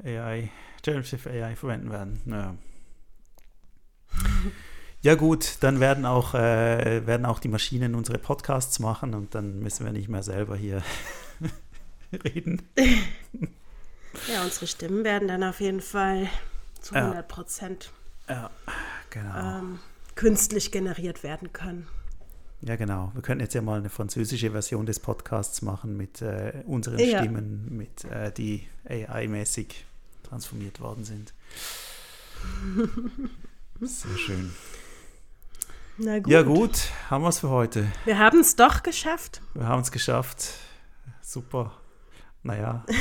AI, 0.04 0.50
Generative 0.84 1.30
AI 1.30 1.56
verwenden 1.56 1.92
werden. 1.92 2.22
Ja. 2.26 2.56
Ja 5.04 5.16
gut, 5.16 5.58
dann 5.62 5.80
werden 5.80 6.06
auch, 6.06 6.36
äh, 6.36 7.08
werden 7.08 7.26
auch 7.26 7.40
die 7.40 7.48
Maschinen 7.48 7.96
unsere 7.96 8.20
Podcasts 8.20 8.78
machen 8.78 9.16
und 9.16 9.34
dann 9.34 9.58
müssen 9.58 9.84
wir 9.84 9.92
nicht 9.92 10.10
mehr 10.10 10.22
selber 10.22 10.56
hier 10.56 10.84
reden. 12.24 12.62
Ja, 14.28 14.44
unsere 14.44 14.68
Stimmen 14.68 15.04
werden 15.04 15.28
dann 15.28 15.44
auf 15.44 15.60
jeden 15.60 15.82
Fall 15.82 16.30
zu 16.80 16.94
Ja. 16.94 17.06
100 17.06 17.28
Prozent 17.28 17.92
Ja, 18.30 18.52
genau. 19.12 19.60
ähm, 19.60 19.80
künstlich 20.16 20.72
generiert 20.72 21.24
werden 21.24 21.54
können. 21.54 21.88
Ja, 22.62 22.76
genau. 22.76 23.12
Wir 23.14 23.22
könnten 23.22 23.42
jetzt 23.44 23.56
ja 23.56 23.62
mal 23.62 23.80
eine 23.80 23.90
französische 23.90 24.52
Version 24.52 24.86
des 24.86 25.00
Podcasts 25.00 25.62
machen 25.62 25.98
mit 25.98 26.22
äh, 26.22 26.64
unseren 26.66 27.00
Ja. 27.00 27.20
Stimmen, 27.20 27.68
mit, 27.76 28.04
äh, 28.06 28.32
die 28.32 28.68
AI-mäßig 28.88 29.86
transformiert 30.24 30.80
worden 30.80 31.04
sind. 31.04 31.34
Sehr 33.82 34.18
schön. 34.18 34.54
Na 35.98 36.20
gut. 36.20 36.32
Ja 36.32 36.42
gut, 36.44 36.90
haben 37.10 37.24
wir 37.24 37.30
es 37.30 37.40
für 37.40 37.50
heute. 37.50 37.88
Wir 38.06 38.20
haben 38.20 38.40
es 38.40 38.56
doch 38.56 38.84
geschafft. 38.84 39.42
Wir 39.54 39.68
haben 39.68 39.82
es 39.82 39.92
geschafft. 39.92 40.54
Super. 41.22 41.74
Naja. 42.44 42.86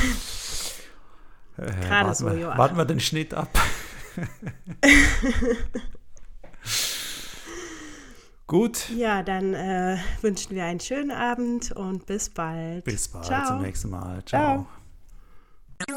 Äh, 1.57 1.67
Gerade 1.67 2.09
warten, 2.09 2.15
so, 2.15 2.37
wir, 2.37 2.47
warten 2.57 2.77
wir 2.79 2.85
den 2.87 3.01
Schnitt 3.01 3.35
ab. 3.35 3.51
Gut, 8.47 8.91
Ja, 8.91 9.23
dann 9.23 9.55
äh, 9.55 9.99
wünschen 10.23 10.57
wir 10.57 10.65
einen 10.65 10.81
schönen 10.81 11.13
Abend 11.13 11.71
und 11.71 12.07
bis 12.07 12.29
bald. 12.31 12.85
bis 12.85 13.07
bald 13.07 13.27
Ciao. 13.27 13.47
zum 13.47 13.63
nächsten 13.63 13.91
Mal. 13.91 14.25
Ciao. 14.25 14.67
Ciao. 14.67 15.97